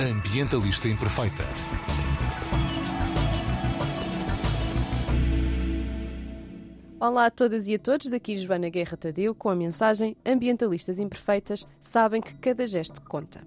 Ambientalista 0.00 0.88
Imperfeita. 0.88 1.42
Olá 6.98 7.26
a 7.26 7.30
todas 7.30 7.68
e 7.68 7.74
a 7.74 7.78
todos, 7.78 8.08
daqui 8.08 8.38
Joana 8.38 8.70
Guerra 8.70 8.96
Tadeu 8.96 9.34
com 9.34 9.50
a 9.50 9.54
mensagem 9.54 10.16
Ambientalistas 10.24 10.98
Imperfeitas 10.98 11.66
sabem 11.82 12.22
que 12.22 12.32
cada 12.38 12.66
gesto 12.66 13.02
conta. 13.02 13.46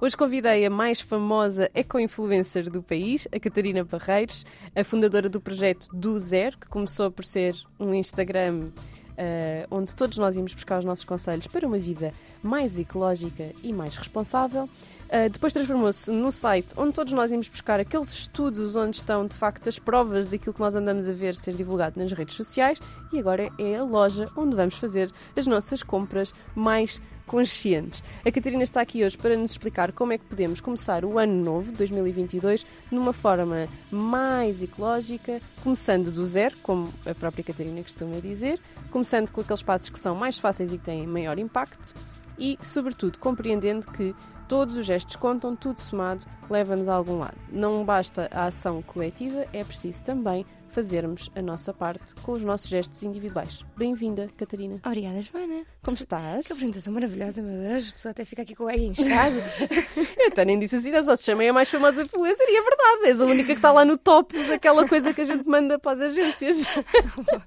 Hoje 0.00 0.16
convidei 0.16 0.64
a 0.64 0.70
mais 0.70 1.00
famosa 1.00 1.68
eco-influencer 1.74 2.70
do 2.70 2.80
país, 2.80 3.26
a 3.34 3.40
Catarina 3.40 3.82
Barreiros, 3.82 4.46
a 4.72 4.84
fundadora 4.84 5.28
do 5.28 5.40
projeto 5.40 5.88
Do 5.92 6.16
Zero, 6.16 6.58
que 6.58 6.68
começou 6.68 7.10
por 7.10 7.24
ser 7.24 7.56
um 7.80 7.92
Instagram 7.92 8.70
uh, 9.16 9.66
onde 9.70 9.94
todos 9.94 10.18
nós 10.18 10.36
íamos 10.36 10.54
buscar 10.54 10.78
os 10.78 10.84
nossos 10.84 11.04
conselhos 11.04 11.46
para 11.46 11.66
uma 11.66 11.78
vida 11.78 12.12
mais 12.42 12.78
ecológica 12.78 13.52
e 13.62 13.72
mais 13.72 13.96
responsável. 13.96 14.64
Uh, 14.64 15.30
depois 15.30 15.52
transformou-se 15.52 16.10
no 16.10 16.32
site 16.32 16.68
onde 16.76 16.92
todos 16.92 17.12
nós 17.12 17.30
íamos 17.30 17.48
buscar 17.48 17.78
aqueles 17.78 18.12
estudos 18.12 18.74
onde 18.74 18.96
estão 18.96 19.26
de 19.26 19.36
facto 19.36 19.68
as 19.68 19.78
provas 19.78 20.26
daquilo 20.26 20.52
que 20.52 20.60
nós 20.60 20.74
andamos 20.74 21.08
a 21.08 21.12
ver 21.12 21.36
ser 21.36 21.54
divulgado 21.54 22.00
nas 22.00 22.12
redes 22.12 22.34
sociais 22.34 22.80
e 23.12 23.18
agora 23.18 23.48
é 23.56 23.76
a 23.76 23.84
loja 23.84 24.24
onde 24.36 24.56
vamos 24.56 24.74
fazer 24.76 25.12
as 25.36 25.46
nossas 25.46 25.82
compras 25.82 26.34
mais 26.56 27.00
conscientes. 27.26 28.02
A 28.24 28.30
Catarina 28.30 28.62
está 28.62 28.80
aqui 28.80 29.04
hoje 29.04 29.18
para 29.18 29.36
nos 29.36 29.50
explicar 29.50 29.92
como 29.92 30.12
é 30.12 30.18
que 30.18 30.24
podemos 30.24 30.60
começar 30.60 31.04
o 31.04 31.18
ano 31.18 31.44
novo, 31.44 31.72
2022, 31.72 32.64
numa 32.90 33.12
forma 33.12 33.66
mais 33.90 34.62
ecológica, 34.62 35.40
começando 35.62 36.10
do 36.10 36.26
zero, 36.26 36.56
como 36.62 36.92
a 37.04 37.14
própria 37.14 37.44
Catarina 37.44 37.82
costuma 37.82 38.18
dizer, 38.20 38.60
começando 38.90 39.30
com 39.30 39.40
aqueles 39.40 39.62
passos 39.62 39.90
que 39.90 39.98
são 39.98 40.14
mais 40.14 40.38
fáceis 40.38 40.72
e 40.72 40.78
que 40.78 40.84
têm 40.84 41.06
maior 41.06 41.38
impacto 41.38 41.94
e, 42.38 42.58
sobretudo, 42.60 43.18
compreendendo 43.18 43.86
que 43.86 44.14
todos 44.48 44.76
os 44.76 44.86
gestos 44.86 45.16
contam, 45.16 45.56
tudo 45.56 45.80
somado 45.80 46.24
leva-nos 46.48 46.88
a 46.88 46.94
algum 46.94 47.18
lado. 47.18 47.36
Não 47.50 47.84
basta 47.84 48.28
a 48.30 48.46
ação 48.46 48.82
coletiva, 48.82 49.46
é 49.52 49.64
preciso 49.64 50.02
também 50.04 50.46
fazermos 50.76 51.30
a 51.34 51.40
nossa 51.40 51.72
parte 51.72 52.14
com 52.16 52.32
os 52.32 52.42
nossos 52.42 52.68
gestos 52.68 53.02
individuais. 53.02 53.64
Bem-vinda, 53.78 54.28
Catarina. 54.36 54.78
Obrigada, 54.84 55.22
Joana. 55.22 55.64
Como 55.82 55.96
estás? 55.96 56.46
Que 56.46 56.52
apresentação 56.52 56.92
maravilhosa, 56.92 57.40
meu 57.40 57.56
Deus. 57.58 57.88
A 57.88 57.92
pessoa 57.92 58.10
até 58.10 58.26
fica 58.26 58.42
aqui 58.42 58.54
com 58.54 58.64
o 58.64 58.68
ego 58.68 58.82
inchado. 58.84 59.36
eu 60.20 60.28
até 60.28 60.44
nem 60.44 60.58
disse 60.58 60.76
assim, 60.76 60.92
só 61.02 61.16
se 61.16 61.24
chamei 61.24 61.48
a 61.48 61.52
mais 61.54 61.70
famosa 61.70 62.02
influencer 62.02 62.46
e 62.46 62.58
é 62.58 62.62
verdade, 62.62 63.06
és 63.06 63.20
a 63.22 63.24
única 63.24 63.46
que 63.46 63.52
está 63.52 63.72
lá 63.72 63.86
no 63.86 63.96
top 63.96 64.36
daquela 64.48 64.86
coisa 64.86 65.14
que 65.14 65.22
a 65.22 65.24
gente 65.24 65.48
manda 65.48 65.78
para 65.78 65.92
as 65.92 66.00
agências. 66.02 66.64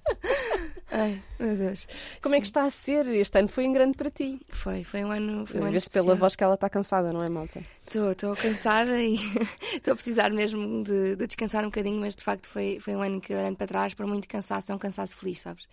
Ai, 0.91 1.21
meu 1.39 1.55
Deus. 1.55 1.87
Como 2.23 2.33
Sim. 2.33 2.39
é 2.39 2.41
que 2.41 2.47
está 2.47 2.63
a 2.63 2.69
ser? 2.71 3.05
Este 3.09 3.37
ano 3.37 3.47
foi 3.47 3.65
em 3.65 3.71
grande 3.71 3.95
para 3.95 4.09
ti. 4.09 4.41
Foi, 4.49 4.83
foi 4.83 5.05
um 5.05 5.11
ano. 5.11 5.45
Foi 5.45 5.61
um 5.61 5.65
ano 5.65 5.77
pela 5.93 6.15
voz 6.15 6.35
que 6.35 6.43
ela 6.43 6.55
está 6.55 6.67
cansada, 6.67 7.13
não 7.13 7.23
é, 7.23 7.29
Malta? 7.29 7.61
Estou 7.97 8.35
cansada 8.35 9.01
e 9.01 9.15
estou 9.73 9.93
a 9.93 9.95
precisar 9.95 10.29
mesmo 10.31 10.83
de, 10.83 11.15
de, 11.15 11.25
descansar 11.25 11.63
um 11.63 11.69
bocadinho, 11.69 11.99
mas 11.99 12.15
de 12.15 12.23
facto 12.23 12.47
foi, 12.47 12.79
foi 12.79 12.95
um 12.95 13.01
ano 13.01 13.19
que, 13.19 13.33
olhando 13.33 13.55
para 13.55 13.65
trás, 13.65 13.93
para 13.95 14.05
muito 14.05 14.27
cansaço, 14.27 14.71
é 14.71 14.75
um 14.75 14.77
cansaço 14.77 15.17
feliz, 15.17 15.39
sabes? 15.39 15.67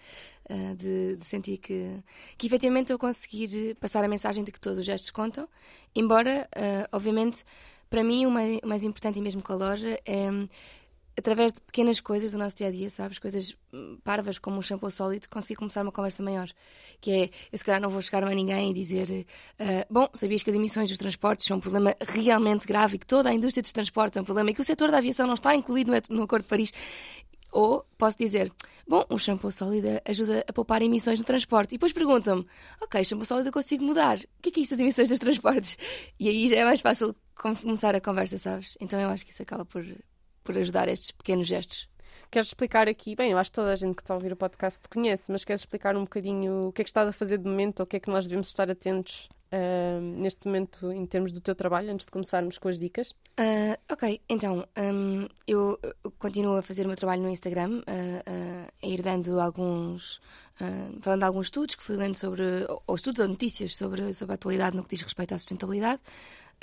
Uh, 0.49 0.75
de, 0.75 1.17
de, 1.17 1.25
sentir 1.25 1.59
que, 1.59 2.03
que 2.39 2.47
efetivamente 2.47 2.91
eu 2.91 2.99
consegui 2.99 3.75
passar 3.75 4.03
a 4.03 4.09
mensagem 4.09 4.43
de 4.43 4.51
que 4.51 4.59
todos 4.59 4.79
os 4.79 4.85
gestos 4.87 5.11
contam, 5.11 5.47
embora, 5.95 6.49
uh, 6.57 6.89
obviamente, 6.91 7.45
para 7.91 8.03
mim 8.03 8.25
o 8.25 8.31
mais, 8.31 8.59
o 8.63 8.67
mais 8.67 8.83
importante, 8.83 9.19
e 9.19 9.23
mesmo 9.23 9.43
com 9.43 9.53
a 9.53 9.57
loja, 9.57 10.01
é 10.07 10.31
através 11.19 11.53
de 11.53 11.61
pequenas 11.63 12.01
coisas 12.01 12.33
do 12.33 12.39
nosso 12.39 12.57
dia 12.57 12.69
a 12.69 12.71
dia, 12.71 12.91
sabes? 12.91 13.19
Coisas 13.19 13.57
hum, 13.73 13.99
parvas 14.05 14.39
como 14.39 14.59
um 14.59 14.63
shampoo 14.63 14.91
sólido, 14.91 15.29
consegui 15.29 15.57
começar 15.57 15.83
uma 15.83 15.93
conversa 15.93 16.23
maior. 16.23 16.49
Que 17.01 17.11
é, 17.11 17.31
eu 17.51 17.59
se 17.59 17.65
calhar 17.65 17.81
não 17.81 17.89
vou 17.89 18.03
chegar 18.03 18.23
a 18.23 18.31
ninguém 18.35 18.71
e 18.71 18.75
dizer: 18.75 19.09
uh, 19.11 19.87
Bom, 19.91 20.09
sabias 20.13 20.43
que 20.43 20.51
as 20.51 20.57
emissões 20.57 20.89
dos 20.89 20.99
transportes 20.99 21.47
são 21.47 21.57
um 21.57 21.61
problema 21.61 21.97
realmente 22.01 22.67
grave 22.67 22.97
e 22.97 22.99
que 22.99 23.07
toda 23.07 23.31
a 23.31 23.35
indústria 23.35 23.63
dos 23.63 23.73
transportes 23.73 24.17
é 24.19 24.21
um 24.21 24.25
problema 24.25 24.51
e 24.51 24.55
que 24.55 24.61
o 24.61 24.65
setor 24.65 24.91
da 24.91 24.99
aviação 24.99 25.27
não 25.27 25.35
está 25.35 25.55
incluído 25.55 25.93
no 26.11 26.23
Acordo 26.23 26.43
de 26.43 26.49
Paris. 26.49 26.73
Ou 27.53 27.87
posso 27.97 28.19
dizer, 28.19 28.53
bom, 28.87 29.05
um 29.09 29.17
shampoo 29.17 29.51
sólido 29.51 29.89
ajuda 30.05 30.45
a 30.47 30.53
poupar 30.53 30.83
emissões 30.83 31.19
no 31.19 31.25
transporte. 31.25 31.71
E 31.71 31.79
depois 31.79 31.93
perguntam-me, 31.93 32.47
ok, 32.83 33.03
shampoo 33.03 33.25
sólido 33.25 33.49
eu 33.49 33.53
consigo 33.53 33.85
mudar. 33.85 34.19
O 34.19 34.43
que 34.43 34.51
é 34.51 34.53
que 34.53 34.61
é 34.61 34.63
isso 34.63 34.73
das 34.73 34.81
emissões 34.81 35.09
dos 35.09 35.19
transportes? 35.19 35.79
E 36.21 36.29
aí 36.29 36.49
já 36.49 36.57
é 36.57 36.65
mais 36.65 36.83
fácil 36.83 37.17
começar 37.35 37.95
a 37.95 38.01
conversa, 38.01 38.37
sabes? 38.37 38.77
Então 38.81 39.01
eu 39.01 39.09
acho 39.09 39.25
que 39.25 39.33
isso 39.33 39.43
acaba 39.43 39.65
por, 39.65 39.87
por 40.47 40.57
ajudar 40.57 40.89
estes 40.89 41.11
pequenos 41.11 41.47
gestos. 41.47 41.89
Queres 42.31 42.49
explicar 42.49 42.89
aqui, 42.89 43.15
bem, 43.15 43.33
eu 43.33 43.39
acho 43.39 43.51
que 43.51 43.57
toda 43.57 43.73
a 43.73 43.77
gente 43.77 43.95
que 43.95 44.03
está 44.03 44.15
a 44.15 44.17
ouvir 44.17 44.33
o 44.33 44.37
podcast 44.37 44.81
te 44.81 44.89
conhece, 44.89 45.31
mas 45.31 45.45
queres 45.45 45.63
explicar 45.63 45.97
um 45.97 46.03
bocadinho 46.03 46.69
o 46.69 46.73
que 46.73 46.83
é 46.83 46.85
que 46.85 46.91
estás 46.91 47.09
a 47.09 47.13
fazer 47.13 47.39
de 47.39 47.49
momento 47.49 47.81
ou 47.81 47.85
o 47.85 47.87
que 47.87 47.97
é 47.97 48.01
que 48.01 48.11
nós 48.11 48.25
devemos 48.25 48.49
estar 48.49 48.71
atentos 48.71 49.29
uh, 49.53 50.01
neste 50.01 50.47
momento 50.47 50.91
em 50.93 51.07
termos 51.07 51.33
do 51.33 51.41
teu 51.41 51.55
trabalho, 51.55 51.93
antes 51.93 52.05
de 52.05 52.13
começarmos 52.13 52.59
com 52.59 52.69
as 52.69 52.79
dicas? 52.79 53.11
Uh, 53.39 53.79
ok, 53.91 54.21
então, 54.29 54.67
um, 54.77 55.29
eu 55.47 55.79
continuo 56.19 56.57
a 56.57 56.63
fazer 56.63 56.85
o 56.85 56.89
meu 56.89 56.97
trabalho 56.97 57.23
no 57.23 57.29
Instagram, 57.29 57.81
uh, 57.81 58.73
a 58.83 58.87
ir 58.87 59.03
dando 59.03 59.41
alguns, 59.41 60.21
falando 61.01 61.21
de 61.21 61.27
alguns 61.27 61.47
estudos 61.47 61.75
que 61.75 61.83
fui 61.83 61.97
lendo 61.97 62.17
sobre, 62.17 62.43
ou 62.87 62.95
estudos 62.95 63.21
ou 63.21 63.29
notícias 63.29 63.77
sobre, 63.77 64.13
sobre 64.13 64.33
a 64.33 64.37
atualidade 64.37 64.77
no 64.77 64.83
que 64.83 64.91
diz 64.91 65.03
respeito 65.03 65.35
à 65.35 65.39
sustentabilidade 65.39 66.01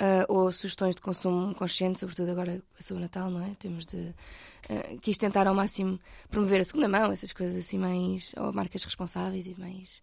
uh, 0.00 0.24
ou 0.28 0.50
sugestões 0.52 0.94
de 0.94 1.02
consumo 1.02 1.54
consciente, 1.54 2.00
sobretudo 2.00 2.30
agora 2.30 2.62
passou 2.76 2.96
o 2.96 3.00
Natal, 3.00 3.30
não 3.30 3.44
é? 3.44 3.54
Temos 3.58 3.86
de. 3.86 4.14
Uh, 4.68 4.98
quis 5.00 5.18
tentar 5.18 5.46
ao 5.46 5.54
máximo 5.54 6.00
promover 6.30 6.60
a 6.60 6.64
segunda 6.64 6.88
mão, 6.88 7.12
essas 7.12 7.32
coisas 7.32 7.56
assim 7.56 7.78
mais. 7.78 8.34
ou 8.36 8.52
marcas 8.52 8.84
responsáveis 8.84 9.46
e 9.46 9.54
mais 9.58 10.02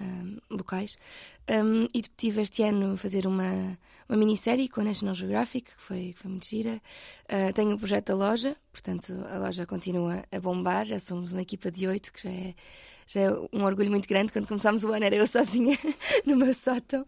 um, 0.00 0.38
locais. 0.50 0.98
Um, 1.48 1.88
e 1.94 2.02
tive 2.02 2.42
este 2.42 2.62
ano 2.62 2.96
fazer 2.96 3.26
uma, 3.26 3.78
uma 4.08 4.18
minissérie 4.18 4.68
com 4.68 4.80
a 4.80 4.84
National 4.84 5.14
Geographic, 5.14 5.72
que 5.72 5.82
foi, 5.82 6.12
que 6.12 6.18
foi 6.18 6.30
muito 6.30 6.46
gira. 6.46 6.80
Uh, 7.24 7.52
tenho 7.52 7.74
o 7.74 7.78
projeto 7.78 8.06
da 8.06 8.14
loja, 8.14 8.56
portanto 8.72 9.12
a 9.30 9.38
loja 9.38 9.66
continua 9.66 10.24
a 10.30 10.40
bombar, 10.40 10.86
já 10.86 10.98
somos 10.98 11.32
uma 11.32 11.42
equipa 11.42 11.70
de 11.70 11.86
oito, 11.86 12.12
que 12.12 12.22
já 12.22 12.30
é 12.30 12.54
já 13.06 13.20
é 13.20 13.30
um 13.52 13.64
orgulho 13.64 13.90
muito 13.90 14.08
grande. 14.08 14.32
Quando 14.32 14.48
começámos 14.48 14.84
o 14.84 14.92
ano 14.92 15.04
era 15.04 15.14
eu 15.14 15.26
sozinha 15.26 15.78
no 16.26 16.36
meu 16.36 16.52
sótão. 16.52 17.06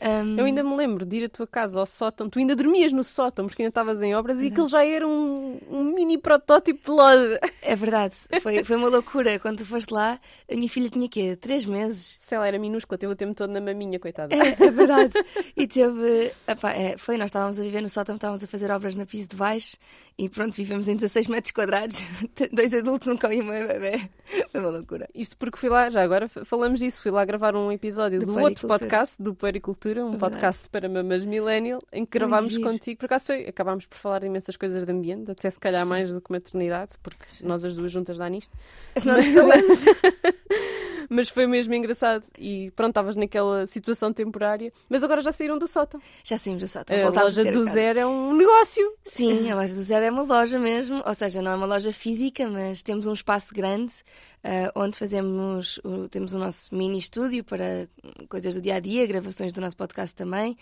Um... 0.00 0.38
Eu 0.38 0.44
ainda 0.44 0.62
me 0.62 0.76
lembro 0.76 1.04
de 1.04 1.16
ir 1.16 1.24
à 1.24 1.28
tua 1.28 1.46
casa 1.46 1.80
ao 1.80 1.86
sótão, 1.86 2.28
tu 2.30 2.38
ainda 2.38 2.54
dormias 2.54 2.92
no 2.92 3.02
sótão 3.02 3.46
porque 3.46 3.62
ainda 3.62 3.70
estavas 3.70 4.00
em 4.02 4.14
obras 4.14 4.36
verdade. 4.36 4.50
e 4.50 4.52
aquilo 4.52 4.68
já 4.68 4.86
era 4.86 5.06
um, 5.06 5.58
um, 5.68 5.84
mini 5.84 6.16
protótipo 6.16 6.84
de 6.84 6.90
loja. 6.90 7.40
É 7.62 7.74
verdade, 7.74 8.14
foi, 8.40 8.62
foi 8.64 8.76
uma 8.76 8.88
loucura. 8.88 9.38
Quando 9.38 9.58
tu 9.58 9.66
foste 9.66 9.92
lá, 9.92 10.20
a 10.50 10.54
minha 10.54 10.68
filha 10.68 10.88
tinha 10.88 11.08
quê? 11.08 11.36
Três 11.36 11.64
meses. 11.66 12.16
Se 12.18 12.34
ela 12.34 12.46
era 12.46 12.58
minúscula, 12.58 12.96
teve 12.96 13.12
o 13.12 13.16
tempo 13.16 13.34
todo 13.34 13.50
na 13.50 13.60
maminha, 13.60 13.98
coitada. 13.98 14.34
É, 14.34 14.56
é 14.66 14.70
verdade. 14.70 15.14
E 15.56 15.66
teve. 15.66 16.32
Epá, 16.46 16.72
é, 16.72 16.96
foi, 16.96 17.16
nós 17.16 17.26
estávamos 17.26 17.58
a 17.58 17.62
viver 17.62 17.80
no 17.80 17.88
sótão, 17.88 18.14
estávamos 18.14 18.44
a 18.44 18.46
fazer 18.46 18.70
obras 18.70 18.94
na 18.94 19.04
piso 19.04 19.28
de 19.28 19.36
baixo 19.36 19.76
e 20.20 20.28
pronto, 20.28 20.52
vivemos 20.52 20.86
em 20.86 20.94
16 20.96 21.28
metros 21.28 21.50
quadrados, 21.50 22.04
dois 22.52 22.74
adultos, 22.74 23.08
um 23.08 23.16
cão 23.16 23.32
e 23.32 23.40
uma 23.40 23.52
bebê. 23.52 23.98
Foi 24.52 24.60
uma 24.60 24.68
loucura. 24.68 25.08
Isto 25.14 25.34
porque 25.38 25.56
fui 25.56 25.70
lá, 25.70 25.88
já 25.88 26.02
agora 26.02 26.28
falamos 26.28 26.78
disso, 26.78 27.00
fui 27.00 27.10
lá 27.10 27.24
gravar 27.24 27.56
um 27.56 27.72
episódio 27.72 28.20
do 28.20 28.38
outro 28.38 28.68
podcast, 28.68 29.20
do 29.20 29.34
Puericultura, 29.34 30.04
um 30.04 30.16
é 30.16 30.18
podcast 30.18 30.68
para 30.68 30.90
mamas 30.90 31.24
millennial, 31.24 31.80
em 31.90 32.04
que 32.04 32.18
gravámos 32.18 32.58
contigo. 32.58 33.00
Por 33.00 33.06
acaso 33.06 33.28
foi, 33.28 33.46
acabámos 33.48 33.86
por 33.86 33.96
falar 33.96 34.18
de 34.18 34.26
imensas 34.26 34.58
coisas 34.58 34.84
de 34.84 34.92
ambiente, 34.92 35.30
até 35.30 35.48
se 35.48 35.58
calhar 35.58 35.86
mais 35.86 36.12
do 36.12 36.20
que 36.20 36.30
maternidade, 36.30 36.98
porque 37.02 37.24
nós 37.42 37.64
as 37.64 37.74
duas 37.74 37.90
juntas 37.90 38.18
dá 38.18 38.28
nisto. 38.28 38.54
Nós 39.02 39.24
Mas... 39.32 39.84
mas 41.10 41.28
foi 41.28 41.44
mesmo 41.44 41.74
engraçado. 41.74 42.24
E 42.38 42.70
pronto, 42.70 42.90
estavas 42.90 43.16
naquela 43.16 43.66
situação 43.66 44.12
temporária. 44.12 44.72
Mas 44.88 45.02
agora 45.02 45.20
já 45.20 45.32
saíram 45.32 45.58
do 45.58 45.66
sótão. 45.66 46.00
Já 46.24 46.38
saímos 46.38 46.62
do 46.62 46.68
sótão. 46.68 46.96
A 46.96 47.10
loja 47.10 47.50
do 47.50 47.64
zero 47.64 47.98
é 47.98 48.06
um 48.06 48.32
negócio. 48.32 48.94
Sim, 49.04 49.50
a 49.50 49.56
loja 49.56 49.74
do 49.74 49.82
zero 49.82 50.04
é 50.04 50.10
uma 50.10 50.22
loja 50.22 50.56
mesmo. 50.56 51.02
Ou 51.04 51.14
seja, 51.14 51.42
não 51.42 51.50
é 51.50 51.56
uma 51.56 51.66
loja 51.66 51.92
física, 51.92 52.48
mas 52.48 52.80
temos 52.80 53.08
um 53.08 53.12
espaço 53.12 53.52
grande 53.52 53.92
uh, 54.44 54.70
onde 54.80 54.96
fazemos, 54.96 55.78
uh, 55.78 56.08
temos 56.08 56.32
o 56.32 56.38
nosso 56.38 56.72
mini 56.72 56.98
estúdio 56.98 57.42
para 57.42 57.88
coisas 58.28 58.54
do 58.54 58.60
dia 58.60 58.76
a 58.76 58.80
dia, 58.80 59.04
gravações 59.04 59.52
do 59.52 59.60
nosso 59.60 59.76
podcast 59.76 60.14
também. 60.14 60.56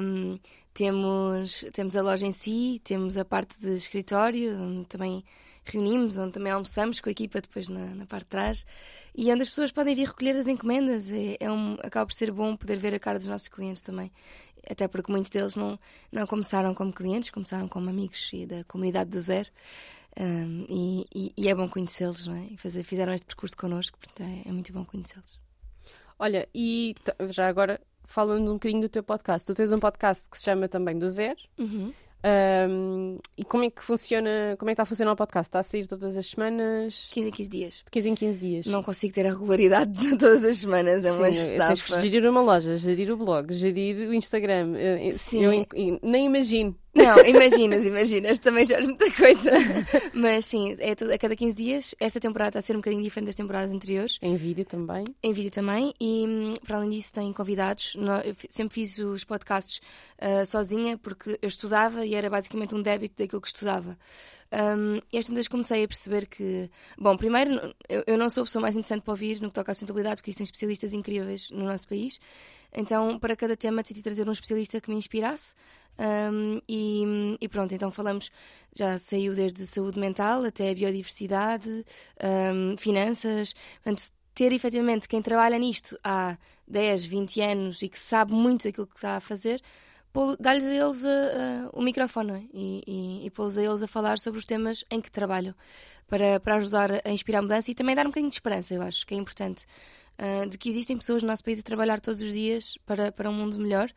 Um, 0.00 0.38
temos, 0.72 1.64
temos 1.72 1.96
a 1.96 2.02
loja 2.02 2.26
em 2.26 2.32
si, 2.32 2.80
temos 2.84 3.18
a 3.18 3.24
parte 3.24 3.58
de 3.60 3.74
escritório, 3.74 4.56
onde 4.56 4.86
também 4.86 5.24
reunimos, 5.64 6.18
onde 6.18 6.32
também 6.32 6.52
almoçamos 6.52 7.00
com 7.00 7.08
a 7.08 7.12
equipa 7.12 7.40
depois 7.40 7.68
na, 7.68 7.86
na 7.94 8.06
parte 8.06 8.24
de 8.24 8.30
trás 8.30 8.66
e 9.14 9.32
onde 9.32 9.42
as 9.42 9.48
pessoas 9.48 9.72
podem 9.72 9.94
vir 9.94 10.08
recolher 10.08 10.36
as 10.36 10.46
encomendas. 10.46 11.10
É, 11.10 11.36
é 11.40 11.50
um, 11.50 11.74
acaba 11.82 12.06
por 12.06 12.12
ser 12.12 12.30
bom 12.30 12.56
poder 12.56 12.76
ver 12.76 12.94
a 12.94 12.98
cara 12.98 13.18
dos 13.18 13.28
nossos 13.28 13.48
clientes 13.48 13.82
também. 13.82 14.10
Até 14.68 14.88
porque 14.88 15.12
muitos 15.12 15.30
deles 15.30 15.56
não, 15.56 15.78
não 16.10 16.26
começaram 16.26 16.74
como 16.74 16.92
clientes, 16.92 17.30
começaram 17.30 17.68
como 17.68 17.90
amigos 17.90 18.30
e 18.32 18.46
da 18.46 18.64
comunidade 18.64 19.10
do 19.10 19.20
zero. 19.20 19.48
Um, 20.18 20.64
e, 20.68 21.06
e, 21.14 21.32
e, 21.36 21.48
é 21.48 21.54
bom 21.54 21.68
conhecê-los, 21.68 22.26
não 22.26 22.36
é? 22.36 22.46
E 22.52 22.56
fazer, 22.56 22.84
fizeram 22.84 23.12
este 23.12 23.26
percurso 23.26 23.56
connosco, 23.56 23.98
portanto 23.98 24.28
é, 24.28 24.48
é 24.48 24.52
muito 24.52 24.72
bom 24.72 24.84
conhecê-los. 24.84 25.40
Olha, 26.18 26.48
e 26.54 26.94
já 27.30 27.48
agora 27.48 27.80
falando 28.04 28.48
um 28.50 28.54
bocadinho 28.54 28.82
do 28.82 28.88
teu 28.88 29.02
podcast, 29.02 29.46
tu 29.46 29.54
tens 29.54 29.72
um 29.72 29.80
podcast 29.80 30.28
que 30.28 30.38
se 30.38 30.44
chama 30.44 30.68
também 30.68 30.98
Do 30.98 31.08
Zero. 31.08 31.40
Uhum. 31.58 31.92
Um, 32.26 33.18
e 33.36 33.44
como 33.44 33.64
é 33.64 33.70
que 33.70 33.82
funciona, 33.84 34.56
como 34.58 34.70
é 34.70 34.72
que 34.72 34.74
está 34.74 34.82
a 34.84 34.86
funcionar 34.86 35.12
o 35.12 35.16
podcast? 35.16 35.48
Está 35.48 35.58
a 35.58 35.62
sair 35.62 35.86
todas 35.86 36.16
as 36.16 36.24
semanas? 36.26 37.08
15 37.12 37.28
em 37.28 37.30
15 37.32 37.50
dias. 37.50 37.74
De 37.84 37.90
15 37.90 38.08
em 38.08 38.14
15 38.14 38.38
dias. 38.38 38.66
Não 38.66 38.82
consigo 38.82 39.12
ter 39.12 39.26
a 39.26 39.30
regularidade 39.30 39.92
de 39.92 40.16
todas 40.16 40.42
as 40.44 40.58
semanas, 40.58 41.04
é 41.04 41.12
uma 41.12 41.30
Sim, 41.30 41.52
estafa. 41.52 41.66
tens 41.68 41.82
que 41.82 42.00
gerir 42.00 42.28
uma 42.30 42.40
loja, 42.40 42.76
gerir 42.76 43.10
o 43.12 43.16
blog, 43.16 43.52
gerir 43.52 44.08
o 44.08 44.14
Instagram. 44.14 44.74
Eu- 44.76 44.98
eu- 44.98 45.12
Sim. 45.12 45.44
eu 45.44 45.52
in- 45.52 45.98
nem 46.02 46.26
imagino. 46.26 46.74
Não, 46.94 47.24
imaginas, 47.26 47.84
imaginas, 47.84 48.38
também 48.38 48.64
já 48.64 48.80
muita 48.80 49.10
coisa. 49.12 49.50
Mas 50.12 50.46
sim, 50.46 50.76
é 50.78 50.94
tudo- 50.94 51.12
a 51.12 51.18
cada 51.18 51.34
15 51.34 51.54
dias. 51.54 51.94
Esta 51.98 52.20
temporada 52.20 52.50
está 52.50 52.58
a 52.60 52.62
ser 52.62 52.74
um 52.74 52.78
bocadinho 52.78 53.02
diferente 53.02 53.26
das 53.26 53.34
temporadas 53.34 53.72
anteriores, 53.72 54.18
Em 54.22 54.36
vídeo 54.36 54.64
também. 54.64 55.04
em 55.22 55.32
vídeo 55.32 55.50
também. 55.50 55.92
E 56.00 56.24
hum, 56.26 56.54
para 56.64 56.76
além 56.76 56.90
disso, 56.90 57.12
tem 57.12 57.32
convidados. 57.32 57.96
Eu 58.24 58.34
sempre 58.48 58.74
fiz 58.74 58.98
os 58.98 59.24
podcasts 59.24 59.80
ah, 60.18 60.44
sozinha, 60.44 60.96
porque 60.96 61.38
eu 61.42 61.48
estudava 61.48 62.06
e 62.06 62.14
era 62.14 62.30
basicamente 62.30 62.74
um 62.74 62.82
débito 62.82 63.16
daquilo 63.18 63.40
que 63.40 63.48
estudava. 63.48 63.98
Um, 64.52 65.00
e 65.12 65.18
às 65.18 65.26
tantas 65.26 65.48
comecei 65.48 65.82
a 65.82 65.88
perceber 65.88 66.26
que, 66.26 66.70
bom, 66.96 67.16
primeiro, 67.16 67.74
eu, 67.88 68.04
eu 68.06 68.16
não 68.16 68.30
sou 68.30 68.42
a 68.42 68.44
pessoa 68.44 68.62
mais 68.62 68.76
interessante 68.76 69.02
para 69.02 69.12
ouvir 69.12 69.40
no 69.40 69.48
que 69.48 69.54
toca 69.54 69.72
à 69.72 69.74
sustentabilidade, 69.74 70.16
porque 70.16 70.30
existem 70.30 70.44
especialistas 70.44 70.92
incríveis 70.92 71.50
no 71.50 71.64
nosso 71.64 71.88
país. 71.88 72.20
Então, 72.72 73.18
para 73.18 73.34
cada 73.34 73.56
tema, 73.56 73.82
decidi 73.82 74.00
trazer 74.00 74.28
um 74.28 74.32
especialista 74.32 74.80
que 74.80 74.90
me 74.90 74.96
inspirasse. 74.96 75.54
Um, 75.98 76.60
e, 76.68 77.36
e 77.40 77.48
pronto, 77.48 77.74
então 77.74 77.90
falamos, 77.90 78.30
já 78.72 78.98
saiu 78.98 79.34
desde 79.34 79.64
saúde 79.66 79.98
mental 79.98 80.44
até 80.44 80.74
biodiversidade, 80.74 81.84
um, 82.52 82.76
finanças. 82.76 83.54
Portanto, 83.82 84.10
ter 84.34 84.52
efetivamente 84.52 85.08
quem 85.08 85.22
trabalha 85.22 85.58
nisto 85.58 85.96
há 86.02 86.36
10, 86.66 87.04
20 87.04 87.40
anos 87.40 87.82
e 87.82 87.88
que 87.88 87.98
sabe 87.98 88.32
muito 88.32 88.64
daquilo 88.64 88.86
que 88.86 88.96
está 88.96 89.16
a 89.16 89.20
fazer, 89.20 89.60
dar-lhes 90.38 90.64
a 90.66 90.74
eles 90.74 91.02
uh, 91.04 91.70
o 91.72 91.82
microfone 91.82 92.32
é? 92.32 92.42
e, 92.52 92.82
e, 92.86 93.26
e 93.26 93.30
pô-los 93.30 93.58
a 93.58 93.62
eles 93.62 93.82
a 93.82 93.86
falar 93.86 94.18
sobre 94.18 94.38
os 94.38 94.46
temas 94.46 94.84
em 94.90 95.00
que 95.00 95.10
trabalham 95.10 95.54
para, 96.06 96.38
para 96.40 96.56
ajudar 96.56 96.90
a 97.04 97.10
inspirar 97.10 97.40
a 97.40 97.42
mudança 97.42 97.70
e 97.70 97.74
também 97.74 97.94
dar 97.94 98.06
um 98.06 98.10
bocadinho 98.10 98.30
de 98.30 98.36
esperança, 98.36 98.74
eu 98.74 98.82
acho 98.82 99.06
que 99.06 99.14
é 99.14 99.16
importante. 99.16 99.66
uh, 100.18 100.48
de 100.48 100.56
que 100.58 100.68
existem 100.68 100.96
pessoas 100.96 101.22
no 101.22 101.28
nosso 101.28 101.42
país 101.44 101.58
a 101.58 101.62
trabalhar 101.62 102.00
todos 102.00 102.20
os 102.22 102.32
dias 102.32 102.78
para, 102.86 103.10
para 103.12 103.28
um 103.28 103.32
mundo 103.32 103.58
melhor, 103.58 103.90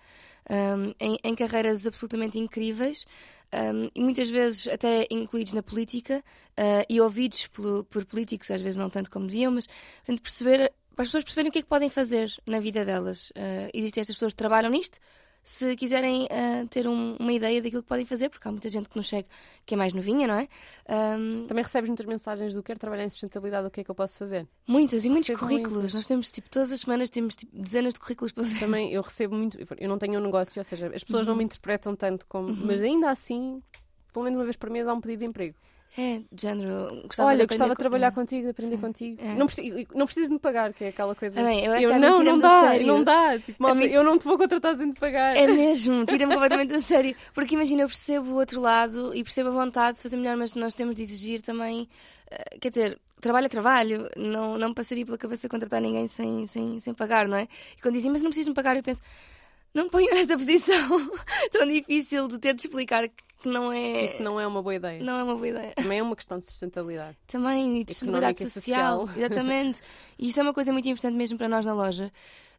um, 0.50 0.94
em, 1.00 1.18
em 1.24 1.36
carreiras 1.36 1.86
absolutamente 1.86 2.40
incríveis. 2.40 3.06
um, 3.54 3.90
e 3.96 4.02
muitas 4.02 4.30
vezes 4.30 4.68
até 4.68 5.06
incluídos 5.10 5.54
na 5.54 5.62
política 5.64 6.24
uh, 6.58 6.86
e 6.90 7.00
ouvidos 7.00 7.48
pelo- 7.48 7.84
por 7.86 8.04
políticos, 8.06 8.50
às 8.52 8.62
vezes 8.62 8.78
não 8.78 8.90
tanto 8.90 9.10
como 9.12 9.28
deviam, 9.28 9.52
mas 9.52 9.68
perceber, 10.22 10.74
para 10.96 11.04
as 11.04 11.10
pessoas 11.10 11.24
perceberem 11.24 11.50
o 11.50 11.54
que 11.54 11.60
é 11.60 11.62
que 11.62 11.68
podem 11.68 11.90
fazer 11.90 12.34
na 12.46 12.60
vida 12.60 12.84
delas. 12.84 13.30
Uh, 13.32 13.70
existem 13.74 14.02
estas 14.02 14.16
pessoas 14.16 14.34
que 14.34 14.38
trabalham 14.38 14.72
nisto, 14.72 15.00
se 15.50 15.78
quiserem 15.78 16.26
uh, 16.26 16.68
ter 16.68 16.86
um- 16.90 17.16
uma 17.18 17.32
ideia 17.32 17.62
daquilo 17.62 17.82
que 17.82 17.88
podem 17.88 18.06
fazer, 18.06 18.28
porque 18.28 18.46
há 18.46 18.52
muita 18.52 18.68
gente 18.68 18.90
que 18.90 18.98
nos 18.98 19.06
chega 19.06 19.26
que 19.66 19.76
é 19.76 19.78
mais 19.78 19.94
novinha, 19.94 20.28
não 20.28 20.36
é? 20.36 20.48
Um, 21.18 21.48
Também 21.48 21.64
recebes 21.64 21.88
muitas 21.88 22.06
mensagens 22.06 22.54
do 22.54 22.62
quero 22.62 22.78
trabalhar 22.78 23.06
em 23.06 23.10
sustentabilidade, 23.10 23.66
o 23.66 23.72
que 23.72 23.80
é 23.80 23.84
que 23.86 23.90
eu 23.90 23.96
posso 23.96 24.18
fazer? 24.18 24.46
muitas 24.68 25.06
e 25.06 25.10
muitos 25.10 25.30
Recebo 25.30 25.48
currículos. 25.48 25.94
Nós 25.94 26.06
temos, 26.06 26.30
tipo, 26.32 26.50
todas 26.50 26.70
as 26.74 26.82
semanas 26.82 27.10
temos 27.10 27.34
tipo, 27.38 27.56
dezenas 27.58 27.94
de 27.94 28.00
currículos 28.02 28.34
para 28.34 28.44
ver. 28.44 28.60
Também 28.60 28.92
eu 28.92 29.02
recebo 29.02 29.36
muito, 29.36 29.58
eu 29.80 29.88
não 29.88 29.98
tenho 29.98 30.20
um 30.20 30.24
negócio, 30.24 30.60
ou 30.60 30.66
seja, 30.66 30.92
as 30.94 31.02
pessoas 31.06 31.26
não 31.26 31.32
Uhum. 31.32 31.38
me 31.38 31.44
interpretam 31.46 31.96
tanto 31.96 32.26
como, 32.28 32.54
mas 32.54 32.82
ainda 32.84 33.10
assim, 33.10 33.64
pelo 34.12 34.26
menos 34.26 34.38
uma 34.38 34.44
vez 34.44 34.58
por 34.58 34.70
mês 34.70 34.86
há 34.86 34.94
um 34.94 35.00
pedido 35.00 35.20
de 35.20 35.26
emprego. 35.28 35.56
É, 35.98 36.22
de 36.32 36.42
género. 36.42 37.02
Gostava 37.08 37.30
Olha, 37.30 37.38
de 37.38 37.44
eu 37.44 37.48
gostava 37.48 37.74
de 37.74 37.78
trabalhar 37.80 38.12
com... 38.12 38.22
contigo, 38.22 38.44
de 38.44 38.50
aprender 38.50 38.76
Sim. 38.76 38.82
contigo. 38.82 39.22
É. 39.22 39.36
Não, 39.36 39.46
preciso, 39.46 39.88
não 39.96 40.06
preciso 40.06 40.28
de 40.28 40.34
me 40.34 40.40
pagar, 40.40 40.74
que 40.74 40.84
é 40.86 40.88
aquela 40.90 41.14
coisa. 41.16 41.40
Ah, 41.40 41.44
bem, 41.44 41.66
eu 41.66 41.74
eu 41.76 41.92
é 41.92 42.00
não, 42.00 42.24
não 42.24 42.38
dá, 42.38 42.62
sério. 42.62 42.88
não 42.88 43.04
dá. 43.04 43.40
Tipo, 43.40 43.62
malta, 43.64 43.80
mim- 43.80 43.86
eu 43.92 44.04
não 44.04 44.18
te 44.18 44.26
vou 44.26 44.38
contratar 44.38 44.76
sem 44.76 44.92
te 44.92 45.00
pagar. 45.00 45.36
É 45.38 45.48
mesmo, 45.48 46.06
tira-me 46.10 46.34
completamente 46.34 46.74
a 46.74 46.80
sério. 46.80 47.16
Porque 47.34 47.56
imagina, 47.56 47.84
eu 47.84 47.88
percebo 47.88 48.32
o 48.32 48.36
outro 48.36 48.60
lado 48.60 49.14
e 49.16 49.24
percebo 49.24 49.50
a 49.50 49.54
vontade 49.54 49.98
de 49.98 50.04
fazer 50.04 50.18
melhor, 50.18 50.36
mas 50.38 50.54
nós 50.56 50.74
temos 50.74 50.96
de 50.96 51.04
exigir 51.04 51.42
também. 51.42 51.88
eh, 52.30 52.58
quer 52.60 52.70
dizer, 52.70 53.00
trabalho 53.20 53.46
é 53.46 53.50
trabalho, 53.50 54.10
não, 54.16 54.58
não 54.58 54.70
me 54.70 54.76
passaria 54.76 55.04
pela 55.06 55.18
cabeça 55.18 55.50
contratar 55.50 55.82
ninguém 55.82 56.06
sem, 56.08 56.46
sem, 56.46 56.80
sem 56.80 56.94
pagar, 56.94 57.28
não 57.28 57.38
é? 57.38 57.48
E 57.78 57.82
quando 57.82 57.96
dizem, 57.96 58.12
mas 58.12 58.22
não 58.22 58.30
precisas 58.30 58.50
me 58.50 58.54
pagar, 58.54 58.76
eu 58.78 58.84
penso, 58.84 59.02
não 59.74 59.86
me 59.86 59.90
ponho 59.90 60.14
nesta 60.14 60.38
posição 60.38 60.76
tão 61.52 61.68
difícil 61.68 62.28
de 62.28 62.38
ter 62.40 62.54
de 62.54 62.62
explicar 62.62 63.08
que 63.08 63.27
que 63.42 63.50
não 63.50 63.72
é. 63.72 64.06
Isso 64.06 64.22
não 64.22 64.40
é 64.40 64.48
uma 64.48 64.62
boa 64.62 64.76
ideia. 64.76 65.04
não 65.04 65.18
é 65.18 65.24
uma 65.24 65.36
boa 65.36 65.48
ideia. 65.48 65.74
Também 65.76 66.00
é 66.00 66.04
uma 66.04 66.16
questão 66.16 66.40
de 66.40 66.46
sustentabilidade. 66.46 67.18
Também, 67.28 67.80
e 67.80 67.84
de 67.84 67.94
sustentabilidade 67.94 68.50
social. 68.50 69.08
social. 69.08 69.18
Exatamente. 69.18 69.82
E 70.18 70.28
isso 70.28 70.40
é 70.40 70.44
uma 70.44 70.54
coisa 70.54 70.72
muito 70.72 70.88
importante 70.88 71.16
mesmo 71.16 71.38
para 71.38 71.48
nós 71.48 71.66
na 71.66 71.74
loja. 71.74 72.12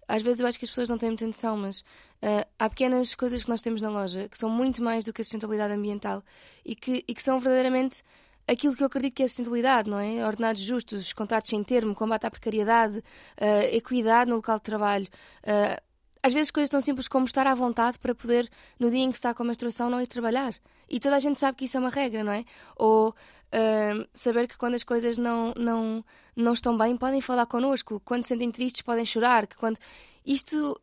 Às 0.07 0.23
vezes 0.23 0.41
eu 0.41 0.47
acho 0.47 0.59
que 0.59 0.65
as 0.65 0.71
pessoas 0.71 0.89
não 0.89 0.97
têm 0.97 1.11
muita 1.11 1.27
noção, 1.27 1.57
mas 1.57 1.85
ah, 2.23 2.47
há 2.59 2.71
pequenas 2.71 3.15
coisas 3.15 3.43
que 3.43 3.49
nós 3.51 3.61
temos 3.61 3.81
na 3.81 3.91
loja 3.91 4.29
que 4.29 4.39
são 4.39 4.49
muito 4.49 4.83
mais 4.83 5.05
do 5.05 5.13
que 5.13 5.21
a 5.21 5.25
sustentabilidade 5.25 5.75
ambiental 5.75 6.23
e 6.65 6.75
que, 6.75 7.05
e 7.07 7.15
que 7.15 7.23
são 7.23 7.39
verdadeiramente 7.39 8.03
aquilo 8.47 8.75
que 8.75 8.83
eu 8.83 8.87
acredito 8.87 9.15
que 9.15 9.23
é 9.23 9.27
a 9.27 9.29
sustentabilidade, 9.29 9.91
não 9.91 9.99
é? 9.99 10.27
Ordenados 10.27 10.63
justos, 10.63 11.13
contratos 11.13 11.51
sem 11.51 11.63
termo, 11.63 11.95
combate 11.95 12.27
à 12.27 12.31
precariedade, 12.31 13.05
ah, 13.39 13.65
equidade 13.67 14.31
no 14.31 14.37
local 14.37 14.57
de 14.57 14.63
trabalho. 14.65 15.07
Ah, 15.47 15.81
às 16.23 16.33
vezes 16.33 16.51
coisas 16.51 16.71
tão 16.71 16.81
simples 16.81 17.09
como 17.09 17.27
estar 17.27 17.47
à 17.47 17.55
vontade 17.55 17.99
para 17.99 18.15
poder, 18.15 18.49
no 18.79 18.91
dia 18.91 19.01
em 19.01 19.09
que 19.09 19.15
se 19.15 19.19
está 19.19 19.35
com 19.35 19.43
a 19.43 19.47
menstruação, 19.47 19.89
não 19.89 20.01
ir 20.01 20.07
trabalhar. 20.07 20.55
E 20.89 20.99
toda 20.99 21.17
a 21.17 21.19
gente 21.19 21.39
sabe 21.39 21.59
que 21.59 21.65
isso 21.67 21.77
é 21.77 21.81
uma 21.81 21.91
regra, 21.91 22.25
não 22.25 22.33
é? 22.33 22.45
Ou 22.77 23.15
ah, 23.53 24.07
saber 24.13 24.47
que 24.47 24.57
quando 24.57 24.75
as 24.75 24.83
coisas 24.83 25.17
não, 25.19 25.53
não, 25.57 26.05
não 26.37 26.53
estão 26.53 26.77
bem, 26.77 26.97
podem 26.97 27.21
falar 27.21 27.47
connosco. 27.47 28.01
Quando 28.05 28.23
se 28.23 28.29
sentem 28.29 28.51
tristes, 28.51 28.83
podem 28.83 29.05
chorar. 29.05 29.47
Que 29.47 29.57
quando... 29.57 29.79
Isto... 30.25 30.81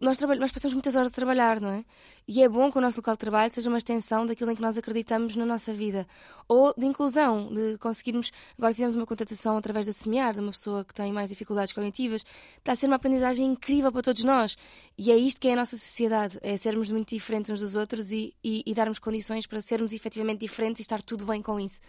Nós, 0.00 0.20
nós 0.20 0.52
passamos 0.52 0.74
muitas 0.74 0.94
horas 0.94 1.10
a 1.10 1.14
trabalhar, 1.14 1.58
não 1.58 1.70
é? 1.70 1.84
E 2.28 2.42
é 2.42 2.48
bom 2.48 2.70
que 2.70 2.76
o 2.76 2.80
nosso 2.80 2.98
local 2.98 3.14
de 3.14 3.18
trabalho 3.18 3.50
seja 3.50 3.68
uma 3.68 3.78
extensão 3.78 4.26
daquilo 4.26 4.50
em 4.50 4.54
que 4.54 4.60
nós 4.60 4.76
acreditamos 4.76 5.36
na 5.36 5.46
nossa 5.46 5.72
vida. 5.72 6.06
Ou 6.46 6.74
de 6.76 6.86
inclusão, 6.86 7.52
de 7.52 7.78
conseguirmos. 7.78 8.30
Agora 8.58 8.74
fizemos 8.74 8.94
uma 8.94 9.06
contratação 9.06 9.56
através 9.56 9.86
da 9.86 9.92
Semear, 9.92 10.34
de 10.34 10.40
uma 10.40 10.50
pessoa 10.50 10.84
que 10.84 10.92
tem 10.92 11.12
mais 11.12 11.30
dificuldades 11.30 11.72
cognitivas. 11.72 12.24
Está 12.58 12.72
a 12.72 12.76
ser 12.76 12.86
uma 12.86 12.96
aprendizagem 12.96 13.46
incrível 13.46 13.90
para 13.90 14.02
todos 14.02 14.22
nós. 14.24 14.56
E 14.98 15.10
é 15.10 15.16
isto 15.16 15.40
que 15.40 15.48
é 15.48 15.54
a 15.54 15.56
nossa 15.56 15.76
sociedade: 15.76 16.38
é 16.42 16.56
sermos 16.56 16.90
muito 16.90 17.14
diferentes 17.14 17.50
uns 17.50 17.60
dos 17.60 17.74
outros 17.74 18.12
e, 18.12 18.34
e, 18.44 18.62
e 18.66 18.74
darmos 18.74 18.98
condições 18.98 19.46
para 19.46 19.60
sermos 19.60 19.92
efetivamente 19.92 20.40
diferentes 20.40 20.80
e 20.80 20.82
estar 20.82 21.00
tudo 21.00 21.24
bem 21.24 21.40
com 21.40 21.58
isso. 21.58 21.80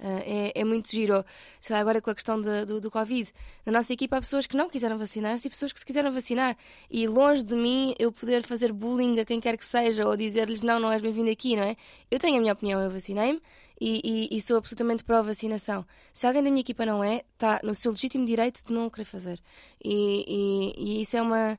Ah, 0.00 0.20
é, 0.24 0.52
é 0.60 0.64
muito 0.64 0.90
giro. 0.90 1.24
Sei 1.60 1.74
lá, 1.74 1.80
agora 1.80 2.00
com 2.00 2.08
a 2.10 2.14
questão 2.14 2.40
de- 2.40 2.64
do, 2.66 2.80
do 2.80 2.90
Covid. 2.90 3.32
Na 3.66 3.72
nossa 3.72 3.92
equipa 3.92 4.16
há 4.16 4.20
pessoas 4.20 4.46
que 4.46 4.56
não 4.56 4.68
quiseram 4.70 4.96
vacinar-se 4.96 5.46
e 5.46 5.50
pessoas 5.50 5.72
que 5.72 5.78
se 5.80 5.84
quiseram 5.86 6.12
vacinar. 6.12 6.56
E 6.90 7.06
longe 7.08 7.42
de 7.44 7.54
mim 7.56 7.94
eu 7.98 8.12
poder 8.12 8.42
fazer 8.44 8.72
bullying 8.72 9.18
a 9.18 9.24
quem 9.24 9.40
quer 9.40 9.56
que 9.56 9.64
seja 9.64 10.06
ou 10.06 10.16
dizer-lhes 10.16 10.62
não, 10.62 10.78
não 10.78 10.92
és 10.92 11.02
bem-vindo 11.02 11.30
aqui, 11.30 11.56
não 11.56 11.64
é? 11.64 11.76
Eu 12.10 12.18
tenho 12.20 12.36
a 12.36 12.40
minha 12.40 12.52
opinião, 12.52 12.80
eu 12.80 12.90
vacinei-me 12.90 13.40
e, 13.80 14.28
e- 14.32 14.36
e 14.36 14.40
sou 14.40 14.56
absolutamente 14.56 15.02
pró-vacinação. 15.02 15.84
Se 16.12 16.26
alguém 16.28 16.42
da 16.44 16.50
minha 16.50 16.60
equipa 16.60 16.86
não 16.86 17.02
é, 17.02 17.24
está 17.34 17.60
no 17.64 17.74
seu 17.74 17.90
legítimo 17.90 18.24
direito 18.24 18.64
de 18.64 18.72
não 18.72 18.86
o 18.86 18.90
querer 18.90 19.04
fazer. 19.04 19.40
E, 19.84 20.74
e- 20.76 20.98
e 20.98 21.02
isso 21.02 21.16
é 21.16 21.22
uma. 21.22 21.58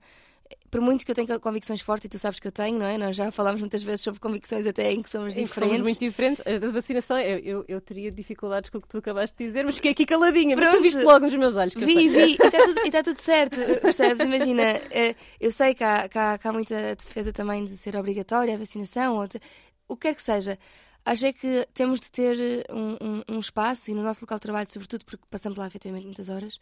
Por 0.72 0.82
muito 0.82 1.04
que 1.06 1.12
eu 1.12 1.16
tenha 1.16 1.40
convicções 1.40 1.82
fortes, 1.82 2.06
e 2.06 2.10
tu 2.10 2.20
sabes 2.20 2.40
que 2.40 2.48
eu 2.48 2.52
tenho, 2.52 2.78
não 2.78 2.86
é? 2.86 2.98
Nós 2.98 3.16
já 3.16 3.32
falámos 3.32 3.60
muitas 3.60 3.82
vezes 3.82 4.02
sobre 4.02 4.20
convicções 4.20 4.66
até 4.68 4.92
em 4.92 5.02
que 5.02 5.10
somos 5.10 5.34
Em 5.36 5.42
que 5.44 5.48
diferentes. 5.48 5.78
somos 5.78 5.82
muito 5.90 6.00
diferentes. 6.00 6.44
A 6.46 6.72
vacinação, 6.72 7.18
eu, 7.20 7.40
eu, 7.40 7.66
eu 7.68 7.82
teria 7.82 8.12
dificuldades 8.12 8.70
com 8.70 8.78
o 8.78 8.82
que 8.82 8.88
tu 8.88 8.98
acabaste 9.00 9.36
de 9.38 9.46
dizer, 9.46 9.66
mas 9.66 9.76
fiquei 9.76 9.92
aqui 9.92 10.06
caladinha. 10.06 10.56
Mas 10.56 10.68
tu 10.68 10.72
Pronto. 10.72 10.84
viste 10.84 11.02
logo 11.04 11.26
nos 11.26 11.34
meus 11.36 11.58
olhos. 11.58 11.74
Que 11.74 11.86
Vi, 11.86 12.08
vi, 12.10 12.20
e 12.20 12.32
está 12.34 12.52
tudo, 12.66 12.92
tá 12.92 13.04
tudo 13.04 13.20
certo, 13.20 13.58
percebes? 13.82 14.24
Imagina, 14.26 14.62
eh, 14.92 15.16
eu 15.40 15.52
sei 15.52 15.74
que 15.74 15.84
há, 15.84 16.08
que, 16.08 16.18
há, 16.18 16.38
que 16.38 16.48
há 16.48 16.54
muita 16.54 16.96
defesa 16.96 17.32
também 17.34 17.64
de 17.64 17.76
ser 17.76 17.96
obrigatória 17.96 18.54
a 18.54 18.58
vacinação, 18.58 19.18
ou 19.18 19.28
de- 19.28 19.40
o 19.88 19.96
que 19.98 20.08
quer 20.08 20.16
que 20.16 20.22
seja. 20.22 20.58
Acho 21.06 21.26
é 21.28 21.34
que 21.34 21.68
temos 21.74 22.00
de 22.02 22.12
ter 22.12 22.40
eh, 22.40 22.64
um, 22.74 22.94
um- 23.02 23.24
um 23.36 23.40
espaço, 23.40 23.90
e 23.90 23.94
no 23.94 24.04
nosso 24.04 24.22
local 24.22 24.38
de 24.38 24.44
trabalho, 24.44 24.68
sobretudo 24.70 25.06
porque 25.06 25.24
passamos 25.30 25.58
lá 25.58 25.66
efetivamente 25.68 26.06
muitas 26.06 26.30
horas, 26.30 26.60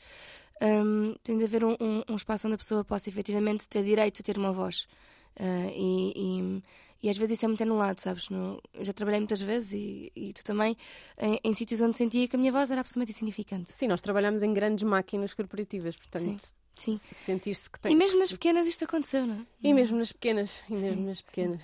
hum, 0.62 1.15
tem 1.24 1.38
de 1.38 1.44
haver 1.44 1.63
um, 1.65 1.75
um- 1.79 2.03
um 2.10 2.15
espaço 2.15 2.48
onde 2.48 2.56
a 2.56 2.58
pessoa 2.58 2.84
possa 2.86 3.10
efetivamente 3.10 3.67
ter 3.67 3.84
direito 3.84 4.22
a 4.22 4.24
ter 4.24 4.38
uma 4.38 4.51
voz. 4.51 4.88
Ah, 5.39 5.72
e, 5.74 6.13
e- 6.15 6.63
e 7.03 7.10
às 7.10 7.17
vezes 7.17 7.38
isso 7.38 7.46
é 7.46 7.48
muito 7.48 7.62
anulado, 7.62 8.00
sabes? 8.00 8.29
No- 8.29 8.62
já 8.82 8.91
trabalhei 8.94 9.20
muitas 9.20 9.39
vezes 9.41 9.74
e, 9.74 10.12
e 10.15 10.34
tu 10.34 10.44
também, 10.44 10.75
em, 11.20 11.39
em 11.44 11.53
sítios 11.53 11.79
onde 11.82 11.96
sentia 11.98 12.27
que 12.27 12.36
a 12.36 12.39
minha 12.39 12.51
voz 12.51 12.72
era 12.72 12.82
absolutamente 12.82 13.12
insignificante. 13.12 13.72
Sim, 13.72 13.88
nós 13.88 14.01
trabalhamos 14.01 14.41
em 14.41 14.51
grandes 14.53 14.84
máquinas 14.84 15.34
corporativas, 15.34 15.96
portanto, 15.96 16.24
Sim. 16.41 16.53
Se- 16.81 17.00
sentir-se 17.12 17.69
que 17.69 17.79
tem. 17.79 17.91
E 17.91 17.96
mesmo 17.96 18.19
nas 18.19 18.31
pequenas 18.31 18.67
isto 18.67 18.84
aconteceu, 18.86 19.25
não 19.25 19.36
é? 19.36 19.46
E 19.63 19.74
mesmo 19.74 19.98
nas 19.98 20.12
pequenas. 20.12 20.51
E 20.69 20.74
mesmo 20.75 21.05
nas 21.05 21.22
pequenas. 21.22 21.62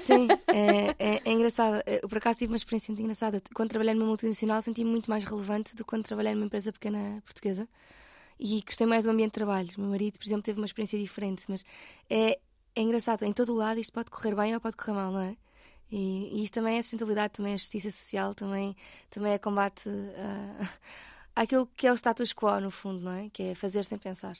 Sim, 0.00 0.28
é, 0.48 0.94
é, 0.98 1.22
é 1.24 1.32
engraçado. 1.32 1.82
Eu, 1.86 2.08
por 2.08 2.18
acaso 2.18 2.38
tive 2.38 2.52
uma 2.52 2.56
experiência 2.56 2.90
muito 2.92 3.02
engraçada. 3.02 3.42
Quando 3.54 3.70
trabalhei 3.70 3.94
numa 3.94 4.06
multinacional 4.06 4.60
senti-me 4.62 4.90
muito 4.90 5.08
mais 5.10 5.24
relevante 5.24 5.74
do 5.74 5.84
que 5.84 5.88
quando 5.90 6.04
trabalhei 6.04 6.34
numa 6.34 6.46
empresa 6.46 6.72
pequena 6.72 7.22
portuguesa. 7.24 7.68
E 8.38 8.62
gostei 8.62 8.86
mais 8.86 9.04
do 9.04 9.10
ambiente 9.10 9.30
de 9.30 9.34
trabalho. 9.34 9.68
O 9.76 9.80
meu 9.82 9.90
marido, 9.90 10.18
por 10.18 10.26
exemplo, 10.26 10.42
teve 10.42 10.58
uma 10.58 10.66
experiência 10.66 10.98
diferente. 10.98 11.44
Mas 11.48 11.62
é, 12.08 12.38
é 12.74 12.80
engraçado. 12.82 13.22
Em 13.24 13.32
todo 13.32 13.52
o 13.52 13.56
lado 13.56 13.78
isto 13.80 13.92
pode 13.92 14.10
correr 14.10 14.34
bem 14.34 14.54
ou 14.54 14.60
pode 14.60 14.76
correr 14.76 14.92
mal, 14.94 15.12
não 15.12 15.20
é? 15.20 15.36
E, 15.92 16.38
e 16.38 16.44
isto 16.44 16.54
também 16.54 16.78
é 16.78 16.82
sustentabilidade, 16.82 17.32
também 17.34 17.52
é 17.54 17.58
justiça 17.58 17.90
social, 17.90 18.32
também, 18.34 18.74
também 19.10 19.32
é 19.32 19.38
combate 19.38 19.90
àquilo 21.34 21.66
que 21.76 21.86
é 21.86 21.92
o 21.92 21.96
status 21.96 22.32
quo, 22.32 22.60
no 22.60 22.70
fundo, 22.70 23.00
não 23.00 23.12
é? 23.12 23.30
Que 23.30 23.42
é 23.44 23.54
fazer 23.54 23.84
sem 23.84 23.98
pensar. 23.98 24.36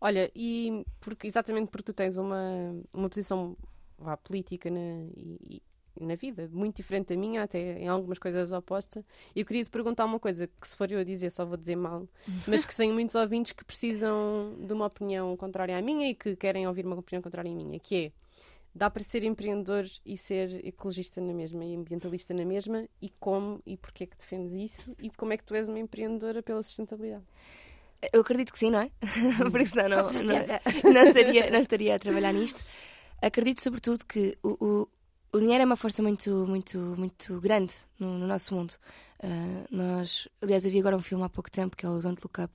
Olha, 0.00 0.30
e 0.34 0.84
porque, 1.00 1.26
exatamente 1.26 1.68
porque 1.68 1.84
tu 1.84 1.92
tens 1.92 2.16
uma, 2.16 2.74
uma 2.92 3.08
posição 3.08 3.56
vá, 3.98 4.16
política 4.16 4.70
né, 4.70 5.06
e, 5.16 5.62
na 6.00 6.14
vida, 6.14 6.48
muito 6.50 6.76
diferente 6.76 7.08
da 7.08 7.16
minha, 7.16 7.42
até 7.42 7.78
em 7.78 7.88
algumas 7.88 8.18
coisas 8.18 8.50
oposta. 8.52 9.04
E 9.34 9.40
eu 9.40 9.46
queria 9.46 9.62
te 9.62 9.70
perguntar 9.70 10.06
uma 10.06 10.18
coisa 10.18 10.46
que, 10.46 10.66
se 10.66 10.76
for 10.76 10.90
eu 10.90 11.00
a 11.00 11.04
dizer, 11.04 11.30
só 11.30 11.44
vou 11.44 11.56
dizer 11.56 11.76
mal, 11.76 12.08
mas 12.48 12.64
que 12.64 12.74
tenho 12.74 12.94
muitos 12.94 13.14
ouvintes 13.14 13.52
que 13.52 13.64
precisam 13.64 14.56
de 14.58 14.72
uma 14.72 14.86
opinião 14.86 15.36
contrária 15.36 15.76
à 15.76 15.82
minha 15.82 16.08
e 16.08 16.14
que 16.14 16.34
querem 16.36 16.66
ouvir 16.66 16.86
uma 16.86 16.96
opinião 16.96 17.20
contrária 17.22 17.50
à 17.50 17.54
minha, 17.54 17.78
que 17.78 18.06
é 18.06 18.12
dá 18.74 18.88
para 18.88 19.02
ser 19.02 19.24
empreendedor 19.24 19.84
e 20.04 20.16
ser 20.16 20.64
ecologista 20.66 21.20
na 21.20 21.32
mesma 21.32 21.64
e 21.64 21.74
ambientalista 21.74 22.32
na 22.32 22.44
mesma 22.44 22.86
e 23.00 23.10
como 23.20 23.60
e 23.66 23.76
porquê 23.76 24.04
é 24.04 24.06
que 24.06 24.16
defendes 24.16 24.54
isso 24.54 24.94
e 24.98 25.10
como 25.10 25.32
é 25.32 25.36
que 25.36 25.44
tu 25.44 25.54
és 25.54 25.68
uma 25.68 25.78
empreendedora 25.78 26.42
pela 26.42 26.62
sustentabilidade? 26.62 27.24
Eu 28.12 28.22
acredito 28.22 28.52
que 28.52 28.58
sim, 28.58 28.70
não 28.70 28.80
é? 28.80 28.90
Porque 29.50 29.66
senão 29.66 29.88
não, 29.88 30.10
não, 30.10 30.92
não, 30.92 31.02
estaria, 31.02 31.50
não 31.50 31.58
estaria 31.58 31.96
a 31.96 31.98
trabalhar 31.98 32.32
nisto. 32.32 32.64
Acredito 33.20 33.60
sobretudo 33.60 34.06
que 34.06 34.38
o, 34.42 34.56
o, 34.64 34.88
o 35.32 35.38
dinheiro 35.38 35.62
é 35.62 35.64
uma 35.64 35.76
força 35.76 36.02
muito, 36.02 36.30
muito, 36.46 36.78
muito 36.96 37.40
grande 37.40 37.74
no, 37.98 38.18
no 38.18 38.26
nosso 38.26 38.54
mundo. 38.54 38.74
Uh, 39.22 39.66
nós, 39.70 40.28
aliás, 40.40 40.64
eu 40.64 40.70
vi 40.70 40.80
agora 40.80 40.96
um 40.96 41.00
filme 41.00 41.24
há 41.24 41.28
pouco 41.28 41.50
tempo 41.50 41.76
que 41.76 41.84
é 41.84 41.88
o 41.88 42.00
Don't 42.00 42.20
Look 42.22 42.40
Up. 42.40 42.52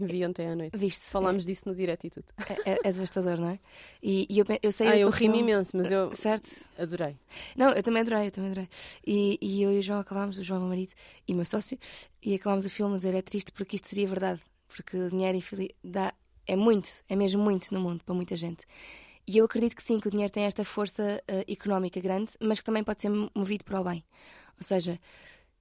Vi 0.00 0.24
ontem 0.24 0.48
à 0.48 0.54
noite. 0.54 0.76
Viste? 0.76 1.06
Falámos 1.06 1.44
é, 1.44 1.46
disso 1.48 1.68
no 1.68 1.74
direto 1.74 2.06
e 2.06 2.10
tudo. 2.10 2.26
É, 2.64 2.72
é, 2.72 2.78
é 2.84 2.92
devastador, 2.92 3.36
não 3.36 3.48
é? 3.48 3.58
E, 4.02 4.26
e 4.30 4.38
eu, 4.38 4.44
eu 4.62 4.70
sei. 4.72 4.88
Ah, 4.88 4.96
eu 4.96 5.10
ri-me 5.10 5.40
imenso, 5.40 5.76
mas 5.76 5.90
eu. 5.90 6.12
Certo? 6.12 6.48
Adorei. 6.78 7.16
Não, 7.56 7.70
eu 7.70 7.82
também 7.82 8.02
adorei, 8.02 8.28
eu 8.28 8.30
também 8.30 8.50
adorei. 8.52 8.68
E, 9.04 9.38
e 9.42 9.62
eu 9.62 9.72
e 9.72 9.78
o 9.78 9.82
João 9.82 9.98
acabámos, 9.98 10.38
o 10.38 10.44
João, 10.44 10.60
meu 10.60 10.68
marido, 10.68 10.92
e 11.26 11.34
meu 11.34 11.44
sócio, 11.44 11.76
e 12.22 12.34
acabámos 12.34 12.64
o 12.64 12.70
filme 12.70 12.94
a 12.94 12.96
dizer 12.96 13.14
é 13.14 13.22
triste 13.22 13.52
porque 13.52 13.74
isto 13.74 13.88
seria 13.88 14.06
verdade 14.06 14.40
porque 14.68 14.96
o 14.96 15.10
dinheiro 15.10 15.38
dá, 15.82 16.14
é 16.46 16.54
muito, 16.54 16.88
é 17.08 17.16
mesmo 17.16 17.42
muito 17.42 17.74
no 17.74 17.80
mundo 17.80 18.02
para 18.04 18.14
muita 18.14 18.36
gente. 18.36 18.64
E 19.28 19.36
eu 19.36 19.44
acredito 19.44 19.76
que 19.76 19.82
sim, 19.82 20.00
que 20.00 20.08
o 20.08 20.10
dinheiro 20.10 20.32
tem 20.32 20.44
esta 20.44 20.64
força 20.64 21.22
uh, 21.30 21.52
económica 21.52 22.00
grande, 22.00 22.32
mas 22.40 22.60
que 22.60 22.64
também 22.64 22.82
pode 22.82 23.02
ser 23.02 23.10
movido 23.34 23.62
para 23.62 23.78
o 23.78 23.84
bem. 23.84 24.02
Ou 24.56 24.64
seja, 24.64 24.98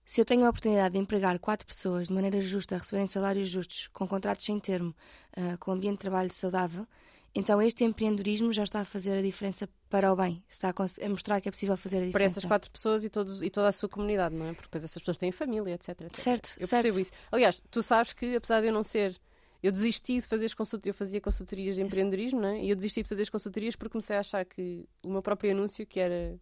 se 0.05 0.21
eu 0.21 0.25
tenho 0.25 0.45
a 0.45 0.49
oportunidade 0.49 0.93
de 0.93 0.99
empregar 0.99 1.37
quatro 1.37 1.67
pessoas 1.67 2.07
de 2.07 2.13
maneira 2.13 2.39
justa, 2.39 2.75
a 2.75 2.77
receberem 2.77 3.05
salários 3.05 3.49
justos, 3.49 3.89
com 3.91 4.07
contratos 4.07 4.45
sem 4.45 4.57
termo, 4.57 4.95
uh, 5.35 5.57
com 5.59 5.73
ambiente 5.73 5.95
de 5.95 5.99
trabalho 5.99 6.31
saudável, 6.31 6.87
então 7.35 7.61
este 7.61 7.83
empreendedorismo 7.83 8.53
já 8.53 8.63
está 8.63 8.79
a 8.79 8.85
fazer 8.85 9.17
a 9.17 9.21
diferença 9.21 9.67
para 9.89 10.13
o 10.13 10.15
bem, 10.15 10.41
está 10.47 10.69
a, 10.69 11.05
a 11.05 11.09
mostrar 11.09 11.41
que 11.41 11.49
é 11.49 11.51
possível 11.51 11.75
fazer 11.75 11.97
a 11.97 12.05
diferença. 12.05 12.13
Para 12.13 12.25
essas 12.25 12.45
quatro 12.45 12.71
pessoas 12.71 13.03
e, 13.03 13.09
todos, 13.09 13.43
e 13.43 13.49
toda 13.49 13.67
a 13.67 13.71
sua 13.73 13.89
comunidade, 13.89 14.33
não 14.33 14.45
é? 14.45 14.53
Porque 14.53 14.67
depois 14.67 14.85
essas 14.85 15.01
pessoas 15.01 15.17
têm 15.17 15.33
família, 15.33 15.73
etc. 15.73 15.89
etc. 15.89 16.15
Certo, 16.15 16.55
eu 16.57 16.67
certo. 16.67 16.83
percebo 16.83 17.01
isso. 17.01 17.11
Aliás, 17.29 17.61
tu 17.69 17.83
sabes 17.83 18.13
que 18.13 18.33
apesar 18.37 18.61
de 18.61 18.67
eu 18.67 18.73
não 18.73 18.81
ser 18.81 19.19
eu 19.61 19.71
desisti 19.71 20.19
de 20.19 20.27
fazer 20.27 20.45
as 20.45 20.53
consultorias, 20.53 20.95
eu 20.95 20.97
fazia 20.97 21.21
consultorias 21.21 21.75
de 21.75 21.81
empreendedorismo, 21.81 22.41
não 22.41 22.49
é? 22.49 22.63
E 22.63 22.69
eu 22.69 22.75
desisti 22.75 23.03
de 23.03 23.09
fazer 23.09 23.23
as 23.23 23.29
consultorias 23.29 23.75
porque 23.75 23.91
comecei 23.91 24.15
a 24.15 24.19
achar 24.19 24.45
que 24.45 24.87
o 25.03 25.09
meu 25.09 25.21
próprio 25.21 25.51
anúncio, 25.51 25.85
que 25.85 25.99
era 25.99 26.39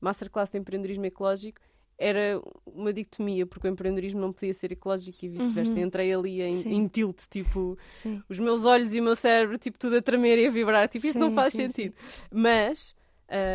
Masterclass 0.00 0.50
de 0.50 0.58
Empreendedorismo 0.58 1.04
Ecológico, 1.06 1.60
era 1.98 2.40
uma 2.66 2.92
dicotomia, 2.92 3.46
porque 3.46 3.68
o 3.68 3.70
empreendedorismo 3.70 4.20
não 4.20 4.32
podia 4.32 4.52
ser 4.52 4.72
ecológico 4.72 5.24
e 5.24 5.28
vice-versa. 5.28 5.72
Uhum. 5.72 5.86
Entrei 5.86 6.12
ali 6.12 6.42
em, 6.42 6.74
em 6.74 6.88
tilt, 6.88 7.22
tipo, 7.30 7.78
sim. 7.88 8.22
os 8.28 8.38
meus 8.38 8.64
olhos 8.64 8.94
e 8.94 9.00
o 9.00 9.04
meu 9.04 9.14
cérebro, 9.14 9.56
tipo, 9.58 9.78
tudo 9.78 9.96
a 9.96 10.02
tremer 10.02 10.38
e 10.38 10.46
a 10.46 10.50
vibrar. 10.50 10.88
Tipo, 10.88 11.02
sim, 11.02 11.08
isso 11.10 11.18
não 11.18 11.32
faz 11.32 11.52
sentido. 11.52 11.94
Mas 12.32 12.96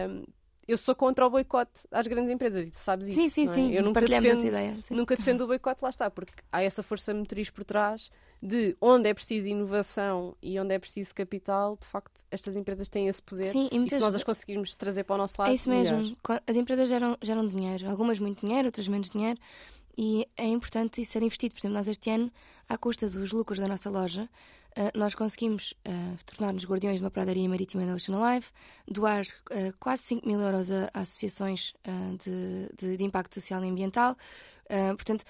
um, 0.10 0.24
eu 0.68 0.78
sou 0.78 0.96
contra 0.96 1.25
o 1.25 1.30
boicote 1.30 1.84
às 1.92 2.08
grandes 2.08 2.32
empresas 2.32 2.68
e 2.68 2.72
tu 2.72 2.80
sabes 2.80 3.08
isso. 3.08 3.20
Sim, 3.20 3.30
sim, 3.30 3.44
é? 3.44 3.48
sim. 3.48 3.74
Eu 3.74 3.84
nunca 3.84 4.01
defendo, 4.01 4.46
ideia, 4.46 4.78
nunca 4.92 5.16
defendo 5.16 5.42
o 5.42 5.48
boicote, 5.48 5.84
lá 5.84 5.89
está, 5.89 6.10
porque 6.10 6.32
há 6.51 6.63
essa 6.63 6.82
força 6.82 7.13
motriz 7.13 7.50
por 7.50 7.66
trás 7.66 8.10
de 8.41 8.75
onde 8.79 9.10
é 9.10 9.13
preciso 9.13 9.48
inovação 9.48 10.36
e 10.41 10.60
onde 10.60 10.74
é 10.74 10.79
preciso 10.79 11.13
capital, 11.13 11.77
de 11.79 11.88
facto, 11.88 12.24
estas 12.31 12.55
empresas 12.55 12.88
têm 12.88 13.08
esse 13.08 13.22
poder. 13.22 13.43
Sim, 13.43 13.67
e, 13.72 13.77
e 13.77 13.89
se 13.89 14.00
nós 14.00 14.15
as 14.15 14.24
conseguirmos 14.24 14.75
trazer 14.75 15.03
para 15.03 15.15
o 15.15 15.17
nosso 15.17 15.36
lado, 15.39 15.51
é 15.51 15.53
isso 15.53 15.69
mesmo. 15.69 15.98
Melhor. 15.98 16.41
As 16.48 16.55
empresas 16.55 16.88
geram, 16.88 17.17
geram 17.22 17.46
dinheiro, 17.46 17.89
algumas 17.89 18.17
muito 18.19 18.46
dinheiro, 18.46 18.67
outras 18.67 18.88
menos 18.88 19.10
dinheiro, 19.10 19.39
e 19.98 20.25
é 20.38 20.46
importante 20.46 21.01
isso 21.01 21.12
ser 21.12 21.22
investido. 21.22 21.53
Por 21.53 21.60
exemplo, 21.60 21.77
nós 21.77 21.88
este 21.88 22.10
ano, 22.10 22.31
à 22.67 22.77
custa 22.77 23.10
dos 23.10 23.31
lucros 23.31 23.60
da 23.60 23.67
nossa 23.67 23.89
loja, 23.89 24.29
Uh, 24.77 24.98
nós 24.98 25.15
conseguimos 25.15 25.74
uh, 25.88 26.24
tornar-nos 26.25 26.63
guardiões 26.63 27.00
de 27.00 27.03
uma 27.03 27.10
pradaria 27.10 27.50
marítima 27.50 27.86
da 27.88 27.96
Ocean 27.96 28.15
Alive, 28.15 28.46
doar 28.88 29.24
uh, 29.24 29.74
quase 29.79 30.03
5 30.03 30.27
mil 30.27 30.39
euros 30.39 30.72
a, 30.72 30.91
a 30.93 31.00
associações 31.01 31.74
de, 32.19 32.69
de, 32.77 32.96
de, 32.96 33.03
impacto 33.03 33.34
social 33.34 33.63
e 33.65 33.67
ambiental. 33.67 34.15
portanto, 34.96 35.25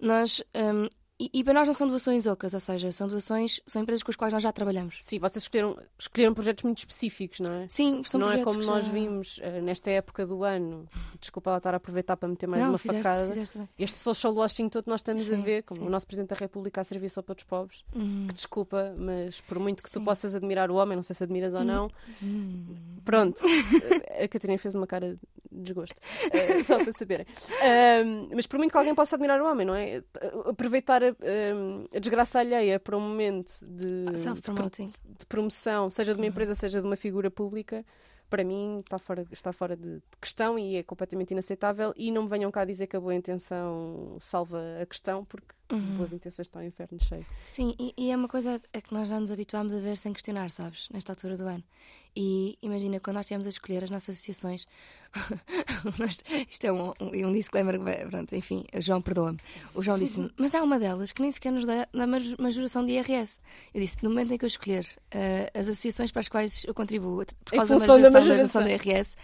nós 0.00 0.42
um, 0.54 0.88
e, 1.20 1.30
e, 1.34 1.44
para 1.44 1.52
nós 1.52 1.66
não 1.66 1.74
são 1.74 1.88
doações 1.88 2.26
ocas, 2.28 2.54
ou 2.54 2.60
seja, 2.60 2.92
são 2.92 3.08
doações, 3.08 3.60
são 3.66 3.82
empresas 3.82 4.04
com 4.04 4.10
as 4.12 4.16
quais 4.16 4.32
nós 4.32 4.40
já 4.40 4.52
trabalhamos. 4.52 4.98
Sim, 5.02 5.18
vocês 5.18 5.42
escolheram, 5.42 5.76
escolheram 5.98 6.32
projetos 6.32 6.62
muito 6.62 6.78
específicos, 6.78 7.40
não 7.40 7.52
é? 7.52 7.66
Sim, 7.68 8.04
são 8.04 8.20
não 8.20 8.28
projetos. 8.28 8.54
Não 8.54 8.62
é 8.62 8.64
como 8.64 8.76
nós 8.76 8.86
já... 8.86 8.92
vimos 8.92 9.38
uh, 9.38 9.62
nesta 9.62 9.90
época 9.90 10.24
do 10.24 10.44
ano, 10.44 10.88
desculpa 11.20 11.50
lá 11.50 11.56
estar 11.56 11.74
a 11.74 11.78
aproveitar 11.78 12.16
para 12.16 12.28
meter 12.28 12.46
mais 12.46 12.62
não, 12.62 12.70
uma 12.70 12.78
fizeste, 12.78 13.02
facada. 13.02 13.28
Fizeste 13.28 13.58
este 13.78 13.98
social 13.98 14.32
washing 14.32 14.68
todo 14.68 14.86
nós 14.86 15.00
estamos 15.00 15.22
sim, 15.22 15.34
a 15.34 15.36
ver, 15.38 15.62
como 15.64 15.80
sim. 15.80 15.86
o 15.88 15.90
nosso 15.90 16.06
Presidente 16.06 16.30
da 16.30 16.36
República 16.36 16.82
a 16.82 16.84
serviço 16.84 17.16
só 17.16 17.22
para 17.22 17.36
os 17.36 17.42
pobres. 17.42 17.84
Hum. 17.96 18.26
Que 18.28 18.34
desculpa, 18.34 18.94
mas 18.96 19.40
por 19.40 19.58
muito 19.58 19.82
que 19.82 19.90
sim. 19.90 19.98
tu 19.98 20.04
possas 20.04 20.36
admirar 20.36 20.70
o 20.70 20.76
homem, 20.76 20.94
não 20.94 21.02
sei 21.02 21.16
se 21.16 21.24
admiras 21.24 21.52
ou 21.52 21.64
não, 21.64 21.88
hum. 22.22 22.76
pronto, 23.04 23.42
a 24.22 24.28
Catarina 24.28 24.56
fez 24.56 24.76
uma 24.76 24.86
cara 24.86 25.18
de 25.50 25.62
desgosto, 25.62 26.00
uh, 26.00 26.64
só 26.64 26.76
para 26.76 26.92
saberem. 26.92 27.26
Uh, 27.26 28.30
mas 28.34 28.46
por 28.46 28.58
muito 28.58 28.70
que 28.70 28.78
alguém 28.78 28.94
possa 28.94 29.16
admirar 29.16 29.40
o 29.42 29.50
homem, 29.50 29.66
não 29.66 29.74
é? 29.74 30.02
Aproveitar 30.46 31.02
a 31.02 31.07
a 31.94 31.98
desgraça 31.98 32.40
alheia 32.40 32.78
para 32.78 32.96
um 32.96 33.00
momento 33.00 33.52
de, 33.66 34.04
de, 34.04 35.18
de, 35.18 35.26
promoção, 35.26 35.90
seja 35.90 36.12
de 36.12 36.20
uma 36.20 36.24
uhum. 36.24 36.30
empresa, 36.30 36.54
seja 36.54 36.80
de 36.80 36.86
uma 36.86 36.96
figura 36.96 37.30
pública, 37.30 37.84
para 38.28 38.44
mim 38.44 38.78
está 38.78 38.98
fora, 38.98 39.26
está 39.32 39.52
fora 39.52 39.76
de, 39.76 40.02
questão 40.20 40.58
e 40.58 40.76
é 40.76 40.82
completamente 40.82 41.30
inaceitável. 41.30 41.92
E 41.96 42.10
não 42.10 42.24
me 42.24 42.28
venham 42.28 42.50
cá 42.50 42.64
dizer 42.64 42.86
que 42.86 42.96
a 42.96 43.00
boa 43.00 43.14
intenção 43.14 44.16
salva 44.20 44.60
a 44.80 44.86
questão, 44.86 45.24
porque 45.24 45.54
uhum. 45.70 45.96
boas 45.96 46.12
intenções 46.12 46.46
estão 46.46 46.62
ao 46.62 46.68
inferno 46.68 46.98
cheio. 47.02 47.26
Sim, 47.46 47.74
e, 47.78 47.94
e, 47.96 48.10
é 48.10 48.16
uma 48.16 48.28
coisa 48.28 48.60
a 48.72 48.80
que 48.80 48.92
nós 48.92 49.08
já 49.08 49.18
nos 49.20 49.30
habituámos 49.30 49.74
a 49.74 49.78
ver 49.78 49.96
sem 49.96 50.12
questionar, 50.12 50.50
sabes? 50.50 50.88
Nesta 50.92 51.12
altura 51.12 51.36
do 51.36 51.46
ano. 51.46 51.64
E 52.16 52.58
imagina, 52.62 52.98
quando 52.98 53.16
nós 53.16 53.26
estivemos 53.26 53.46
a 53.46 53.50
escolher 53.50 53.84
as 53.84 53.90
nossas 53.90 54.16
associações, 54.16 54.66
isto 56.50 56.64
é 56.64 56.72
um, 56.72 56.92
um, 57.00 57.26
um 57.28 57.32
disclaimer, 57.32 57.78
pronto, 58.10 58.34
enfim, 58.34 58.64
o 58.74 58.80
João 58.80 59.00
perdoa-me. 59.00 59.38
O 59.74 59.82
João 59.82 59.98
disse-me, 59.98 60.30
mas 60.36 60.54
há 60.54 60.62
uma 60.62 60.78
delas 60.78 61.12
que 61.12 61.22
nem 61.22 61.30
sequer 61.30 61.52
nos 61.52 61.66
dá 61.66 61.86
na 61.92 62.06
majoração 62.06 62.84
de 62.84 62.92
IRS. 62.92 63.38
Eu 63.72 63.80
disse, 63.80 63.98
no 64.02 64.10
momento 64.10 64.32
em 64.32 64.38
que 64.38 64.44
eu 64.44 64.48
escolher 64.48 64.84
uh, 64.84 65.58
as 65.58 65.68
associações 65.68 66.10
para 66.10 66.20
as 66.20 66.28
quais 66.28 66.64
eu 66.64 66.74
contribuo 66.74 67.24
por 67.44 67.54
causa 67.54 67.74
da 67.74 67.80
majoração, 67.80 68.02
da 68.02 68.10
majoração 68.10 68.62
do 68.62 68.68
IRS, 68.68 69.16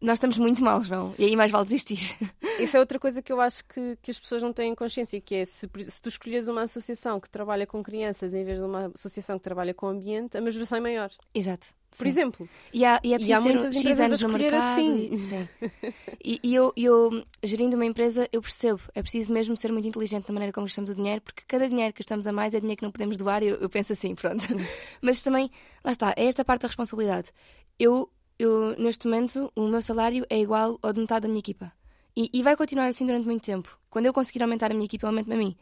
nós 0.00 0.16
estamos 0.16 0.36
muito 0.36 0.62
mal, 0.62 0.82
João, 0.82 1.14
e 1.18 1.24
aí 1.24 1.36
mais 1.36 1.50
vale 1.50 1.64
desistir. 1.64 2.16
Isso 2.60 2.76
é 2.76 2.80
outra 2.80 2.98
coisa 2.98 3.22
que 3.22 3.32
eu 3.32 3.40
acho 3.40 3.64
que, 3.64 3.96
que 4.02 4.10
as 4.10 4.18
pessoas 4.18 4.42
não 4.42 4.52
têm 4.52 4.74
consciência, 4.74 5.20
que 5.20 5.34
é 5.34 5.44
se, 5.44 5.68
se 5.88 6.02
tu 6.02 6.08
escolheres 6.08 6.48
uma 6.48 6.62
associação 6.62 7.18
que 7.18 7.30
trabalha 7.30 7.66
com 7.66 7.82
crianças 7.82 8.34
em 8.34 8.44
vez 8.44 8.58
de 8.58 8.64
uma 8.64 8.92
associação 8.94 9.38
que 9.38 9.44
trabalha 9.44 9.72
com 9.72 9.88
ambiente, 9.88 10.36
a 10.36 10.40
majoração 10.40 10.78
é 10.78 10.80
maior. 10.80 11.10
Exato. 11.34 11.68
Por 11.90 12.02
sim. 12.02 12.08
exemplo. 12.08 12.48
E 12.74 12.84
há, 12.84 13.00
e 13.02 13.14
é 13.14 13.16
preciso 13.16 13.30
e 13.30 13.34
há 13.34 13.42
ter 13.42 13.52
muitas 13.54 13.76
X 13.76 14.00
anos 14.00 14.20
no 14.20 14.28
mercado. 14.28 14.62
Assim. 14.62 15.08
E, 15.12 15.16
sim. 15.16 15.48
e, 16.22 16.40
e 16.42 16.54
eu, 16.54 16.72
eu, 16.76 17.24
gerindo 17.42 17.74
uma 17.74 17.86
empresa, 17.86 18.28
eu 18.30 18.42
percebo, 18.42 18.80
é 18.94 19.00
preciso 19.00 19.32
mesmo 19.32 19.56
ser 19.56 19.72
muito 19.72 19.88
inteligente 19.88 20.28
na 20.28 20.34
maneira 20.34 20.52
como 20.52 20.66
gastamos 20.66 20.90
o 20.90 20.94
dinheiro, 20.94 21.22
porque 21.22 21.42
cada 21.48 21.66
dinheiro 21.68 21.94
que 21.94 22.02
estamos 22.02 22.26
a 22.26 22.32
mais 22.32 22.52
é 22.52 22.60
dinheiro 22.60 22.78
que 22.78 22.84
não 22.84 22.92
podemos 22.92 23.16
doar, 23.16 23.42
eu, 23.42 23.56
eu 23.56 23.70
penso 23.70 23.94
assim, 23.94 24.14
pronto. 24.14 24.44
Mas 25.00 25.22
também, 25.22 25.50
lá 25.82 25.92
está, 25.92 26.12
é 26.18 26.26
esta 26.26 26.44
parte 26.44 26.62
da 26.62 26.68
responsabilidade. 26.68 27.30
Eu 27.78 28.10
eu, 28.38 28.76
neste 28.78 29.06
momento, 29.06 29.50
o 29.54 29.66
meu 29.66 29.80
salário 29.80 30.26
é 30.28 30.38
igual 30.38 30.78
ao 30.82 30.92
de 30.92 31.00
metade 31.00 31.22
da 31.22 31.28
minha 31.28 31.40
equipa. 31.40 31.72
E, 32.16 32.30
e 32.32 32.42
vai 32.42 32.56
continuar 32.56 32.86
assim 32.86 33.06
durante 33.06 33.26
muito 33.26 33.42
tempo. 33.42 33.78
Quando 33.90 34.06
eu 34.06 34.12
conseguir 34.12 34.42
aumentar 34.42 34.70
a 34.70 34.74
minha 34.74 34.86
equipa, 34.86 35.06
aumento-me 35.06 35.34
a 35.34 35.38
mim. 35.38 35.56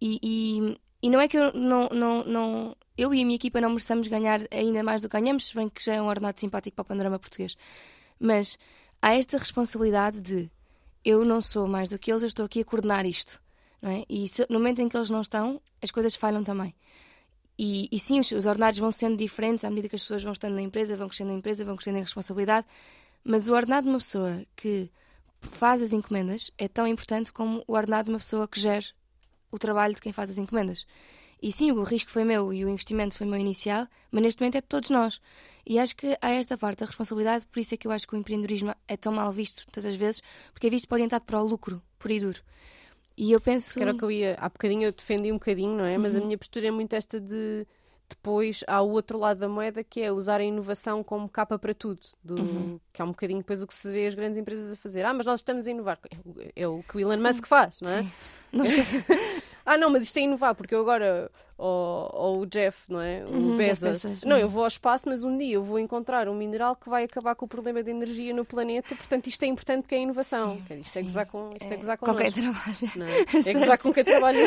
E, 0.00 0.18
e, 0.22 0.78
e, 1.02 1.10
não 1.10 1.20
é 1.20 1.28
que 1.28 1.38
eu 1.38 1.52
não, 1.52 1.88
não, 1.88 2.24
não. 2.24 2.76
Eu 2.96 3.14
e 3.14 3.22
a 3.22 3.24
minha 3.24 3.36
equipa 3.36 3.60
não 3.60 3.70
mereçamos 3.70 4.08
ganhar 4.08 4.40
ainda 4.50 4.82
mais 4.82 5.02
do 5.02 5.08
que 5.08 5.18
ganhamos, 5.18 5.46
se 5.46 5.54
bem 5.54 5.68
que 5.68 5.82
já 5.82 5.94
é 5.94 6.02
um 6.02 6.06
ordenado 6.06 6.38
simpático 6.38 6.76
para 6.76 6.82
o 6.82 6.86
panorama 6.86 7.18
português. 7.18 7.56
Mas 8.18 8.58
há 9.00 9.14
esta 9.14 9.38
responsabilidade 9.38 10.20
de 10.20 10.50
eu 11.04 11.24
não 11.24 11.40
sou 11.40 11.66
mais 11.68 11.88
do 11.88 11.98
que 11.98 12.10
eles, 12.10 12.22
eu 12.22 12.28
estou 12.28 12.44
aqui 12.44 12.60
a 12.60 12.64
coordenar 12.64 13.06
isto. 13.06 13.42
É? 13.82 14.04
E 14.08 14.26
se, 14.26 14.46
no 14.50 14.58
momento 14.58 14.80
em 14.80 14.88
que 14.88 14.96
eles 14.96 15.10
não 15.10 15.20
estão, 15.20 15.60
as 15.82 15.90
coisas 15.90 16.14
falham 16.14 16.42
também. 16.42 16.74
E, 17.58 17.88
e 17.90 17.98
sim, 17.98 18.20
os, 18.20 18.30
os 18.32 18.46
ordenados 18.46 18.78
vão 18.78 18.90
sendo 18.90 19.16
diferentes 19.16 19.64
à 19.64 19.70
medida 19.70 19.88
que 19.88 19.96
as 19.96 20.02
pessoas 20.02 20.22
vão 20.22 20.32
estando 20.32 20.54
na 20.54 20.62
empresa, 20.62 20.96
vão 20.96 21.08
crescendo 21.08 21.28
na 21.28 21.34
empresa, 21.34 21.64
vão 21.64 21.76
crescendo 21.76 21.98
em 21.98 22.02
responsabilidade, 22.02 22.66
mas 23.24 23.48
o 23.48 23.54
ordenado 23.54 23.84
de 23.84 23.90
uma 23.90 23.98
pessoa 23.98 24.44
que 24.54 24.90
faz 25.40 25.82
as 25.82 25.92
encomendas 25.92 26.50
é 26.58 26.68
tão 26.68 26.86
importante 26.86 27.32
como 27.32 27.64
o 27.66 27.74
ordenado 27.74 28.06
de 28.06 28.10
uma 28.10 28.18
pessoa 28.18 28.46
que 28.46 28.60
gera 28.60 28.84
o 29.50 29.58
trabalho 29.58 29.94
de 29.94 30.00
quem 30.00 30.12
faz 30.12 30.30
as 30.30 30.38
encomendas. 30.38 30.86
E 31.42 31.52
sim, 31.52 31.70
o 31.70 31.82
risco 31.82 32.10
foi 32.10 32.24
meu 32.24 32.52
e 32.52 32.64
o 32.64 32.68
investimento 32.68 33.16
foi 33.16 33.26
meu 33.26 33.38
inicial, 33.38 33.86
mas 34.10 34.22
neste 34.22 34.40
momento 34.40 34.56
é 34.56 34.60
de 34.60 34.66
todos 34.66 34.90
nós. 34.90 35.20
E 35.66 35.78
acho 35.78 35.94
que 35.94 36.16
há 36.20 36.30
esta 36.30 36.56
parte 36.56 36.80
da 36.80 36.86
responsabilidade, 36.86 37.46
por 37.46 37.60
isso 37.60 37.74
é 37.74 37.76
que 37.76 37.86
eu 37.86 37.92
acho 37.92 38.06
que 38.06 38.14
o 38.14 38.18
empreendedorismo 38.18 38.74
é 38.88 38.96
tão 38.96 39.12
mal 39.12 39.30
visto 39.32 39.66
tantas 39.70 39.96
vezes, 39.96 40.22
porque 40.52 40.66
é 40.66 40.70
visto 40.70 40.90
orientado 40.90 41.24
para 41.24 41.40
o 41.40 41.46
lucro, 41.46 41.82
por 41.98 42.10
e 42.10 42.20
duro. 42.20 42.40
E 43.16 43.32
eu 43.32 43.40
penso. 43.40 43.74
Que 43.74 43.82
era 43.82 43.92
o 43.92 43.98
que 43.98 44.04
eu 44.04 44.10
ia. 44.10 44.36
Há 44.38 44.48
bocadinho 44.48 44.84
eu 44.84 44.92
defendi 44.92 45.32
um 45.32 45.36
bocadinho, 45.36 45.76
não 45.76 45.84
é? 45.84 45.96
Uhum. 45.96 46.02
Mas 46.02 46.14
a 46.14 46.18
uhum. 46.18 46.26
minha 46.26 46.38
postura 46.38 46.66
é 46.66 46.70
muito 46.70 46.92
esta 46.94 47.20
de 47.20 47.66
depois 48.08 48.62
há 48.68 48.80
o 48.80 48.90
outro 48.90 49.18
lado 49.18 49.38
da 49.38 49.48
moeda 49.48 49.82
que 49.82 50.00
é 50.00 50.12
usar 50.12 50.40
a 50.40 50.44
inovação 50.44 51.02
como 51.02 51.28
capa 51.28 51.58
para 51.58 51.74
tudo, 51.74 52.00
do, 52.22 52.40
uhum. 52.40 52.80
que 52.92 53.02
é 53.02 53.04
um 53.04 53.08
bocadinho 53.08 53.40
depois 53.40 53.62
o 53.62 53.66
que 53.66 53.74
se 53.74 53.90
vê 53.90 54.06
as 54.06 54.14
grandes 54.14 54.38
empresas 54.38 54.72
a 54.72 54.76
fazer. 54.76 55.04
Ah, 55.04 55.12
mas 55.12 55.26
nós 55.26 55.40
estamos 55.40 55.66
a 55.66 55.70
inovar. 55.70 55.98
É 56.54 56.68
o 56.68 56.82
que 56.82 56.96
o 56.96 57.00
Elon 57.00 57.16
Sim. 57.16 57.22
Musk 57.22 57.46
faz, 57.46 57.80
não 57.80 57.90
é? 57.90 58.06
Não 58.52 58.64
ah, 59.66 59.76
não, 59.76 59.90
mas 59.90 60.04
isto 60.04 60.16
é 60.16 60.20
inovar, 60.20 60.54
porque 60.54 60.72
eu 60.72 60.80
agora, 60.80 61.30
ou, 61.58 62.10
ou 62.12 62.40
o 62.40 62.46
Jeff, 62.46 62.90
não 62.90 63.00
é? 63.00 63.24
O 63.24 63.30
uhum, 63.30 63.56
Bezos. 63.56 64.24
Não, 64.24 64.36
eu 64.38 64.48
vou 64.48 64.62
ao 64.62 64.68
espaço, 64.68 65.08
mas 65.08 65.24
um 65.24 65.36
dia 65.36 65.54
eu 65.54 65.62
vou 65.62 65.78
encontrar 65.78 66.28
um 66.28 66.34
mineral 66.34 66.76
que 66.76 66.88
vai 66.88 67.04
acabar 67.04 67.34
com 67.34 67.46
o 67.46 67.48
problema 67.48 67.82
de 67.82 67.90
energia 67.90 68.34
no 68.34 68.44
planeta, 68.44 68.94
portanto 68.94 69.26
isto 69.26 69.42
é 69.42 69.46
importante 69.46 69.82
porque 69.82 69.94
é 69.94 70.00
inovação. 70.00 70.60
Sim, 70.68 70.80
isto, 70.80 70.98
é 70.98 71.02
gozar 71.02 71.26
com, 71.26 71.50
isto 71.60 71.70
é, 71.70 71.74
é 71.74 71.76
gozar 71.76 71.96
com 71.98 72.06
qualquer 72.06 72.32
trabalho. 72.32 72.76
Não, 72.96 73.06
é? 73.06 73.20
é 73.20 73.52
gozar 73.52 73.78
com 73.78 73.92
quem 73.92 74.04
trabalha. 74.04 74.38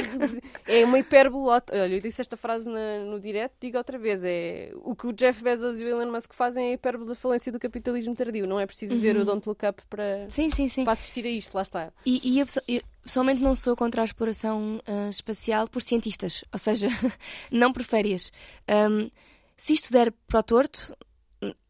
É 0.68 0.86
uma 0.86 1.00
hipérbole. 1.00 1.62
Olha, 1.72 1.88
eu 1.88 2.02
disse 2.02 2.22
esta 2.22 2.38
frase 2.38 2.70
na, 2.70 3.00
no 3.00 3.20
direto, 3.20 3.54
digo 3.60 3.78
outra 3.78 3.98
vez. 3.98 4.24
É, 4.24 4.72
o 4.76 4.96
que 4.96 5.08
o 5.08 5.14
Jeff 5.14 5.44
Bezos 5.44 5.80
e 5.80 5.84
o 5.84 5.88
Elon 5.88 6.12
Musk 6.12 6.34
fazem 6.34 6.68
é 6.68 6.70
a 6.72 6.74
hipérbole 6.74 7.10
da 7.10 7.16
falência 7.16 7.52
do 7.52 7.60
capitalismo 7.60 8.14
tardio. 8.16 8.48
Não 8.48 8.60
é 8.60 8.66
preciso 8.66 8.94
uhum. 8.94 9.00
ver 9.00 9.18
o 9.18 9.26
Don't 9.26 9.48
Look 9.48 9.66
Up 9.66 9.82
para, 9.90 10.30
sim, 10.30 10.50
sim, 10.50 10.70
sim. 10.70 10.84
para 10.84 10.94
assistir 10.94 11.26
a 11.26 11.30
isto, 11.30 11.56
lá 11.56 11.62
está. 11.62 11.92
E, 12.06 12.36
e 12.36 12.40
eu, 12.40 12.46
eu 12.68 12.82
pessoalmente 13.04 13.42
não 13.42 13.56
sou 13.56 13.76
contra 13.76 14.02
a 14.02 14.06
exploração 14.06 14.80
uh, 14.88 15.10
espacial 15.10 15.68
por 15.68 15.82
cientistas, 15.82 16.44
ou 16.52 16.60
seja, 16.60 16.90
não 17.52 17.72
por 17.72 17.84
férias. 17.84 18.32
Um, 18.70 19.10
se 19.56 19.74
isto 19.74 19.92
der 19.92 20.12
para 20.28 20.40
o 20.40 20.44
torto, 20.44 20.96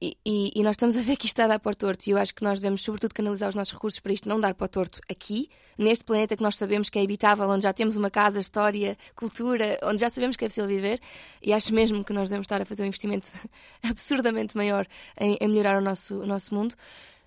e, 0.02 0.18
e, 0.26 0.52
e, 0.56 0.64
nós 0.64 0.72
estamos 0.72 0.98
a 0.98 1.02
ver 1.02 1.16
que 1.16 1.28
isto 1.28 1.36
está 1.36 1.46
a 1.46 1.48
dar 1.48 1.60
para 1.60 1.72
o 1.72 1.76
torto, 1.76 2.08
e 2.08 2.12
eu 2.12 2.18
acho 2.18 2.34
que 2.34 2.44
nós 2.44 2.60
devemos, 2.60 2.82
sobretudo, 2.82 3.14
canalizar 3.14 3.50
os 3.50 3.56
nossos 3.56 3.74
recursos 3.74 4.00
para 4.00 4.12
isto 4.12 4.28
não 4.28 4.40
dar 4.40 4.56
para 4.56 4.66
o 4.66 4.68
torto 4.68 5.00
aqui, 5.08 5.48
neste 5.78 6.04
planeta 6.04 6.36
que 6.36 6.42
nós 6.42 6.58
sabemos 6.58 6.90
que 6.90 6.98
é 6.98 7.04
habitável, 7.04 7.48
onde 7.48 7.64
já 7.64 7.74
temos 7.74 7.96
uma 7.96 8.10
casa, 8.10 8.40
história, 8.40 8.98
cultura, 9.16 9.78
onde 9.84 10.02
já 10.02 10.10
sabemos 10.10 10.36
que 10.36 10.46
é 10.46 10.48
possível 10.48 10.68
viver, 10.68 11.00
e 11.42 11.54
acho 11.54 11.74
mesmo 11.74 12.04
que 12.04 12.12
nós 12.14 12.30
devemos 12.30 12.46
estar 12.46 12.62
a 12.62 12.66
fazer 12.66 12.84
um 12.84 12.88
investimento 12.88 13.28
absurdamente 13.88 14.58
maior 14.58 14.88
em, 15.20 15.38
em 15.40 15.48
melhorar 15.48 15.78
o 15.80 15.82
nosso, 15.82 16.16
o 16.20 16.26
nosso 16.26 16.54
mundo. 16.56 16.74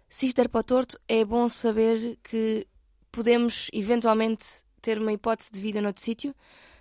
Se 0.08 0.26
isto 0.26 0.36
der 0.36 0.48
para 0.48 0.60
o 0.60 0.64
torto, 0.64 0.98
é 1.08 1.24
bom 1.24 1.48
saber 1.48 2.18
que 2.24 2.66
podemos 3.12 3.68
eventualmente 3.72 4.44
ter 4.80 4.98
uma 4.98 5.12
hipótese 5.12 5.52
de 5.52 5.60
vida 5.60 5.80
noutro 5.80 6.02
sítio, 6.02 6.34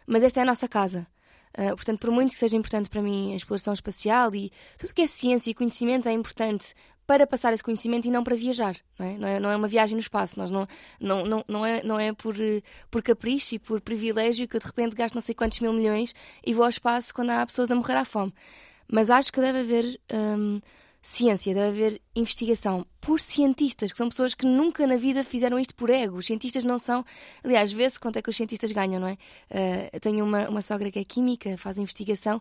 mas 0.05 0.23
esta 0.23 0.39
é 0.39 0.43
a 0.43 0.45
nossa 0.45 0.67
casa. 0.67 1.07
Uh, 1.57 1.75
portanto, 1.75 1.99
por 1.99 2.11
muito 2.11 2.31
que 2.31 2.39
seja 2.39 2.55
importante 2.55 2.89
para 2.89 3.01
mim 3.01 3.33
a 3.33 3.35
exploração 3.35 3.73
espacial 3.73 4.33
e 4.33 4.51
tudo 4.77 4.93
que 4.93 5.01
é 5.01 5.07
ciência 5.07 5.51
e 5.51 5.53
conhecimento 5.53 6.07
é 6.07 6.13
importante 6.13 6.73
para 7.05 7.27
passar 7.27 7.51
esse 7.51 7.61
conhecimento 7.63 8.07
e 8.07 8.11
não 8.11 8.23
para 8.23 8.37
viajar. 8.37 8.77
Não 8.97 9.05
é, 9.05 9.17
não 9.17 9.27
é, 9.27 9.39
não 9.39 9.51
é 9.51 9.55
uma 9.57 9.67
viagem 9.67 9.95
no 9.95 9.99
espaço. 9.99 10.39
Nós 10.39 10.49
não, 10.49 10.65
não, 10.97 11.25
não, 11.25 11.45
não, 11.45 11.65
é, 11.65 11.83
não 11.83 11.99
é 11.99 12.13
por, 12.13 12.35
por 12.89 13.03
capricho 13.03 13.55
e 13.55 13.59
por 13.59 13.81
privilégio 13.81 14.47
que 14.47 14.55
eu 14.55 14.61
de 14.61 14.65
repente 14.65 14.95
gasto 14.95 15.13
não 15.13 15.21
sei 15.21 15.35
quantos 15.35 15.59
mil 15.59 15.73
milhões 15.73 16.15
e 16.45 16.53
vou 16.53 16.63
ao 16.63 16.69
espaço 16.69 17.13
quando 17.13 17.31
há 17.31 17.45
pessoas 17.45 17.69
a 17.69 17.75
morrer 17.75 17.95
à 17.95 18.05
fome. 18.05 18.33
Mas 18.89 19.09
acho 19.09 19.31
que 19.31 19.41
deve 19.41 19.59
haver. 19.59 19.99
Um, 20.13 20.61
ciência, 21.01 21.53
deve 21.53 21.67
haver 21.67 22.01
investigação 22.15 22.85
por 22.99 23.19
cientistas, 23.19 23.91
que 23.91 23.97
são 23.97 24.07
pessoas 24.07 24.35
que 24.35 24.45
nunca 24.45 24.85
na 24.85 24.97
vida 24.97 25.23
fizeram 25.23 25.57
isto 25.57 25.73
por 25.73 25.89
ego. 25.89 26.17
Os 26.17 26.27
cientistas 26.27 26.63
não 26.63 26.77
são. 26.77 27.03
Aliás, 27.43 27.73
vê-se 27.73 27.99
quanto 27.99 28.17
é 28.17 28.21
que 28.21 28.29
os 28.29 28.35
cientistas 28.35 28.71
ganham, 28.71 28.99
não 28.99 29.07
é? 29.07 29.13
Uh, 29.13 29.89
eu 29.93 29.99
tenho 29.99 30.23
uma, 30.23 30.47
uma 30.47 30.61
sogra 30.61 30.91
que 30.91 30.99
é 30.99 31.03
química, 31.03 31.57
faz 31.57 31.79
investigação 31.79 32.39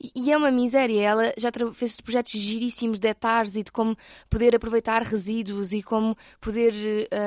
e, 0.00 0.12
e 0.14 0.30
é 0.30 0.36
uma 0.36 0.52
miséria. 0.52 1.00
Ela 1.00 1.34
já 1.36 1.50
fez 1.74 2.00
projetos 2.00 2.32
giríssimos 2.32 3.00
de 3.00 3.08
hectares 3.08 3.56
e 3.56 3.64
de 3.64 3.72
como 3.72 3.96
poder 4.30 4.54
aproveitar 4.54 5.02
resíduos 5.02 5.72
e 5.72 5.82
como 5.82 6.16
poder 6.40 6.72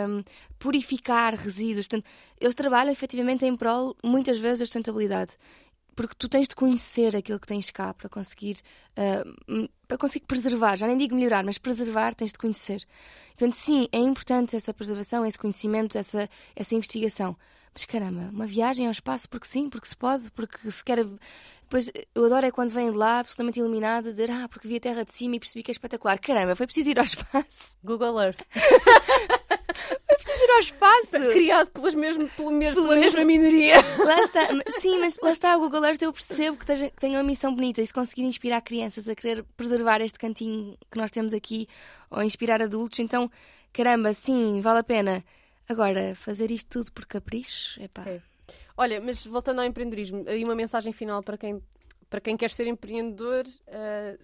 um, 0.07 0.23
purificar 0.57 1.35
resíduos. 1.35 1.87
Portanto, 1.87 2.09
eles 2.39 2.55
trabalham 2.55 2.91
efetivamente 2.91 3.45
em 3.45 3.53
prol, 3.53 3.97
muitas 4.01 4.37
vezes, 4.37 4.59
da 4.59 4.65
sustentabilidade 4.65 5.35
porque 5.99 6.15
tu 6.17 6.29
tens 6.29 6.47
de 6.47 6.55
conhecer 6.55 7.13
aquilo 7.13 7.37
que 7.37 7.45
tens 7.45 7.69
cá 7.69 7.93
para 7.93 8.07
conseguir, 8.07 8.61
uh, 8.97 9.69
para 9.85 9.97
conseguir 9.97 10.25
preservar, 10.25 10.77
já 10.77 10.87
nem 10.87 10.95
digo 10.95 11.13
melhorar, 11.13 11.43
mas 11.43 11.57
preservar 11.57 12.15
tens 12.15 12.31
de 12.31 12.39
conhecer. 12.39 12.85
Portanto, 13.31 13.51
sim, 13.51 13.85
é 13.91 13.97
importante 13.97 14.55
essa 14.55 14.73
preservação, 14.73 15.25
esse 15.25 15.37
conhecimento, 15.37 15.97
essa, 15.97 16.29
essa 16.55 16.73
investigação. 16.73 17.35
Mas 17.73 17.83
caramba, 17.83 18.29
uma 18.31 18.47
viagem 18.47 18.85
ao 18.85 18.93
espaço, 18.93 19.27
porque 19.27 19.45
sim, 19.45 19.69
porque 19.69 19.89
se 19.89 19.97
pode, 19.97 20.31
porque 20.31 20.71
se 20.71 20.81
quer. 20.81 21.05
Pois 21.67 21.91
eu 22.15 22.23
adoro 22.23 22.45
é 22.45 22.51
quando 22.51 22.69
vem 22.69 22.89
de 22.89 22.97
lá 22.97 23.19
absolutamente 23.19 23.59
iluminada 23.59 24.09
dizer 24.09 24.31
ah, 24.31 24.47
porque 24.47 24.69
vi 24.69 24.77
a 24.77 24.79
Terra 24.79 25.03
de 25.03 25.13
cima 25.13 25.35
e 25.35 25.39
percebi 25.41 25.63
que 25.63 25.69
é 25.69 25.73
espetacular. 25.73 26.17
Caramba, 26.17 26.55
foi 26.55 26.65
preciso 26.65 26.91
ir 26.91 26.97
ao 26.97 27.03
espaço. 27.03 27.77
Google 27.83 28.21
Earth. 28.21 28.39
É 30.07 30.15
preciso 30.15 30.43
ir 30.43 30.51
ao 30.51 30.59
espaço. 30.59 31.29
Criado 31.31 31.69
pelas 31.71 31.95
mesmo, 31.95 32.29
pelo 32.29 32.51
mesmo, 32.51 32.81
pela 32.81 32.95
mesma 32.95 33.23
minoria. 33.23 33.75
Lá 33.97 34.19
está. 34.21 34.41
Sim, 34.79 34.99
mas 34.99 35.17
lá 35.21 35.31
está, 35.31 35.55
o 35.57 35.59
Google 35.59 35.85
Earth 35.85 36.01
eu 36.01 36.13
percebo 36.13 36.57
que 36.57 36.65
tem 36.91 37.11
uma 37.11 37.23
missão 37.23 37.53
bonita 37.53 37.81
e 37.81 37.87
se 37.87 37.93
conseguir 37.93 38.23
inspirar 38.23 38.61
crianças 38.61 39.07
a 39.07 39.15
querer 39.15 39.43
preservar 39.55 40.01
este 40.01 40.19
cantinho 40.19 40.77
que 40.91 40.97
nós 40.97 41.11
temos 41.11 41.33
aqui 41.33 41.67
ou 42.09 42.23
inspirar 42.23 42.61
adultos, 42.61 42.99
então, 42.99 43.29
caramba, 43.71 44.13
sim, 44.13 44.59
vale 44.61 44.79
a 44.79 44.83
pena. 44.83 45.23
Agora, 45.67 46.15
fazer 46.15 46.49
isto 46.49 46.79
tudo 46.79 46.91
por 46.91 47.05
capricho, 47.05 47.81
epá. 47.81 48.03
É. 48.07 48.19
Olha, 48.75 48.99
mas 49.01 49.25
voltando 49.25 49.59
ao 49.59 49.65
empreendedorismo, 49.65 50.23
aí 50.27 50.43
uma 50.43 50.55
mensagem 50.55 50.93
final 50.93 51.21
para 51.21 51.37
quem, 51.37 51.61
para 52.09 52.21
quem 52.21 52.37
quer 52.37 52.49
ser 52.49 52.65
empreendedor 52.65 53.45
uh, 53.45 54.19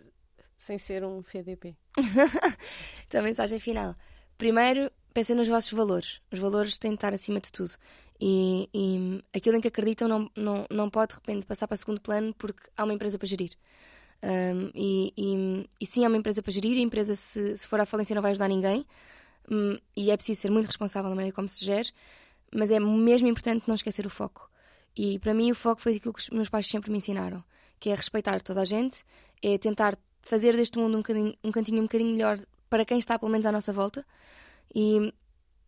sem 0.58 0.78
ser 0.78 1.04
um 1.04 1.22
FDP. 1.22 1.76
então, 3.06 3.20
a 3.20 3.24
mensagem 3.24 3.60
final. 3.60 3.94
Primeiro, 4.38 4.92
pensem 5.16 5.34
nos 5.34 5.48
vossos 5.48 5.72
valores. 5.72 6.20
Os 6.30 6.40
valores 6.40 6.78
têm 6.78 6.92
de 6.92 6.96
estar 6.96 7.14
acima 7.14 7.40
de 7.40 7.50
tudo. 7.50 7.72
E, 8.20 8.70
e 8.74 9.24
aquilo 9.34 9.56
em 9.56 9.62
que 9.62 9.70
acreditam 9.70 10.08
não, 10.10 10.30
não, 10.36 10.66
não 10.70 10.90
pode 10.90 11.14
de 11.14 11.16
repente 11.16 11.46
passar 11.46 11.68
para 11.68 11.78
segundo 11.78 12.02
plano 12.02 12.34
porque 12.38 12.64
há 12.76 12.84
uma 12.84 12.94
empresa 12.94 13.18
para 13.18 13.26
gerir. 13.26 13.52
Um, 14.22 14.72
e, 14.76 15.14
e, 15.18 15.70
e, 15.80 15.86
sim, 15.86 16.04
há 16.04 16.10
uma 16.10 16.18
empresa 16.18 16.44
para 16.44 16.52
gerir. 16.52 16.78
A 16.78 16.82
empresa, 16.82 17.16
se, 17.16 17.56
se 17.56 17.66
for 17.66 17.80
à 17.80 17.86
falência, 17.86 18.14
não 18.14 18.22
vai 18.22 18.32
ajudar 18.32 18.50
ninguém. 18.50 18.86
Um, 19.50 19.78
e 19.96 20.12
é 20.12 20.18
preciso 20.18 20.42
ser 20.42 20.52
muito 20.52 20.66
responsável 20.66 21.10
na 21.10 21.16
maneira 21.16 21.34
como 21.34 21.48
se 21.48 21.64
gere. 21.64 21.90
Mas 22.54 22.70
é 22.70 22.80
mesmo 22.80 23.30
importante 23.30 23.70
não 23.70 23.76
esquecer 23.76 24.06
o 24.06 24.10
foco. 24.10 24.50
E 24.98 25.18
para 25.20 25.34
mim, 25.34 25.50
o 25.50 25.56
foco 25.56 25.82
foi 25.82 25.96
aquilo 25.96 26.14
que 26.14 26.20
os 26.20 26.30
meus 26.30 26.50
pais 26.50 26.68
sempre 26.68 26.92
me 26.92 26.98
ensinaram: 26.98 27.42
que 27.80 27.90
é 27.90 27.96
respeitar 27.96 28.42
toda 28.42 28.62
a 28.62 28.66
gente, 28.66 29.06
é 29.42 29.58
tentar 29.58 29.98
fazer 30.22 30.58
deste 30.58 30.78
mundo 30.78 30.98
um, 30.98 31.34
um 31.48 31.52
cantinho 31.54 31.80
um 31.80 31.84
bocadinho 31.84 32.12
melhor 32.12 32.38
para 32.70 32.84
quem 32.84 33.00
está, 33.00 33.18
pelo 33.18 33.32
menos, 33.32 33.46
à 33.46 33.52
nossa 33.54 33.72
volta. 33.72 34.06
E, 34.76 35.14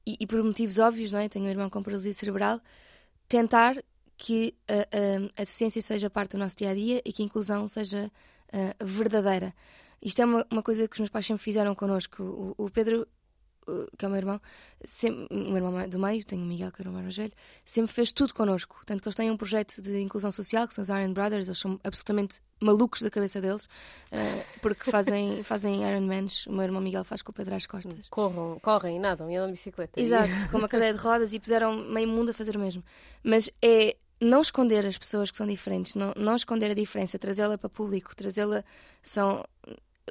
e, 0.05 0.17
e, 0.19 0.27
por 0.27 0.43
motivos 0.43 0.77
óbvios, 0.77 1.11
não 1.11 1.19
é? 1.19 1.29
Tenho 1.29 1.45
um 1.45 1.49
irmão 1.49 1.69
com 1.69 1.81
paralisia 1.81 2.13
cerebral, 2.13 2.59
tentar 3.29 3.81
que 4.17 4.53
a, 4.67 5.41
a, 5.41 5.43
deficiência 5.43 5.81
seja 5.81 6.09
parte 6.09 6.31
do 6.31 6.37
nosso 6.37 6.57
dia 6.57 6.71
a 6.71 6.75
dia 6.75 7.01
e 7.05 7.13
que 7.13 7.21
a 7.21 7.25
inclusão 7.25 7.67
seja 7.67 8.11
uh, 8.53 8.85
verdadeira. 8.85 9.53
Isto 10.01 10.21
é 10.21 10.25
uma, 10.25 10.45
uma, 10.51 10.63
coisa 10.63 10.87
que 10.87 10.93
os 10.95 10.99
meus 10.99 11.09
pais 11.09 11.25
sempre 11.25 11.43
fizeram 11.43 11.73
connosco. 11.73 12.21
O, 12.57 12.65
o 12.65 12.69
Pedro 12.69 13.07
que 13.97 14.05
é 14.05 14.07
o 14.07 14.11
meu 14.11 14.17
irmão, 14.17 14.41
sempre, 14.83 15.27
o 15.29 15.51
meu 15.51 15.55
irmão 15.57 15.89
do 15.89 15.99
meio, 15.99 16.23
tenho 16.23 16.41
o 16.41 16.45
Miguel, 16.45 16.71
que 16.71 16.81
era 16.81 16.89
o 16.89 16.93
mais 16.93 17.15
velho, 17.15 17.33
sempre 17.65 17.91
fez 17.91 18.11
tudo 18.11 18.33
connosco. 18.33 18.81
Tanto 18.85 19.01
que 19.01 19.07
eles 19.07 19.15
têm 19.15 19.29
um 19.29 19.37
projeto 19.37 19.81
de 19.81 19.99
inclusão 20.01 20.31
social, 20.31 20.67
que 20.67 20.73
são 20.73 20.81
os 20.81 20.89
Iron 20.89 21.13
Brothers, 21.13 21.47
eles 21.47 21.59
são 21.59 21.79
absolutamente 21.83 22.39
malucos 22.59 23.01
da 23.01 23.09
cabeça 23.09 23.39
deles, 23.39 23.65
uh, 23.65 24.59
porque 24.61 24.89
fazem, 24.89 25.43
fazem 25.45 25.87
Ironmans. 25.87 26.47
O 26.47 26.53
meu 26.53 26.63
irmão 26.63 26.81
Miguel 26.81 27.03
faz 27.03 27.21
com 27.21 27.31
o 27.31 27.33
Pedro 27.33 27.55
às 27.55 27.65
costas. 27.65 28.07
Corram, 28.09 28.59
correm, 28.61 28.99
nadam, 28.99 29.29
e 29.29 29.35
andam 29.35 29.47
de 29.47 29.53
bicicleta. 29.53 29.99
Exato, 29.99 30.49
com 30.51 30.57
uma 30.57 30.67
cadeia 30.67 30.93
de 30.93 30.99
rodas 30.99 31.33
e 31.33 31.39
puseram 31.39 31.75
meio 31.75 32.07
mundo 32.07 32.31
a 32.31 32.33
fazer 32.33 32.55
o 32.55 32.59
mesmo. 32.59 32.83
Mas 33.23 33.49
é 33.61 33.95
não 34.19 34.41
esconder 34.41 34.85
as 34.85 34.97
pessoas 34.97 35.29
que 35.29 35.37
são 35.37 35.45
diferentes, 35.45 35.95
não, 35.95 36.11
não 36.15 36.35
esconder 36.35 36.71
a 36.71 36.73
diferença, 36.73 37.19
trazê-la 37.19 37.57
para 37.57 37.69
público, 37.69 38.15
trazê-la. 38.15 38.63
São 39.01 39.43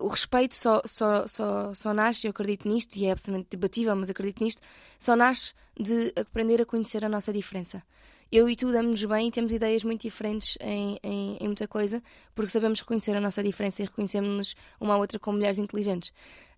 o 0.01 0.09
respeito 0.09 0.55
só, 0.55 0.83
só, 0.85 1.27
só, 1.27 1.75
só 1.75 1.95
nasce, 1.95 2.27
eu 2.27 2.31
acredito 2.31 2.69
nisto, 2.69 2.97
e 2.97 3.07
é 3.07 3.13
absolutamente 3.13 3.49
debatível, 3.51 3.95
mas 3.97 4.11
acredito 4.11 4.43
nisto, 4.43 4.61
só 4.99 5.17
nasce 5.17 5.53
de 5.79 6.13
aprender 6.17 6.61
a 6.61 6.67
conhecer 6.67 7.05
a 7.05 7.09
nossa 7.09 7.33
diferença. 7.33 7.83
Eu 8.31 8.49
e 8.49 8.57
tu 8.57 8.73
damos-nos 8.73 9.05
bem 9.05 9.29
e 9.29 9.31
temos 9.31 9.53
ideias 9.53 9.85
muito 9.85 10.03
diferentes 10.03 10.59
em, 10.61 10.99
em, 11.03 11.37
em, 11.41 11.47
muita 11.47 11.69
coisa, 11.69 12.03
porque 12.35 12.51
sabemos 12.51 12.81
reconhecer 12.81 13.17
a 13.17 13.21
nossa 13.21 13.43
diferença 13.43 13.83
e 13.83 13.87
reconhecemos-nos 13.87 14.57
uma 14.81 14.95
à 14.95 14.97
outra 14.97 15.19
como 15.19 15.39
mulheres 15.39 15.59
inteligentes. 15.59 16.09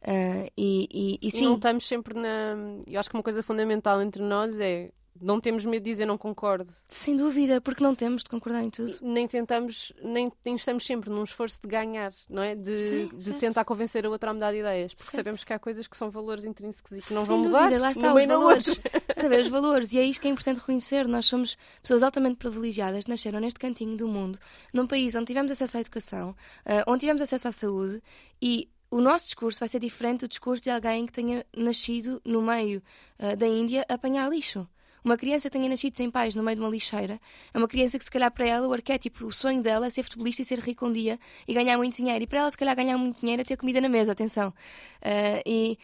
Uh, 0.03 0.51
e, 0.57 1.19
e, 1.21 1.27
e, 1.27 1.31
sim. 1.31 1.45
E 1.45 1.49
não 1.49 1.57
estamos 1.57 1.87
sempre 1.87 2.15
na. 2.15 2.57
Eu 2.87 2.99
acho 2.99 3.11
que 3.11 3.17
uma 3.17 3.23
coisa 3.23 3.43
fundamental 3.43 4.01
entre 4.01 4.23
nós 4.23 4.59
é 4.59 4.91
não 5.21 5.41
temos 5.41 5.65
medo 5.65 5.83
de 5.83 5.91
dizer 5.91 6.07
não 6.07 6.19
concordo. 6.19 6.69
Sem 6.87 7.17
dúvida, 7.17 7.61
porque 7.61 7.83
não 7.83 7.95
temos 7.95 8.23
de 8.23 8.31
concordar 8.31 8.63
em 8.63 8.71
tudo. 8.71 8.93
Nem 9.03 9.27
tentamos, 9.27 9.93
nem, 10.03 10.33
nem 10.45 10.55
estamos 10.55 10.85
sempre 10.87 11.11
num 11.11 11.25
esforço 11.25 11.61
de 11.63 11.69
ganhar, 11.69 12.13
não 12.29 12.43
é? 12.43 12.55
De, 12.55 12.77
Sim, 12.77 13.11
de 13.15 13.35
tentar 13.35 13.65
convencer 13.65 14.05
a 14.07 14.11
outra 14.11 14.31
a 14.31 14.35
mudar 14.35 14.53
de 14.53 14.59
ideias, 14.59 14.95
porque 14.95 15.11
certo. 15.11 15.25
sabemos 15.25 15.45
que 15.45 15.53
há 15.53 15.59
coisas 15.59 15.87
que 15.87 15.97
são 15.97 16.11
valores 16.11 16.45
intrínsecos 16.45 16.93
e 16.93 17.01
que 17.01 17.13
não 17.13 17.23
Sem 17.23 17.29
vão 17.29 17.43
dúvida, 17.43 17.65
mudar. 17.65 17.81
Lá 17.81 17.91
está, 17.91 18.15
os 18.15 18.27
valores. 18.27 18.67
os 19.41 19.49
valores. 19.49 19.93
E 19.93 19.99
é 19.99 20.05
isto 20.05 20.21
que 20.21 20.29
é 20.29 20.31
importante 20.31 20.59
reconhecer. 20.59 21.07
Nós 21.07 21.27
somos 21.27 21.57
pessoas 21.83 22.03
altamente 22.03 22.37
privilegiadas, 22.37 23.07
nasceram 23.07 23.41
neste 23.41 23.59
cantinho 23.59 23.97
do 23.97 24.09
mundo, 24.09 24.39
num 24.73 24.87
país 24.87 25.15
onde 25.15 25.27
tivemos 25.27 25.51
acesso 25.51 25.77
à 25.77 25.81
educação, 25.81 26.31
uh, 26.31 26.85
onde 26.87 27.01
tivemos 27.01 27.23
acesso 27.23 27.49
à 27.49 27.53
saúde 27.53 28.03
e 28.41 28.69
o 28.91 29.01
nosso 29.01 29.27
discurso 29.27 29.61
vai 29.61 29.69
ser 29.69 29.81
diferente 29.81 30.21
do 30.21 30.29
discurso 30.29 30.63
de 30.63 30.71
alguém 30.71 31.05
que 31.07 31.13
tenha 31.13 31.45
nascido 31.55 32.21
no 32.25 32.41
meio 32.41 32.83
uh, 33.19 33.37
da 33.37 33.47
Índia 33.47 33.85
a 33.89 33.95
apanhar 33.95 34.29
lixo. 34.31 34.67
Uma 35.05 35.17
criança 35.17 35.49
que 35.49 35.57
tenha 35.57 35.69
nascido 35.69 35.97
sem 35.97 36.11
pais 36.11 36.35
no 36.35 36.43
meio 36.43 36.57
de 36.57 36.63
uma 36.63 36.71
lixeira 36.71 37.21
é 37.53 37.59
uma 37.59 37.69
criança 37.69 37.99
que, 37.99 38.05
se 38.05 38.11
calhar, 38.11 38.31
para 38.31 38.47
ela, 38.47 38.67
o 38.67 38.73
arquétipo, 38.73 39.27
o 39.27 39.33
sonho 39.33 39.63
dela 39.63 39.87
é 39.87 39.91
ser 39.91 40.03
futebolista 40.03 40.43
e 40.43 40.45
ser 40.45 40.59
rico 40.59 40.87
um 40.87 40.93
dia 40.93 41.19
e 41.47 41.55
ganhar 41.55 41.77
muito 41.77 41.97
dinheiro. 41.97 42.25
E 42.25 42.27
para 42.27 42.41
ela, 42.41 42.51
se 42.51 42.59
calhar, 42.59 42.75
ganhar 42.77 42.99
muito 42.99 43.21
dinheiro 43.21 43.43
é 43.43 43.45
ter 43.45 43.57
comida 43.57 43.81
na 43.81 43.89
mesa, 43.89 44.13
atenção. 44.13 44.49
Uh, 44.49 45.43
e 45.47 45.79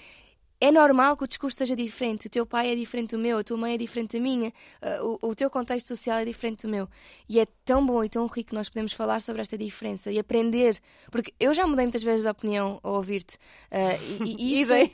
é 0.60 0.70
normal 0.70 1.16
que 1.16 1.24
o 1.24 1.28
discurso 1.28 1.58
seja 1.58 1.76
diferente. 1.76 2.26
O 2.26 2.30
teu 2.30 2.46
pai 2.46 2.70
é 2.70 2.74
diferente 2.74 3.10
do 3.10 3.18
meu, 3.18 3.38
a 3.38 3.44
tua 3.44 3.56
mãe 3.56 3.74
é 3.74 3.78
diferente 3.78 4.16
da 4.16 4.22
minha, 4.22 4.48
uh, 4.48 5.18
o, 5.22 5.30
o, 5.30 5.34
teu 5.34 5.50
contexto 5.50 5.88
social 5.88 6.18
é 6.18 6.24
diferente 6.24 6.62
do 6.62 6.70
meu. 6.70 6.88
E 7.28 7.38
é 7.38 7.46
tão 7.64 7.84
bom 7.84 8.02
e 8.02 8.08
tão 8.08 8.26
rico 8.26 8.50
que 8.50 8.54
nós 8.54 8.68
podemos 8.68 8.92
falar 8.92 9.20
sobre 9.20 9.42
esta 9.42 9.58
diferença 9.58 10.10
e 10.10 10.18
aprender. 10.18 10.78
Porque 11.10 11.34
eu 11.38 11.52
já 11.52 11.66
mudei 11.66 11.84
muitas 11.84 12.02
vezes 12.02 12.22
de 12.22 12.28
opinião 12.28 12.80
ao 12.82 12.94
ouvir-te. 12.94 13.36
Uh, 13.70 14.24
e, 14.24 14.36
e, 14.38 14.60
isso, 14.62 14.72
é, 14.72 14.90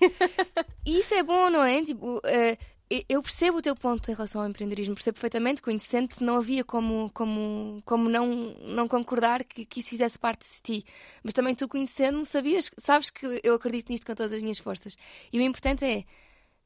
isso 0.85 1.15
é 1.15 1.23
bom, 1.23 1.51
não 1.51 1.63
é? 1.63 1.83
Tipo, 1.85 2.17
uh, 2.19 2.80
eu 3.09 3.23
percebo 3.23 3.59
o 3.59 3.63
teu 3.63 3.77
ponto 3.77 4.11
em 4.11 4.15
relação 4.15 4.43
ao 4.43 4.49
empreendedorismo, 4.49 4.97
percebo 4.97 5.15
perfeitamente, 5.15 5.63
conhecendo-te, 5.63 6.25
não 6.25 6.37
havia 6.37 6.65
como, 6.65 7.09
como, 7.15 7.81
como 7.85 8.09
não, 8.09 8.27
não 8.65 8.89
concordar 8.89 9.45
que, 9.45 9.65
que 9.65 9.79
isso 9.79 9.91
fizesse 9.91 10.19
parte 10.19 10.45
de 10.45 10.61
ti. 10.61 10.85
Mas 11.23 11.33
também 11.33 11.55
tu 11.55 11.69
conhecendo-me, 11.69 12.27
sabias, 12.27 12.69
sabes 12.77 13.09
que 13.09 13.41
eu 13.45 13.55
acredito 13.55 13.91
nisto 13.91 14.05
com 14.05 14.15
todas 14.15 14.33
as 14.33 14.43
minhas 14.43 14.59
forças. 14.59 14.97
E 15.33 15.39
o 15.39 15.43
importante 15.43 15.85
é, 15.85 16.05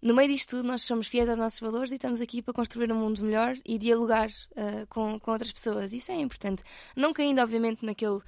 no 0.00 0.14
meio 0.14 0.30
disto 0.30 0.56
tudo, 0.56 0.66
nós 0.66 0.82
somos 0.82 1.08
fiéis 1.08 1.28
aos 1.28 1.38
nossos 1.38 1.60
valores 1.60 1.92
e 1.92 1.96
estamos 1.96 2.22
aqui 2.22 2.40
para 2.40 2.54
construir 2.54 2.90
um 2.90 2.96
mundo 2.96 3.22
melhor 3.22 3.54
e 3.62 3.76
dialogar 3.76 4.28
uh, 4.28 4.86
com, 4.88 5.20
com 5.20 5.30
outras 5.30 5.52
pessoas. 5.52 5.92
Isso 5.92 6.10
é 6.10 6.16
importante. 6.16 6.62
Não 6.96 7.12
caindo, 7.12 7.40
obviamente, 7.42 7.84
naquele. 7.84 8.20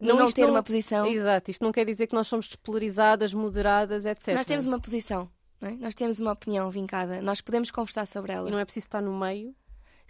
Não, 0.00 0.16
não 0.18 0.32
ter 0.32 0.42
não... 0.42 0.50
uma 0.50 0.62
posição. 0.62 1.06
Exato, 1.06 1.50
isto 1.50 1.62
não 1.62 1.70
quer 1.70 1.84
dizer 1.84 2.06
que 2.06 2.14
nós 2.14 2.26
somos 2.26 2.48
despolarizadas, 2.48 3.34
moderadas, 3.34 4.06
etc. 4.06 4.34
Nós 4.34 4.46
temos 4.46 4.66
uma 4.66 4.80
posição 4.80 5.30
é? 5.68 5.72
Nós 5.76 5.94
temos 5.94 6.20
uma 6.20 6.32
opinião 6.32 6.70
vincada, 6.70 7.22
nós 7.22 7.40
podemos 7.40 7.70
conversar 7.70 8.06
sobre 8.06 8.32
ela. 8.32 8.48
E 8.48 8.52
não 8.52 8.58
é 8.58 8.64
preciso 8.64 8.86
estar 8.86 9.00
no 9.00 9.18
meio 9.18 9.54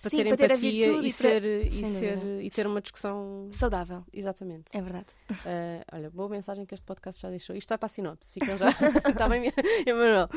para 0.01 0.11
Sim, 0.11 0.17
ter 0.17 0.29
para 0.29 0.37
ter 0.37 0.53
a 0.53 0.57
virtude 0.57 1.07
e, 1.07 1.09
e, 1.09 1.13
ser, 1.13 1.45
e, 1.45 1.71
ser, 1.71 2.19
e 2.43 2.51
ter 2.51 2.67
uma 2.67 2.81
discussão 2.81 3.49
saudável. 3.53 4.05
Exatamente. 4.13 4.65
É 4.73 4.83
verdade. 4.83 5.07
Uh, 5.31 5.85
olha, 5.93 6.11
boa 6.11 6.29
mensagem 6.29 6.67
que 6.67 6.75
este 6.75 6.85
podcast 6.85 7.23
já 7.23 7.31
deixou. 7.31 7.55
Isto 7.55 7.69
vai 7.69 7.79
para 7.79 7.87
a 7.87 7.89
sinopse, 7.89 8.33
ficam 8.33 8.59
já. 8.59 8.69
Está 9.09 9.29
bem, 9.29 9.53
Emanuel. 9.87 10.29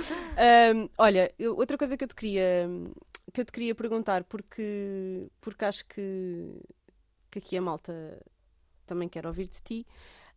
Um, 0.76 0.90
olha, 0.98 1.34
eu, 1.40 1.58
outra 1.58 1.78
coisa 1.78 1.98
que 1.98 2.04
eu 2.04 2.08
te 2.08 2.16
queria 2.16 2.70
que 3.34 3.42
eu 3.42 3.46
te 3.46 3.52
queria 3.52 3.76
perguntar, 3.76 4.24
porque, 4.24 5.28
porque 5.42 5.66
acho 5.66 5.86
que, 5.88 6.62
que 7.32 7.40
aqui 7.40 7.58
a 7.58 7.62
malta 7.62 8.22
também 8.86 9.10
quer 9.10 9.26
ouvir 9.26 9.48
de 9.48 9.62
ti 9.62 9.88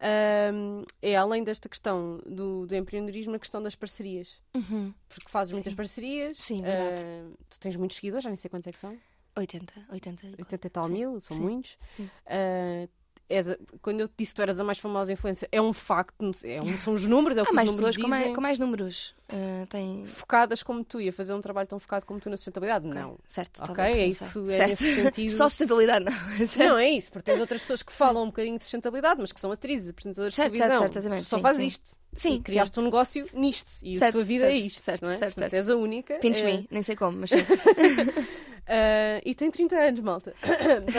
um, 0.01 0.85
é 1.03 1.17
além 1.17 1.43
desta 1.43 1.69
questão 1.69 2.21
do, 2.25 2.67
do, 2.67 2.75
empreendedorismo, 2.75 3.35
a 3.35 3.39
questão 3.39 3.63
das 3.63 3.75
parcerias. 3.75 4.41
Uhum. 4.55 4.95
Porque 5.09 5.29
fazes 5.29 5.49
Sim. 5.51 5.55
muitas 5.55 5.75
parcerias. 5.75 6.39
Sim. 6.39 6.61
Uh, 6.61 7.37
tu 7.51 7.59
tens 7.59 7.77
muitos 7.77 7.97
seguidores, 7.97 8.25
já 8.25 8.31
nem 8.31 8.37
sei 8.37 8.49
quantos 8.49 8.67
é 8.67 8.73
que 8.73 8.79
são. 8.79 8.97
80, 9.37 9.73
80. 9.91 10.27
80 10.39 10.67
e 10.67 10.71
tal 10.71 10.85
Sim. 10.85 10.93
mil, 10.93 11.21
são 11.21 11.37
muitos. 11.39 11.79
Uh, 11.99 12.89
a, 13.31 13.79
quando 13.83 14.01
eu 14.01 14.09
te 14.09 14.15
disse 14.19 14.33
que 14.33 14.37
tu 14.37 14.43
eras 14.43 14.59
a 14.59 14.65
mais 14.65 14.79
famosa 14.79 15.13
influência, 15.13 15.49
é 15.53 15.61
um 15.61 15.73
facto, 15.73 16.33
é 16.45 16.61
um, 16.61 16.79
são 16.79 16.95
os 16.95 17.05
números, 17.07 17.37
é 17.37 17.43
o 17.43 17.45
Há 17.45 17.49
que 17.49 17.55
mais 17.55 17.69
os 17.69 17.77
números 17.77 17.97
pessoas 17.97 18.11
com 18.11 18.11
mais, 18.11 18.35
com 18.35 18.41
mais 18.41 18.59
números. 18.59 19.15
Uh, 19.31 19.67
tem... 19.67 20.07
Focadas 20.07 20.63
como 20.63 20.83
tu 20.83 21.01
e 21.01 21.09
a 21.11 21.13
fazer 21.13 21.35
um 21.35 21.41
trabalho 21.41 21.69
tão 21.69 21.79
focado 21.79 22.07
como 22.07 22.19
tu 22.19 22.31
na 22.31 22.37
sustentabilidade? 22.37 22.87
Não. 22.87 23.19
Certo, 23.27 23.63
ok, 23.63 23.75
talvez, 23.75 23.97
é 23.97 24.07
isso, 24.07 24.25
é 24.25 24.57
certo. 24.57 24.71
nesse 24.71 24.95
sentido. 24.95 25.31
Só 25.37 25.49
sustentabilidade 25.49 26.05
não. 26.05 26.13
Certo. 26.47 26.69
Não, 26.69 26.79
é 26.79 26.89
isso, 26.89 27.13
porque 27.13 27.31
tens 27.31 27.41
outras 27.41 27.61
pessoas 27.61 27.83
que 27.83 27.93
falam 27.93 28.23
um 28.23 28.27
bocadinho 28.27 28.57
de 28.57 28.65
sustentabilidade, 28.65 29.21
mas 29.21 29.33
que 29.33 29.41
são 29.41 29.53
atrizes, 29.53 29.91
apresentadoras 29.91 30.35
certo, 30.35 30.53
de 30.53 30.59
televisão. 30.59 30.89
Certo, 30.89 31.03
certo, 31.03 31.25
só 31.25 31.37
sim, 31.37 31.43
faz 31.43 31.57
sim. 31.57 31.67
isto. 31.67 31.99
Sim, 32.15 32.35
e 32.37 32.41
criaste 32.41 32.81
um 32.81 32.85
negócio 32.85 33.29
nisto 33.35 33.71
e 33.83 33.97
certo, 33.97 34.17
a 34.17 34.19
tua 34.19 34.25
vida 34.25 34.45
certo, 34.45 34.55
é 34.55 34.59
isto. 34.59 34.81
Certo, 34.81 35.03
não 35.05 35.11
é? 35.11 35.19
certo, 35.19 35.35
Portanto, 35.35 35.51
certo. 35.51 35.63
és 35.63 35.71
a 35.71 35.77
única. 35.77 36.15
Pinch 36.15 36.41
é... 36.41 36.45
me, 36.45 36.69
nem 36.71 36.83
sei 36.83 36.97
como, 36.97 37.19
mas 37.19 37.31
sim. 37.31 37.37
Uh, 38.69 39.23
e 39.25 39.35
tem 39.35 39.51
30 39.51 39.77
anos, 39.77 40.01
malta. 40.01 40.35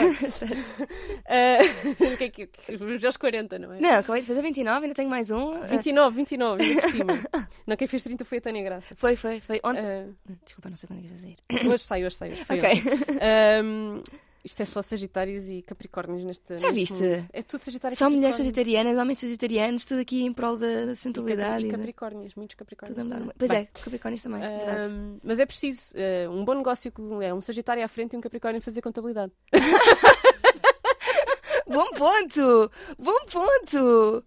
certo. 0.30 0.90
Uh, 1.30 2.16
que 2.16 2.24
é 2.24 2.28
que, 2.28 2.48
já 2.98 3.08
aos 3.08 3.16
40, 3.16 3.58
não 3.58 3.72
é? 3.72 3.80
Não, 3.80 3.90
acabei 3.90 4.20
de 4.22 4.26
fazer 4.26 4.42
29, 4.42 4.82
ainda 4.82 4.94
tenho 4.94 5.08
mais 5.08 5.30
um. 5.30 5.60
29, 5.62 6.16
29, 6.16 6.64
ainda 6.64 6.82
por 6.82 6.90
cima. 6.90 7.12
não, 7.66 7.76
quem 7.76 7.86
fez 7.86 8.02
30 8.02 8.24
foi 8.24 8.38
a 8.38 8.40
Tânia 8.40 8.62
Graça. 8.64 8.94
Foi, 8.96 9.14
foi, 9.14 9.40
foi. 9.40 9.60
Ontem. 9.62 9.80
Uh, 9.80 10.36
Desculpa, 10.44 10.68
não 10.68 10.76
sei 10.76 10.88
quando 10.88 10.98
é 10.98 11.02
que 11.02 11.08
vais 11.08 11.20
sair. 11.20 11.68
Hoje 11.68 11.84
sai, 11.84 12.04
hoje 12.04 12.16
sai. 12.16 12.30
Hoje 12.30 12.44
ok. 12.48 12.82
Um, 13.62 14.02
isto 14.44 14.60
é 14.62 14.64
só 14.64 14.80
Sagitários 14.82 15.48
e 15.48 15.62
Capricórnios 15.62 16.24
neste 16.24 16.56
Já 16.56 16.70
neste 16.72 16.94
viste? 16.94 16.94
Mundo. 17.18 17.28
É 17.32 17.42
tudo 17.42 17.60
Sagitário 17.60 17.96
São 17.96 18.10
mulheres 18.10 18.36
sagitarianas, 18.36 18.98
homens 18.98 19.18
sagitarianos, 19.18 19.84
tudo 19.84 20.00
aqui 20.00 20.22
em 20.22 20.32
prol 20.32 20.56
da, 20.56 20.86
da 20.86 20.94
sustentabilidade. 20.94 21.64
E, 21.64 21.68
e 21.68 21.70
Capricórnios, 21.72 22.34
muitos 22.34 22.54
Capricórnios. 22.56 22.98
Tudo 23.02 23.10
também. 23.10 23.30
Pois 23.38 23.50
Bem, 23.50 23.60
é, 23.60 23.66
Capricórnios 23.66 24.22
também, 24.22 24.40
verdade. 24.40 24.88
um, 24.92 25.18
mas 25.22 25.38
é 25.38 25.46
preciso 25.46 25.94
uh, 25.94 26.30
um 26.30 26.44
bom 26.44 26.54
negócio 26.54 26.90
que 26.90 27.02
é 27.24 27.34
um 27.34 27.40
Sagitário 27.40 27.84
à 27.84 27.88
frente 27.88 28.14
e 28.14 28.16
um 28.16 28.20
Capricórnio 28.20 28.58
a 28.58 28.62
fazer 28.62 28.80
contabilidade. 28.80 29.32
Bom 31.66 31.86
ponto! 31.92 32.70
Bom 32.98 33.18
ponto! 33.30 34.24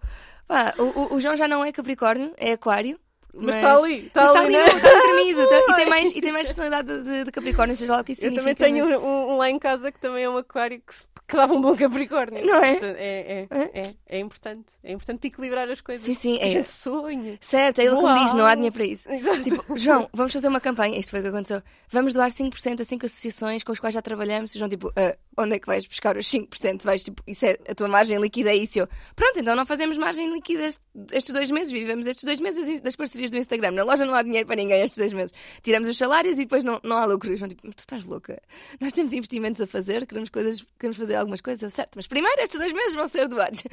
Pá, 0.47 0.73
o- 0.79 1.15
o 1.15 1.19
João 1.19 1.35
já 1.35 1.47
não 1.47 1.63
é 1.63 1.71
Capricórnio, 1.71 2.33
é 2.37 2.53
Aquário. 2.53 2.97
Mas 3.33 3.55
está 3.55 3.75
ali, 3.75 4.05
está 4.07 4.23
está 4.25 4.39
ali, 4.41 4.53
né? 4.53 4.59
está 4.67 4.79
tá- 4.79 5.73
e, 5.73 5.75
tem 5.75 5.85
mais, 5.89 6.11
e 6.11 6.21
tem 6.21 6.31
mais 6.31 6.47
personalidade 6.47 7.03
de, 7.03 7.23
de 7.25 7.31
Capricórnio, 7.31 7.75
seja 7.75 7.93
lá 7.93 8.01
o 8.01 8.03
que 8.03 8.11
isso 8.11 8.25
Eu 8.25 8.33
também 8.33 8.53
tenho 8.55 8.85
mas- 8.87 8.97
um, 9.01 9.31
um 9.33 9.37
lá 9.37 9.49
em 9.49 9.57
casa 9.59 9.91
que 9.91 9.99
também 9.99 10.23
é 10.23 10.29
um 10.29 10.37
aquário 10.37 10.79
que, 10.85 10.93
se- 10.93 11.05
que 11.27 11.35
dava 11.35 11.53
um 11.53 11.61
bom 11.61 11.75
Capricórnio. 11.75 12.45
Não 12.45 12.55
é? 12.57 12.71
Portanto, 12.73 12.95
é, 12.99 13.47
é, 13.49 13.79
é, 13.81 13.93
é 14.09 14.19
importante. 14.19 14.65
É 14.83 14.91
importante 14.91 15.25
equilibrar 15.27 15.67
as 15.69 15.81
coisas. 15.81 16.03
Sim, 16.05 16.13
sim, 16.13 16.39
A 16.39 16.45
é. 16.45 16.49
gente 16.49 16.69
sonha. 16.69 17.37
Certo, 17.41 17.79
é 17.79 17.85
ele 17.85 17.95
que 17.95 18.01
me 18.01 18.03
Uau! 18.07 18.23
diz, 18.23 18.33
não 18.33 18.45
há 18.45 18.53
dinheiro 18.55 18.73
para 18.75 18.85
isso. 18.85 19.09
Exato. 19.11 19.41
Tipo, 19.43 19.65
João, 19.77 20.09
vamos 20.13 20.31
fazer 20.33 20.47
uma 20.47 20.59
campanha. 20.61 20.99
Isto 20.99 21.11
foi 21.11 21.19
o 21.21 21.23
que 21.23 21.29
aconteceu. 21.29 21.61
Vamos 21.89 22.13
doar 22.13 22.29
5% 22.29 22.81
a 22.81 22.83
5 22.83 23.05
associações 23.05 23.63
com 23.63 23.71
as 23.71 23.79
quais 23.79 23.93
já 23.95 24.01
trabalhamos. 24.01 24.53
E 24.53 24.59
João, 24.59 24.69
tipo, 24.69 24.91
"Ah, 24.95 25.15
onde 25.37 25.55
é 25.55 25.59
que 25.59 25.65
vais 25.65 25.87
buscar 25.87 26.15
os 26.17 26.27
5%? 26.29 26.83
Vais, 26.83 27.01
tipo, 27.03 27.23
isso 27.25 27.45
é 27.45 27.57
a 27.67 27.73
tua 27.73 27.87
margem 27.87 28.19
líquida, 28.19 28.51
é 28.51 28.55
isso. 28.55 28.77
Eu, 28.79 28.87
pronto, 29.15 29.39
então 29.39 29.55
não 29.55 29.65
fazemos 29.65 29.97
margem 29.97 30.31
líquida 30.31 30.65
est- 30.67 30.81
estes 31.13 31.33
dois 31.33 31.49
meses. 31.49 31.71
Vivemos 31.71 32.05
estes 32.05 32.23
dois 32.25 32.39
meses 32.39 32.79
das 32.81 32.95
parcerias 32.95 33.22
do 33.31 33.37
Instagram. 33.37 33.71
Na 33.71 33.83
loja 33.83 34.05
não 34.05 34.13
há 34.13 34.21
dinheiro 34.23 34.45
para 34.47 34.55
ninguém 34.55 34.81
estes 34.81 34.97
dois 34.97 35.13
meses. 35.13 35.33
Tiramos 35.61 35.87
os 35.89 35.97
salários 35.97 36.37
e 36.39 36.43
depois 36.43 36.63
não, 36.63 36.79
não 36.83 36.97
há 36.97 37.05
lucro. 37.05 37.29
E 37.31 37.33
o 37.33 37.37
João, 37.37 37.49
tipo, 37.49 37.61
tu 37.73 37.79
estás 37.79 38.05
louca. 38.05 38.41
Nós 38.79 38.93
temos 38.93 39.13
investimentos 39.13 39.59
a 39.61 39.67
fazer, 39.67 40.05
queremos, 40.07 40.29
coisas, 40.29 40.65
queremos 40.79 40.97
fazer 40.97 41.15
algumas 41.15 41.41
coisas. 41.41 41.63
Eu, 41.63 41.69
certo, 41.69 41.91
mas 41.95 42.07
primeiro 42.07 42.39
estes 42.41 42.59
dois 42.59 42.73
meses 42.73 42.95
vão 42.95 43.07
ser 43.07 43.27
doados. 43.27 43.63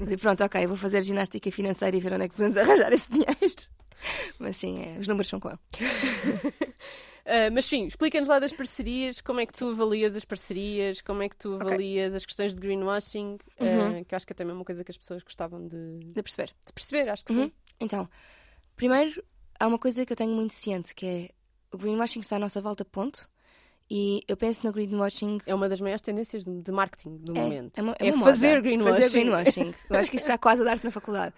Digo, 0.00 0.20
pronto, 0.20 0.42
ok, 0.44 0.66
vou 0.66 0.76
fazer 0.76 1.02
ginástica 1.02 1.50
financeira 1.50 1.96
e 1.96 2.00
ver 2.00 2.12
onde 2.12 2.24
é 2.24 2.28
que 2.28 2.34
podemos 2.34 2.56
arranjar 2.56 2.92
esse 2.92 3.10
dinheiro. 3.10 3.36
Mas 4.38 4.56
sim, 4.56 4.82
é, 4.82 4.98
os 4.98 5.06
números 5.06 5.28
são 5.28 5.38
com 5.40 5.48
ele. 5.50 5.58
Ah, 7.26 7.50
mas 7.52 7.66
sim, 7.66 7.86
explica-nos 7.86 8.28
lá 8.28 8.38
das 8.38 8.52
parcerias, 8.52 9.20
como 9.20 9.38
é 9.40 9.46
que 9.46 9.52
tu 9.52 9.68
avalias 9.68 10.16
as 10.16 10.24
parcerias, 10.24 11.00
como 11.02 11.22
é 11.22 11.28
que 11.28 11.36
tu 11.36 11.54
avalias 11.60 12.14
as 12.14 12.24
questões 12.26 12.54
de 12.54 12.60
greenwashing, 12.60 13.36
Uhum. 13.60 14.02
que 14.04 14.14
eu 14.14 14.16
acho 14.16 14.26
que 14.26 14.32
é 14.32 14.34
também 14.34 14.54
uma 14.56 14.64
coisa 14.64 14.82
que 14.82 14.90
as 14.90 14.96
pessoas 14.96 15.22
gostavam 15.22 15.64
de, 15.68 15.98
De 16.12 16.22
perceber. 16.22 16.50
de 16.66 16.72
perceber, 16.72 17.08
acho 17.10 17.24
que 17.24 17.32
Uhum. 17.32 17.44
sim. 17.44 17.52
Então, 17.78 18.08
primeiro, 18.80 19.22
há 19.58 19.66
uma 19.66 19.78
coisa 19.78 20.06
que 20.06 20.12
eu 20.12 20.16
tenho 20.16 20.32
muito 20.34 20.54
ciente, 20.54 20.94
que 20.94 21.04
é 21.06 21.28
o 21.70 21.76
greenwashing 21.76 22.20
está 22.20 22.36
à 22.36 22.38
nossa 22.38 22.60
volta, 22.62 22.82
ponto. 22.84 23.28
E 23.92 24.22
eu 24.28 24.36
penso 24.36 24.64
no 24.64 24.72
greenwashing 24.72 25.38
É 25.44 25.52
uma 25.54 25.68
das 25.68 25.80
maiores 25.80 26.00
tendências 26.00 26.44
de 26.44 26.70
marketing 26.72 27.16
do 27.18 27.36
É, 27.36 27.42
momento. 27.42 27.76
é 27.78 27.82
uma- 27.82 27.96
É, 27.98 28.08
é 28.08 28.12
uma 28.14 28.24
fazer 28.24 28.48
moda. 28.50 28.60
greenwashing. 28.62 28.92
Fazer 29.02 29.10
greenwashing. 29.10 29.74
Eu 29.90 29.98
acho 29.98 30.10
que 30.10 30.16
isso 30.16 30.26
está 30.26 30.38
quase 30.38 30.62
a 30.62 30.64
dar-se 30.64 30.84
na 30.84 30.92
faculdade. 30.92 31.34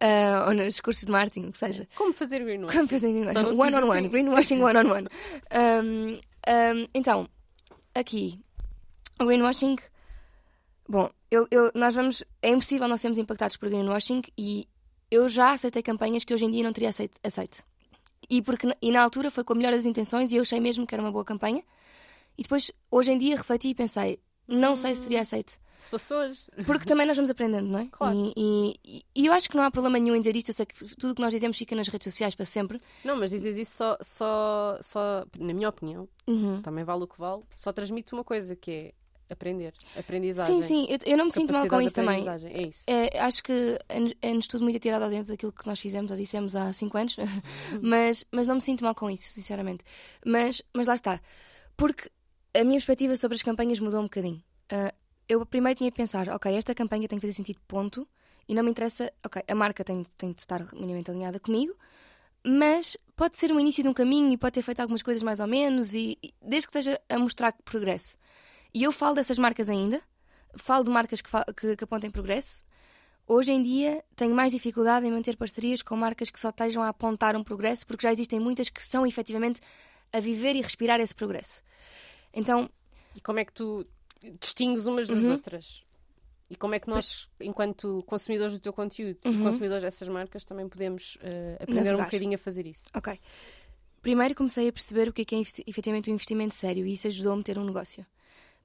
Ah, 0.00 0.46
ou 0.48 0.54
nos 0.54 0.80
cursos 0.80 1.04
de 1.04 1.12
marketing, 1.12 1.48
o 1.48 1.52
que 1.52 1.58
seja. 1.58 1.86
Como 1.96 2.12
fazer 2.14 2.42
greenwashing? 2.42 2.76
Como 2.76 2.88
fazer 2.88 3.12
greenwashing? 3.12 3.58
One 3.60 3.76
on 3.76 3.82
one. 3.88 3.98
assim. 4.00 4.08
Greenwashing 4.08 4.62
one 4.62 4.78
on 4.78 4.90
one. 4.90 5.08
Um, 5.52 6.12
um, 6.16 6.86
então, 6.94 7.28
aqui, 7.94 8.40
o 9.20 9.26
greenwashing. 9.26 9.76
Bom, 10.88 11.10
eu, 11.30 11.46
eu- 11.50 11.70
nós 11.74 11.94
vamos. 11.94 12.24
É 12.42 12.48
impossível 12.48 12.88
nós 12.88 13.00
sermos 13.02 13.18
impactados 13.18 13.56
por 13.58 13.68
greenwashing 13.68 14.22
e 14.38 14.66
eu 15.10 15.28
já 15.28 15.52
aceitei 15.52 15.82
campanhas 15.82 16.24
que 16.24 16.32
hoje 16.34 16.44
em 16.44 16.50
dia 16.50 16.62
não 16.62 16.72
teria 16.72 16.88
aceito. 16.90 17.18
aceito. 17.22 17.64
E, 18.28 18.40
porque, 18.42 18.66
na- 18.66 18.76
e 18.80 18.92
na 18.92 19.02
altura 19.02 19.30
foi 19.30 19.42
com 19.44 19.52
a 19.54 19.56
melhor 19.56 19.72
das 19.72 19.86
intenções 19.86 20.30
e 20.30 20.36
eu 20.36 20.42
achei 20.42 20.60
mesmo 20.60 20.86
que 20.86 20.94
era 20.94 21.02
uma 21.02 21.10
boa 21.10 21.24
campanha. 21.24 21.62
E 22.38 22.42
depois, 22.42 22.70
hoje 22.90 23.10
em 23.12 23.18
dia, 23.18 23.36
refleti 23.36 23.68
e 23.68 23.74
pensei, 23.74 24.20
não 24.46 24.76
sei 24.76 24.94
se 24.94 25.02
teria 25.02 25.20
aceito. 25.20 25.58
Se 25.80 25.88
fosse 25.90 26.12
hoje. 26.12 26.38
Porque 26.66 26.84
também 26.84 27.06
nós 27.06 27.16
vamos 27.16 27.30
aprendendo, 27.30 27.66
não 27.66 27.78
é? 27.78 27.88
Claro. 27.90 28.32
E, 28.36 28.76
e- 28.84 29.02
e 29.16 29.26
eu 29.26 29.32
acho 29.32 29.48
que 29.48 29.56
não 29.56 29.64
há 29.64 29.70
problema 29.70 29.98
nenhum 29.98 30.14
em 30.14 30.20
dizer 30.20 30.36
isto. 30.36 30.50
Eu 30.50 30.54
sei 30.54 30.66
que 30.66 30.74
tudo 30.96 31.12
o 31.12 31.14
que 31.14 31.22
nós 31.22 31.32
dizemos 31.32 31.56
fica 31.56 31.74
nas 31.74 31.88
redes 31.88 32.04
sociais 32.12 32.34
para 32.34 32.44
sempre. 32.44 32.78
Não, 33.02 33.16
mas 33.16 33.30
dizes 33.30 33.56
isso 33.56 33.76
só, 33.78 33.96
só, 34.02 34.78
só, 34.82 35.24
na 35.38 35.54
minha 35.54 35.68
opinião, 35.70 36.06
Uhum. 36.26 36.60
também 36.62 36.84
vale 36.84 37.04
o 37.04 37.06
que 37.08 37.18
vale, 37.18 37.42
só 37.56 37.72
transmite 37.72 38.12
uma 38.12 38.22
coisa 38.22 38.54
que 38.54 38.70
é 38.70 38.92
aprender, 39.30 39.72
aprendizagem. 39.96 40.62
Sim, 40.62 40.68
sim, 40.68 40.86
eu, 40.88 40.98
eu 41.12 41.16
não 41.16 41.26
me 41.26 41.32
sinto 41.32 41.52
mal 41.52 41.66
com 41.68 41.80
isso 41.80 41.94
de 41.94 41.94
também. 41.94 42.26
É 42.28 42.62
isso. 42.68 42.82
É, 42.86 43.18
acho 43.20 43.42
que 43.42 43.52
é- 43.88 44.28
é-nos 44.28 44.46
tudo 44.46 44.62
muito 44.64 44.76
atirado 44.76 45.02
ao 45.02 45.10
dentro 45.10 45.28
daquilo 45.32 45.52
que 45.52 45.66
nós 45.66 45.78
fizemos 45.80 46.10
ou 46.10 46.16
dissemos 46.16 46.54
há 46.56 46.72
5 46.72 46.96
anos, 46.98 47.16
Uhum. 47.18 47.26
mas, 47.82 48.24
mas 48.32 48.46
não 48.46 48.56
me 48.56 48.60
sinto 48.60 48.82
mal 48.84 48.94
com 48.94 49.10
isso, 49.10 49.24
sinceramente. 49.32 49.84
Mas, 50.24 50.62
mas 50.74 50.86
lá 50.86 50.94
está. 50.94 51.20
Porque 51.76 52.10
a 52.54 52.64
minha 52.64 52.74
perspectiva 52.76 53.16
sobre 53.16 53.36
as 53.36 53.42
campanhas 53.42 53.78
mudou 53.78 54.00
um 54.00 54.04
bocadinho. 54.04 54.42
Ah, 54.70 54.92
eu 55.28 55.44
primeiro 55.46 55.78
tinha 55.78 55.90
que 55.90 55.96
pensar, 55.96 56.28
ok, 56.28 56.52
esta 56.54 56.74
campanha 56.74 57.06
tem 57.06 57.18
que 57.18 57.22
fazer 57.26 57.34
sentido, 57.34 57.60
ponto, 57.68 58.06
e 58.48 58.54
não 58.54 58.64
me 58.64 58.70
interessa, 58.70 59.12
ok, 59.24 59.42
a 59.46 59.54
marca 59.54 59.84
tem, 59.84 60.02
tem 60.18 60.32
de 60.32 60.40
estar 60.40 60.60
minimamente 60.72 61.08
alinhada 61.10 61.38
comigo, 61.38 61.72
mas 62.44 62.96
pode 63.14 63.36
ser 63.36 63.52
o 63.52 63.60
início 63.60 63.82
de 63.82 63.88
um 63.88 63.92
caminho 63.92 64.32
e 64.32 64.36
pode 64.36 64.54
ter 64.54 64.62
feito 64.62 64.80
algumas 64.80 65.02
coisas 65.02 65.22
mais 65.22 65.38
ou 65.40 65.46
menos, 65.46 65.94
e, 65.94 66.18
e 66.22 66.34
desde 66.42 66.66
que 66.66 66.76
esteja 66.76 67.00
a 67.08 67.18
mostrar 67.18 67.52
progresso. 67.64 68.16
E 68.72 68.82
eu 68.82 68.92
falo 68.92 69.14
dessas 69.14 69.38
marcas 69.38 69.68
ainda, 69.68 70.00
falo 70.56 70.84
de 70.84 70.90
marcas 70.90 71.20
que, 71.20 71.30
que, 71.56 71.76
que 71.76 71.84
apontem 71.84 72.10
progresso. 72.10 72.64
Hoje 73.26 73.52
em 73.52 73.62
dia 73.62 74.04
tenho 74.16 74.34
mais 74.34 74.52
dificuldade 74.52 75.06
em 75.06 75.10
manter 75.10 75.36
parcerias 75.36 75.82
com 75.82 75.96
marcas 75.96 76.30
que 76.30 76.40
só 76.40 76.48
estejam 76.48 76.82
a 76.82 76.88
apontar 76.88 77.36
um 77.36 77.44
progresso, 77.44 77.86
porque 77.86 78.02
já 78.02 78.12
existem 78.12 78.40
muitas 78.40 78.68
que 78.68 78.82
são 78.82 79.06
efetivamente 79.06 79.60
a 80.12 80.20
viver 80.20 80.56
e 80.56 80.62
respirar 80.62 81.00
esse 81.00 81.14
progresso. 81.14 81.62
Então. 82.32 82.68
E 83.14 83.20
como 83.20 83.38
é 83.38 83.44
que 83.44 83.52
tu 83.52 83.86
distingues 84.40 84.86
umas 84.86 85.08
das 85.08 85.22
uhum. 85.22 85.32
outras? 85.32 85.82
E 86.48 86.56
como 86.56 86.74
é 86.74 86.80
que 86.80 86.88
nós, 86.88 87.28
enquanto 87.40 88.02
consumidores 88.06 88.52
do 88.52 88.58
teu 88.58 88.72
conteúdo 88.72 89.16
uhum. 89.24 89.40
e 89.40 89.42
consumidores 89.44 89.84
dessas 89.84 90.08
marcas, 90.08 90.44
também 90.44 90.68
podemos 90.68 91.14
uh, 91.16 91.62
aprender 91.62 91.84
Navegar. 91.84 92.00
um 92.00 92.04
bocadinho 92.04 92.34
a 92.34 92.38
fazer 92.38 92.66
isso? 92.66 92.90
Ok. 92.92 93.18
Primeiro 94.02 94.34
comecei 94.34 94.68
a 94.68 94.72
perceber 94.72 95.08
o 95.08 95.12
que 95.12 95.22
é, 95.22 95.24
que 95.24 95.36
é 95.36 95.40
efetivamente 95.66 96.10
um 96.10 96.14
investimento 96.14 96.54
sério 96.54 96.84
e 96.86 96.94
isso 96.94 97.06
ajudou-me 97.06 97.42
a 97.42 97.44
ter 97.44 97.58
um 97.58 97.64
negócio. 97.64 98.04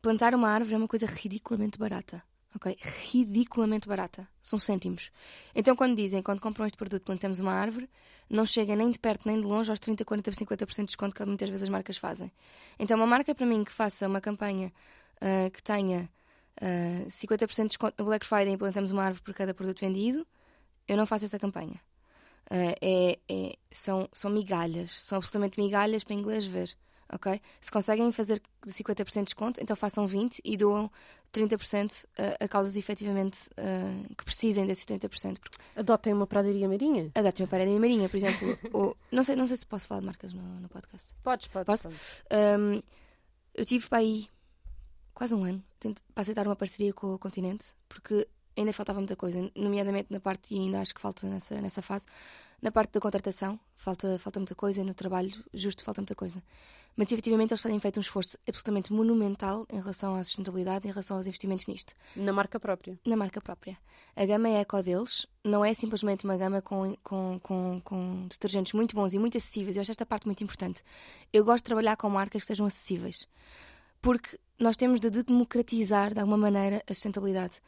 Plantar 0.06 0.36
uma 0.36 0.50
árvore 0.50 0.76
é 0.76 0.78
uma 0.78 0.88
coisa 0.88 1.08
ridiculamente 1.08 1.80
barata. 1.80 2.22
Ok? 2.56 2.78
Ridiculamente 3.12 3.88
barata. 3.88 4.28
São 4.40 4.60
cêntimos. 4.60 5.10
Então, 5.56 5.76
quando 5.76 5.96
dizem, 5.96 6.22
quando 6.22 6.40
compram 6.40 6.64
este 6.68 6.78
produto, 6.78 7.02
plantamos 7.02 7.40
uma 7.40 7.52
árvore, 7.52 7.90
não 8.30 8.46
chega 8.46 8.76
nem 8.76 8.92
de 8.92 9.00
perto 9.00 9.28
nem 9.28 9.42
de 9.42 9.48
longe 9.48 9.72
aos 9.72 9.80
30, 9.80 10.06
40, 10.06 10.30
50% 10.30 10.76
de 10.76 10.86
desconto 10.86 11.16
que 11.16 11.26
muitas 11.26 11.50
vezes 11.50 11.64
as 11.64 11.70
marcas 11.70 11.98
fazem. 11.98 12.32
Então, 12.78 12.98
uma 12.98 13.08
marca 13.08 13.34
para 13.34 13.48
mim 13.48 13.64
que 13.64 13.72
faça 13.72 14.08
uma 14.08 14.22
campanha 14.22 14.72
uh, 15.16 15.50
que 15.50 15.64
tenha 15.64 16.08
uh, 16.62 17.06
ah, 17.08 17.10
50% 17.10 17.64
de 17.64 17.68
desconto 17.70 17.96
no 17.98 18.06
Black 18.06 18.28
Friday 18.28 18.50
e 18.50 18.54
implantamos 18.54 18.92
uma 18.92 19.06
árvore 19.06 19.24
por 19.24 19.34
cada 19.34 19.56
produto 19.56 19.80
vendido, 19.80 20.24
eu 20.88 20.96
não 20.96 21.08
faço 21.08 21.26
essa 21.26 21.40
campanha. 21.40 21.82
Uh, 22.52 22.78
é, 22.80 23.20
é, 23.28 23.56
são, 23.72 24.08
são 24.14 24.30
migalhas, 24.30 24.92
são 24.92 25.18
absolutamente 25.18 25.60
migalhas 25.60 26.04
para 26.04 26.14
inglês 26.14 26.46
ver. 26.46 26.78
Ok? 27.12 27.40
Se 27.62 27.72
conseguem 27.72 28.12
fazer 28.12 28.42
50% 28.66 29.14
de 29.14 29.24
desconto, 29.24 29.62
então 29.62 29.76
façam 29.76 30.08
20% 30.08 30.40
e 30.44 30.58
doam 30.58 30.92
30% 31.34 32.06
a, 32.18 32.46
a 32.46 32.48
causas 32.48 32.78
efetivamente 32.78 33.50
uh, 33.52 34.16
que 34.16 34.24
precisem 34.24 34.66
desses 34.66 34.86
30%. 34.86 35.40
Porque... 35.40 35.58
Adotem 35.76 36.14
uma 36.14 36.28
pradaria 36.28 36.68
marinha? 36.68 37.12
Adotem 37.14 37.44
uma 37.44 37.50
pradaria 37.50 37.80
marinha, 37.80 38.10
por 38.10 38.18
exemplo. 38.18 38.58
ou, 38.72 38.98
não, 39.12 39.24
sei, 39.24 39.36
não 39.36 39.48
sei 39.48 39.58
se 39.58 39.66
posso 39.66 39.88
falar 39.88 40.02
de 40.02 40.08
marcas 40.08 40.34
no, 40.34 40.42
no 40.42 40.70
podcast. 40.70 41.14
Podes, 41.24 41.48
podes. 41.48 41.66
Posso? 41.66 41.90
Um, 41.90 42.82
eu 43.54 43.66
tive 43.66 43.88
para 43.88 44.00
aí 44.00 44.28
quase 45.14 45.34
um 45.34 45.44
ano 45.44 45.64
para 46.14 46.22
aceitar 46.22 46.48
uma 46.48 46.56
parceria 46.56 46.94
com 46.94 47.14
o 47.14 47.20
continente, 47.20 47.68
porque 47.88 48.28
ainda 48.58 48.74
faltava 48.74 49.00
muita 49.00 49.16
coisa, 49.16 49.52
nomeadamente 49.56 50.12
na 50.12 50.20
parte, 50.20 50.54
e 50.54 50.60
ainda 50.60 50.82
acho 50.82 50.94
que 50.94 51.02
falta 51.02 51.28
nessa, 51.28 51.62
nessa 51.62 51.82
fase, 51.82 52.06
na 52.66 52.72
parte 52.72 52.94
da 52.94 53.00
contratação, 53.00 53.60
falta, 53.76 54.18
falta 54.18 54.40
muita 54.40 54.56
coisa, 54.56 54.84
no 54.84 54.96
trabalho 54.96 55.32
justo 55.54 55.84
falta 55.84 56.02
muita 56.02 56.16
coisa. 56.16 56.42
Mas 56.96 57.12
efetivamente 57.12 57.52
eles 57.52 57.62
têm 57.62 57.80
feito 57.80 57.98
um 57.98 58.02
esforço 58.02 58.40
absolutamente 58.48 58.92
monumental 58.92 59.68
em 59.72 59.80
relação 59.80 60.16
à 60.16 60.24
sustentabilidade, 60.24 60.88
em 60.88 60.90
relação 60.90 61.16
aos 61.16 61.28
investimentos 61.28 61.68
nisto. 61.68 61.94
Na 62.16 62.34
marca 62.34 62.60
própria? 62.60 63.00
Na 63.06 63.16
marca 63.16 63.40
própria. 63.40 63.78
A 64.16 64.26
gama 64.26 64.50
é 64.50 64.62
eco 64.62 64.82
deles, 64.82 65.28
não 65.44 65.64
é 65.64 65.76
simplesmente 65.76 66.26
uma 66.26 66.38
gama 66.38 66.60
com, 66.60 66.96
com, 67.04 67.40
com, 67.44 67.80
com 67.84 68.28
detergentes 68.30 68.74
muito 68.74 68.96
bons 68.96 69.14
e 69.14 69.20
muito 69.20 69.38
acessíveis. 69.38 69.76
Eu 69.76 69.82
acho 69.82 69.92
esta 69.92 70.06
parte 70.06 70.26
muito 70.26 70.44
importante. 70.44 70.82
Eu 71.32 71.46
gosto 71.46 71.66
de 71.66 71.66
trabalhar 71.66 71.96
com 71.98 72.10
marcas 72.10 72.42
que 72.42 72.48
sejam 72.48 72.66
acessíveis. 72.66 73.28
Porque 74.02 74.40
nós 74.58 74.76
temos 74.76 75.00
de 75.00 75.12
democratizar 75.12 76.16
de 76.16 76.20
alguma 76.20 76.38
maneira 76.38 76.82
a 76.90 76.94
sustentabilidade. 76.96 77.62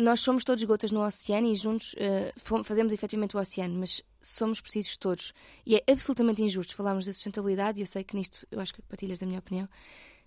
Nós 0.00 0.20
somos 0.22 0.44
todos 0.44 0.64
gotas 0.64 0.90
no 0.90 1.04
oceano 1.04 1.46
e 1.46 1.54
juntos 1.54 1.92
uh, 1.92 2.64
fazemos 2.64 2.90
efetivamente 2.92 3.36
o 3.36 3.40
oceano, 3.40 3.78
mas 3.78 4.02
somos 4.18 4.58
precisos 4.58 4.96
todos. 4.96 5.34
E 5.66 5.76
é 5.76 5.82
absolutamente 5.92 6.42
injusto 6.42 6.74
falarmos 6.74 7.04
de 7.04 7.12
sustentabilidade, 7.12 7.78
e 7.78 7.82
eu 7.82 7.86
sei 7.86 8.02
que 8.02 8.16
nisto 8.16 8.46
eu 8.50 8.60
acho 8.60 8.72
que 8.72 8.80
partilhas 8.80 9.18
da 9.18 9.26
minha 9.26 9.38
opinião, 9.38 9.68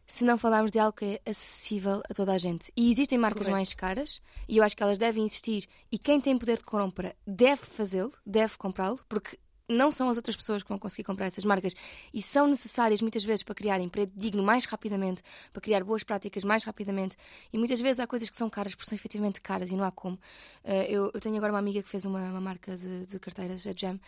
se 0.05 0.25
não 0.25 0.37
falarmos 0.37 0.69
de 0.69 0.77
algo 0.77 0.95
que 0.95 1.05
é 1.05 1.31
acessível 1.31 2.03
a 2.07 2.13
toda 2.13 2.33
a 2.33 2.37
gente. 2.37 2.71
E 2.77 2.91
existem 2.91 3.17
marcas 3.17 3.47
Correto. 3.47 3.57
mais 3.57 3.73
caras, 3.73 4.21
e 4.47 4.57
eu 4.57 4.63
acho 4.63 4.77
que 4.77 4.83
elas 4.83 4.99
devem 4.99 5.25
existir, 5.25 5.67
e 5.91 5.97
quem 5.97 6.21
tem 6.21 6.37
poder 6.37 6.57
de 6.57 6.63
compra 6.63 7.15
deve 7.25 7.65
fazê-lo, 7.65 8.13
deve 8.23 8.55
comprá-lo, 8.57 8.99
porque 9.09 9.39
não 9.67 9.91
são 9.91 10.09
as 10.09 10.17
outras 10.17 10.35
pessoas 10.35 10.61
que 10.61 10.69
vão 10.69 10.77
conseguir 10.77 11.03
comprar 11.03 11.27
essas 11.27 11.45
marcas 11.45 11.73
e 12.13 12.21
são 12.21 12.47
necessárias 12.47 13.01
muitas 13.01 13.23
vezes 13.23 13.43
para 13.43 13.55
criar 13.55 13.79
emprego 13.79 14.11
digno 14.15 14.43
mais 14.43 14.65
rapidamente, 14.65 15.21
para 15.51 15.61
criar 15.61 15.83
boas 15.83 16.03
práticas 16.03 16.43
mais 16.43 16.63
rapidamente. 16.63 17.15
E 17.51 17.57
muitas 17.57 17.79
vezes 17.79 17.99
há 17.99 18.07
coisas 18.07 18.29
que 18.29 18.35
são 18.35 18.49
caras 18.49 18.75
porque 18.75 18.89
são 18.89 18.95
efetivamente 18.95 19.41
caras 19.41 19.71
e 19.71 19.75
não 19.75 19.83
há 19.83 19.91
como. 19.91 20.15
Uh, 20.63 20.71
eu, 20.87 21.11
eu, 21.13 21.19
tenho 21.19 21.37
agora 21.37 21.53
uma 21.53 21.59
amiga 21.59 21.81
que 21.81 21.89
fez 21.89 22.05
uma, 22.05 22.29
uma 22.29 22.41
marca 22.41 22.75
de, 22.75 23.05
de, 23.05 23.19
carteiras, 23.19 23.65
a 23.65 23.71
Jam, 23.75 23.99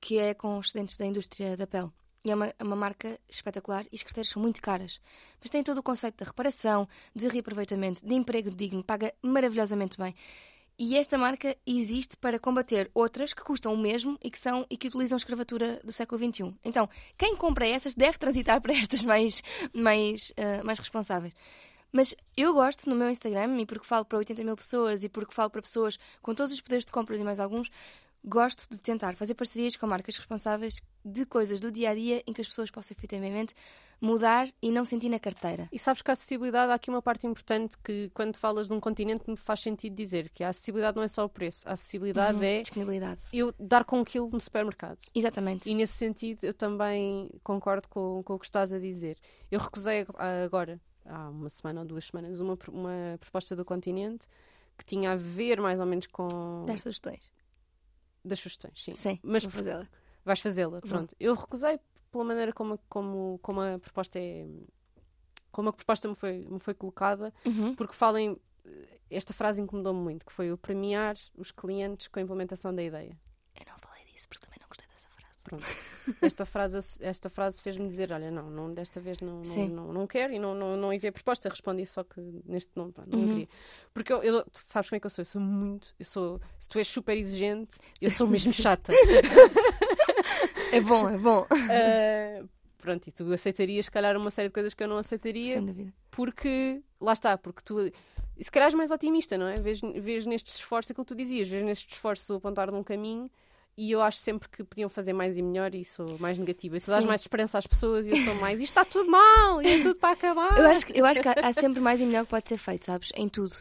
que 0.00 0.18
é 0.18 0.34
com 0.34 0.58
excedentes 0.60 0.96
da 0.96 1.06
indústria 1.06 1.56
da 1.56 1.66
pele. 1.66 1.90
E 2.24 2.30
é 2.30 2.34
uma, 2.34 2.46
é 2.58 2.64
uma 2.64 2.74
marca 2.74 3.18
espetacular 3.28 3.84
e 3.92 3.94
as 3.94 4.02
carteiras 4.02 4.28
são 4.30 4.42
muito 4.42 4.60
caras. 4.60 5.00
Mas 5.40 5.48
tem 5.48 5.62
todo 5.62 5.78
o 5.78 5.82
conceito 5.82 6.18
de 6.18 6.24
reparação, 6.24 6.88
de 7.14 7.28
reaproveitamento, 7.28 8.04
de 8.04 8.14
emprego 8.14 8.50
digno, 8.50 8.82
paga 8.82 9.14
maravilhosamente 9.22 9.96
bem. 9.96 10.12
E 10.78 10.94
esta 10.94 11.16
marca 11.16 11.56
existe 11.66 12.18
para 12.18 12.38
combater 12.38 12.90
outras 12.92 13.32
que 13.32 13.42
custam 13.42 13.72
o 13.72 13.78
mesmo 13.78 14.18
e 14.22 14.30
que, 14.30 14.38
são, 14.38 14.66
e 14.68 14.76
que 14.76 14.88
utilizam 14.88 15.16
escravatura 15.16 15.80
do 15.82 15.90
século 15.90 16.22
XXI. 16.22 16.54
Então, 16.62 16.86
quem 17.16 17.34
compra 17.34 17.66
essas 17.66 17.94
deve 17.94 18.18
transitar 18.18 18.60
para 18.60 18.74
estas 18.74 19.02
mais, 19.02 19.42
mais, 19.72 20.30
uh, 20.32 20.64
mais 20.64 20.78
responsáveis. 20.78 21.32
Mas 21.90 22.14
eu 22.36 22.52
gosto 22.52 22.90
no 22.90 22.94
meu 22.94 23.08
Instagram, 23.08 23.58
e 23.58 23.64
porque 23.64 23.86
falo 23.86 24.04
para 24.04 24.18
80 24.18 24.44
mil 24.44 24.54
pessoas 24.54 25.02
e 25.02 25.08
porque 25.08 25.32
falo 25.32 25.48
para 25.48 25.62
pessoas 25.62 25.98
com 26.20 26.34
todos 26.34 26.52
os 26.52 26.60
poderes 26.60 26.84
de 26.84 26.92
compra 26.92 27.16
e 27.16 27.24
mais 27.24 27.40
alguns, 27.40 27.70
gosto 28.26 28.68
de 28.68 28.82
tentar 28.82 29.14
fazer 29.14 29.34
parcerias 29.34 29.76
com 29.76 29.86
marcas 29.86 30.16
responsáveis 30.16 30.82
de 31.04 31.24
coisas 31.24 31.60
do 31.60 31.70
dia 31.70 31.90
a 31.90 31.94
dia 31.94 32.22
em 32.26 32.32
que 32.32 32.40
as 32.40 32.48
pessoas 32.48 32.70
possam 32.70 32.94
efetivamente 32.98 33.54
mudar 34.00 34.48
e 34.60 34.70
não 34.70 34.84
sentir 34.84 35.08
na 35.08 35.18
carteira. 35.18 35.68
E 35.72 35.78
sabes 35.78 36.02
que 36.02 36.10
a 36.10 36.12
acessibilidade 36.12 36.72
há 36.72 36.74
aqui 36.74 36.90
uma 36.90 37.00
parte 37.00 37.26
importante 37.26 37.78
que, 37.78 38.10
quando 38.12 38.36
falas 38.36 38.66
de 38.66 38.72
um 38.72 38.80
continente, 38.80 39.24
me 39.28 39.36
faz 39.36 39.60
sentido 39.60 39.94
dizer 39.94 40.28
que 40.30 40.42
a 40.42 40.48
acessibilidade 40.48 40.96
não 40.96 41.04
é 41.04 41.08
só 41.08 41.24
o 41.24 41.28
preço, 41.28 41.68
a 41.68 41.72
acessibilidade 41.72 42.36
uhum, 42.36 42.44
é 42.44 42.60
disponibilidade. 42.60 43.22
eu 43.32 43.54
dar 43.58 43.84
com 43.84 44.00
aquilo 44.00 44.28
no 44.30 44.40
supermercado. 44.40 44.98
Exatamente. 45.14 45.70
E 45.70 45.74
nesse 45.74 45.94
sentido 45.94 46.44
eu 46.44 46.52
também 46.52 47.30
concordo 47.42 47.88
com, 47.88 48.22
com 48.24 48.34
o 48.34 48.38
que 48.38 48.44
estás 48.44 48.72
a 48.72 48.78
dizer. 48.78 49.16
Eu 49.50 49.60
recusei 49.60 50.06
agora, 50.44 50.80
há 51.04 51.30
uma 51.30 51.48
semana 51.48 51.80
ou 51.80 51.86
duas 51.86 52.06
semanas, 52.06 52.40
uma, 52.40 52.58
uma 52.68 53.16
proposta 53.20 53.54
do 53.54 53.64
continente 53.64 54.26
que 54.76 54.84
tinha 54.84 55.12
a 55.12 55.16
ver 55.16 55.60
mais 55.60 55.80
ou 55.80 55.86
menos 55.86 56.06
com. 56.06 56.64
Das 56.66 56.82
sugestões 56.82 57.35
das 58.26 58.40
sugestões, 58.40 58.82
sim. 58.82 58.94
Sim, 58.94 59.18
mas 59.22 59.44
vou 59.44 59.52
fazê-la. 59.52 59.88
Vais 60.24 60.40
fazê-la, 60.40 60.80
pronto. 60.80 61.14
Eu 61.20 61.34
recusei 61.34 61.78
pela 62.10 62.24
maneira 62.24 62.52
como, 62.52 62.78
como, 62.88 63.38
como 63.42 63.60
a 63.60 63.78
proposta 63.78 64.18
é. 64.18 64.46
Como 65.52 65.68
a 65.68 65.72
proposta 65.72 66.08
me 66.08 66.14
foi, 66.14 66.46
me 66.48 66.58
foi 66.58 66.74
colocada, 66.74 67.32
uhum. 67.44 67.74
porque 67.74 67.94
falem. 67.94 68.36
Esta 69.08 69.32
frase 69.32 69.62
incomodou-me 69.62 70.00
muito, 70.00 70.26
que 70.26 70.32
foi 70.32 70.50
o 70.50 70.58
premiar 70.58 71.14
os 71.36 71.52
clientes 71.52 72.08
com 72.08 72.18
a 72.18 72.22
implementação 72.22 72.74
da 72.74 72.82
ideia. 72.82 73.16
Eu 73.54 73.64
não 73.70 73.78
falei 73.78 74.04
disso 74.06 74.28
porque 74.28 74.44
também 74.44 74.58
não 74.60 74.66
gostei. 74.66 74.85
Pronto. 75.46 75.64
Esta 76.20 76.44
frase, 76.44 76.78
esta 77.00 77.30
frase 77.30 77.62
fez-me 77.62 77.88
dizer: 77.88 78.10
olha, 78.10 78.32
não, 78.32 78.50
não, 78.50 78.74
desta 78.74 79.00
vez 79.00 79.20
não, 79.20 79.42
não, 79.42 79.68
não, 79.68 79.92
não, 79.92 80.06
quero 80.06 80.32
e 80.32 80.40
não, 80.40 80.56
não, 80.56 80.76
não 80.76 80.92
enviei 80.92 81.12
proposta. 81.12 81.48
Respondi 81.48 81.86
só 81.86 82.02
que 82.02 82.20
neste 82.44 82.72
não, 82.74 82.92
não 83.06 83.18
uhum. 83.20 83.28
queria. 83.28 83.48
Porque 83.94 84.12
eu, 84.12 84.22
eu, 84.24 84.42
tu 84.44 84.58
sabes 84.58 84.90
como 84.90 84.96
é 84.96 85.00
que 85.00 85.06
eu 85.06 85.10
sou? 85.10 85.22
Eu 85.22 85.26
sou 85.26 85.40
muito. 85.40 85.94
Eu 85.98 86.04
sou, 86.04 86.40
se 86.58 86.68
tu 86.68 86.78
és 86.78 86.88
super 86.88 87.16
exigente, 87.16 87.76
eu 88.00 88.10
sou 88.10 88.26
mesmo 88.26 88.50
chata. 88.54 88.92
é 90.72 90.80
bom, 90.80 91.08
é 91.08 91.16
bom. 91.18 91.42
Uh, 91.42 92.48
pronto, 92.78 93.06
e 93.06 93.12
tu 93.12 93.32
aceitarias, 93.32 93.84
se 93.84 93.90
calhar, 93.90 94.16
uma 94.16 94.32
série 94.32 94.48
de 94.48 94.54
coisas 94.54 94.74
que 94.74 94.82
eu 94.82 94.88
não 94.88 94.98
aceitaria. 94.98 95.54
Sem 95.54 95.64
dúvida. 95.64 95.94
Porque, 96.10 96.82
lá 97.00 97.12
está, 97.12 97.38
porque 97.38 97.62
tu. 97.64 97.88
Se 98.40 98.50
calhar 98.50 98.66
és 98.66 98.74
mais 98.74 98.90
otimista, 98.90 99.38
não 99.38 99.46
é? 99.46 99.60
Vês, 99.60 99.80
vês 99.80 100.26
nestes 100.26 100.56
esforços 100.56 100.90
aquilo 100.90 101.04
que 101.04 101.14
tu 101.14 101.16
dizias, 101.16 101.48
vês 101.48 101.64
nestes 101.64 101.94
esforços 101.94 102.28
o 102.30 102.34
apontar 102.34 102.72
num 102.72 102.82
caminho 102.82 103.30
e 103.76 103.90
eu 103.90 104.00
acho 104.00 104.18
sempre 104.18 104.48
que 104.48 104.64
podiam 104.64 104.88
fazer 104.88 105.12
mais 105.12 105.36
e 105.36 105.42
melhor 105.42 105.74
e 105.74 105.84
sou 105.84 106.18
mais 106.18 106.38
negativa. 106.38 106.76
E 106.76 106.80
tu 106.80 106.90
dás 106.90 107.04
mais 107.04 107.20
esperança 107.20 107.58
às 107.58 107.66
pessoas 107.66 108.06
e 108.06 108.10
eu 108.10 108.16
sou 108.16 108.34
mais 108.36 108.60
isto 108.60 108.70
está 108.70 108.84
tudo 108.84 109.10
mal 109.10 109.60
e 109.62 109.66
é 109.66 109.82
tudo 109.82 109.96
para 109.96 110.12
acabar. 110.12 110.58
Eu 110.58 110.66
acho, 110.66 110.86
eu 110.94 111.04
acho 111.04 111.20
que 111.20 111.28
há, 111.28 111.34
há 111.42 111.52
sempre 111.52 111.80
mais 111.80 112.00
e 112.00 112.06
melhor 112.06 112.24
que 112.24 112.30
pode 112.30 112.48
ser 112.48 112.56
feito, 112.56 112.86
sabes? 112.86 113.12
Em 113.14 113.28
tudo. 113.28 113.54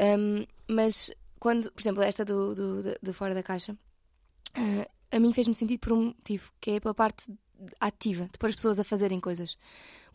Um, 0.00 0.46
mas 0.66 1.10
quando, 1.38 1.70
por 1.72 1.80
exemplo, 1.82 2.02
esta 2.02 2.24
do, 2.24 2.54
do, 2.54 2.82
do, 2.82 2.94
do 3.02 3.14
fora 3.14 3.34
da 3.34 3.42
caixa, 3.42 3.72
uh, 3.72 4.90
a 5.10 5.18
mim 5.18 5.32
fez-me 5.32 5.54
sentido 5.54 5.80
por 5.80 5.92
um 5.92 6.04
motivo, 6.06 6.50
que 6.60 6.72
é 6.72 6.80
pela 6.80 6.94
parte 6.94 7.30
ativa, 7.78 8.24
de 8.32 8.38
pôr 8.38 8.48
as 8.48 8.54
pessoas 8.54 8.78
a 8.80 8.84
fazerem 8.84 9.20
coisas. 9.20 9.58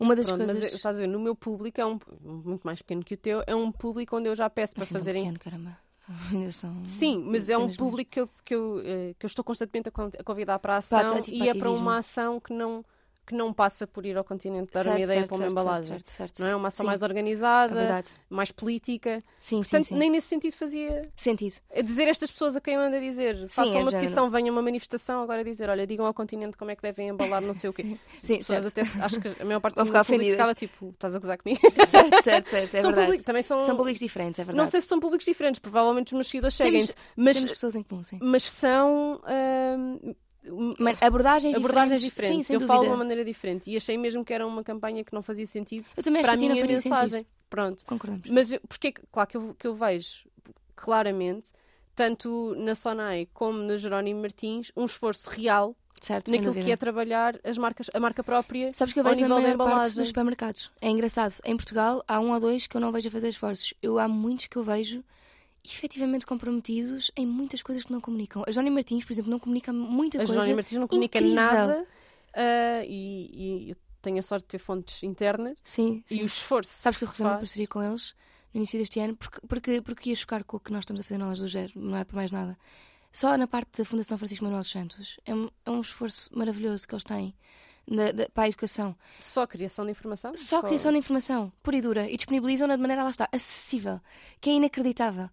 Uma 0.00 0.16
das 0.16 0.26
Pronto, 0.26 0.44
coisas. 0.44 0.60
Mas 0.60 0.72
estás 0.74 0.96
a 0.96 1.00
ver, 1.00 1.06
no 1.06 1.20
meu 1.20 1.36
público 1.36 1.80
é 1.80 1.86
um 1.86 1.98
muito 2.20 2.64
mais 2.64 2.82
pequeno 2.82 3.04
que 3.04 3.14
o 3.14 3.16
teu, 3.16 3.44
é 3.46 3.54
um 3.54 3.70
público 3.70 4.16
onde 4.16 4.28
eu 4.28 4.34
já 4.34 4.50
peço 4.50 4.74
para 4.74 4.82
assim, 4.82 4.92
fazerem. 4.92 5.22
Pequeno, 5.22 5.38
caramba. 5.38 5.85
São 6.52 6.84
Sim, 6.84 7.24
mas 7.26 7.48
é 7.48 7.58
um 7.58 7.72
público 7.72 8.10
que 8.10 8.20
eu, 8.20 8.28
que, 8.44 8.54
eu, 8.54 8.80
eh, 8.84 9.14
que 9.18 9.26
eu 9.26 9.28
estou 9.28 9.44
constantemente 9.44 9.88
a 9.88 10.24
convidar 10.24 10.58
para 10.58 10.74
a 10.74 10.76
ação 10.78 11.22
para 11.22 11.22
e 11.28 11.48
é 11.48 11.54
para 11.54 11.70
uma 11.70 11.98
ação 11.98 12.40
que 12.40 12.52
não 12.52 12.84
que 13.26 13.34
não 13.34 13.52
passa 13.52 13.86
por 13.86 14.06
ir 14.06 14.16
ao 14.16 14.22
continente 14.24 14.72
dar 14.72 14.86
uma 14.86 14.94
Certo, 14.94 15.02
ideia 15.02 15.18
certo, 15.20 15.28
para 15.28 15.34
uma 15.36 15.40
certo, 15.42 15.52
embalagem. 15.52 15.84
certo, 15.92 16.10
certo, 16.10 16.38
Não 16.40 16.48
é? 16.48 16.54
Uma 16.56 16.68
ação 16.68 16.84
Sim, 16.84 16.86
mais 16.86 17.02
É 17.02 17.04
organizada, 17.04 17.74
verdade. 17.74 18.10
mais 18.30 18.52
política. 18.52 19.22
Sim, 19.40 19.58
Portanto, 19.62 19.84
sim, 19.84 19.94
sim. 19.94 19.98
nem 19.98 20.10
nesse 20.10 20.28
sentido 20.28 20.52
fazia. 20.54 21.08
Sentido. 21.16 21.56
É 21.70 21.82
dizer 21.82 22.06
a 22.06 22.10
estas 22.10 22.30
pessoas 22.30 22.54
a 22.56 22.60
quem 22.60 22.74
eu 22.74 22.80
ando 22.80 22.96
a 22.96 23.00
dizer, 23.00 23.48
façam 23.48 23.74
é 23.74 23.82
uma 23.82 23.90
petição, 23.90 24.30
venham 24.30 24.54
uma 24.54 24.62
manifestação, 24.62 25.22
agora 25.22 25.42
dizer, 25.42 25.68
olha, 25.68 25.86
digam 25.86 26.06
ao 26.06 26.14
continente 26.14 26.56
como 26.56 26.70
é 26.70 26.76
que 26.76 26.82
devem 26.82 27.08
embalar 27.08 27.42
não 27.42 27.52
sei 27.54 27.68
o 27.70 27.72
quê. 27.72 27.82
Sim, 27.82 27.98
sim 28.22 28.38
pessoas 28.38 28.66
até, 28.66 28.80
acho 28.82 29.20
que 29.20 29.28
a 29.42 29.44
maior 29.44 29.60
parte 29.60 29.76
do 29.76 29.86
ficar 29.86 30.04
público 30.04 30.30
ficava 30.30 30.54
tipo, 30.54 30.90
estás 30.90 31.16
a 31.16 31.18
gozar 31.18 31.38
comigo? 31.38 31.60
certo, 31.86 32.22
certo, 32.22 32.48
certo. 32.48 32.74
É 32.76 32.80
são, 32.82 32.90
verdade. 32.90 33.06
público- 33.06 33.24
também 33.24 33.42
são, 33.42 33.60
São 33.62 33.76
públicos 33.76 34.00
diferentes, 34.00 34.38
é 34.38 34.44
verdade. 34.44 34.58
não 34.64 34.70
sei 34.70 34.80
se 34.80 34.86
são 34.88 35.00
públicos 35.00 35.26
diferentes, 35.26 35.58
provavelmente 35.58 36.08
os 36.08 36.12
meus 36.12 36.28
seguidores 36.28 36.56
Temos- 36.56 36.86
seguem-te, 36.86 36.94
mas, 37.16 37.36
Temos 37.36 37.52
pessoas 37.52 37.74
em 37.76 37.82
comum, 37.82 38.02
sim. 38.02 38.18
mas 38.22 38.44
são 38.44 39.20
hum, 39.26 40.14
abordagens, 41.00 41.54
abordagens 41.56 42.00
diferentes. 42.00 42.36
Sim, 42.38 42.42
sem 42.42 42.54
eu 42.54 42.60
dúvida. 42.60 42.72
falo 42.74 42.84
de 42.84 42.90
uma 42.90 42.96
maneira 42.98 43.24
diferente 43.24 43.70
e 43.70 43.76
achei 43.76 43.96
mesmo 43.98 44.24
que 44.24 44.32
era 44.32 44.46
uma 44.46 44.62
campanha 44.64 45.04
que 45.04 45.12
não 45.12 45.22
fazia 45.22 45.46
sentido 45.46 45.88
Eu 45.96 46.02
também 46.02 46.22
para 46.22 46.32
a 46.32 46.36
não 46.36 46.42
minha 46.42 46.56
faria 46.56 46.76
mensagem. 46.76 47.08
sentido. 47.10 47.26
Pronto. 47.48 47.84
Concordamos. 47.84 48.28
Mas 48.30 48.58
porque 48.68 48.88
é 48.88 48.92
que- 48.92 49.02
claro 49.10 49.28
que 49.28 49.36
eu, 49.36 49.56
que 49.58 49.66
eu 49.66 49.74
vejo 49.74 50.26
claramente, 50.74 51.52
tanto 51.94 52.54
na 52.58 52.74
Sonai 52.74 53.28
como 53.32 53.58
na 53.58 53.76
Jerónimo 53.76 54.20
Martins, 54.20 54.70
um 54.76 54.84
esforço 54.84 55.30
real 55.30 55.74
Certo, 56.00 56.30
naquilo 56.30 56.54
que 56.54 56.70
é 56.70 56.76
trabalhar 56.76 57.38
as 57.42 57.56
marcas, 57.56 57.88
a 57.94 57.98
marca 57.98 58.22
própria. 58.22 58.70
Sabes 58.74 58.92
que 58.92 59.00
eu 59.00 59.04
vejo 59.04 59.22
na 59.22 59.28
maior 59.28 59.56
parte 59.56 59.96
dos 59.96 60.08
supermercados. 60.08 60.70
É 60.80 60.90
engraçado. 60.90 61.34
Em 61.44 61.56
Portugal 61.56 62.04
há 62.06 62.20
um 62.20 62.32
ou 62.32 62.38
dois 62.40 62.66
que 62.66 62.76
eu 62.76 62.80
não 62.80 62.92
vejo 62.92 63.08
a 63.08 63.10
fazer 63.10 63.28
esforços. 63.30 63.72
Eu 63.82 63.98
há 63.98 64.06
muitos 64.06 64.46
que 64.46 64.56
eu 64.56 64.62
vejo 64.64 65.02
efetivamente 65.74 66.26
comprometidos 66.26 67.10
em 67.16 67.26
muitas 67.26 67.62
coisas 67.62 67.84
que 67.84 67.92
não 67.92 68.00
comunicam. 68.00 68.42
A 68.46 68.50
Johnny 68.50 68.70
Martins, 68.70 69.04
por 69.04 69.12
exemplo, 69.12 69.30
não 69.30 69.38
comunica 69.38 69.72
muita 69.72 70.18
A 70.18 70.20
coisa. 70.20 70.32
Jerónimo 70.34 70.56
Martins 70.56 70.78
não 70.78 70.88
comunica 70.88 71.18
incrível. 71.18 71.36
nada 71.36 71.86
ah, 72.34 72.84
e, 72.84 73.30
e 73.66 73.70
eu 73.70 73.76
tenho 74.02 74.18
a 74.18 74.22
sorte 74.22 74.44
de 74.44 74.48
ter 74.48 74.58
fontes 74.58 75.02
internas 75.02 75.58
Sim, 75.64 76.02
sim. 76.06 76.18
e 76.18 76.22
o 76.22 76.26
esforço. 76.26 76.70
Sabes 76.70 76.98
que 76.98 77.04
eu 77.04 77.08
recebi 77.08 77.28
uma 77.28 77.38
parceria 77.38 77.66
com 77.66 77.82
eles 77.82 78.14
no 78.52 78.58
início 78.58 78.78
deste 78.78 79.00
ano 79.00 79.16
porque, 79.16 79.40
porque, 79.46 79.82
porque 79.82 80.10
ia 80.10 80.16
chocar 80.16 80.44
com 80.44 80.58
o 80.58 80.60
que 80.60 80.70
nós 80.72 80.82
estamos 80.82 81.00
a 81.00 81.04
fazer 81.04 81.18
na 81.18 81.24
Aulas 81.24 81.40
do 81.40 81.48
Gero, 81.48 81.72
não 81.74 81.96
é 81.96 82.04
por 82.04 82.14
mais 82.14 82.30
nada. 82.30 82.56
Só 83.10 83.36
na 83.38 83.46
parte 83.46 83.78
da 83.78 83.84
Fundação 83.84 84.18
Francisco 84.18 84.44
Manuel 84.44 84.62
dos 84.62 84.70
Santos 84.70 85.18
é 85.24 85.34
um, 85.34 85.48
é 85.64 85.70
um 85.70 85.80
esforço 85.80 86.30
maravilhoso 86.36 86.86
que 86.86 86.94
eles 86.94 87.04
têm 87.04 87.34
na- 87.86 88.12
da- 88.12 88.28
para 88.28 88.44
a 88.44 88.48
educação. 88.48 88.96
Só 89.20 89.46
criação 89.46 89.84
de 89.84 89.90
informação? 89.92 90.32
Só 90.36 90.62
criação 90.62 90.92
de 90.92 90.98
informação, 90.98 91.52
pura 91.62 91.76
e 91.76 91.80
dura, 91.80 92.10
e 92.10 92.16
disponibilizam-na 92.16 92.76
de 92.76 92.82
maneira, 92.82 93.04
lá 93.04 93.10
está, 93.10 93.28
acessível, 93.32 94.00
que 94.40 94.50
é 94.50 94.54
inacreditável. 94.54 95.28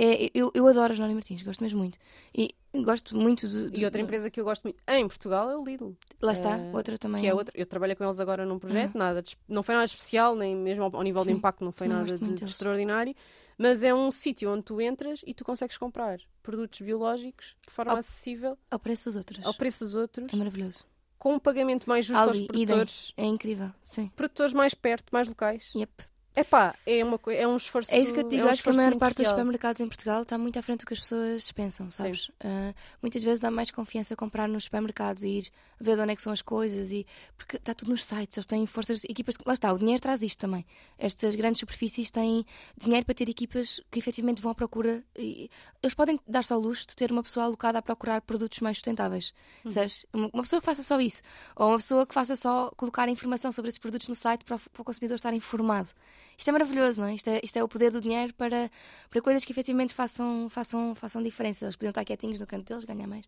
É, 0.00 0.30
eu, 0.32 0.50
eu 0.54 0.66
adoro 0.68 0.92
a 0.92 0.94
Jerónimo 0.94 1.16
Martins, 1.16 1.42
gosto 1.42 1.62
mesmo 1.62 1.80
muito. 1.80 1.98
E 2.32 2.54
gosto 2.84 3.16
muito 3.16 3.48
de. 3.48 3.70
de- 3.70 3.80
E 3.80 3.84
outra 3.84 4.00
empresa 4.00 4.30
que 4.30 4.40
eu 4.40 4.44
gosto 4.44 4.62
muito 4.62 4.80
em 4.86 5.08
Portugal 5.08 5.50
é 5.50 5.56
o 5.56 5.64
Lidl. 5.64 5.90
Lá 6.22 6.32
está, 6.32 6.56
eh, 6.56 6.70
outra 6.72 6.96
também. 6.96 7.20
Que 7.20 7.26
é 7.26 7.34
outra. 7.34 7.52
Eu 7.58 7.66
trabalho 7.66 7.96
com 7.96 8.04
eles 8.04 8.20
agora 8.20 8.46
num 8.46 8.60
projeto, 8.60 8.96
nada 8.96 9.20
de- 9.20 9.36
não 9.48 9.62
foi 9.64 9.74
nada 9.74 9.84
especial, 9.86 10.36
nem 10.36 10.54
mesmo 10.54 10.84
ao, 10.84 10.94
ao 10.96 11.02
nível 11.02 11.22
de 11.22 11.30
Sim, 11.32 11.36
impacto 11.38 11.64
não 11.64 11.72
foi 11.72 11.88
nada 11.88 12.04
de, 12.16 12.32
de 12.32 12.44
extraordinário, 12.44 13.12
mas 13.58 13.82
é 13.82 13.92
um 13.92 14.08
sítio 14.12 14.52
onde 14.52 14.62
tu 14.62 14.80
entras 14.80 15.20
e 15.26 15.34
tu 15.34 15.44
consegues 15.44 15.76
comprar 15.76 16.20
produtos 16.44 16.80
biológicos 16.80 17.56
de 17.66 17.72
forma 17.72 17.90
Ao- 17.92 17.98
acessível, 17.98 18.56
Ao 18.70 18.78
preço 18.78 19.06
das 19.06 19.16
outras. 19.16 19.44
ao 19.44 19.52
preço 19.54 19.84
dos 19.84 19.96
outros, 19.96 20.32
É 20.32 20.36
maravilhoso. 20.36 20.86
Com 21.18 21.34
um 21.34 21.38
pagamento 21.38 21.88
mais 21.88 22.06
justo 22.06 22.18
Aldi, 22.20 22.38
aos 22.38 22.38
idem. 22.46 22.66
produtores, 22.66 23.12
É 23.16 23.24
incrível, 23.24 23.70
sim. 23.82 24.10
produtores 24.16 24.52
mais 24.52 24.74
perto, 24.74 25.06
mais 25.12 25.28
locais. 25.28 25.70
Yep. 25.74 26.04
Epá, 26.40 26.74
é, 26.86 27.02
uma, 27.04 27.18
é 27.28 27.46
um 27.48 27.56
esforço. 27.56 27.92
É 27.92 27.98
isso 27.98 28.12
que 28.14 28.20
eu 28.20 28.24
te 28.24 28.30
digo, 28.30 28.42
é 28.42 28.46
um 28.46 28.48
acho 28.50 28.62
que 28.62 28.70
a 28.70 28.72
maior 28.72 28.94
parte 28.96 29.16
dos 29.16 29.26
real. 29.26 29.36
supermercados 29.36 29.80
em 29.80 29.88
Portugal 29.88 30.22
está 30.22 30.38
muito 30.38 30.58
à 30.58 30.62
frente 30.62 30.80
do 30.80 30.86
que 30.86 30.92
as 30.94 31.00
pessoas 31.00 31.50
pensam, 31.52 31.90
sabes? 31.90 32.30
Ah, 32.40 32.72
muitas 33.02 33.22
vezes 33.24 33.40
dá 33.40 33.50
mais 33.50 33.70
confiança 33.70 34.14
comprar 34.14 34.48
nos 34.48 34.64
supermercados 34.64 35.22
e 35.24 35.28
ir 35.38 35.50
ver 35.80 35.96
de 35.96 36.02
onde 36.02 36.12
é 36.12 36.16
que 36.16 36.22
são 36.22 36.32
as 36.32 36.40
coisas 36.42 36.92
e 36.92 37.06
porque 37.36 37.56
está 37.56 37.74
tudo 37.74 37.90
nos 37.90 38.04
sites, 38.04 38.36
eles 38.36 38.46
têm 38.46 38.66
forças, 38.66 39.02
equipas, 39.04 39.34
lá 39.44 39.52
está, 39.54 39.72
o 39.72 39.78
dinheiro 39.78 40.00
traz 40.00 40.22
isto 40.22 40.38
também. 40.38 40.64
Estas 40.98 41.34
grandes 41.34 41.60
superfícies 41.60 42.10
têm 42.10 42.44
dinheiro 42.76 43.04
para 43.04 43.14
ter 43.14 43.28
equipas 43.28 43.80
que 43.90 43.98
efetivamente 43.98 44.40
vão 44.40 44.52
à 44.52 44.54
procura 44.54 45.02
e 45.16 45.50
eles 45.82 45.94
podem 45.94 46.20
dar-se 46.28 46.52
ao 46.52 46.60
luxo 46.60 46.86
de 46.86 46.94
ter 46.94 47.10
uma 47.10 47.22
pessoa 47.22 47.46
alocada 47.46 47.78
a 47.78 47.82
procurar 47.82 48.20
produtos 48.22 48.60
mais 48.60 48.76
sustentáveis, 48.76 49.32
Uhum. 49.64 49.70
sabes? 49.72 50.06
Uma 50.12 50.30
uma 50.32 50.42
pessoa 50.42 50.60
que 50.60 50.66
faça 50.66 50.82
só 50.82 51.00
isso, 51.00 51.22
ou 51.56 51.68
uma 51.68 51.78
pessoa 51.78 52.06
que 52.06 52.14
faça 52.14 52.36
só 52.36 52.70
colocar 52.76 53.08
informação 53.08 53.50
sobre 53.50 53.68
esses 53.70 53.78
produtos 53.78 54.06
no 54.08 54.14
site 54.14 54.44
para 54.44 54.58
para 54.58 54.82
o 54.82 54.84
consumidor 54.84 55.16
estar 55.16 55.32
informado. 55.34 55.90
Isto 56.38 56.50
é 56.50 56.52
maravilhoso, 56.52 57.00
não 57.00 57.08
é? 57.08 57.14
Isto, 57.14 57.28
é? 57.30 57.40
isto 57.42 57.56
é 57.58 57.64
o 57.64 57.68
poder 57.68 57.90
do 57.90 58.00
dinheiro 58.00 58.32
para, 58.32 58.70
para 59.10 59.20
coisas 59.20 59.44
que 59.44 59.52
efetivamente 59.52 59.92
façam, 59.92 60.48
façam, 60.48 60.94
façam 60.94 61.20
diferença. 61.20 61.64
Eles 61.64 61.74
podiam 61.74 61.90
estar 61.90 62.04
quietinhos 62.04 62.38
no 62.38 62.46
canto 62.46 62.64
deles, 62.64 62.84
ganhar 62.84 63.08
mais. 63.08 63.24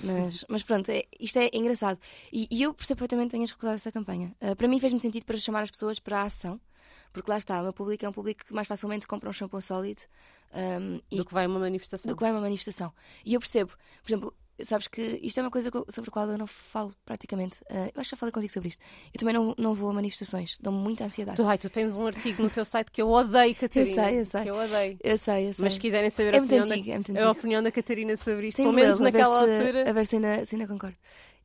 Mas, 0.00 0.42
mas 0.48 0.62
pronto, 0.62 0.88
é- 0.90 1.04
isto 1.20 1.38
é 1.38 1.50
engraçado. 1.52 1.98
E, 2.32 2.48
e 2.50 2.62
eu 2.62 2.72
percebo 2.72 2.98
perfeitamente 2.98 3.28
que 3.28 3.36
tenhas 3.36 3.50
recordado 3.50 3.74
essa 3.76 3.92
campanha. 3.92 4.34
Ah, 4.40 4.56
para 4.56 4.66
mim 4.68 4.80
fez-me 4.80 4.98
sentido 5.00 5.24
para 5.26 5.36
chamar 5.36 5.62
as 5.64 5.70
pessoas 5.70 5.98
para 5.98 6.20
a 6.20 6.22
ação, 6.22 6.58
porque 7.12 7.30
lá 7.30 7.36
está, 7.36 7.60
o 7.60 7.64
meu 7.64 7.72
público 7.74 8.04
é 8.06 8.08
um 8.08 8.12
público 8.12 8.44
que 8.46 8.54
mais 8.54 8.66
facilmente 8.66 9.06
compra 9.06 9.28
um 9.28 9.32
shampoo 9.34 9.60
sólido 9.60 10.02
ahm, 10.54 10.98
e 11.10 11.16
Do 11.18 11.24
que 11.26 11.34
vai 11.34 11.46
uma 11.46 11.58
manifestação. 11.60 12.10
do 12.10 12.16
que 12.16 12.22
vai 12.22 12.30
uma 12.32 12.40
manifestação. 12.40 12.90
E 13.24 13.34
eu 13.34 13.40
percebo, 13.40 13.72
por 14.02 14.08
exemplo, 14.10 14.34
sabes 14.62 14.88
que 14.88 15.20
isto 15.22 15.38
é 15.38 15.42
uma 15.42 15.50
coisa 15.50 15.70
co- 15.70 15.84
sobre 15.88 16.08
a 16.08 16.12
qual 16.12 16.28
eu 16.28 16.38
não 16.38 16.46
falo 16.46 16.94
praticamente. 17.04 17.60
Ah, 17.70 17.90
eu 17.94 18.00
acho 18.00 18.10
que 18.10 18.10
já 18.10 18.16
falei 18.16 18.32
contigo 18.32 18.52
sobre 18.52 18.68
isto. 18.70 18.82
Eu 19.12 19.18
também 19.18 19.34
não, 19.34 19.54
não 19.58 19.74
vou 19.74 19.90
a 19.90 19.92
manifestações, 19.92 20.56
dão-me 20.60 20.78
muita 20.78 21.04
ansiedade. 21.04 21.36
Tu, 21.36 21.46
ai, 21.46 21.58
tu 21.58 21.68
tens 21.70 21.94
um 21.94 22.06
artigo 22.06 22.42
no 22.42 22.50
teu 22.50 22.64
site 22.64 22.90
que 22.90 23.02
eu 23.02 23.08
odeio, 23.10 23.54
Catarina. 23.54 23.94
sei, 24.08 24.20
eu 24.20 24.26
sei. 24.26 24.42
Que 24.42 24.50
eu 24.50 24.56
odeio. 24.56 24.98
Eu 25.02 25.18
sei, 25.18 25.48
eu 25.48 25.52
sei. 25.52 25.64
Mas 25.64 25.74
se 25.74 25.80
quiserem 25.80 26.10
saber 26.10 26.34
É 26.34 26.38
a 26.38 26.42
opinião, 26.42 26.64
antigo, 26.64 26.88
é 26.88 26.90
da, 26.90 26.96
a 26.96 26.98
antigo. 26.98 27.30
opinião 27.30 27.62
da 27.62 27.70
Catarina 27.72 28.16
sobre 28.16 28.48
isto, 28.48 28.56
Tenho 28.56 28.68
pelo 28.72 28.76
menos 28.84 29.00
a 29.00 29.04
naquela 29.04 29.44
se- 29.44 29.50
altura, 29.60 29.90
A 29.90 29.92
ver 29.92 30.06
se 30.06 30.16
ainda, 30.16 30.44
se 30.44 30.54
ainda 30.54 30.66
concordo. 30.68 30.96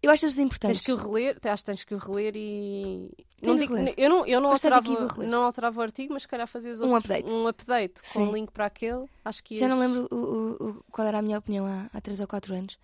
Eu 0.03 0.09
acho 0.09 0.25
as 0.25 0.37
importantes. 0.39 0.79
tens 0.79 0.85
que 0.85 0.91
o 0.91 0.95
reler, 0.95 1.37
acho 1.43 1.63
que 1.63 1.65
tens 1.71 1.83
que 1.83 1.93
o 1.93 1.97
reler 1.99 2.33
e. 2.35 3.11
Não 3.41 3.55
digo- 3.57 3.75
eu 3.97 4.09
não, 4.09 4.25
eu 4.25 4.39
não, 4.41 4.51
alterava, 4.51 4.87
não 5.25 5.43
alterava 5.43 5.79
o 5.79 5.83
artigo, 5.83 6.13
mas 6.13 6.23
se 6.23 6.27
calhar 6.27 6.47
fazias 6.47 6.79
Um 6.81 6.95
update. 6.95 7.31
um 7.31 7.47
update 7.47 8.01
com 8.13 8.19
um 8.29 8.33
link 8.33 8.51
para 8.51 8.65
aquele. 8.67 9.05
Acho 9.25 9.43
que 9.43 9.57
Já 9.57 9.67
não 9.67 9.79
lembro 9.79 10.07
o, 10.11 10.51
o- 10.69 10.83
qual 10.91 11.07
era 11.07 11.19
a 11.19 11.21
minha 11.21 11.37
opinião 11.39 11.65
há, 11.65 11.89
há 11.93 12.01
3 12.01 12.19
ou 12.19 12.27
4 12.27 12.53
anos, 12.53 12.77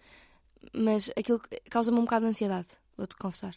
mas 0.73 1.11
aquilo 1.17 1.39
causa-me 1.69 1.97
um 1.99 2.03
bocado 2.03 2.25
de 2.25 2.29
ansiedade, 2.31 2.67
vou-te 2.97 3.15
confessar. 3.15 3.55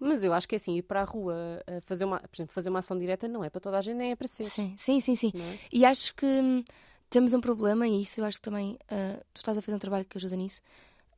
Mas 0.00 0.24
eu 0.24 0.32
acho 0.32 0.48
que 0.48 0.54
é 0.54 0.56
assim, 0.56 0.76
ir 0.76 0.82
para 0.82 1.02
a 1.02 1.04
rua 1.04 1.62
a 1.66 1.80
fazer 1.82 2.06
uma, 2.06 2.18
por 2.18 2.34
exemplo, 2.36 2.54
fazer 2.54 2.70
uma 2.70 2.78
ação 2.78 2.98
direta 2.98 3.28
não 3.28 3.44
é 3.44 3.50
para 3.50 3.60
toda 3.60 3.76
a 3.76 3.80
gente, 3.82 3.96
nem 3.96 4.12
é 4.12 4.16
para 4.16 4.26
ser. 4.26 4.44
Sim, 4.44 4.74
sim, 4.78 4.98
sim, 5.00 5.14
sim. 5.14 5.32
É? 5.34 5.58
E 5.70 5.84
acho 5.84 6.14
que 6.14 6.24
hum, 6.24 6.64
temos 7.10 7.34
um 7.34 7.40
problema, 7.40 7.86
e 7.86 8.00
isso 8.02 8.18
eu 8.20 8.24
acho 8.24 8.38
que 8.38 8.42
também 8.42 8.78
ah, 8.90 9.20
tu 9.34 9.38
estás 9.38 9.58
a 9.58 9.62
fazer 9.62 9.76
um 9.76 9.78
trabalho 9.78 10.04
que 10.06 10.16
ajuda 10.16 10.36
nisso. 10.36 10.62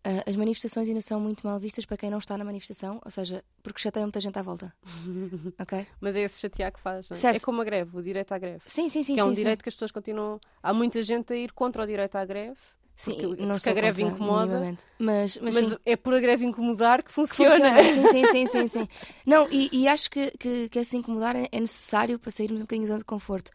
Ah, 0.08 0.22
as 0.24 0.36
manifestações 0.36 0.86
ainda 0.86 1.00
são 1.00 1.18
muito 1.18 1.44
mal 1.44 1.58
vistas 1.58 1.84
para 1.84 1.96
quem 1.96 2.08
não 2.08 2.18
está 2.18 2.38
na 2.38 2.44
manifestação, 2.44 3.00
ou 3.04 3.10
seja, 3.10 3.42
porque 3.60 3.80
chateia 3.80 4.06
muita 4.06 4.20
gente 4.20 4.38
à 4.38 4.42
volta. 4.42 4.72
ok? 5.58 5.84
Mas 6.00 6.14
é 6.14 6.20
esse 6.20 6.40
chatear 6.40 6.70
que 6.72 6.78
faz. 6.78 7.08
Não 7.08 7.16
é? 7.16 7.18
Certo. 7.18 7.38
é 7.38 7.40
como 7.40 7.60
a 7.60 7.64
greve, 7.64 7.98
o 7.98 8.00
direito 8.00 8.30
à 8.30 8.38
greve. 8.38 8.62
Sim, 8.66 8.88
sim, 8.88 9.02
sim. 9.02 9.14
que 9.14 9.20
é 9.20 9.24
um 9.24 9.30
sim, 9.30 9.34
sim. 9.34 9.40
direito 9.40 9.64
que 9.64 9.68
as 9.68 9.74
pessoas 9.74 9.90
continuam. 9.90 10.38
Há 10.62 10.72
muita 10.72 11.02
gente 11.02 11.32
a 11.32 11.36
ir 11.36 11.50
contra 11.50 11.82
o 11.82 11.86
direito 11.86 12.14
à 12.14 12.24
greve. 12.24 12.56
Sim, 12.94 13.14
porque, 13.14 13.42
não 13.42 13.56
porque 13.56 13.68
a 13.68 13.74
greve 13.74 14.02
contra, 14.02 14.14
incomoda. 14.16 14.76
Mas, 14.96 15.38
mas, 15.42 15.54
Mas, 15.56 15.66
sim. 15.70 15.76
é 15.84 15.96
por 15.96 16.14
a 16.14 16.20
greve 16.20 16.44
incomodar 16.46 17.02
que 17.02 17.08
Que 17.08 17.12
funciona. 17.12 17.82
funciona. 17.82 17.84
Sim, 17.92 18.06
sim, 18.06 18.26
sim, 18.26 18.46
sim, 18.46 18.66
sim. 18.68 18.88
Não, 19.26 19.48
e, 19.50 19.68
e 19.72 19.88
acho 19.88 20.08
que, 20.08 20.30
que, 20.38 20.68
que 20.68 20.78
esse 20.78 20.96
incomodar 20.96 21.34
é 21.34 21.48
é 21.50 21.58
necessário 21.60 22.16
para 22.16 22.30
sairmos 22.30 22.60
um 22.60 22.64
bocadinho 22.64 22.86
da 22.86 22.92
zona 22.92 22.98
de 23.00 23.04
conforto. 23.04 23.50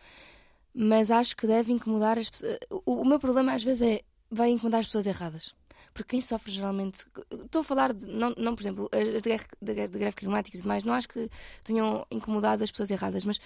Mas 0.76 1.10
acho 1.10 1.36
que 1.36 1.48
deve 1.48 1.72
incomodar 1.72 2.20
as 2.20 2.30
pessoas. 2.30 2.58
O, 2.86 3.02
o 3.02 3.06
meu 3.06 3.20
problema 3.20 3.54
às 3.54 3.64
vezes 3.64 3.82
é 3.82 4.02
vai 4.30 4.50
incomodar 4.50 4.82
as 4.82 4.88
pessoas 4.88 5.08
erradas. 5.08 5.56
Porque 5.94 6.10
quem 6.12 6.22
sofre 6.22 6.52
geralmente. 6.52 7.06
Estou 7.32 7.62
a 7.62 7.64
falar 7.64 7.94
de. 7.94 8.06
Não, 8.08 8.34
não 8.38 8.56
por 8.56 8.62
exemplo, 8.62 8.90
as 8.92 9.22
de 9.24 9.30
greve, 9.30 9.46
de, 9.62 10.00
greve- 10.00 10.16
climática 10.16 10.58
e 10.58 10.62
demais, 10.62 10.84
não 10.84 10.94
acho 10.94 11.08
que 11.10 11.30
tenham 11.64 12.06
incomodado 12.12 12.64
as 12.64 12.72
pessoas 12.72 12.92
erradas, 12.92 13.26
mas 13.26 13.40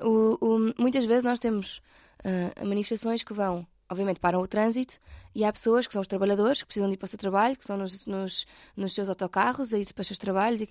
o- 0.00 0.38
o- 0.40 0.74
muitas 0.78 1.04
vezes 1.04 1.24
nós 1.24 1.38
temos 1.38 1.80
ah, 2.24 2.64
manifestações 2.64 3.22
que 3.22 3.32
vão, 3.32 3.66
obviamente, 3.88 4.20
param 4.20 4.40
o 4.40 4.46
trânsito 4.46 4.98
e 5.34 5.44
há 5.44 5.52
pessoas 5.52 5.86
que 5.86 5.92
são 5.92 6.02
os 6.02 6.08
trabalhadores 6.08 6.60
que 6.60 6.66
precisam 6.66 6.88
de 6.88 6.94
ir 6.94 6.96
para 6.98 7.06
o 7.06 7.08
seu 7.08 7.18
trabalho, 7.18 7.56
que 7.56 7.62
estão 7.64 7.76
nos, 7.76 8.06
nos, 8.06 8.46
nos 8.76 8.92
seus 8.94 9.08
autocarros, 9.08 9.72
a 9.72 9.78
ir 9.78 9.92
para 9.94 10.02
os 10.02 10.06
seus 10.06 10.18
trabalhos 10.18 10.60
e, 10.62 10.68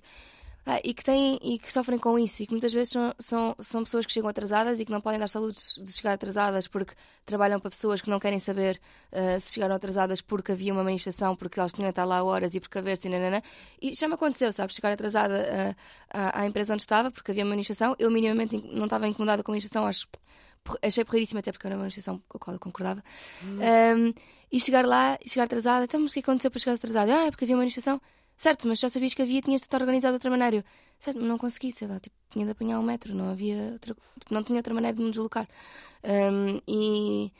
ah, 0.66 0.80
e 0.84 0.92
que 0.94 1.02
têm 1.02 1.38
e 1.42 1.58
que 1.58 1.72
sofrem 1.72 1.98
com 1.98 2.18
isso 2.18 2.42
e 2.42 2.46
que 2.46 2.52
muitas 2.52 2.72
vezes 2.72 2.90
são, 2.90 3.14
são, 3.18 3.56
são 3.58 3.82
pessoas 3.84 4.04
que 4.06 4.12
chegam 4.12 4.28
atrasadas 4.28 4.78
e 4.80 4.84
que 4.84 4.92
não 4.92 5.00
podem 5.00 5.18
dar 5.18 5.28
saludos 5.28 5.80
de 5.82 5.92
chegar 5.92 6.12
atrasadas 6.12 6.68
porque 6.68 6.94
trabalham 7.24 7.58
para 7.58 7.70
pessoas 7.70 8.00
que 8.00 8.10
não 8.10 8.20
querem 8.20 8.38
saber 8.38 8.80
ah, 9.12 9.38
se 9.40 9.54
chegaram 9.54 9.74
atrasadas 9.74 10.20
porque 10.20 10.52
havia 10.52 10.72
uma 10.72 10.84
manifestação, 10.84 11.34
porque 11.34 11.58
elas 11.58 11.72
tinham 11.72 11.86
de 11.88 11.92
estar 11.92 12.04
lá 12.04 12.22
horas 12.22 12.54
e 12.54 12.60
porque 12.60 12.78
haver-se 12.78 13.08
e 13.08 13.10
nananã. 13.10 13.40
E 13.80 13.94
já 13.94 14.06
me 14.06 14.14
aconteceu, 14.14 14.52
sabe? 14.52 14.74
Chegar 14.74 14.92
atrasada 14.92 15.76
ah, 16.12 16.30
à, 16.36 16.40
à 16.42 16.46
empresa 16.46 16.74
onde 16.74 16.82
estava 16.82 17.10
porque 17.10 17.30
havia 17.30 17.44
uma 17.44 17.50
manifestação. 17.50 17.96
Eu 17.98 18.10
minimamente 18.10 18.56
in- 18.56 18.70
não 18.74 18.84
estava 18.84 19.06
incomodada 19.08 19.42
com 19.42 19.50
a 19.50 19.54
manifestação, 19.54 19.86
acho, 19.86 20.06
achei 20.82 21.04
porreiríssima 21.04 21.40
até 21.40 21.52
porque 21.52 21.66
era 21.66 21.74
uma 21.76 21.82
manifestação 21.82 22.22
com 22.28 22.36
a 22.36 22.40
qual 22.40 22.54
eu 22.54 22.60
concordava. 22.60 23.02
Um, 23.42 24.12
e 24.52 24.58
chegar 24.60 24.84
lá, 24.84 25.16
e 25.24 25.28
chegar 25.28 25.44
atrasada, 25.44 25.84
então, 25.84 26.00
mas 26.00 26.10
o 26.10 26.14
que 26.14 26.20
aconteceu 26.20 26.50
para 26.50 26.58
chegar 26.60 26.72
atrasada? 26.74 27.14
Ah, 27.14 27.26
é 27.26 27.30
porque 27.30 27.44
havia 27.44 27.54
uma 27.54 27.60
manifestação. 27.62 28.00
Certo, 28.40 28.66
mas 28.66 28.78
já 28.78 28.88
sabias 28.88 29.12
que 29.12 29.20
havia, 29.20 29.42
tinhas 29.42 29.60
de 29.60 29.66
estar 29.66 29.82
organizado 29.82 30.12
de 30.12 30.16
outra 30.16 30.30
maneira. 30.30 30.56
Eu, 30.56 30.64
certo, 30.98 31.20
não 31.20 31.36
consegui, 31.36 31.70
sei 31.72 31.86
lá, 31.86 32.00
tipo, 32.00 32.16
tinha 32.30 32.46
de 32.46 32.52
apanhar 32.52 32.80
um 32.80 32.82
metro, 32.82 33.14
não 33.14 33.28
havia 33.28 33.72
outra, 33.72 33.94
tipo, 34.18 34.32
não 34.32 34.42
tinha 34.42 34.58
outra 34.58 34.72
maneira 34.72 34.96
de 34.96 35.02
me 35.02 35.10
deslocar. 35.10 35.46
Um, 36.02 36.58
e, 36.66 37.30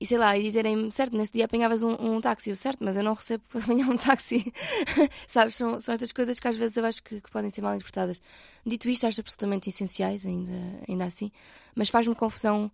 e 0.00 0.06
sei 0.06 0.16
lá, 0.16 0.38
e 0.38 0.44
dizerem-me, 0.44 0.92
certo, 0.92 1.16
nesse 1.16 1.32
dia 1.32 1.46
apanhavas 1.46 1.82
um, 1.82 1.94
um 1.98 2.20
táxi, 2.20 2.50
eu, 2.50 2.56
certo, 2.56 2.84
mas 2.84 2.94
eu 2.94 3.02
não 3.02 3.14
recebo 3.14 3.42
para 3.48 3.62
apanhar 3.66 3.90
um 3.90 3.96
táxi. 3.96 4.52
Sabes, 5.26 5.56
são, 5.56 5.80
são 5.80 5.92
estas 5.92 6.12
coisas 6.12 6.38
que 6.38 6.46
às 6.46 6.54
vezes 6.54 6.76
eu 6.76 6.84
acho 6.84 7.02
que, 7.02 7.20
que, 7.20 7.30
podem 7.32 7.50
ser 7.50 7.60
mal 7.60 7.74
interpretadas. 7.74 8.22
Dito 8.64 8.88
isto, 8.88 9.08
acho 9.08 9.22
absolutamente 9.22 9.70
essenciais, 9.70 10.24
ainda, 10.24 10.52
ainda 10.88 11.04
assim, 11.04 11.32
mas 11.74 11.88
faz-me 11.88 12.14
confusão 12.14 12.70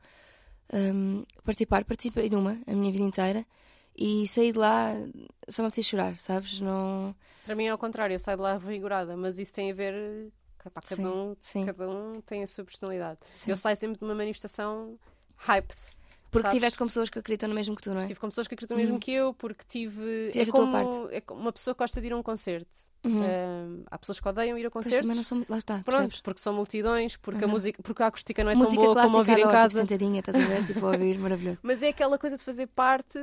um, 0.71 1.25
participar. 1.45 1.87
Participei 1.87 2.29
numa 2.29 2.61
a 2.67 2.75
minha 2.75 2.93
vida 2.93 3.05
inteira 3.05 3.47
e 3.97 4.27
saí 4.27 4.53
de 4.53 4.59
lá 4.59 4.95
só 5.49 5.63
me 5.63 5.69
apetecia 5.69 5.91
chorar, 5.91 6.19
sabes? 6.19 6.61
Não... 6.61 7.15
Para 7.45 7.55
mim 7.55 7.65
é 7.65 7.71
ao 7.71 7.79
contrário, 7.79 8.15
eu 8.15 8.19
saio 8.19 8.37
de 8.37 8.43
lá 8.43 8.57
revigorada, 8.57 9.17
mas 9.17 9.39
isso 9.39 9.53
tem 9.53 9.71
a 9.71 9.75
ver. 9.75 10.31
Pá, 10.75 10.83
cada, 10.83 10.97
sim, 10.97 11.07
um, 11.07 11.37
sim. 11.41 11.65
cada 11.65 11.89
um 11.89 12.21
tem 12.21 12.43
a 12.43 12.47
sua 12.47 12.65
personalidade. 12.65 13.19
Sim. 13.33 13.51
Eu 13.51 13.57
saio 13.57 13.77
sempre 13.77 13.99
de 13.99 14.05
uma 14.05 14.15
manifestação 14.15 14.99
hyped. 15.37 15.77
Porque 16.31 16.43
sabes? 16.43 16.57
tiveste 16.57 16.79
com 16.79 16.87
pessoas 16.87 17.11
que 17.11 17.19
acreditam 17.19 17.49
no 17.49 17.55
mesmo 17.55 17.75
que 17.75 17.83
tu, 17.83 17.91
não 17.91 17.99
é? 17.99 18.01
Estive 18.03 18.21
com 18.21 18.29
pessoas 18.29 18.47
que 18.47 18.55
acreditam 18.55 18.77
no 18.77 18.83
mesmo 18.83 18.95
uhum. 18.95 19.01
que 19.01 19.11
eu, 19.11 19.35
porque 19.35 19.65
tive. 19.67 20.31
é 20.33 20.47
como, 20.47 21.09
é 21.11 21.21
como 21.21 21.41
uma 21.41 21.53
pessoa 21.53 21.75
que 21.75 21.79
gosta 21.79 22.01
de 22.01 22.07
ir 22.07 22.13
a 22.13 22.17
um 22.17 22.23
concerto. 22.23 22.79
Uhum. 23.05 23.23
Uh, 23.23 23.85
há 23.91 23.99
pessoas 23.99 24.21
que 24.21 24.29
odeiam 24.29 24.57
ir 24.57 24.67
a 24.67 24.71
concertos. 24.71 25.07
Mas 25.07 25.17
não 25.17 25.25
são, 25.25 25.45
lá 25.49 25.59
está, 25.59 25.75
Pronto, 25.79 25.87
percebes? 25.87 26.21
porque 26.21 26.41
são 26.41 26.53
multidões, 26.53 27.17
porque, 27.17 27.43
uhum. 27.45 27.51
a 27.51 27.53
música, 27.53 27.83
porque 27.83 28.03
a 28.03 28.07
acústica 28.07 28.45
não 28.45 28.51
é 28.53 28.55
música 28.55 28.77
tão 28.77 28.95
boa 28.95 29.03
como 29.07 29.19
ouvir 29.19 29.33
em 29.33 29.37
tipo, 29.37 29.49
casa. 29.49 29.69
Tipo, 29.69 29.89
sentadinha, 29.89 30.21
estás 30.21 30.39
a 30.39 30.47
ver? 30.47 30.67
tipo, 30.67 30.87
a 30.87 30.91
ouvir, 30.91 31.19
maravilhoso. 31.19 31.61
Mas 31.65 31.83
é 31.83 31.89
aquela 31.89 32.19
coisa 32.19 32.37
de 32.37 32.45
fazer 32.45 32.67
parte 32.69 33.19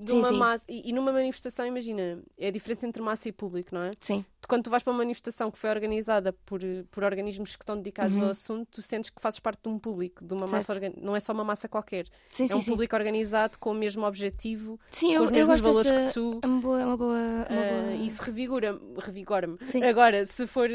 de 0.00 0.10
sim, 0.10 0.18
uma 0.18 0.28
sim. 0.28 0.38
massa. 0.38 0.64
E, 0.68 0.88
e, 0.88 0.92
numa 0.92 1.12
manifestação, 1.12 1.66
imagina, 1.66 2.22
é 2.38 2.48
a 2.48 2.50
diferença 2.50 2.86
entre 2.86 3.02
massa 3.02 3.28
e 3.28 3.32
público, 3.32 3.74
não 3.74 3.82
é? 3.82 3.90
Sim. 4.00 4.24
quando 4.48 4.64
tu 4.64 4.70
vais 4.70 4.82
para 4.82 4.92
uma 4.92 4.98
manifestação 4.98 5.50
que 5.50 5.58
foi 5.58 5.70
organizada 5.70 6.32
por, 6.32 6.60
por 6.90 7.04
organismos 7.04 7.54
que 7.54 7.62
estão 7.62 7.76
dedicados 7.76 8.18
uhum. 8.18 8.24
ao 8.24 8.30
assunto, 8.30 8.68
tu 8.70 8.82
sentes 8.82 9.10
que 9.10 9.20
fazes 9.20 9.38
parte 9.38 9.62
de 9.62 9.68
um 9.68 9.78
público, 9.78 10.24
de 10.24 10.32
uma 10.32 10.46
certo. 10.46 10.52
massa 10.52 10.72
organ... 10.72 10.92
não 11.00 11.14
é 11.14 11.20
só 11.20 11.32
uma 11.32 11.44
massa 11.44 11.68
qualquer. 11.68 12.06
Sim, 12.30 12.46
é 12.50 12.54
um 12.54 12.64
público 12.64 12.96
organizado 12.96 13.58
com 13.58 13.70
o 13.70 13.74
mesmo 13.74 14.04
objetivo, 14.06 14.80
sim, 14.90 15.08
com 15.08 15.14
eu, 15.14 15.22
os 15.22 15.30
mesmos 15.30 15.60
valores 15.60 15.90
dessa... 15.90 16.08
que 16.08 16.14
tu. 16.14 16.40
É 16.42 16.46
uma 16.46 16.60
boa. 16.60 16.84
Uma 16.84 16.96
boa, 16.96 17.18
uma 17.18 17.46
boa... 17.46 17.96
Uh, 17.98 18.04
isso 18.04 18.22
revigora-me. 18.22 18.80
Revigora 18.98 19.56
Agora, 19.88 20.26
se 20.26 20.46
for 20.46 20.68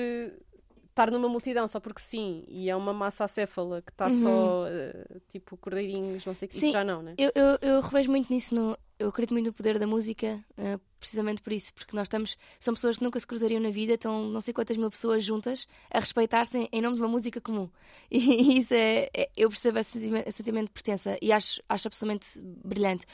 estar 0.96 1.12
numa 1.12 1.28
multidão 1.28 1.68
só 1.68 1.80
porque 1.80 2.00
sim 2.00 2.46
e 2.48 2.70
é 2.70 2.76
uma 2.76 2.94
massa 2.94 3.26
acéfala 3.26 3.82
que 3.82 3.92
está 3.92 4.08
uhum. 4.08 4.22
só 4.24 4.64
uh, 4.64 5.22
tipo 5.28 5.58
cordeirinhos, 5.58 6.26
não 6.26 6.34
sei 6.34 6.46
o 6.46 6.50
que, 6.50 6.56
isso 6.56 6.72
já 6.72 6.86
não, 6.86 7.02
né? 7.02 7.16
Eu, 7.18 7.32
eu, 7.36 7.58
eu 7.62 7.82
revejo 7.82 8.10
muito 8.10 8.34
nisso, 8.34 8.56
no, 8.56 8.78
eu 8.98 9.10
acredito 9.10 9.34
muito 9.34 9.48
no 9.48 9.54
poder 9.54 9.78
da 9.78 9.86
música, 9.86 10.44
uh, 10.58 10.80
precisamente 10.98 11.42
por 11.42 11.52
isso, 11.52 11.74
porque 11.74 11.94
nós 11.96 12.06
estamos, 12.06 12.38
são 12.58 12.74
pessoas 12.74 12.98
que 12.98 13.04
nunca 13.04 13.20
se 13.20 13.28
cruzariam 13.28 13.60
na 13.62 13.70
vida, 13.70 13.96
estão 13.96 14.24
não 14.24 14.40
sei 14.40 14.54
quantas 14.54 14.78
mil 14.78 14.90
pessoas 14.90 15.22
juntas 15.22 15.68
a 15.92 16.00
respeitar-se 16.00 16.70
em 16.72 16.82
nome 16.82 16.96
de 16.96 17.02
uma 17.02 17.10
música 17.10 17.42
comum. 17.42 17.70
E, 18.10 18.58
isso 18.58 18.74
é, 18.74 19.10
é 19.14 19.30
eu 19.36 19.50
percebo 19.50 19.80
esse 19.80 20.00
sentimento, 20.32 20.68
de 20.68 20.72
pertença 20.72 21.18
e 21.22 21.32
acho, 21.32 21.62
acho 21.68 21.88
absolutamente 21.90 22.40
brilhante. 22.42 23.06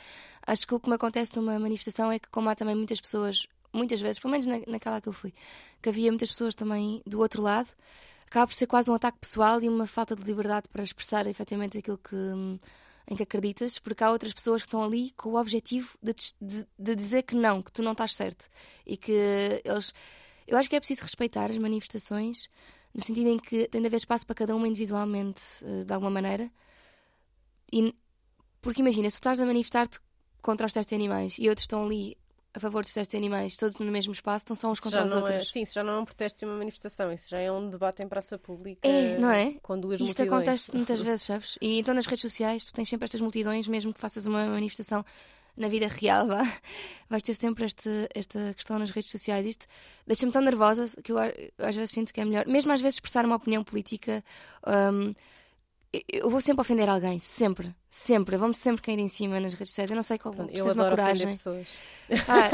Acho 0.45 0.67
que 0.67 0.75
o 0.75 0.79
que 0.79 0.87
me 0.87 0.95
acontece 0.95 1.35
numa 1.35 1.57
manifestação 1.57 2.11
é 2.11 2.19
que, 2.19 2.29
como 2.29 2.49
há 2.49 2.55
também 2.55 2.75
muitas 2.75 3.01
pessoas 3.01 3.47
muitas 3.73 4.01
vezes, 4.01 4.19
pelo 4.19 4.31
menos 4.31 4.45
na, 4.45 4.59
naquela 4.67 5.01
que 5.01 5.09
eu 5.09 5.13
fui, 5.13 5.33
que 5.81 5.89
havia 5.89 6.11
muitas 6.11 6.29
pessoas 6.29 6.55
também 6.55 7.01
do 7.05 7.19
outro 7.19 7.41
lado, 7.41 7.69
acaba 8.25 8.47
por 8.47 8.53
ser 8.53 8.67
quase 8.67 8.89
um 8.89 8.93
ataque 8.93 9.19
pessoal 9.19 9.61
e 9.61 9.67
uma 9.67 9.85
falta 9.85 10.15
de 10.15 10.23
liberdade 10.23 10.67
para 10.69 10.83
expressar 10.83 11.27
efetivamente 11.27 11.77
aquilo 11.77 11.97
que, 11.97 12.15
em 13.07 13.15
que 13.15 13.23
acreditas, 13.23 13.77
porque 13.77 14.03
há 14.03 14.11
outras 14.11 14.33
pessoas 14.33 14.61
que 14.61 14.67
estão 14.67 14.81
ali 14.81 15.11
com 15.11 15.29
o 15.29 15.39
objetivo 15.39 15.97
de, 16.01 16.13
de, 16.41 16.67
de 16.77 16.95
dizer 16.95 17.23
que 17.23 17.35
não, 17.35 17.61
que 17.61 17.71
tu 17.71 17.81
não 17.83 17.91
estás 17.91 18.15
certo 18.15 18.47
e 18.85 18.95
que 18.95 19.61
eles. 19.63 19.93
Eu 20.47 20.57
acho 20.57 20.69
que 20.69 20.75
é 20.75 20.79
preciso 20.79 21.03
respeitar 21.03 21.49
as 21.49 21.57
manifestações 21.57 22.49
no 22.93 23.01
sentido 23.01 23.29
em 23.29 23.37
que 23.37 23.67
tem 23.67 23.81
de 23.81 23.87
haver 23.87 23.97
espaço 23.97 24.25
para 24.25 24.35
cada 24.35 24.55
uma 24.55 24.67
individualmente, 24.67 25.41
eh, 25.63 25.83
de 25.85 25.93
alguma 25.93 26.11
maneira. 26.11 26.51
E, 27.71 27.95
porque 28.61 28.81
imagina, 28.81 29.09
se 29.09 29.17
tu 29.17 29.21
estás 29.21 29.39
a 29.39 29.45
manifestar-te 29.45 29.99
contra 30.41 30.67
os 30.67 30.73
testes 30.73 30.89
de 30.89 30.95
animais 30.95 31.37
e 31.39 31.47
outros 31.47 31.63
estão 31.63 31.85
ali 31.85 32.17
a 32.53 32.59
favor 32.59 32.83
dos 32.83 32.93
testes 32.93 33.11
de 33.11 33.17
animais, 33.17 33.55
todos 33.55 33.77
no 33.77 33.91
mesmo 33.91 34.11
espaço, 34.11 34.45
então 34.45 34.55
são 34.55 34.71
uns 34.71 34.79
contra 34.79 35.03
os 35.03 35.13
outros. 35.13 35.35
É, 35.35 35.39
sim, 35.39 35.61
isso 35.61 35.73
já 35.73 35.83
não 35.83 35.93
é 35.93 35.99
um 35.99 36.05
protesto 36.05 36.43
e 36.43 36.45
uma 36.45 36.57
manifestação, 36.57 37.11
isso 37.11 37.29
já 37.29 37.37
é 37.37 37.51
um 37.51 37.69
debate 37.69 38.03
em 38.03 38.07
praça 38.07 38.37
pública. 38.37 38.87
É, 38.87 39.17
não 39.17 39.31
é? 39.31 39.53
Com 39.61 39.79
duas 39.79 39.99
Isto 40.01 40.05
multidões. 40.05 40.31
acontece 40.31 40.75
muitas 40.75 40.99
vezes, 41.01 41.25
sabes? 41.25 41.57
E 41.61 41.79
então 41.79 41.93
nas 41.93 42.05
redes 42.05 42.21
sociais 42.21 42.65
tu 42.65 42.73
tens 42.73 42.89
sempre 42.89 43.05
estas 43.05 43.21
multidões, 43.21 43.67
mesmo 43.67 43.93
que 43.93 43.99
faças 43.99 44.25
uma 44.25 44.45
manifestação 44.47 45.05
na 45.55 45.67
vida 45.67 45.87
real, 45.87 46.27
vá, 46.27 46.43
vais 47.09 47.23
ter 47.23 47.33
sempre 47.33 47.65
este, 47.65 47.89
esta 48.13 48.53
questão 48.53 48.79
nas 48.79 48.89
redes 48.89 49.11
sociais. 49.11 49.45
Isto 49.45 49.65
deixa-me 50.05 50.31
tão 50.31 50.41
nervosa 50.41 50.87
que 51.01 51.11
eu 51.11 51.17
às 51.57 51.75
vezes 51.75 51.91
sinto 51.91 52.13
que 52.13 52.21
é 52.21 52.25
melhor, 52.25 52.45
mesmo 52.47 52.71
às 52.71 52.81
vezes 52.81 52.95
expressar 52.95 53.25
uma 53.25 53.35
opinião 53.35 53.63
política. 53.63 54.23
Um, 54.65 55.13
eu 56.07 56.29
vou 56.29 56.39
sempre 56.39 56.61
ofender 56.61 56.87
alguém, 56.87 57.19
sempre, 57.19 57.75
sempre. 57.89 58.37
Vamos 58.37 58.57
sempre 58.57 58.81
cair 58.81 58.99
em 58.99 59.07
cima 59.07 59.39
nas 59.39 59.53
redes 59.53 59.69
sociais. 59.69 59.89
Eu 59.89 59.95
não 59.95 60.03
sei 60.03 60.17
qual 60.17 60.33
Pronto, 60.33 60.53
eu 60.53 60.63
adoro 60.63 60.79
uma 60.79 60.89
coragem. 60.89 61.27
pessoas. 61.29 61.67
Ah, 62.27 62.49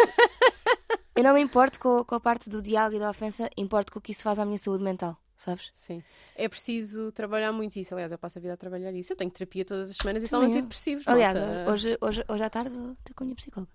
eu 1.15 1.23
não 1.23 1.33
me 1.33 1.41
importo 1.41 1.79
com, 1.79 2.03
com, 2.03 2.15
a 2.15 2.19
parte 2.19 2.49
do 2.49 2.61
diálogo 2.61 2.95
e 2.95 2.99
da 2.99 3.09
ofensa, 3.09 3.49
importo 3.55 3.91
com 3.91 3.99
o 3.99 4.01
que 4.01 4.11
isso 4.11 4.23
faz 4.23 4.39
à 4.39 4.45
minha 4.45 4.57
saúde 4.57 4.83
mental, 4.83 5.17
sabes? 5.37 5.71
Sim. 5.75 6.03
É 6.35 6.49
preciso 6.49 7.11
trabalhar 7.11 7.51
muito 7.51 7.77
isso. 7.77 7.93
Aliás, 7.93 8.11
eu 8.11 8.17
passo 8.17 8.39
a 8.39 8.41
vida 8.41 8.55
a 8.55 8.57
trabalhar 8.57 8.91
isso. 8.93 9.13
Eu 9.13 9.17
tenho 9.17 9.29
terapia 9.29 9.63
todas 9.63 9.91
as 9.91 9.95
semanas 9.95 10.23
e 10.23 10.25
estou 10.25 10.41
antidepressivos. 10.41 11.07
Aliás, 11.07 11.37
hoje, 11.69 11.97
hoje, 12.01 12.25
hoje 12.27 12.43
à 12.43 12.49
tarde 12.49 12.75
vou 12.75 12.97
ter 13.03 13.13
com 13.13 13.23
a 13.23 13.25
minha 13.25 13.35
psicóloga. 13.35 13.71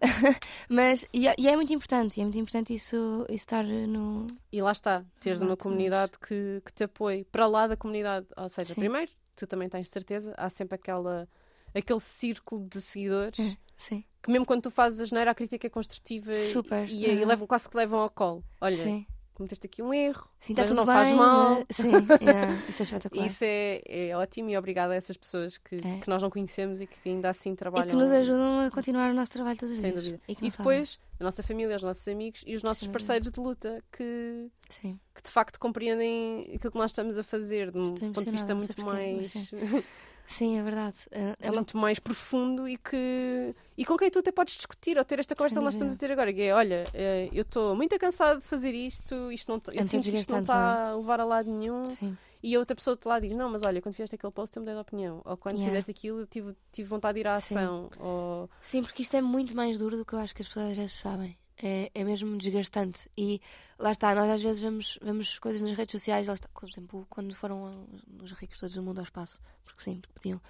Mas, 0.68 1.06
e, 1.12 1.28
é, 1.28 1.34
e, 1.38 1.46
é 1.46 1.54
muito 1.54 1.72
importante, 1.72 2.20
é 2.20 2.24
muito 2.24 2.38
importante 2.38 2.72
isso, 2.74 3.26
isso 3.28 3.42
estar 3.42 3.64
no. 3.64 4.26
E 4.50 4.62
lá 4.62 4.72
está, 4.72 5.04
teres 5.20 5.42
uma 5.42 5.56
comunidade 5.56 6.12
que, 6.18 6.62
que 6.64 6.72
te 6.72 6.84
apoie 6.84 7.24
para 7.24 7.46
lá 7.46 7.66
da 7.66 7.76
comunidade. 7.76 8.26
Ou 8.36 8.48
seja, 8.48 8.72
Sim. 8.74 8.80
primeiro, 8.80 9.12
tu 9.36 9.46
também 9.46 9.68
tens 9.68 9.88
certeza, 9.90 10.34
há 10.38 10.48
sempre 10.48 10.76
aquela, 10.76 11.28
aquele 11.74 12.00
círculo 12.00 12.66
de 12.68 12.80
seguidores. 12.80 13.38
Hum, 13.38 13.54
sim. 13.76 14.04
Que 14.22 14.30
mesmo 14.30 14.46
quando 14.46 14.62
tu 14.62 14.70
fazes 14.70 15.00
a 15.00 15.04
geneira, 15.04 15.32
a 15.32 15.34
crítica 15.34 15.66
é 15.66 15.70
construtiva 15.70 16.32
Super. 16.32 16.88
e, 16.88 17.06
e, 17.06 17.20
e 17.20 17.24
levam, 17.24 17.46
quase 17.46 17.68
que 17.68 17.76
levam 17.76 18.00
ao 18.00 18.08
colo. 18.08 18.42
Olha, 18.60 18.76
Sim 18.76 19.06
cometeste 19.34 19.66
aqui 19.66 19.82
um 19.82 19.92
erro, 19.92 20.28
Sim, 20.38 20.54
tá 20.54 20.62
mas 20.62 20.70
não 20.72 20.84
bem, 20.84 20.94
faz 20.94 21.14
mal. 21.14 21.50
Mas... 21.50 21.76
Sim, 21.76 21.90
yeah, 22.20 22.62
isso 22.68 22.82
é 22.82 22.84
espetacular. 22.84 23.26
Isso 23.26 23.44
é, 23.44 23.82
é, 23.86 24.16
ótimo 24.16 24.50
e 24.50 24.56
obrigada 24.56 24.92
a 24.92 24.96
essas 24.96 25.16
pessoas 25.16 25.58
que, 25.58 25.76
é. 25.76 26.00
que 26.00 26.08
nós 26.08 26.22
não 26.22 26.30
conhecemos 26.30 26.80
e 26.80 26.86
que 26.86 27.08
ainda 27.08 27.30
assim 27.30 27.54
trabalham. 27.54 27.86
E 27.86 27.90
que 27.90 27.96
nos 27.96 28.12
ajudam 28.12 28.60
a 28.60 28.70
continuar 28.70 29.10
o 29.10 29.14
nosso 29.14 29.32
trabalho 29.32 29.58
todos 29.58 29.74
os 29.74 29.80
dias. 29.80 30.14
E, 30.28 30.36
e 30.42 30.50
depois 30.50 30.98
a 31.18 31.24
nossa 31.24 31.42
família, 31.42 31.76
os 31.76 31.82
nossos 31.82 32.06
amigos 32.08 32.42
e 32.46 32.54
os 32.54 32.62
nossos 32.62 32.84
Sem 32.84 32.92
parceiros 32.92 33.30
dúvida. 33.30 33.70
de 33.70 33.70
luta 33.70 33.84
que, 33.92 34.50
Sim. 34.68 34.98
que 35.14 35.22
de 35.22 35.30
facto 35.30 35.58
compreendem 35.58 36.52
aquilo 36.54 36.72
que 36.72 36.78
nós 36.78 36.90
estamos 36.90 37.16
a 37.16 37.22
fazer 37.22 37.70
de 37.70 37.78
um 37.78 37.94
ponto 37.94 38.24
de 38.24 38.30
vista 38.30 38.54
muito 38.54 38.80
mais. 38.84 39.32
Sim, 40.26 40.58
é 40.58 40.62
verdade. 40.62 41.00
É, 41.10 41.36
é 41.40 41.50
muito 41.50 41.76
mais 41.76 41.98
profundo 41.98 42.68
e 42.68 42.76
que 42.76 43.54
e 43.76 43.84
com 43.84 43.96
quem 43.96 44.10
tu 44.10 44.20
até 44.20 44.32
podes 44.32 44.54
discutir 44.54 44.96
ou 44.98 45.04
ter 45.04 45.18
esta 45.18 45.34
conversa 45.34 45.58
que 45.58 45.64
nós 45.64 45.74
estamos 45.74 45.94
a 45.94 45.96
ter 45.96 46.12
agora. 46.12 46.32
Que 46.32 46.42
é, 46.42 46.54
olha, 46.54 46.84
eh, 46.94 47.28
eu 47.32 47.42
estou 47.42 47.74
muito 47.74 47.98
cansado 47.98 48.40
de 48.40 48.46
fazer 48.46 48.74
isto, 48.74 49.30
isto 49.32 49.50
não, 49.50 49.60
eu 49.74 49.82
sinto 49.84 50.04
que 50.10 50.16
isto 50.16 50.30
não 50.32 50.40
está 50.40 50.88
é? 50.88 50.90
a 50.90 50.96
levar 50.96 51.20
a 51.20 51.24
lado 51.24 51.50
nenhum. 51.50 51.88
Sim. 51.90 52.16
E 52.42 52.56
a 52.56 52.58
outra 52.58 52.74
pessoa 52.74 52.96
de 52.96 53.06
lá 53.06 53.20
diz: 53.20 53.32
Não, 53.32 53.48
mas 53.48 53.62
olha, 53.62 53.80
quando 53.80 53.94
fizeste 53.94 54.16
aquele 54.16 54.32
post 54.32 54.56
eu 54.56 54.62
mudei 54.62 54.74
de 54.74 54.80
opinião. 54.80 55.22
Ou 55.24 55.36
quando 55.36 55.54
yeah. 55.54 55.70
fizeste 55.70 55.90
aquilo 55.90 56.20
eu 56.20 56.26
tive, 56.26 56.56
tive 56.72 56.88
vontade 56.88 57.14
de 57.14 57.20
ir 57.20 57.28
à 57.28 57.34
ação. 57.34 57.88
Sim. 57.92 58.00
Ou... 58.00 58.50
Sim, 58.60 58.82
porque 58.82 59.02
isto 59.02 59.16
é 59.16 59.22
muito 59.22 59.54
mais 59.54 59.78
duro 59.78 59.96
do 59.96 60.04
que 60.04 60.12
eu 60.12 60.18
acho 60.18 60.34
que 60.34 60.42
as 60.42 60.48
pessoas 60.48 60.70
às 60.70 60.76
vezes 60.76 60.92
sabem. 60.92 61.36
É, 61.62 61.90
é 61.94 62.04
mesmo 62.04 62.36
desgastante. 62.36 63.10
E 63.16 63.40
lá 63.78 63.90
está, 63.90 64.14
nós 64.14 64.30
às 64.30 64.42
vezes 64.42 64.60
vemos, 64.60 64.98
vemos 65.02 65.38
coisas 65.38 65.60
nas 65.60 65.76
redes 65.76 65.92
sociais, 65.92 66.28
lá 66.28 66.34
está, 66.34 66.48
por 66.48 66.68
exemplo, 66.68 67.06
quando 67.10 67.34
foram 67.34 67.86
os 68.22 68.32
ricos 68.32 68.58
todos 68.58 68.74
do 68.74 68.82
mundo 68.82 68.98
ao 68.98 69.04
espaço, 69.04 69.40
porque 69.64 69.82
sim, 69.82 70.00
porque 70.00 70.14
podiam 70.14 70.40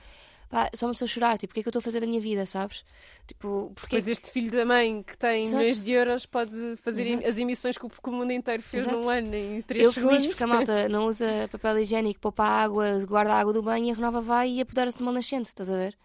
pá, 0.53 0.71
só 0.75 0.87
uma 0.87 0.93
pessoa 0.93 1.09
chorar, 1.09 1.39
tipo, 1.39 1.51
o 1.51 1.55
que 1.55 1.61
é 1.61 1.63
que 1.63 1.69
eu 1.69 1.71
estou 1.71 1.81
a 1.81 1.83
fazer 1.83 1.99
da 1.99 2.07
minha 2.07 2.21
vida, 2.21 2.45
sabes? 2.45 2.85
Tipo, 3.27 3.73
porque... 3.75 3.97
Pois 3.97 4.07
este 4.07 4.31
filho 4.31 4.51
da 4.51 4.67
mãe 4.67 5.03
que 5.03 5.17
tem 5.17 5.45
Exato. 5.45 5.57
milhões 5.57 5.83
de 5.83 5.93
euros 5.93 6.27
pode 6.27 6.77
fazer 6.77 7.03
Exato. 7.03 7.27
as 7.27 7.39
emissões 7.39 7.79
que 7.79 7.87
o, 7.87 8.13
mundo 8.13 8.31
inteiro 8.33 8.63
fez 8.63 8.85
Exato. 8.85 9.01
num 9.01 9.09
ano 9.09 9.35
em 9.35 9.63
3 9.63 9.83
eu 9.83 9.93
segundos. 9.93 10.17
Eu 10.17 10.21
feliz 10.21 10.37
porque 10.37 10.45
a 10.45 10.47
malta 10.47 10.89
não 10.91 11.07
usa 11.07 11.49
papel 11.51 11.79
higiênico, 11.79 12.21
poupa 12.21 12.45
água, 12.45 13.03
guarda 13.07 13.33
a 13.33 13.41
água 13.41 13.55
do 13.55 13.63
banho 13.63 13.87
e 13.87 13.91
a 13.91 13.95
renova 13.95 14.21
vai 14.21 14.51
e 14.51 14.61
apodera-se 14.61 14.99
de 14.99 15.03
uma 15.03 15.11
nascente, 15.11 15.47
estás 15.47 15.71
a 15.71 15.77
ver? 15.77 15.97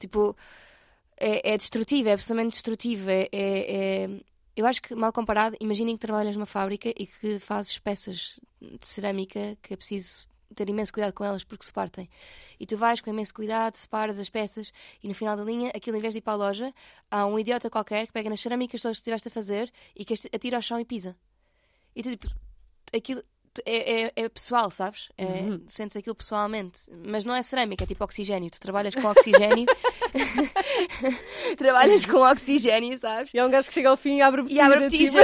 Tipo, 0.00 0.36
é, 1.16 1.52
é 1.52 1.56
destrutivo, 1.56 2.08
é 2.08 2.12
absolutamente 2.12 2.54
destrutivo, 2.54 3.08
é, 3.08 3.28
é, 3.30 4.02
é... 4.02 4.10
Eu 4.54 4.66
acho 4.66 4.82
que, 4.82 4.94
mal 4.94 5.12
comparado, 5.12 5.56
imaginem 5.60 5.96
que 5.96 6.00
trabalhas 6.00 6.36
numa 6.36 6.46
fábrica 6.46 6.90
e 6.90 7.06
que 7.06 7.38
fazes 7.38 7.78
peças 7.78 8.38
de 8.60 8.86
cerâmica 8.86 9.56
que 9.62 9.72
é 9.72 9.76
preciso 9.76 10.26
ter 10.54 10.68
imenso 10.68 10.92
cuidado 10.92 11.14
com 11.14 11.24
elas 11.24 11.42
porque 11.42 11.64
se 11.64 11.72
partem. 11.72 12.08
E 12.60 12.66
tu 12.66 12.76
vais 12.76 13.00
com 13.00 13.10
imenso 13.10 13.32
cuidado, 13.32 13.74
separas 13.76 14.18
as 14.18 14.28
peças 14.28 14.72
e 15.02 15.08
no 15.08 15.14
final 15.14 15.36
da 15.36 15.42
linha, 15.42 15.70
aquilo 15.74 15.96
em 15.96 16.00
vez 16.00 16.12
de 16.12 16.18
ir 16.18 16.22
para 16.22 16.34
a 16.34 16.36
loja, 16.36 16.74
há 17.10 17.26
um 17.26 17.38
idiota 17.38 17.70
qualquer 17.70 18.06
que 18.06 18.12
pega 18.12 18.28
nas 18.28 18.40
cerâmicas 18.40 18.82
todas 18.82 18.98
que 18.98 19.00
estiveste 19.00 19.28
a 19.28 19.30
fazer 19.30 19.72
e 19.96 20.04
que 20.04 20.14
atira 20.32 20.56
ao 20.56 20.62
chão 20.62 20.78
e 20.78 20.84
pisa. 20.84 21.16
E 21.96 22.02
tu, 22.02 22.10
tipo, 22.10 22.28
aquilo 22.94 23.22
é, 23.66 24.02
é, 24.04 24.12
é 24.16 24.28
pessoal, 24.28 24.70
sabes? 24.70 25.08
É, 25.16 25.24
uhum. 25.24 25.62
Sentes 25.66 25.96
aquilo 25.96 26.14
pessoalmente. 26.14 26.80
Mas 27.06 27.24
não 27.24 27.34
é 27.34 27.42
cerâmica, 27.42 27.84
é 27.84 27.86
tipo 27.86 28.04
oxigênio. 28.04 28.50
Tu 28.50 28.60
trabalhas 28.60 28.94
com 28.94 29.06
oxigênio. 29.06 29.66
trabalhas 31.58 32.06
com 32.06 32.18
oxigênio, 32.18 32.96
sabes? 32.98 33.32
E 33.34 33.38
há 33.38 33.46
um 33.46 33.50
gajo 33.50 33.68
que 33.68 33.74
chega 33.74 33.90
ao 33.90 33.96
fim 33.96 34.18
e 34.18 34.22
abre 34.22 34.40
a 34.40 34.42
botija. 34.44 34.60
E 34.60 34.64
abre 34.64 34.78
a 34.78 34.80
botija. 34.82 35.18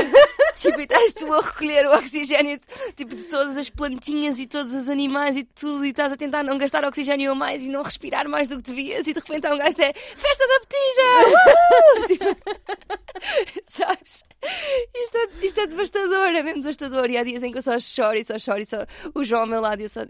Tipo... 0.61 0.80
e 0.80 0.84
estás 0.84 1.12
tu 1.12 1.32
a 1.32 1.40
recolher 1.40 1.86
o 1.86 1.92
oxigênio 1.96 2.59
tipo, 2.96 3.14
de 3.14 3.24
todas 3.24 3.56
as 3.56 3.68
plantinhas 3.68 4.38
e 4.38 4.46
todos 4.46 4.74
os 4.74 4.88
animais 4.88 5.36
e 5.36 5.44
tudo, 5.44 5.84
e 5.84 5.90
estás 5.90 6.12
a 6.12 6.16
tentar 6.16 6.42
não 6.42 6.59
gastar 6.59 6.84
oxigênio 6.84 7.32
a 7.32 7.34
mais 7.34 7.64
e 7.64 7.68
não 7.68 7.82
respirar 7.82 8.28
mais 8.28 8.48
do 8.48 8.56
que 8.56 8.64
devias, 8.64 9.06
e 9.06 9.12
de 9.12 9.20
repente 9.20 9.46
há 9.46 9.54
um 9.54 9.59
gajo 9.59 9.76
é 9.80 9.92
festa 9.92 10.44
da 10.46 10.61
petija! 10.61 12.06
tipo, 12.09 12.59
sabes? 13.64 14.24
Isto 14.94 15.18
é, 15.18 15.46
isto 15.46 15.61
é 15.61 15.66
devastador, 15.66 16.28
é 16.28 16.42
mesmo 16.42 16.61
devastador. 16.61 17.11
E 17.11 17.16
há 17.16 17.22
dias 17.22 17.42
em 17.42 17.50
que 17.52 17.59
eu 17.59 17.62
só 17.62 17.78
choro 17.78 18.16
e 18.16 18.24
só 18.24 18.38
choro, 18.38 18.61
e 18.61 18.66
só 18.66 18.84
o 19.14 19.24
João 19.24 19.42
ao 19.42 19.46
meu 19.46 19.61
lado, 19.61 19.80
e 19.80 19.84
eu 19.84 19.88
só. 19.88 20.02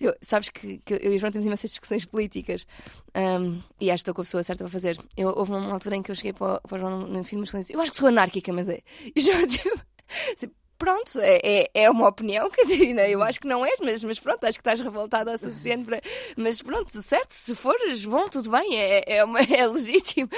Eu, 0.00 0.14
sabes 0.20 0.48
que, 0.48 0.78
que 0.84 0.94
eu 0.94 1.12
e 1.12 1.16
o 1.16 1.18
João 1.18 1.32
temos 1.32 1.46
imensas 1.46 1.70
discussões 1.70 2.04
políticas, 2.04 2.66
um, 3.14 3.60
e 3.80 3.90
acho 3.90 3.98
que 3.98 4.10
estou 4.10 4.14
com 4.14 4.22
a 4.22 4.24
pessoa 4.24 4.42
certa 4.42 4.64
para 4.64 4.72
fazer. 4.72 4.98
Eu, 5.16 5.28
houve 5.28 5.52
uma 5.52 5.72
altura 5.72 5.96
em 5.96 6.02
que 6.02 6.10
eu 6.10 6.14
cheguei 6.14 6.32
para, 6.32 6.60
para 6.60 6.76
o 6.76 6.78
João 6.78 7.00
no, 7.00 7.06
no 7.06 7.22
de 7.22 7.36
uma 7.36 7.44
eu 7.70 7.80
acho 7.80 7.90
que 7.90 7.96
sou 7.96 8.08
anárquica, 8.08 8.52
mas 8.52 8.68
é. 8.68 8.80
E 9.14 9.20
o 9.20 9.22
João, 9.22 9.46
tipo, 9.46 9.80
pronto, 10.82 11.20
é, 11.20 11.38
é, 11.44 11.70
é, 11.74 11.90
uma 11.90 12.08
opinião, 12.08 12.50
dizer, 12.66 12.92
né? 12.92 13.08
eu 13.08 13.22
acho 13.22 13.38
que 13.38 13.46
não 13.46 13.64
és, 13.64 13.78
mas, 13.78 14.02
mas 14.02 14.18
pronto, 14.18 14.44
acho 14.44 14.58
que 14.58 14.62
estás 14.62 14.80
revoltada 14.80 15.32
o 15.32 15.38
suficiente 15.38 15.84
para. 15.84 16.02
Mas 16.36 16.60
pronto, 16.60 17.00
certo, 17.00 17.30
se 17.30 17.54
fores 17.54 18.04
bom, 18.04 18.28
tudo 18.28 18.50
bem, 18.50 18.76
é, 18.76 19.18
é, 19.18 19.24
uma, 19.24 19.38
é 19.46 19.64
legítimo. 19.64 20.28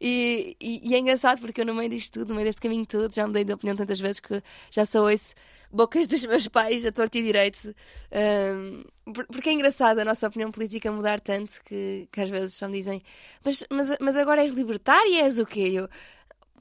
E, 0.00 0.56
e, 0.60 0.90
e, 0.90 0.94
é 0.96 0.98
engraçado 0.98 1.40
porque 1.40 1.60
eu, 1.60 1.64
no 1.64 1.74
meio 1.74 1.88
disto 1.88 2.20
tudo, 2.20 2.30
no 2.30 2.34
meio 2.34 2.46
deste 2.46 2.60
caminho 2.60 2.84
todo, 2.84 3.14
já 3.14 3.24
mudei 3.24 3.44
de 3.44 3.52
opinião 3.52 3.76
tantas 3.76 4.00
vezes 4.00 4.18
que 4.18 4.42
já 4.68 4.84
só 4.84 5.08
ouço 5.08 5.32
bocas 5.70 6.06
dos 6.08 6.24
meus 6.24 6.48
pais 6.48 6.84
a 6.84 6.90
torto 6.90 7.16
e 7.18 7.22
direito. 7.22 7.74
Um, 8.12 8.82
porque 9.04 9.50
é 9.50 9.52
engraçado 9.52 9.98
a 9.98 10.04
nossa 10.04 10.26
opinião 10.26 10.50
política 10.50 10.90
mudar 10.90 11.20
tanto 11.20 11.62
que, 11.64 12.08
que 12.10 12.20
às 12.20 12.30
vezes 12.30 12.54
só 12.54 12.66
me 12.66 12.74
dizem: 12.74 13.02
Mas, 13.44 13.64
mas, 13.70 13.96
mas 14.00 14.16
agora 14.16 14.42
és 14.42 14.52
libertária? 14.52 15.22
És 15.22 15.38
o 15.38 15.46
quê? 15.46 15.70
Eu, 15.72 15.88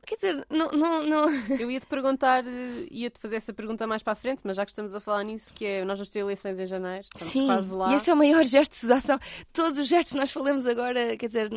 Quer 0.06 0.16
dizer, 0.16 0.46
não, 0.50 0.70
não, 0.72 1.04
não... 1.04 1.30
Eu 1.58 1.72
ia-te 1.72 1.86
perguntar, 1.86 2.44
ia-te 2.92 3.20
fazer 3.20 3.38
essa 3.38 3.54
pergunta 3.54 3.88
mais 3.88 4.04
para 4.04 4.14
a 4.14 4.16
frente, 4.16 4.42
mas 4.44 4.58
já 4.58 4.66
que 4.66 4.72
estamos 4.72 4.94
a 4.94 5.00
falar 5.00 5.24
nisso, 5.24 5.54
que 5.54 5.66
é 5.66 5.86
nós 5.86 5.98
vamos 5.98 6.12
ter 6.12 6.20
eleições 6.20 6.60
em 6.60 6.66
janeiro, 6.66 7.08
Sim, 7.16 7.46
quase 7.46 7.74
lá. 7.74 7.92
e 7.92 7.96
esse 7.96 8.10
é 8.10 8.14
o 8.14 8.18
maior 8.18 8.44
gesto 8.44 8.86
de 8.86 8.92
ação. 8.92 9.18
Todos 9.54 9.80
os 9.80 9.88
gestos 9.88 10.14
que 10.14 10.20
nós 10.20 10.32
falamos 10.32 10.68
agora, 10.68 11.16
quer 11.16 11.28
dizer, 11.28 11.50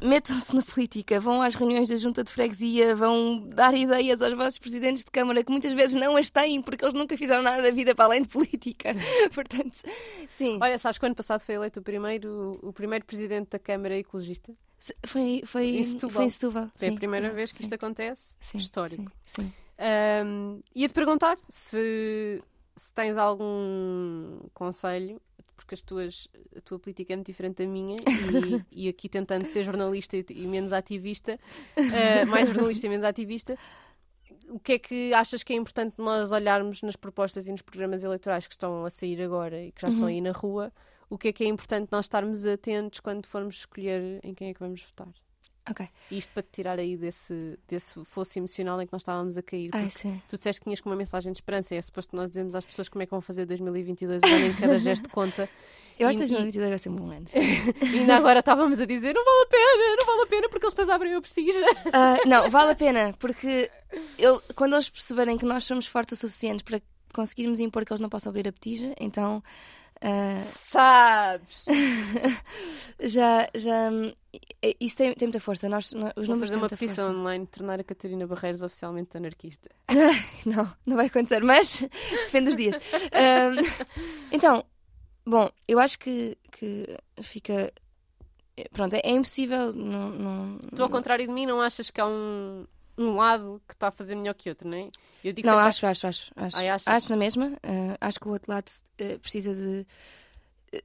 metam-se 0.00 0.54
na 0.54 0.62
política, 0.62 1.20
vão 1.20 1.42
às 1.42 1.54
reuniões 1.54 1.88
da 1.88 1.96
junta 1.96 2.22
de 2.22 2.30
freguesia, 2.30 2.94
vão 2.94 3.46
dar 3.48 3.74
ideias 3.74 4.22
aos 4.22 4.32
vossos 4.32 4.58
presidentes 4.58 5.04
de 5.04 5.10
Câmara 5.10 5.42
que 5.42 5.50
muitas 5.50 5.72
vezes 5.72 6.00
não 6.00 6.16
as 6.16 6.30
têm 6.30 6.62
porque 6.62 6.84
eles 6.84 6.94
nunca 6.94 7.16
fizeram 7.16 7.42
nada 7.42 7.62
da 7.62 7.70
vida 7.70 7.94
para 7.94 8.06
além 8.06 8.22
de 8.22 8.28
política. 8.28 8.94
Portanto, 9.34 9.76
sim. 10.28 10.58
Olha, 10.60 10.78
sabes 10.78 10.98
que 10.98 11.04
o 11.04 11.06
ano 11.06 11.14
passado 11.16 11.40
foi 11.40 11.56
eleito 11.56 11.80
o 11.80 11.82
primeiro, 11.82 12.58
o 12.62 12.72
primeiro 12.72 13.04
presidente 13.04 13.50
da 13.50 13.58
Câmara 13.58 13.96
ecologista? 13.96 14.54
Foi, 15.06 15.42
foi, 15.44 15.76
em 15.76 15.84
Setúbal. 15.84 16.14
Foi 16.14 16.24
em 16.24 16.30
Setúbal. 16.30 16.70
Foi 16.74 16.88
sim. 16.88 16.94
a 16.94 16.98
primeira 16.98 17.30
vez 17.30 17.50
que 17.50 17.58
sim. 17.58 17.64
isto 17.64 17.74
acontece. 17.74 18.34
Sim, 18.40 18.58
Histórico. 18.58 19.10
Sim. 19.24 19.52
Um, 20.24 20.60
Ia-te 20.74 20.94
perguntar 20.94 21.36
se, 21.48 22.42
se 22.76 22.94
tens 22.94 23.16
algum 23.16 24.40
conselho, 24.54 25.20
porque 25.56 25.74
as 25.74 25.82
tuas, 25.82 26.28
a 26.56 26.60
tua 26.60 26.78
política 26.78 27.12
é 27.12 27.16
muito 27.16 27.26
diferente 27.26 27.64
da 27.64 27.66
minha, 27.66 27.96
e, 28.72 28.86
e 28.86 28.88
aqui 28.88 29.08
tentando 29.08 29.46
ser 29.46 29.64
jornalista 29.64 30.16
e, 30.16 30.24
e 30.30 30.46
menos 30.46 30.72
ativista, 30.72 31.38
uh, 31.76 32.26
mais 32.28 32.48
jornalista 32.48 32.86
e 32.86 32.90
menos 32.90 33.04
ativista, 33.04 33.58
o 34.48 34.58
que 34.58 34.74
é 34.74 34.78
que 34.78 35.12
achas 35.12 35.42
que 35.42 35.52
é 35.52 35.56
importante 35.56 35.94
nós 35.98 36.32
olharmos 36.32 36.82
nas 36.82 36.96
propostas 36.96 37.48
e 37.48 37.52
nos 37.52 37.62
programas 37.62 38.02
eleitorais 38.02 38.46
que 38.46 38.54
estão 38.54 38.84
a 38.84 38.90
sair 38.90 39.20
agora 39.22 39.60
e 39.60 39.72
que 39.72 39.82
já 39.82 39.88
estão 39.88 40.04
uhum. 40.04 40.08
aí 40.08 40.20
na 40.20 40.32
rua? 40.32 40.72
O 41.10 41.16
que 41.16 41.28
é 41.28 41.32
que 41.32 41.44
é 41.44 41.46
importante 41.46 41.88
nós 41.90 42.04
estarmos 42.04 42.46
atentos 42.46 43.00
quando 43.00 43.26
formos 43.26 43.56
escolher 43.58 44.20
em 44.22 44.34
quem 44.34 44.50
é 44.50 44.54
que 44.54 44.60
vamos 44.60 44.82
votar. 44.82 45.08
Ok. 45.70 45.86
Isto 46.10 46.32
para 46.32 46.42
te 46.42 46.48
tirar 46.50 46.78
aí 46.78 46.96
desse, 46.96 47.58
desse 47.68 48.02
fosso 48.04 48.38
emocional 48.38 48.80
em 48.80 48.86
que 48.86 48.92
nós 48.92 49.02
estávamos 49.02 49.36
a 49.36 49.42
cair. 49.42 49.70
Ai, 49.74 49.90
sim. 49.90 50.20
Tu 50.28 50.36
disseste 50.36 50.60
que 50.60 50.64
tinhas 50.64 50.80
com 50.80 50.88
uma 50.88 50.96
mensagem 50.96 51.30
de 51.30 51.38
esperança 51.38 51.74
e 51.74 51.78
é 51.78 51.82
suposto 51.82 52.16
nós 52.16 52.30
dizemos 52.30 52.54
às 52.54 52.64
pessoas 52.64 52.88
como 52.88 53.02
é 53.02 53.06
que 53.06 53.10
vão 53.10 53.20
fazer 53.20 53.44
2022 53.44 54.22
e 54.22 54.46
em 54.46 54.54
cada 54.54 54.78
gesto 54.78 55.10
conta. 55.10 55.48
Eu 55.98 56.06
acho 56.06 56.16
que 56.16 56.24
2022 56.24 56.68
vai 56.68 56.78
ser 56.78 56.88
um 56.88 56.96
bom 56.96 57.10
ano. 57.10 57.26
e 57.34 57.98
ainda 57.98 58.16
agora 58.16 58.38
estávamos 58.38 58.80
a 58.80 58.86
dizer 58.86 59.14
não 59.14 59.24
vale 59.24 59.42
a 59.42 59.46
pena, 59.46 59.96
não 59.98 60.06
vale 60.06 60.22
a 60.22 60.26
pena 60.26 60.48
porque 60.48 60.64
eles 60.64 60.72
depois 60.72 60.88
abrem 60.88 61.16
o 61.16 61.20
prestígio. 61.20 61.60
Uh, 61.60 62.28
não, 62.28 62.48
vale 62.50 62.70
a 62.70 62.74
pena 62.74 63.14
porque 63.18 63.70
eu, 64.18 64.40
quando 64.54 64.74
eles 64.74 64.88
perceberem 64.88 65.36
que 65.36 65.44
nós 65.44 65.64
somos 65.64 65.86
fortes 65.86 66.18
o 66.18 66.20
suficiente 66.20 66.64
para 66.64 66.80
conseguirmos 67.12 67.60
impor 67.60 67.84
que 67.84 67.92
eles 67.92 68.00
não 68.00 68.08
possam 68.08 68.30
abrir 68.30 68.48
a 68.48 68.52
petija, 68.52 68.94
então 68.98 69.42
Uh, 69.98 70.44
Sabes! 70.52 71.64
já, 73.00 73.48
já. 73.54 73.90
Isso 74.80 74.96
tem, 74.96 75.12
tem 75.14 75.28
muita 75.28 75.40
força. 75.40 75.68
Nós, 75.68 75.92
nós, 75.92 76.12
os 76.16 76.26
Vou 76.26 76.38
fazer 76.38 76.56
uma 76.56 76.68
petição 76.68 77.10
online 77.10 77.46
tornar 77.46 77.80
a 77.80 77.84
Catarina 77.84 78.26
Barreiros 78.26 78.62
oficialmente 78.62 79.16
anarquista. 79.16 79.68
não, 80.46 80.72
não 80.86 80.96
vai 80.96 81.06
acontecer, 81.06 81.42
mas 81.42 81.80
depende 82.26 82.46
dos 82.46 82.56
dias. 82.56 82.76
Uh, 82.76 83.86
então, 84.30 84.64
bom, 85.26 85.50
eu 85.66 85.78
acho 85.80 85.98
que, 85.98 86.36
que 86.52 86.96
fica. 87.22 87.72
Pronto, 88.72 88.94
é, 88.94 89.00
é 89.04 89.10
impossível. 89.10 89.72
Não, 89.72 90.10
não, 90.10 90.58
tu, 90.76 90.82
ao 90.82 90.90
contrário 90.90 91.26
de 91.26 91.32
mim, 91.32 91.46
não 91.46 91.60
achas 91.60 91.90
que 91.90 92.00
há 92.00 92.06
um 92.06 92.64
um 92.98 93.14
lado 93.14 93.62
que 93.66 93.74
está 93.74 93.88
a 93.88 93.90
fazer 93.92 94.16
melhor 94.16 94.34
que 94.34 94.48
outro, 94.48 94.68
não 94.68 94.76
é? 94.76 94.90
Eu 95.22 95.32
digo 95.32 95.46
não, 95.46 95.56
acho, 95.58 95.86
acho, 95.86 96.06
acho, 96.06 96.32
acho. 96.34 96.56
Ai, 96.56 96.68
acho 96.68 97.10
na 97.10 97.16
mesma. 97.16 97.46
Uh, 97.46 97.96
acho 98.00 98.18
que 98.18 98.28
o 98.28 98.32
outro 98.32 98.52
lado 98.52 98.68
uh, 98.68 99.18
precisa 99.20 99.54
de. 99.54 99.86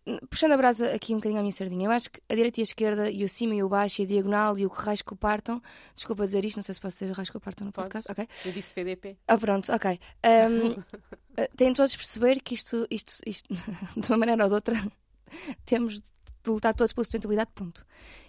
Uh, 0.07 0.27
puxando 0.27 0.51
a 0.53 0.57
brasa 0.57 0.93
aqui 0.93 1.13
um 1.13 1.17
bocadinho 1.17 1.39
à 1.39 1.43
minha 1.43 1.51
sardinha, 1.51 1.87
eu 1.87 1.91
acho 1.91 2.09
que 2.09 2.21
a 2.29 2.35
direita 2.35 2.59
e 2.59 2.61
a 2.61 2.63
esquerda, 2.63 3.09
e 3.09 3.23
o 3.23 3.29
cima 3.29 3.55
e 3.55 3.63
o 3.63 3.67
baixo, 3.67 4.01
e 4.01 4.05
a 4.05 4.07
diagonal, 4.07 4.57
e 4.57 4.65
o 4.65 4.69
que 4.69 4.81
raios 4.81 5.01
que 5.01 5.11
o 5.11 5.15
partam. 5.15 5.61
Desculpa 5.95 6.23
dizer 6.23 6.45
isto, 6.45 6.57
não 6.57 6.63
sei 6.63 6.75
se 6.75 6.81
posso 6.81 6.99
dizer 6.99 7.11
raios 7.11 7.29
que 7.29 7.37
o 7.37 7.41
partam 7.41 7.65
no 7.65 7.73
podcast. 7.73 8.09
Ok. 8.11 8.27
Eu 8.45 8.51
disse 8.51 8.73
PDP. 8.73 9.17
Ah, 9.27 9.37
pronto, 9.37 9.71
ok. 9.73 9.99
Um, 10.23 10.75
têm 11.57 11.73
todos 11.73 11.95
perceber 11.95 12.41
que 12.41 12.53
isto, 12.53 12.87
isto, 12.91 13.17
isto 13.25 13.53
de 13.97 14.07
uma 14.09 14.17
maneira 14.19 14.43
ou 14.43 14.49
de 14.49 14.55
outra, 14.55 14.75
temos 15.65 15.99
de 16.43 16.49
lutar 16.49 16.73
todos 16.73 16.93
pela 16.93 17.05
sustentabilidade, 17.05 17.51
ponto. 17.55 17.85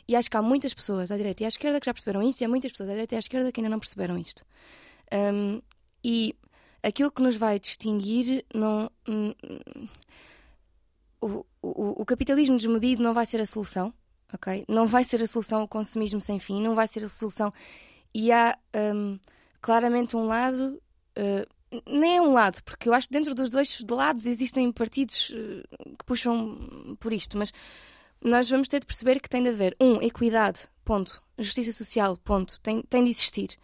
E 0.07 0.15
acho 0.15 0.31
que 0.31 0.37
há 0.37 0.43
muitas 0.43 0.73
pessoas 0.75 1.11
à 1.11 1.17
direita 1.17 1.43
e 1.43 1.47
à 1.47 1.49
esquerda 1.49 1.81
que 1.81 1.87
já 1.87 1.95
perceberam 1.95 2.23
isso, 2.23 2.43
e 2.43 2.45
há 2.45 2.49
muitas 2.49 2.71
pessoas 2.71 2.91
à 2.91 2.93
direita 2.93 3.15
e 3.15 3.17
à 3.17 3.19
esquerda 3.19 3.51
que 3.51 3.61
ainda 3.61 3.71
não 3.71 3.79
perceberam 3.79 4.17
isto. 4.19 4.45
Um, 5.13 5.61
e 6.03 6.37
aquilo 6.83 7.11
que 7.11 7.23
nos 7.23 7.37
vai 7.37 7.59
distinguir 7.59 8.45
não. 8.55 8.91
Um, 9.09 9.35
o, 11.21 11.47
o, 11.63 12.03
o, 12.03 12.05
capitalismo 12.05 12.59
desmedido 12.59 13.03
não 13.03 13.15
vai 13.15 13.25
ser 13.25 13.41
a 13.41 13.47
solução, 13.47 13.95
ok? 14.31 14.63
Não 14.69 14.87
vai 14.87 15.03
ser 15.03 15.23
a 15.23 15.27
solução 15.27 15.63
o 15.63 15.69
consumismo 15.69 16.21
sem 16.21 16.39
fim, 16.39 16.61
não 16.63 16.75
vai 16.75 16.87
ser 16.87 17.03
a 17.03 17.09
solução. 17.09 17.51
E 18.15 18.31
há 18.31 18.59
um, 18.95 19.19
claramente 19.61 20.17
um 20.17 20.27
lado. 20.27 20.81
Uh, 21.19 21.55
nem 21.89 22.19
é 22.19 22.21
um 22.21 22.33
lado, 22.33 22.63
porque 22.63 22.89
eu 22.89 22.93
acho 22.93 23.09
que 23.09 23.15
dentro 23.15 23.35
dos 23.35 23.51
dois 23.51 23.81
lados 23.91 24.27
existem 24.27 24.71
partidos 24.71 25.31
uh, 25.31 25.97
que 25.99 26.05
puxam 26.05 26.97
por 27.01 27.13
isto, 27.13 27.39
mas 27.39 27.51
nós 28.25 28.49
vamos 28.49 28.69
ter 28.69 28.81
de 28.81 28.87
perceber 28.87 29.21
que 29.21 29.29
tem 29.29 29.43
de 29.43 29.51
haver, 29.51 29.77
um, 29.81 30.01
equidade, 30.01 30.67
ponto. 30.85 31.23
Justiça 31.39 31.73
social, 31.73 32.17
ponto. 32.17 32.59
Tem, 32.61 32.83
tem 32.83 33.05
de 33.05 33.11
existir. 33.11 33.59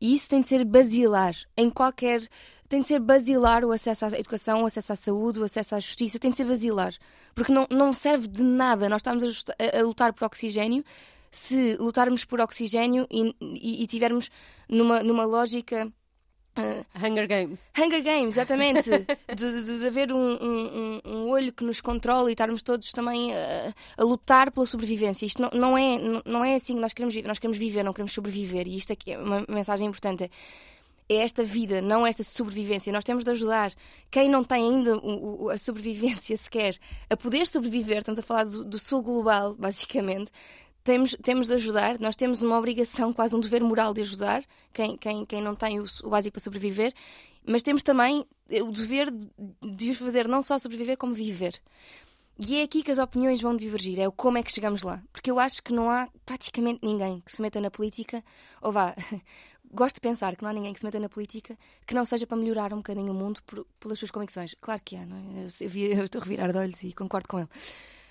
E 0.00 0.14
isso 0.14 0.28
tem 0.28 0.40
de 0.40 0.48
ser 0.48 0.64
basilar 0.64 1.34
em 1.56 1.68
qualquer. 1.68 2.22
Tem 2.68 2.80
de 2.80 2.86
ser 2.86 3.00
basilar 3.00 3.64
o 3.64 3.72
acesso 3.72 4.04
à 4.04 4.08
educação, 4.18 4.62
o 4.62 4.66
acesso 4.66 4.92
à 4.92 4.96
saúde, 4.96 5.40
o 5.40 5.44
acesso 5.44 5.74
à 5.74 5.80
justiça, 5.80 6.18
tem 6.18 6.30
de 6.30 6.36
ser 6.36 6.44
basilar. 6.44 6.94
Porque 7.34 7.52
não, 7.52 7.66
não 7.70 7.92
serve 7.92 8.28
de 8.28 8.42
nada 8.42 8.88
nós 8.88 9.00
estamos 9.00 9.44
a, 9.58 9.78
a, 9.78 9.82
lutar 9.82 10.12
por 10.12 10.24
oxigênio 10.24 10.84
se 11.30 11.76
lutarmos 11.78 12.24
por 12.24 12.40
oxigênio 12.40 13.08
e, 13.10 13.34
e, 13.40 13.82
e 13.82 13.86
tivermos 13.88 14.30
numa, 14.68 15.02
numa 15.02 15.24
lógica 15.24 15.92
Uh, 16.56 16.84
Hunger 16.96 17.26
Games. 17.26 17.70
Hunger 17.76 18.02
Games, 18.02 18.36
exatamente. 18.36 18.90
de, 19.34 19.64
de, 19.64 19.78
de, 19.80 19.86
haver 19.86 20.12
um, 20.12 20.18
um, 20.18 21.00
um, 21.04 21.28
olho 21.30 21.52
que 21.52 21.64
nos 21.64 21.80
controle 21.80 22.30
e 22.30 22.32
estarmos 22.32 22.62
todos 22.62 22.92
também 22.92 23.34
a, 23.34 23.74
a 23.96 24.04
lutar 24.04 24.52
pela 24.52 24.64
sobrevivência. 24.64 25.26
Isto 25.26 25.42
não, 25.42 25.50
não, 25.52 25.78
é, 25.78 25.98
não 26.24 26.44
é 26.44 26.54
assim 26.54 26.74
que 26.74 26.80
nós 26.80 26.92
queremos 26.92 27.14
viver. 27.14 27.26
Nós 27.26 27.38
queremos 27.38 27.58
viver, 27.58 27.82
não 27.82 27.92
queremos 27.92 28.12
sobreviver. 28.12 28.68
E 28.68 28.76
isto 28.76 28.92
aqui 28.92 29.12
é 29.12 29.18
uma 29.18 29.44
mensagem 29.48 29.88
importante. 29.88 30.30
É 31.08 31.16
esta 31.16 31.42
vida, 31.42 31.82
não 31.82 32.06
esta 32.06 32.22
sobrevivência. 32.22 32.92
Nós 32.92 33.04
temos 33.04 33.24
de 33.24 33.30
ajudar 33.30 33.72
quem 34.10 34.28
não 34.28 34.42
tem 34.42 34.64
ainda 34.64 34.92
a 35.52 35.58
sobrevivência 35.58 36.36
sequer 36.36 36.76
a 37.10 37.16
poder 37.16 37.46
sobreviver. 37.48 37.98
Estamos 37.98 38.20
a 38.20 38.22
falar 38.22 38.44
do, 38.44 38.64
do 38.64 38.78
sul 38.78 39.02
global, 39.02 39.54
basicamente 39.54 40.30
temos, 40.84 41.16
temos 41.22 41.46
de 41.48 41.54
ajudar, 41.54 41.98
nós 41.98 42.14
temos 42.14 42.42
uma 42.42 42.58
obrigação, 42.58 43.12
quase 43.12 43.34
um 43.34 43.40
dever 43.40 43.64
moral 43.64 43.94
de 43.94 44.02
ajudar 44.02 44.44
quem, 44.72 44.96
quem, 44.96 45.24
quem 45.24 45.42
não 45.42 45.54
tem 45.54 45.80
o, 45.80 45.84
o 46.04 46.10
básico 46.10 46.34
para 46.34 46.42
sobreviver, 46.42 46.92
mas 47.46 47.62
temos 47.62 47.82
também 47.82 48.24
o 48.50 48.70
dever 48.70 49.10
de, 49.10 49.28
de 49.62 49.90
os 49.90 49.98
fazer 49.98 50.28
não 50.28 50.42
só 50.42 50.58
sobreviver, 50.58 50.98
como 50.98 51.14
viver. 51.14 51.60
E 52.38 52.56
é 52.56 52.62
aqui 52.62 52.82
que 52.82 52.90
as 52.90 52.98
opiniões 52.98 53.40
vão 53.40 53.56
divergir, 53.56 53.98
é 53.98 54.06
o 54.06 54.12
como 54.12 54.38
é 54.38 54.42
que 54.42 54.52
chegamos 54.52 54.82
lá. 54.82 55.02
Porque 55.12 55.30
eu 55.30 55.38
acho 55.38 55.62
que 55.62 55.72
não 55.72 55.88
há 55.88 56.08
praticamente 56.26 56.80
ninguém 56.82 57.20
que 57.20 57.34
se 57.34 57.40
meta 57.40 57.60
na 57.60 57.70
política, 57.70 58.22
ou 58.60 58.70
vá, 58.70 58.94
gosto 59.72 59.96
de 59.96 60.00
pensar 60.00 60.36
que 60.36 60.42
não 60.42 60.50
há 60.50 60.52
ninguém 60.52 60.72
que 60.72 60.80
se 60.80 60.84
meta 60.84 61.00
na 61.00 61.08
política 61.08 61.56
que 61.86 61.94
não 61.94 62.04
seja 62.04 62.26
para 62.26 62.36
melhorar 62.36 62.72
um 62.74 62.78
bocadinho 62.78 63.12
o 63.12 63.14
mundo 63.14 63.40
por, 63.44 63.64
pelas 63.80 63.98
suas 63.98 64.10
convicções. 64.10 64.54
Claro 64.60 64.82
que 64.84 64.96
há, 64.96 65.06
não 65.06 65.16
é? 65.16 65.46
Eu, 65.60 65.70
eu, 65.70 65.96
eu 65.98 66.04
estou 66.04 66.20
a 66.20 66.24
revirar 66.24 66.52
de 66.52 66.58
olhos 66.58 66.82
e 66.82 66.92
concordo 66.92 67.28
com 67.28 67.38
ele. 67.38 67.48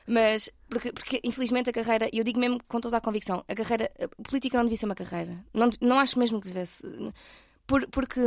Mas, 0.07 0.49
porque, 0.69 0.91
porque 0.91 1.21
infelizmente 1.23 1.69
a 1.69 1.73
carreira, 1.73 2.09
e 2.11 2.17
eu 2.17 2.23
digo 2.23 2.39
mesmo 2.39 2.61
com 2.67 2.79
toda 2.79 2.97
a 2.97 3.01
convicção, 3.01 3.43
a 3.47 3.55
carreira, 3.55 3.91
a 3.99 4.23
política 4.23 4.57
não 4.57 4.65
devia 4.65 4.77
ser 4.77 4.85
uma 4.85 4.95
carreira. 4.95 5.43
Não, 5.53 5.69
não 5.81 5.99
acho 5.99 6.19
mesmo 6.19 6.41
que 6.41 6.47
devesse. 6.47 6.83
Por, 7.65 7.87
porque 7.87 8.19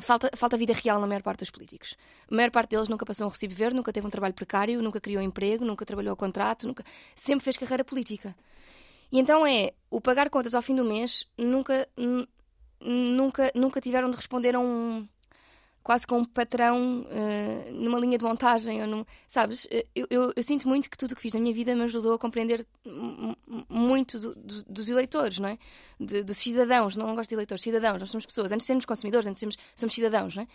falta, 0.00 0.30
falta 0.36 0.56
vida 0.56 0.72
real 0.72 1.00
na 1.00 1.06
maior 1.06 1.22
parte 1.22 1.40
dos 1.40 1.50
políticos. 1.50 1.96
A 2.30 2.34
maior 2.34 2.50
parte 2.50 2.70
deles 2.70 2.88
nunca 2.88 3.04
passou 3.04 3.26
um 3.26 3.30
recibo 3.30 3.54
verde, 3.54 3.76
nunca 3.76 3.92
teve 3.92 4.06
um 4.06 4.10
trabalho 4.10 4.34
precário, 4.34 4.82
nunca 4.82 5.00
criou 5.00 5.22
emprego, 5.22 5.64
nunca 5.64 5.84
trabalhou 5.84 6.12
a 6.12 6.16
contrato, 6.16 6.66
nunca... 6.66 6.84
sempre 7.14 7.44
fez 7.44 7.56
carreira 7.56 7.84
política. 7.84 8.34
E 9.12 9.18
então 9.18 9.46
é, 9.46 9.72
o 9.90 10.00
pagar 10.00 10.30
contas 10.30 10.54
ao 10.54 10.62
fim 10.62 10.74
do 10.74 10.84
mês 10.84 11.26
nunca, 11.36 11.88
nunca, 12.80 13.50
nunca 13.54 13.80
tiveram 13.80 14.10
de 14.10 14.16
responder 14.16 14.54
a 14.54 14.60
um 14.60 15.06
quase 15.82 16.06
com 16.06 16.18
um 16.18 16.24
patrão 16.24 17.02
uh, 17.02 17.72
numa 17.72 17.98
linha 17.98 18.18
de 18.18 18.24
montagem, 18.24 18.82
ou 18.82 18.86
num, 18.86 19.04
sabes? 19.26 19.66
Eh, 19.70 19.86
eu, 19.94 20.06
eu, 20.10 20.32
eu, 20.36 20.42
sinto 20.42 20.68
muito 20.68 20.90
que 20.90 20.96
tudo 20.96 21.12
o 21.12 21.16
que 21.16 21.22
fiz 21.22 21.32
na 21.32 21.40
minha 21.40 21.54
vida 21.54 21.74
me 21.74 21.82
ajudou 21.82 22.14
a 22.14 22.18
compreender 22.18 22.66
muito 23.68 24.18
do, 24.18 24.34
do, 24.34 24.62
dos 24.64 24.88
eleitores, 24.88 25.38
não 25.38 25.48
é? 25.48 25.58
De, 25.98 26.22
dos 26.22 26.36
cidadãos, 26.36 26.96
não 26.96 27.14
gosto 27.14 27.30
de 27.30 27.34
eleitores, 27.34 27.62
cidadãos, 27.62 27.98
nós 27.98 28.10
somos 28.10 28.26
pessoas, 28.26 28.52
antes 28.52 28.64
de 28.64 28.66
sermos 28.66 28.84
consumidores, 28.84 29.26
antes 29.26 29.38
de 29.38 29.40
sermos 29.40 29.56
somos 29.74 29.94
cidadãos, 29.94 30.36
não 30.36 30.42
é? 30.42 30.46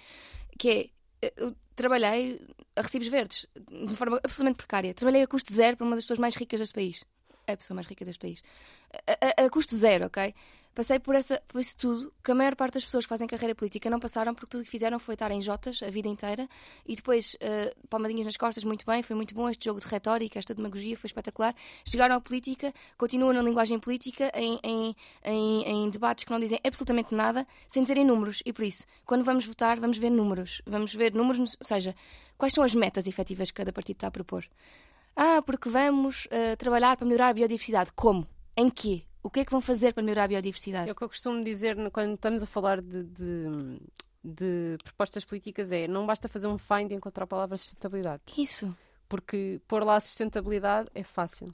Que 0.58 0.70
é, 0.70 0.90
eh, 1.24 1.34
eu 1.38 1.56
trabalhei 1.76 2.40
a 2.76 2.82
recibos 2.82 3.08
verdes, 3.08 3.48
de 3.56 3.96
forma 3.96 4.20
absolutamente 4.24 4.58
precária. 4.58 4.94
Trabalhei 4.94 5.24
a 5.24 5.28
custo 5.28 5.52
zero 5.52 5.76
para 5.76 5.86
uma 5.86 5.96
das 5.96 6.06
pessoas 6.06 6.20
mais 6.20 6.36
ricas 6.36 6.60
deste 6.60 6.74
país. 6.74 7.04
A 7.48 7.58
pessoa 7.58 7.76
mais 7.76 7.88
rica 7.88 8.06
deste 8.06 8.20
país. 8.20 8.44
A, 9.08 9.42
a, 9.42 9.46
a 9.46 9.50
custo 9.50 9.76
zero, 9.76 10.06
ok? 10.06 10.34
Passei 10.76 11.00
por, 11.00 11.16
essa, 11.16 11.42
por 11.48 11.60
isso 11.60 11.78
tudo, 11.78 12.14
que 12.22 12.32
a 12.32 12.36
maior 12.36 12.56
parte 12.56 12.74
das 12.74 12.84
pessoas 12.84 13.06
que 13.06 13.10
fazem 13.10 13.26
carreira 13.26 13.56
política 13.56 13.90
não 13.90 14.00
passaram, 14.00 14.34
porque 14.34 14.48
tudo 14.48 14.62
o 14.62 14.64
que 14.66 14.70
fizeram 14.70 15.00
foi 15.00 15.16
estar 15.16 15.32
em 15.32 15.42
Jotas 15.42 15.82
a 15.82 15.90
vida 15.90 16.10
inteira 16.10 16.48
e 16.86 16.96
depois 16.96 17.36
uh, 17.36 17.88
palmadinhas 17.88 18.26
nas 18.26 18.36
costas, 18.36 18.64
muito 18.66 18.86
bem, 18.86 19.02
foi 19.02 19.16
muito 19.16 19.34
bom 19.34 19.50
este 19.50 19.66
jogo 19.66 19.80
de 19.80 19.88
retórica, 19.88 20.38
esta 20.38 20.54
demagogia 20.54 20.98
foi 20.98 21.08
espetacular. 21.08 21.56
Chegaram 21.86 22.16
à 22.16 22.22
política, 22.22 22.74
continuam 22.98 23.34
na 23.34 23.42
linguagem 23.42 23.80
política, 23.80 24.30
em, 24.36 24.60
em, 24.62 24.96
em, 25.24 25.64
em 25.64 25.90
debates 25.90 26.26
que 26.26 26.32
não 26.32 26.40
dizem 26.40 26.60
absolutamente 26.64 27.16
nada, 27.16 27.48
sem 27.68 27.82
dizerem 27.82 28.06
números. 28.06 28.44
E 28.46 28.52
por 28.52 28.66
isso, 28.66 28.86
quando 29.06 29.24
vamos 29.24 29.46
votar, 29.46 29.80
vamos 29.80 29.98
ver 29.98 30.10
números. 30.10 30.62
Vamos 30.66 30.94
ver 30.94 31.14
números, 31.14 31.40
ou 31.40 31.66
seja, 31.66 31.96
quais 32.38 32.54
são 32.54 32.64
as 32.64 32.76
metas 32.76 33.08
efetivas 33.08 33.50
que 33.50 33.56
cada 33.56 33.72
partido 33.72 33.96
está 33.96 34.08
a 34.08 34.12
propor. 34.12 34.46
Ah, 35.16 35.42
porque 35.42 35.70
vamos 35.70 36.26
uh, 36.26 36.58
trabalhar 36.58 36.98
para 36.98 37.06
melhorar 37.06 37.30
a 37.30 37.34
biodiversidade. 37.34 37.92
Como? 37.96 38.28
Em 38.58 38.70
quê? 38.70 39.04
O 39.26 39.30
que 39.32 39.40
é 39.40 39.46
que 39.46 39.50
vão 39.50 39.60
fazer 39.60 39.92
para 39.92 40.04
melhorar 40.04 40.26
a 40.26 40.28
biodiversidade? 40.28 40.88
É 40.88 40.92
o 40.92 40.96
que 40.96 41.04
eu 41.04 41.10
costumo 41.10 41.44
dizer 41.44 41.76
quando 41.90 42.14
estamos 42.14 42.44
a 42.44 42.46
falar 42.46 42.80
de, 42.80 43.04
de, 43.06 43.82
de 44.24 44.78
propostas 44.84 45.26
políticas 45.26 45.72
é 45.72 45.88
não 45.88 46.06
basta 46.06 46.30
fazer 46.30 46.46
um 46.46 46.60
find 46.60 46.92
e 46.92 46.94
encontrar 46.94 47.24
a 47.24 47.28
palavra 47.28 47.58
sustentabilidade. 47.58 48.22
Isso. 48.38 48.78
Porque 49.10 49.60
pôr 49.68 49.84
lá 49.84 50.00
sustentabilidade 50.00 50.92
é 50.94 51.04
fácil. 51.04 51.48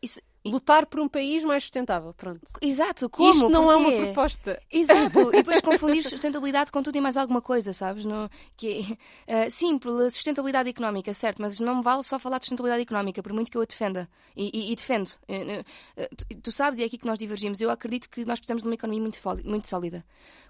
Isso, 0.00 0.20
lutar 0.44 0.86
por 0.86 1.00
um 1.00 1.08
país 1.08 1.44
mais 1.44 1.64
sustentável. 1.64 2.14
Pronto. 2.14 2.40
Exato, 2.62 3.08
como? 3.08 3.30
Isto 3.30 3.48
não 3.48 3.64
Porquê? 3.64 3.74
é 3.74 3.76
uma 3.76 4.04
proposta. 4.06 4.62
Exato, 4.70 5.20
e 5.28 5.32
depois 5.32 5.60
confundir 5.62 6.02
sustentabilidade 6.04 6.72
com 6.72 6.82
tudo 6.82 6.96
e 6.96 7.00
mais 7.00 7.16
alguma 7.16 7.42
coisa, 7.42 7.72
sabes? 7.72 8.04
No, 8.04 8.30
que, 8.56 8.80
uh, 8.80 9.50
sim, 9.50 9.78
pela 9.78 10.08
sustentabilidade 10.08 10.70
económica, 10.70 11.12
certo, 11.12 11.42
mas 11.42 11.60
não 11.60 11.76
me 11.76 11.82
vale 11.82 12.02
só 12.02 12.18
falar 12.18 12.38
de 12.38 12.44
sustentabilidade 12.44 12.82
económica, 12.82 13.22
por 13.22 13.32
muito 13.32 13.50
que 13.50 13.56
eu 13.56 13.62
a 13.62 13.66
defenda. 13.66 14.08
E, 14.36 14.50
e, 14.52 14.72
e 14.72 14.76
defendo. 14.76 15.08
Uh, 15.28 15.60
uh, 16.02 16.40
tu 16.42 16.50
sabes, 16.50 16.78
e 16.78 16.82
é 16.82 16.86
aqui 16.86 16.96
que 16.96 17.06
nós 17.06 17.18
divergimos, 17.18 17.60
eu 17.60 17.70
acredito 17.70 18.08
que 18.08 18.24
nós 18.24 18.38
precisamos 18.38 18.62
de 18.62 18.68
uma 18.68 18.74
economia 18.74 19.02
muito, 19.02 19.20
muito 19.44 19.68
sólida. 19.68 20.04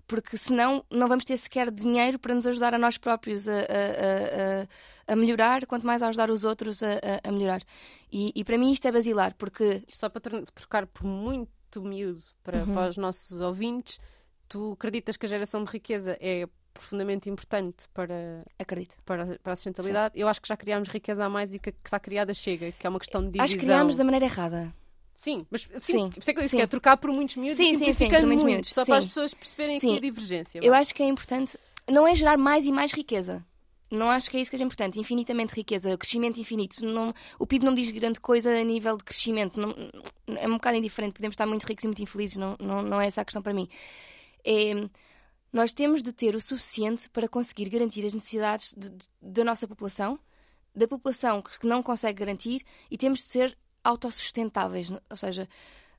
Porque 0.07 0.36
senão 0.36 0.84
não 0.91 1.07
vamos 1.07 1.24
ter 1.24 1.36
sequer 1.36 1.70
dinheiro 1.70 2.18
para 2.18 2.34
nos 2.34 2.47
ajudar 2.47 2.74
a 2.74 2.78
nós 2.78 2.99
próprios 2.99 3.47
a, 3.47 3.53
a, 3.53 3.55
a, 3.55 4.66
a 4.99 4.99
melhorar, 5.16 5.66
quanto 5.66 5.86
mais 5.86 6.02
a 6.02 6.08
ajudar 6.08 6.30
os 6.30 6.44
outros 6.44 6.82
a, 6.82 6.98
a 7.22 7.32
melhorar. 7.32 7.62
E, 8.11 8.32
e 8.34 8.44
para 8.44 8.58
mim 8.58 8.72
isto 8.72 8.86
é 8.86 8.92
basilar, 8.92 9.34
porque. 9.36 9.82
Só 9.88 10.08
para 10.08 10.20
trocar 10.54 10.86
por 10.86 11.04
muito 11.04 11.82
miúdo 11.82 12.22
para, 12.42 12.64
uhum. 12.64 12.74
para 12.74 12.88
os 12.90 12.96
nossos 12.96 13.40
ouvintes, 13.40 14.00
tu 14.48 14.72
acreditas 14.72 15.16
que 15.16 15.26
a 15.26 15.28
geração 15.28 15.62
de 15.62 15.70
riqueza 15.70 16.16
é 16.20 16.48
profundamente 16.72 17.28
importante 17.28 17.88
para, 17.92 18.38
Acredito. 18.58 18.96
para, 19.04 19.38
para 19.42 19.52
a 19.52 19.56
sustentabilidade. 19.56 20.14
Sim. 20.14 20.20
Eu 20.20 20.28
acho 20.28 20.40
que 20.40 20.48
já 20.48 20.56
criámos 20.56 20.88
riqueza 20.88 21.24
a 21.24 21.28
mais 21.28 21.54
e 21.54 21.58
que, 21.58 21.72
que 21.72 21.78
está 21.84 22.00
criada 22.00 22.32
chega, 22.32 22.72
que 22.72 22.86
é 22.86 22.90
uma 22.90 22.98
questão 22.98 23.20
de 23.20 23.28
divisão. 23.28 23.44
Acho 23.44 23.54
que 23.56 23.64
criámos 23.64 23.96
da 23.96 24.04
maneira 24.04 24.24
errada. 24.24 24.72
Sim, 25.14 25.46
mas 25.50 25.62
sim, 25.62 25.78
sim. 25.80 26.11
Por 26.11 26.20
isso 26.20 26.30
é 26.30 26.32
que 26.32 26.40
eu 26.40 26.44
disse 26.44 26.56
que 26.56 26.62
é 26.62 26.66
trocar 26.66 26.96
por 26.96 27.12
muitos 27.12 27.36
miúdos 27.36 27.58
sim, 27.58 27.76
sim, 27.76 27.92
sim, 27.92 28.08
por 28.08 28.22
muitos 28.22 28.44
miúdos. 28.44 28.70
Só 28.70 28.84
sim. 28.84 28.92
para 28.92 28.98
as 29.00 29.06
pessoas 29.06 29.34
perceberem 29.34 29.78
sim. 29.78 29.90
aqui 29.90 29.98
a 29.98 30.00
divergência. 30.00 30.61
Eu 30.62 30.72
acho 30.72 30.94
que 30.94 31.02
é 31.02 31.06
importante, 31.06 31.58
não 31.90 32.08
é 32.08 32.14
gerar 32.14 32.38
mais 32.38 32.64
e 32.64 32.72
mais 32.72 32.92
riqueza. 32.92 33.44
Não 33.91 34.09
acho 34.09 34.30
que 34.30 34.36
é 34.36 34.41
isso 34.41 34.51
que 34.51 34.57
é 34.57 34.64
importante. 34.64 35.01
Infinitamente 35.01 35.55
riqueza, 35.55 35.97
crescimento 35.99 36.38
infinito. 36.38 36.84
Não, 36.84 37.12
o 37.38 37.47
PIB 37.47 37.64
não 37.64 37.74
diz 37.74 37.91
grande 37.91 38.20
coisa 38.20 38.51
a 38.51 38.62
nível 38.62 38.97
de 38.97 39.05
crescimento. 39.05 39.61
Não, 39.61 39.74
é 40.28 40.47
um 40.47 40.53
bocado 40.55 40.76
indiferente. 40.76 41.14
Podemos 41.14 41.34
estar 41.34 41.47
muito 41.47 41.64
ricos 41.64 41.84
e 41.84 41.88
muito 41.88 42.03
infelizes. 42.03 42.36
Não, 42.36 42.57
não, 42.61 42.82
não 42.82 43.01
é 43.01 43.07
essa 43.07 43.22
a 43.22 43.24
questão 43.24 43.43
para 43.43 43.53
mim. 43.53 43.68
É, 44.45 44.88
nós 45.53 45.72
temos 45.72 46.03
de 46.03 46.12
ter 46.12 46.36
o 46.36 46.41
suficiente 46.41 47.09
para 47.11 47.28
conseguir 47.28 47.68
garantir 47.68 48.07
as 48.07 48.14
necessidades 48.14 48.74
da 49.20 49.43
nossa 49.43 49.66
população, 49.66 50.18
da 50.74 50.86
população 50.86 51.43
que 51.43 51.66
não 51.66 51.82
consegue 51.82 52.20
garantir, 52.20 52.62
e 52.88 52.97
temos 52.97 53.18
de 53.18 53.24
ser 53.24 53.59
autossustentáveis. 53.82 54.93
Ou 55.11 55.16
seja, 55.16 55.49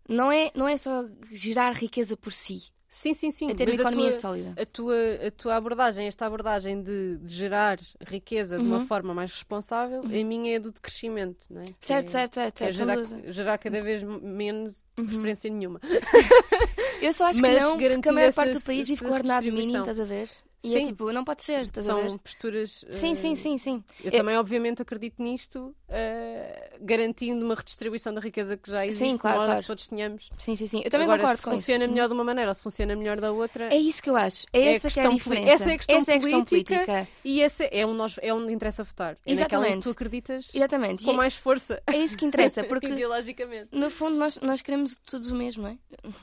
não 0.08 0.32
é, 0.32 0.52
não 0.56 0.68
é 0.68 0.78
só 0.78 1.06
gerar 1.32 1.74
riqueza 1.74 2.16
por 2.16 2.32
si. 2.32 2.72
Sim, 2.94 3.14
sim, 3.14 3.32
sim. 3.32 3.50
A 3.50 3.56
ter 3.56 3.70
uma 3.70 3.74
economia 3.74 4.10
a 4.10 4.12
tua, 4.12 4.20
sólida. 4.20 4.62
A 4.62 4.66
tua, 4.66 4.96
a 5.26 5.32
tua 5.32 5.56
abordagem, 5.56 6.08
esta 6.08 6.26
abordagem 6.26 6.84
de, 6.84 7.20
de 7.20 7.34
gerar 7.34 7.80
riqueza 8.06 8.58
uhum. 8.58 8.64
de 8.64 8.68
uma 8.68 8.78
uhum. 8.80 8.86
forma 8.86 9.14
mais 9.14 9.32
responsável, 9.32 10.02
uhum. 10.02 10.08
a 10.08 10.24
minha 10.26 10.58
é 10.58 10.60
do 10.60 10.74
de 10.74 10.82
crescimento, 10.82 11.46
não 11.50 11.62
é? 11.62 11.66
Certo, 11.80 12.08
é, 12.08 12.10
certo, 12.10 12.36
certo. 12.36 12.62
É 12.64 12.70
gerar, 12.70 12.98
gerar 13.32 13.58
cada 13.60 13.82
vez 13.82 14.04
menos 14.04 14.84
uhum. 14.98 15.06
preferência 15.06 15.50
nenhuma. 15.50 15.80
Eu 17.02 17.14
só 17.14 17.28
acho 17.28 17.42
Mas 17.42 17.54
que 17.54 17.60
não, 17.62 17.78
porque 17.78 18.10
a 18.10 18.12
maior 18.12 18.34
parte 18.34 18.54
do 18.56 18.62
país 18.62 18.86
vive 18.86 19.02
com 19.02 19.10
o 19.10 19.14
ordenado 19.14 19.46
mínimo, 19.46 19.78
estás 19.78 20.00
a 20.00 20.06
ver? 20.06 20.28
E 20.64 20.76
é 20.76 20.78
sim. 20.78 20.84
é 20.84 20.86
tipo, 20.88 21.12
não 21.12 21.24
pode 21.24 21.44
ser, 21.44 21.64
estás 21.64 21.86
São 21.86 22.00
a 22.00 22.02
ver? 22.04 22.20
posturas. 22.20 22.86
Sim, 22.92 23.14
uh, 23.14 23.16
sim, 23.16 23.36
sim, 23.36 23.58
sim. 23.58 23.84
Eu, 24.04 24.12
eu, 24.12 24.18
também, 24.20 24.38
obviamente, 24.38 24.82
acredito 24.82 25.22
nisto, 25.22 25.76
uh, 25.90 26.78
garantindo 26.80 27.44
uma 27.44 27.56
redistribuição 27.56 28.14
da 28.14 28.22
riqueza 28.22 28.56
que 28.56 28.70
já 28.70 28.86
existe, 28.86 29.12
sim, 29.12 29.18
claro, 29.18 29.40
de 29.40 29.46
claro. 29.46 29.62
que 29.62 29.68
todos 29.68 29.88
tenhamos. 29.88 30.30
Sim, 30.38 30.56
sim, 30.56 30.68
sim. 30.68 30.82
Eu 30.84 30.92
também 30.92 31.06
Agora, 31.06 31.22
concordo 31.22 31.40
se 31.40 31.46
com 31.46 31.52
funciona 31.52 31.86
isso. 31.86 31.94
melhor 31.94 32.08
de 32.08 32.14
uma 32.14 32.24
maneira 32.24 32.52
ou 32.52 32.56
se 32.56 32.62
funciona 32.62 32.96
melhor 32.96 33.20
da 33.20 33.32
outra. 33.32 33.74
É 33.74 33.78
isso 33.78 34.04
que 34.04 34.10
eu 34.10 34.16
acho. 34.16 34.46
É, 34.54 34.60
é 34.60 34.76
essa 34.76 34.90
que 34.90 35.00
é 35.00 35.06
a 35.06 35.10
diferença. 35.10 35.50
Essa 35.50 35.72
é 35.72 35.74
a 35.74 35.78
questão, 35.78 35.98
essa 35.98 36.12
é 36.12 36.16
a 36.16 36.20
questão 36.20 36.46
política, 36.46 36.86
política. 36.86 37.08
E 37.24 37.42
essa 37.42 37.64
é 37.64 37.86
onde, 37.86 37.98
nós, 37.98 38.20
é 38.22 38.34
onde 38.34 38.54
interessa 38.54 38.84
votar. 38.84 39.18
É 39.26 39.32
Exatamente. 39.32 39.78
que 39.78 39.84
tu 39.84 39.90
acreditas 39.90 40.52
Exatamente. 40.54 41.04
com 41.04 41.12
e 41.12 41.16
mais 41.16 41.36
força. 41.36 41.82
É 41.88 41.98
isso 41.98 42.16
que 42.18 42.26
interessa, 42.26 42.64
porque. 42.66 42.88
ideologicamente. 42.88 43.70
No 43.72 43.90
fundo, 43.90 44.18
nós, 44.18 44.40
nós 44.42 44.62
queremos 44.62 44.96
todos 45.06 45.32
o 45.32 45.36
mesmo, 45.36 45.64
não 45.64 45.70
é? 45.70 45.78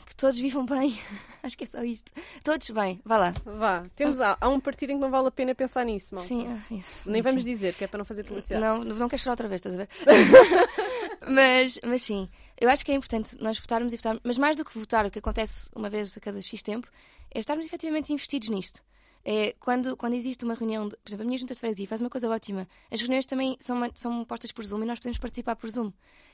Que 0.06 0.14
todos 0.14 0.38
vivam 0.38 0.64
bem. 0.64 0.98
acho 1.42 1.56
que 1.58 1.64
é 1.64 1.66
só 1.66 1.82
isto. 1.82 2.12
Todos 2.44 2.70
bem. 2.70 3.00
Vá 3.04 3.18
lá. 3.18 3.34
Vá. 3.44 3.86
Temos, 3.96 4.20
há, 4.32 4.38
há 4.40 4.48
um 4.48 4.60
partido 4.60 4.90
em 4.90 4.96
que 4.96 5.00
não 5.00 5.10
vale 5.10 5.28
a 5.28 5.30
pena 5.30 5.54
pensar 5.54 5.84
nisso, 5.84 6.14
mal. 6.14 6.24
Sim, 6.24 6.46
ah, 6.48 6.74
isso. 6.74 7.10
Nem 7.10 7.22
vamos 7.22 7.44
dizer, 7.44 7.74
que 7.74 7.84
é 7.84 7.86
para 7.86 7.98
não 7.98 8.04
fazer 8.04 8.24
publicidade. 8.24 8.64
Não, 8.64 8.84
não 8.84 9.08
quero 9.08 9.22
chorar 9.22 9.32
outra 9.32 9.48
vez, 9.48 9.60
estás 9.64 9.74
a 9.74 9.78
ver? 9.78 9.88
mas, 11.28 11.80
mas 11.84 12.02
sim, 12.02 12.28
eu 12.60 12.68
acho 12.68 12.84
que 12.84 12.92
é 12.92 12.94
importante 12.94 13.36
nós 13.40 13.58
votarmos 13.58 13.92
e 13.92 13.96
votarmos, 13.96 14.20
mas 14.24 14.38
mais 14.38 14.56
do 14.56 14.64
que 14.64 14.78
votar, 14.78 15.06
o 15.06 15.10
que 15.10 15.18
acontece 15.18 15.70
uma 15.74 15.88
vez 15.88 16.16
a 16.16 16.20
cada 16.20 16.40
X 16.40 16.62
tempo, 16.62 16.88
é 17.30 17.38
estarmos 17.38 17.66
efetivamente 17.66 18.12
investidos 18.12 18.48
nisto. 18.48 18.82
É, 19.24 19.54
quando, 19.60 19.96
quando 19.96 20.14
existe 20.14 20.44
uma 20.44 20.54
reunião, 20.54 20.88
de, 20.88 20.96
por 20.96 21.10
exemplo, 21.10 21.24
a 21.24 21.26
minha 21.26 21.38
junta 21.38 21.54
de 21.54 21.60
freguesia 21.60 21.86
faz 21.86 22.00
uma 22.00 22.08
coisa 22.08 22.28
ótima. 22.28 22.66
As 22.90 23.00
reuniões 23.00 23.26
também 23.26 23.56
são, 23.60 23.90
são 23.94 24.24
postas 24.24 24.52
por 24.52 24.64
Zoom 24.64 24.82
e 24.82 24.86
nós 24.86 24.98
podemos 24.98 25.18
participar 25.18 25.56
por 25.56 25.68
Zoom. 25.68 25.92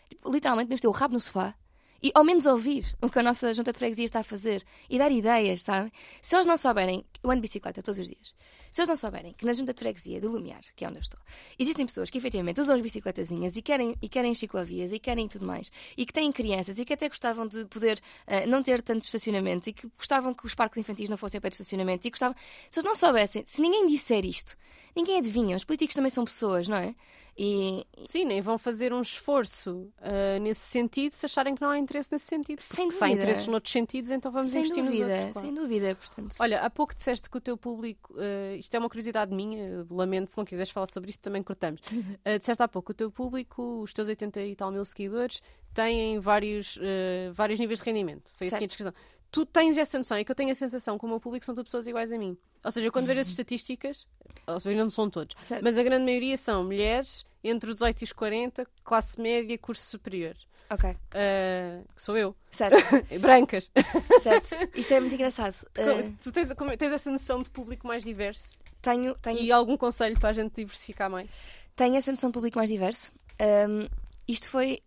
Tipo, 0.08 0.30
literalmente, 0.30 0.66
podemos 0.66 0.80
ter 0.80 0.88
o 0.88 0.92
rabo 0.92 1.14
no 1.14 1.20
sofá 1.20 1.54
e 2.04 2.12
ao 2.14 2.22
menos 2.22 2.44
ouvir 2.44 2.94
o 3.00 3.08
que 3.08 3.18
a 3.18 3.22
nossa 3.22 3.54
junta 3.54 3.72
de 3.72 3.78
freguesia 3.78 4.04
está 4.04 4.20
a 4.20 4.22
fazer 4.22 4.62
e 4.90 4.98
dar 4.98 5.10
ideias, 5.10 5.62
sabe? 5.62 5.90
Se 6.20 6.36
eles 6.36 6.46
não 6.46 6.58
souberem, 6.58 7.02
eu 7.22 7.30
ando 7.30 7.36
de 7.36 7.40
bicicleta 7.40 7.82
todos 7.82 7.98
os 7.98 8.06
dias, 8.06 8.34
se 8.70 8.82
eles 8.82 8.90
não 8.90 8.96
souberem 8.96 9.32
que 9.32 9.46
na 9.46 9.54
junta 9.54 9.72
de 9.72 9.80
freguesia 9.80 10.20
do 10.20 10.30
Lumiar, 10.30 10.60
que 10.76 10.84
é 10.84 10.88
onde 10.88 10.98
eu 10.98 11.00
estou, 11.00 11.18
existem 11.58 11.86
pessoas 11.86 12.10
que 12.10 12.18
efetivamente 12.18 12.60
usam 12.60 12.76
as 12.76 12.82
bicicletazinhas 12.82 13.56
e 13.56 13.62
querem, 13.62 13.96
e 14.02 14.08
querem 14.10 14.34
ciclovias 14.34 14.92
e 14.92 14.98
querem 14.98 15.26
tudo 15.26 15.46
mais, 15.46 15.72
e 15.96 16.04
que 16.04 16.12
têm 16.12 16.30
crianças 16.30 16.78
e 16.78 16.84
que 16.84 16.92
até 16.92 17.08
gostavam 17.08 17.46
de 17.46 17.64
poder 17.64 17.98
uh, 18.28 18.46
não 18.50 18.62
ter 18.62 18.82
tantos 18.82 19.06
estacionamentos 19.06 19.66
e 19.68 19.72
que 19.72 19.88
gostavam 19.96 20.34
que 20.34 20.44
os 20.44 20.54
parques 20.54 20.78
infantis 20.78 21.08
não 21.08 21.16
fossem 21.16 21.38
a 21.38 21.40
pé 21.40 21.48
de 21.48 21.54
estacionamento 21.54 22.06
e 22.06 22.10
gostavam. 22.10 22.36
Se 22.68 22.80
eles 22.80 22.86
não 22.86 22.94
soubessem, 22.94 23.42
se 23.46 23.62
ninguém 23.62 23.86
disser 23.86 24.26
isto, 24.26 24.58
ninguém 24.94 25.16
adivinha. 25.16 25.56
Os 25.56 25.64
políticos 25.64 25.94
também 25.94 26.10
são 26.10 26.22
pessoas, 26.22 26.68
não 26.68 26.76
é? 26.76 26.94
E... 27.36 27.84
Sim, 28.04 28.26
nem 28.26 28.40
vão 28.40 28.56
fazer 28.56 28.92
um 28.92 29.00
esforço 29.00 29.90
uh, 29.98 30.40
nesse 30.40 30.60
sentido 30.60 31.12
se 31.12 31.26
acharem 31.26 31.54
que 31.54 31.60
não 31.62 31.70
há 31.70 31.78
interesse 31.78 32.12
nesse 32.12 32.26
sentido. 32.26 32.60
Sem 32.60 32.86
dúvida. 32.86 32.98
Se 32.98 33.04
há 33.04 33.08
interesses 33.08 33.46
noutros 33.46 33.72
sentidos, 33.72 34.10
então 34.10 34.30
vamos 34.30 34.48
sem 34.48 34.62
investir 34.62 34.84
dúvida, 34.84 35.04
nos 35.04 35.12
outros. 35.12 35.32
Claro. 35.32 35.46
Sem 35.46 35.54
dúvida, 35.54 35.94
portanto. 35.96 36.34
Olha, 36.40 36.60
há 36.60 36.70
pouco 36.70 36.94
disseste 36.94 37.28
que 37.28 37.36
o 37.36 37.40
teu 37.40 37.56
público, 37.56 38.14
uh, 38.14 38.56
isto 38.56 38.74
é 38.74 38.78
uma 38.78 38.88
curiosidade 38.88 39.34
minha, 39.34 39.84
lamento, 39.90 40.30
se 40.30 40.38
não 40.38 40.44
quiseres 40.44 40.70
falar 40.70 40.86
sobre 40.86 41.10
isto 41.10 41.20
também 41.20 41.42
cortamos. 41.42 41.80
Uh, 41.80 42.38
disseste 42.38 42.62
há 42.62 42.68
pouco, 42.68 42.92
o 42.92 42.94
teu 42.94 43.10
público, 43.10 43.82
os 43.82 43.92
teus 43.92 44.08
80 44.08 44.40
e 44.42 44.54
tal 44.54 44.70
mil 44.70 44.84
seguidores, 44.84 45.42
têm 45.72 46.20
vários, 46.20 46.76
uh, 46.76 47.32
vários 47.32 47.58
níveis 47.58 47.80
de 47.80 47.84
rendimento. 47.84 48.30
Foi 48.32 48.46
assim 48.46 48.64
a 48.64 48.66
descrição 48.66 48.94
tu 49.34 49.44
tens 49.44 49.76
essa 49.76 49.98
noção, 49.98 50.16
é 50.16 50.22
que 50.22 50.30
eu 50.30 50.34
tenho 50.36 50.52
a 50.52 50.54
sensação 50.54 50.96
que 50.96 51.04
o 51.04 51.08
meu 51.08 51.18
público 51.18 51.44
são 51.44 51.56
todas 51.56 51.66
pessoas 51.66 51.88
iguais 51.88 52.12
a 52.12 52.16
mim. 52.16 52.38
Ou 52.64 52.70
seja, 52.70 52.88
quando 52.92 53.06
vejo 53.06 53.18
as 53.18 53.26
estatísticas, 53.26 54.06
ou 54.46 54.60
seja, 54.60 54.78
não 54.80 54.88
são 54.90 55.10
todos, 55.10 55.34
certo. 55.44 55.64
mas 55.64 55.76
a 55.76 55.82
grande 55.82 56.04
maioria 56.04 56.36
são 56.38 56.62
mulheres 56.62 57.26
entre 57.42 57.68
os 57.68 57.74
18 57.74 58.02
e 58.02 58.04
os 58.04 58.12
40, 58.12 58.66
classe 58.84 59.20
média, 59.20 59.58
curso 59.58 59.82
superior. 59.82 60.36
Ok, 60.70 60.88
Uh, 60.90 61.84
que 61.94 62.00
sou 62.02 62.16
eu. 62.16 62.34
certo, 62.50 62.76
Brancas. 63.20 63.70
certo. 64.20 64.54
Isso 64.78 64.94
é 64.94 65.00
muito 65.00 65.14
engraçado. 65.16 65.54
Uh, 65.76 66.16
tu 66.22 66.30
tens, 66.30 66.48
tens 66.78 66.92
essa 66.92 67.10
noção 67.10 67.42
de 67.42 67.50
público 67.50 67.86
mais 67.88 68.04
diverso? 68.04 68.56
tenho, 68.80 69.14
tenho, 69.16 69.38
E 69.40 69.50
algum 69.50 69.76
conselho 69.76 70.18
para 70.18 70.28
a 70.28 70.32
gente 70.32 70.54
diversificar 70.54 71.10
mais? 71.10 71.28
tenho 71.74 71.96
essa 71.96 72.10
noção 72.12 72.30
de 72.30 72.34
público 72.34 72.56
mais 72.58 72.70
diverso. 72.70 73.12
Um, 73.68 73.88
isto 74.28 74.48
foi. 74.48 74.80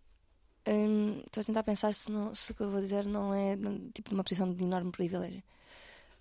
Um, 0.68 1.20
Estou 1.26 1.40
a 1.42 1.44
tentar 1.44 1.62
pensar 1.62 1.92
se, 1.94 2.10
não- 2.10 2.34
se 2.34 2.52
o 2.52 2.54
que 2.54 2.62
eu 2.62 2.70
vou 2.70 2.80
dizer 2.80 3.04
não 3.06 3.34
é 3.34 3.56
tipo 3.94 4.12
uma 4.14 4.24
posição 4.24 4.52
de 4.52 4.64
enorme 4.64 4.90
privilégio. 4.92 5.42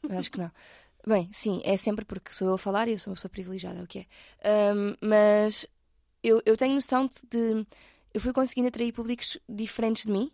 Acho 0.09 0.31
que 0.31 0.39
não. 0.39 0.51
Bem, 1.05 1.29
sim, 1.33 1.61
é 1.65 1.77
sempre 1.77 2.05
porque 2.05 2.33
sou 2.33 2.49
eu 2.49 2.53
a 2.55 2.57
falar 2.57 2.87
e 2.87 2.93
eu 2.93 2.99
sou 2.99 3.11
uma 3.11 3.15
pessoa 3.15 3.31
privilegiada, 3.31 3.79
é 3.79 3.83
o 3.83 3.87
que 3.87 3.99
é. 4.43 4.73
Um, 4.73 4.95
mas 5.01 5.67
eu, 6.23 6.41
eu 6.45 6.57
tenho 6.57 6.75
noção 6.75 7.07
de, 7.07 7.17
de- 7.29 7.67
Eu 8.13 8.21
fui 8.21 8.33
conseguindo 8.33 8.67
atrair 8.69 8.91
públicos 8.93 9.37
diferentes 9.49 10.05
de 10.05 10.11
mim 10.11 10.31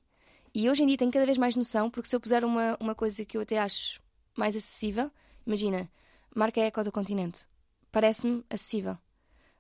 e 0.54 0.70
hoje 0.70 0.84
em 0.84 0.88
dia 0.88 0.98
tenho 0.98 1.12
cada 1.12 1.26
vez 1.26 1.38
mais 1.38 1.56
noção 1.56 1.90
porque 1.90 2.10
se 2.10 2.16
eu 2.16 2.20
puser 2.22 2.46
uma, 2.46 2.78
uma 2.80 2.96
coisa 2.96 3.26
que 3.26 3.38
eu 3.38 3.42
até 3.42 3.60
acho 3.60 4.02
mais 4.38 4.56
acessível, 4.56 5.12
imagina, 5.46 5.90
marca 6.36 6.62
Eco 6.62 6.84
do 6.84 6.92
Continente, 6.92 7.46
parece-me 7.92 8.44
acessível. 8.50 8.98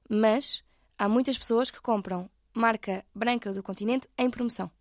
Mas 0.09 0.63
há 0.97 1.09
muitas 1.09 1.37
pessoas 1.37 1.71
que 1.71 1.81
compram 1.81 2.29
marca 2.53 3.05
branca 3.13 3.51
do 3.51 3.63
continente 3.63 4.07
em 4.17 4.29
promoção. 4.29 4.71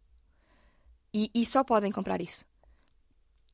E, 1.15 1.31
e 1.35 1.45
só 1.45 1.63
podem 1.63 1.93
comprar 1.93 2.21
isso. 2.21 2.45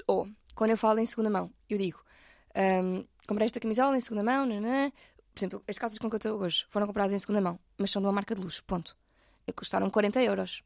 Ou, 0.06 0.28
quando 0.54 0.70
eu 0.70 0.76
falo 0.76 0.98
em 1.00 1.06
segunda 1.06 1.30
mão, 1.30 1.52
eu 1.68 1.76
digo: 1.76 2.02
hum, 2.56 3.04
comprei 3.26 3.46
esta 3.46 3.60
camisola 3.60 3.96
em 3.96 4.00
segunda 4.00 4.22
mão, 4.22 4.46
nanã. 4.46 4.90
por 5.34 5.40
exemplo, 5.40 5.62
as 5.68 5.78
calças 5.78 5.98
com 5.98 6.08
que 6.08 6.16
eu 6.16 6.18
estou 6.18 6.40
hoje 6.40 6.66
foram 6.70 6.86
compradas 6.86 7.12
em 7.12 7.18
segunda 7.18 7.40
mão, 7.40 7.58
mas 7.76 7.90
são 7.90 8.00
de 8.00 8.06
uma 8.06 8.12
marca 8.12 8.34
de 8.34 8.40
luxo, 8.40 8.62
ponto. 8.64 8.96
E 9.46 9.52
custaram 9.52 9.90
40 9.90 10.22
euros. 10.22 10.62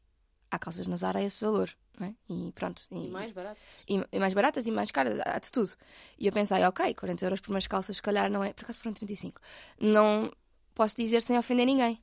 Há 0.51 0.59
calças 0.59 0.85
na 0.85 0.95
Zara 0.95 1.17
a 1.17 1.23
esse 1.23 1.43
valor, 1.43 1.75
não 1.99 2.07
é? 2.07 2.15
E 2.29 2.51
pronto. 2.51 2.83
E 2.91 3.09
mais 3.09 3.31
barato. 3.31 3.59
e, 3.87 4.03
e 4.11 4.19
mais 4.19 4.33
baratas 4.33 4.67
e 4.67 4.71
mais 4.71 4.91
caras, 4.91 5.19
há 5.25 5.39
de 5.39 5.51
tudo. 5.51 5.71
E 6.19 6.27
eu 6.27 6.31
pensei, 6.31 6.63
ok, 6.63 6.93
40 6.93 7.25
euros 7.25 7.39
por 7.39 7.49
umas 7.51 7.65
calças, 7.65 7.95
se 7.95 8.01
calhar 8.01 8.29
não 8.29 8.43
é. 8.43 8.53
Por 8.53 8.63
acaso 8.65 8.79
foram 8.79 8.93
35. 8.93 9.41
Não 9.79 10.31
posso 10.75 10.95
dizer 10.95 11.21
sem 11.23 11.37
ofender 11.37 11.65
ninguém. 11.65 11.99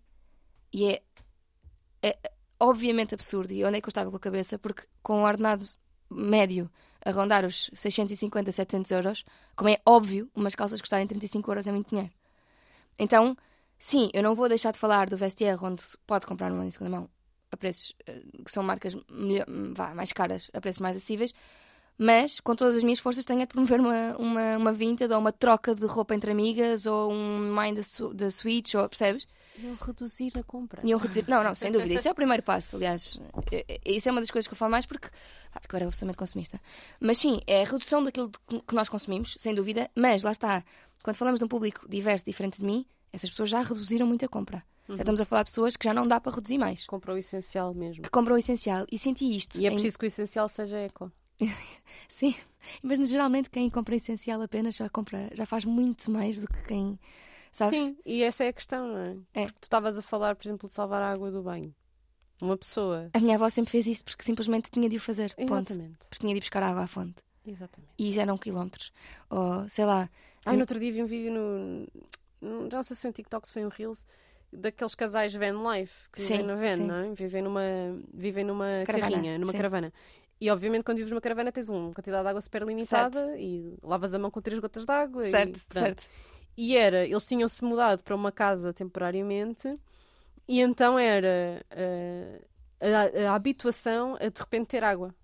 E 0.72 0.86
é, 0.88 1.02
é 2.02 2.16
obviamente 2.58 3.14
absurdo. 3.14 3.52
E 3.52 3.64
onde 3.64 3.78
é 3.78 3.80
que 3.80 3.86
eu 3.88 3.90
estava 3.90 4.10
com 4.10 4.16
a 4.16 4.20
cabeça? 4.20 4.58
Porque 4.58 4.82
com 5.02 5.22
o 5.22 5.24
ordenado 5.24 5.64
médio 6.10 6.70
a 7.04 7.10
rondar 7.10 7.44
os 7.44 7.70
650, 7.72 8.52
700 8.52 8.90
euros, 8.90 9.24
como 9.56 9.70
é 9.70 9.78
óbvio, 9.86 10.30
umas 10.34 10.54
calças 10.54 10.80
custarem 10.80 11.06
35 11.06 11.50
euros 11.50 11.66
é 11.66 11.72
muito 11.72 11.88
dinheiro. 11.90 12.12
Então, 12.98 13.36
sim, 13.78 14.10
eu 14.12 14.22
não 14.22 14.34
vou 14.34 14.48
deixar 14.48 14.72
de 14.72 14.78
falar 14.78 15.08
do 15.08 15.16
Vestiaire, 15.16 15.58
onde 15.62 15.80
se 15.82 15.96
pode 16.06 16.26
comprar 16.26 16.52
uma 16.52 16.66
em 16.66 16.70
segunda 16.70 16.90
mão 16.90 17.08
a 17.52 17.56
preços 17.56 17.94
eh, 18.06 18.20
que 18.44 18.50
são 18.52 18.62
marcas 18.62 18.94
melhor- 19.10 19.46
vá, 19.74 19.94
mais 19.94 20.12
caras, 20.12 20.50
a 20.52 20.60
preços 20.60 20.80
mais 20.80 20.94
acessíveis, 20.96 21.32
mas 22.02 22.40
com 22.40 22.56
todas 22.56 22.76
as 22.76 22.82
minhas 22.82 22.98
forças 22.98 23.26
tenho 23.26 23.42
é 23.42 23.44
de 23.44 23.48
promover 23.52 23.78
uma, 23.78 24.16
uma, 24.16 24.56
uma 24.56 24.72
vintage 24.72 25.12
ou 25.12 25.18
uma 25.20 25.30
troca 25.32 25.74
de 25.74 25.84
roupa 25.84 26.14
entre 26.14 26.30
amigas 26.30 26.86
ou 26.86 27.12
um 27.12 27.54
mind 27.54 27.78
the, 28.16 28.30
switch, 28.30 28.74
ou, 28.74 28.88
percebes? 28.88 29.26
Iam 29.58 29.76
reduzir 29.78 30.32
a 30.38 30.42
compra. 30.42 30.80
Eu 30.82 30.96
reduzir. 30.96 31.26
Não, 31.28 31.44
não, 31.44 31.54
sem 31.54 31.70
dúvida. 31.70 31.92
Isso 31.92 32.08
é 32.08 32.10
o 32.10 32.14
primeiro 32.16 32.42
passo, 32.42 32.76
aliás. 32.76 33.20
Eh, 33.52 33.66
eh, 33.68 33.80
Isso 33.84 34.08
é 34.08 34.12
uma 34.12 34.22
das 34.22 34.30
coisas 34.30 34.46
que 34.48 34.54
eu 34.54 34.56
falo 34.56 34.70
mais 34.70 34.86
porque, 34.86 35.08
ah, 35.52 35.60
porque 35.60 35.74
eu 35.74 35.76
era 35.76 35.86
absolutamente 35.86 36.16
consumista. 36.16 36.58
Mas 36.98 37.18
sim, 37.18 37.42
é 37.46 37.62
a 37.62 37.66
redução 37.66 38.02
daquilo 38.02 38.30
que 38.66 38.74
nós 38.74 38.88
consumimos, 38.88 39.34
sem 39.36 39.54
dúvida. 39.54 39.90
Mas 39.94 40.22
lá 40.22 40.32
está, 40.32 40.64
quando 41.02 41.16
falamos 41.16 41.38
de 41.38 41.44
um 41.44 41.48
público 41.48 41.86
diverso, 41.86 42.24
diferente 42.24 42.60
de 42.60 42.64
mim, 42.64 42.86
essas 43.12 43.28
pessoas 43.28 43.50
já 43.50 43.60
reduziram 43.60 44.06
muito 44.06 44.24
a 44.24 44.28
compra. 44.28 44.64
Já 44.88 44.94
estamos 44.96 45.20
a 45.20 45.26
falar 45.26 45.42
de 45.42 45.50
pessoas 45.50 45.76
que 45.76 45.84
já 45.84 45.92
não 45.92 46.08
dá 46.08 46.18
para 46.18 46.34
reduzir 46.34 46.56
mais. 46.56 46.86
Comprou 46.86 47.14
o 47.16 47.18
essencial 47.18 47.74
mesmo. 47.74 48.02
Que 48.02 48.08
compram 48.10 48.36
o 48.36 48.38
essencial. 48.38 48.86
E 48.90 48.98
senti 48.98 49.36
isto. 49.36 49.58
E 49.58 49.66
é 49.66 49.68
em- 49.68 49.72
preciso 49.74 49.98
que 49.98 50.06
o 50.06 50.08
essencial 50.08 50.48
seja 50.48 50.78
eco. 50.78 51.12
Sim, 52.08 52.34
mas 52.82 53.08
geralmente 53.08 53.50
quem 53.50 53.70
compra 53.70 53.96
essencial 53.96 54.40
apenas 54.42 54.76
já 54.76 54.88
compra, 54.88 55.30
já 55.32 55.46
faz 55.46 55.64
muito 55.64 56.10
mais 56.10 56.38
do 56.38 56.46
que 56.46 56.64
quem. 56.64 56.98
Sabes? 57.52 57.78
Sim, 57.78 57.96
e 58.04 58.22
essa 58.22 58.44
é 58.44 58.48
a 58.48 58.52
questão, 58.52 58.86
não 58.86 58.98
é? 58.98 59.42
É. 59.42 59.44
Porque 59.46 59.60
tu 59.60 59.64
estavas 59.64 59.98
a 59.98 60.02
falar, 60.02 60.36
por 60.36 60.46
exemplo, 60.46 60.68
de 60.68 60.74
salvar 60.74 61.02
a 61.02 61.10
água 61.10 61.30
do 61.30 61.42
banho. 61.42 61.74
Uma 62.40 62.56
pessoa. 62.56 63.10
A 63.12 63.20
minha 63.20 63.34
avó 63.34 63.48
sempre 63.50 63.70
fez 63.70 63.86
isto 63.86 64.04
porque 64.04 64.24
simplesmente 64.24 64.70
tinha 64.70 64.88
de 64.88 64.96
o 64.96 65.00
fazer. 65.00 65.34
Ponto. 65.34 65.72
Exatamente. 65.72 65.98
Porque 66.08 66.20
tinha 66.20 66.32
de 66.32 66.38
ir 66.38 66.40
buscar 66.40 66.62
água 66.62 66.84
à 66.84 66.86
fonte. 66.86 67.22
Exatamente. 67.46 67.92
E 67.98 68.18
eram 68.18 68.38
quilómetros. 68.38 68.92
Ou 69.28 69.68
sei 69.68 69.84
lá. 69.84 70.08
Ai, 70.44 70.54
no 70.54 70.60
outro 70.62 70.78
dia 70.78 70.92
vi 70.92 71.02
um 71.02 71.06
vídeo 71.06 71.32
no. 71.32 72.68
não 72.70 72.82
sei 72.82 72.96
se 72.96 73.02
foi 73.02 73.10
um 73.10 73.12
TikTok, 73.12 73.46
se 73.46 73.52
foi 73.52 73.64
um 73.64 73.68
Reels, 73.68 74.06
daqueles 74.52 74.94
casais 74.94 75.34
van 75.34 75.74
life 75.74 76.08
que 76.10 76.22
vivem 76.22 76.38
Sim, 76.38 76.42
na 76.44 76.54
van, 76.54 76.76
sim. 76.76 76.86
não 76.86 76.94
é? 76.96 77.12
Vivem 77.12 77.42
numa, 77.42 77.62
vivem 78.12 78.44
numa 78.44 78.84
Caravana, 78.86 79.10
carrinha, 79.10 79.38
numa 79.38 79.52
sim. 79.52 79.58
caravana. 79.58 79.92
E 80.40 80.50
obviamente 80.50 80.84
quando 80.84 80.96
vives 80.96 81.10
numa 81.12 81.20
caravana 81.20 81.52
tens 81.52 81.68
uma 81.68 81.92
quantidade 81.92 82.22
de 82.22 82.28
água 82.28 82.40
super 82.40 82.62
limitada 82.62 83.38
e 83.38 83.76
lavas 83.82 84.14
a 84.14 84.18
mão 84.18 84.30
com 84.30 84.40
três 84.40 84.58
gotas 84.58 84.86
de 84.86 84.92
água. 84.92 85.28
e 85.28 85.30
Certo, 85.30 85.60
pronto. 85.68 85.84
certo. 85.84 86.06
E 86.56 86.76
era, 86.76 87.04
eles 87.04 87.24
tinham-se 87.24 87.62
mudado 87.64 88.02
para 88.02 88.14
uma 88.14 88.32
casa 88.32 88.72
temporariamente 88.72 89.78
e 90.48 90.60
então 90.60 90.98
era 90.98 91.64
eh, 91.70 92.40
a, 92.80 93.30
a 93.30 93.34
habituação 93.34 94.14
a 94.14 94.28
de 94.28 94.40
repente 94.40 94.68
ter 94.68 94.82
água. 94.82 95.14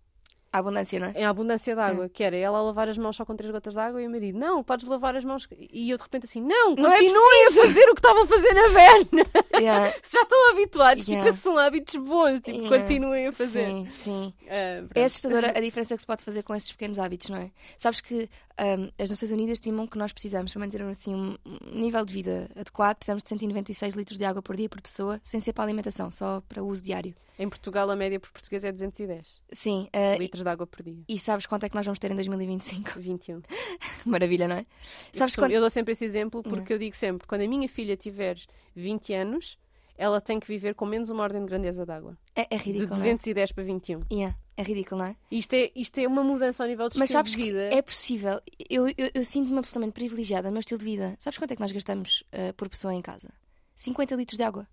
A 0.57 0.59
abundância, 0.61 0.98
não 0.98 1.09
é? 1.09 1.12
Em 1.14 1.24
abundância 1.26 1.74
de 1.74 1.80
água, 1.80 2.09
que 2.09 2.24
era 2.24 2.34
ela 2.34 2.62
lavar 2.62 2.88
as 2.88 2.96
mãos 2.96 3.14
só 3.14 3.26
com 3.26 3.36
três 3.36 3.52
gotas 3.52 3.74
de 3.74 3.78
água 3.78 4.00
e 4.02 4.07
o 4.07 4.11
marido, 4.11 4.38
não, 4.38 4.64
podes 4.64 4.86
lavar 4.86 5.14
as 5.14 5.22
mãos. 5.22 5.46
E 5.70 5.90
eu 5.90 5.98
de 5.98 6.02
repente 6.02 6.24
assim, 6.24 6.40
não, 6.40 6.74
Não 6.74 6.90
é 6.90 6.96
continuem 6.98 7.46
a 7.46 7.50
fazer 7.52 7.90
o 7.90 7.94
que 7.94 8.00
estavam 8.00 8.22
a 8.22 8.26
fazer 8.26 8.54
na 8.54 8.68
verna. 8.68 9.26
Yeah. 9.57 9.90
Se 10.02 10.12
já 10.16 10.22
estão 10.22 10.50
habituados, 10.50 11.07
Yeah. 11.09 11.30
tipo, 11.30 11.40
são 11.42 11.57
hábitos 11.59 11.96
bons, 11.96 12.40
tipo, 12.42 12.59
Yeah. 12.59 12.78
continuem 12.78 13.26
a 13.28 13.32
fazer. 13.32 13.66
Sim, 13.66 13.86
sim. 13.90 14.34
Ah. 14.48 14.84
É 14.94 15.04
assustadora 15.04 15.52
a 15.57 15.61
diferença 15.61 15.94
que 15.94 16.00
se 16.02 16.07
pode 16.07 16.22
fazer 16.24 16.42
com 16.42 16.54
esses 16.54 16.70
pequenos 16.72 16.98
hábitos, 16.98 17.28
não 17.28 17.38
é? 17.38 17.50
Sabes 17.78 18.00
que 18.00 18.28
ahm, 18.59 18.88
as 18.98 19.11
Nações 19.11 19.32
Unidas 19.32 19.54
estimam 19.54 19.86
que 19.86 19.98
nós 19.98 20.12
precisamos, 20.12 20.52
para 20.52 20.61
manter 20.61 20.82
assim, 20.82 21.14
um 21.14 21.36
um 21.44 21.80
nível 21.80 22.04
de 22.04 22.12
vida 22.12 22.48
adequado, 22.57 22.96
precisamos 22.96 23.22
de 23.22 23.28
196 23.30 23.94
litros 23.94 24.18
de 24.18 24.24
água 24.24 24.40
por 24.42 24.57
dia 24.57 24.68
por 24.68 24.80
pessoa, 24.80 25.20
sem 25.22 25.40
ser 25.40 25.52
para 25.52 25.64
alimentação, 25.64 26.11
só 26.11 26.40
para 26.48 26.62
uso 26.62 26.82
diário. 26.82 27.14
Em 27.38 27.48
Portugal, 27.48 27.90
a 27.90 27.94
média 27.96 28.18
por 28.18 28.30
português 28.30 28.64
é 28.64 28.72
210 28.72 29.40
Sim, 29.52 29.88
ah, 29.92 30.16
litros 30.16 30.42
de 30.42 30.48
água 30.48 30.66
por 30.66 30.82
dia. 30.82 31.02
e 31.09 31.18
sabes 31.18 31.44
quanto 31.46 31.64
é 31.64 31.68
que 31.68 31.74
nós 31.74 31.84
vamos 31.84 31.98
ter 31.98 32.11
em 32.11 32.14
2025? 32.14 32.98
21. 32.98 33.42
Maravilha, 34.07 34.48
não 34.48 34.57
é? 34.57 34.61
Eu, 34.61 34.66
Sabes 35.12 35.18
costumo- 35.34 35.46
quanto... 35.46 35.52
eu 35.54 35.61
dou 35.61 35.70
sempre 35.70 35.92
esse 35.92 36.04
exemplo 36.04 36.42
porque 36.42 36.72
eu 36.72 36.78
digo 36.78 36.96
sempre: 36.96 37.26
quando 37.26 37.42
a 37.42 37.48
minha 37.48 37.68
filha 37.68 37.96
tiver 37.96 38.38
20 38.74 39.12
anos, 39.12 39.59
ela 39.98 40.20
tem 40.20 40.38
que 40.40 40.46
viver 40.46 40.74
com 40.74 40.86
menos 40.86 41.11
uma 41.11 41.22
ordem 41.22 41.40
de 41.42 41.46
grandeza 41.46 41.84
de 41.84 41.92
água. 41.92 42.16
É, 42.34 42.54
é 42.54 42.59
De 42.59 42.64
ridículo, 42.64 42.90
não 42.90 42.96
é? 42.96 43.14
210 43.14 43.52
para 43.52 43.64
21. 43.64 44.00
Yeah, 44.11 44.36
é 44.57 44.62
ridículo, 44.62 45.00
não 45.00 45.07
é? 45.07 45.16
Isto 45.30 45.54
é, 45.54 45.70
isto 45.76 45.98
é 45.98 46.07
uma 46.07 46.24
mudança 46.24 46.64
ao 46.64 46.68
nível 46.68 46.88
de 46.88 46.98
Mas 46.98 47.11
estilo 47.11 47.18
sabes 47.18 47.32
de 47.32 47.38
que 47.38 47.44
vida. 47.44 47.74
é 47.74 47.82
possível. 47.82 48.40
Eu, 48.70 48.88
eu, 48.88 49.11
eu 49.14 49.24
sinto-me 49.24 49.59
absolutamente 49.59 49.92
privilegiada 49.92 50.48
no 50.48 50.52
meu 50.52 50.61
estilo 50.61 50.78
de 50.78 50.84
vida. 50.84 51.16
Sabes 51.18 51.38
quanto 51.38 51.52
é 51.52 51.54
que 51.54 51.61
nós 51.61 51.72
gastamos 51.72 52.24
ah, 52.32 52.52
por 52.57 52.68
pessoa 52.68 52.94
em 52.94 53.02
casa? 53.02 53.28
50 53.74 54.14
litros 54.14 54.38
de 54.38 54.42
água. 54.44 54.66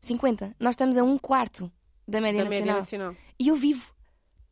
50. 0.00 0.56
Nós 0.58 0.70
estamos 0.70 0.96
a 0.96 1.04
um 1.04 1.16
quarto 1.16 1.70
da 2.06 2.20
média, 2.20 2.42
da 2.42 2.50
média 2.50 2.66
nacional. 2.66 3.10
nacional. 3.12 3.16
E 3.38 3.48
eu 3.48 3.54
vivo 3.54 3.92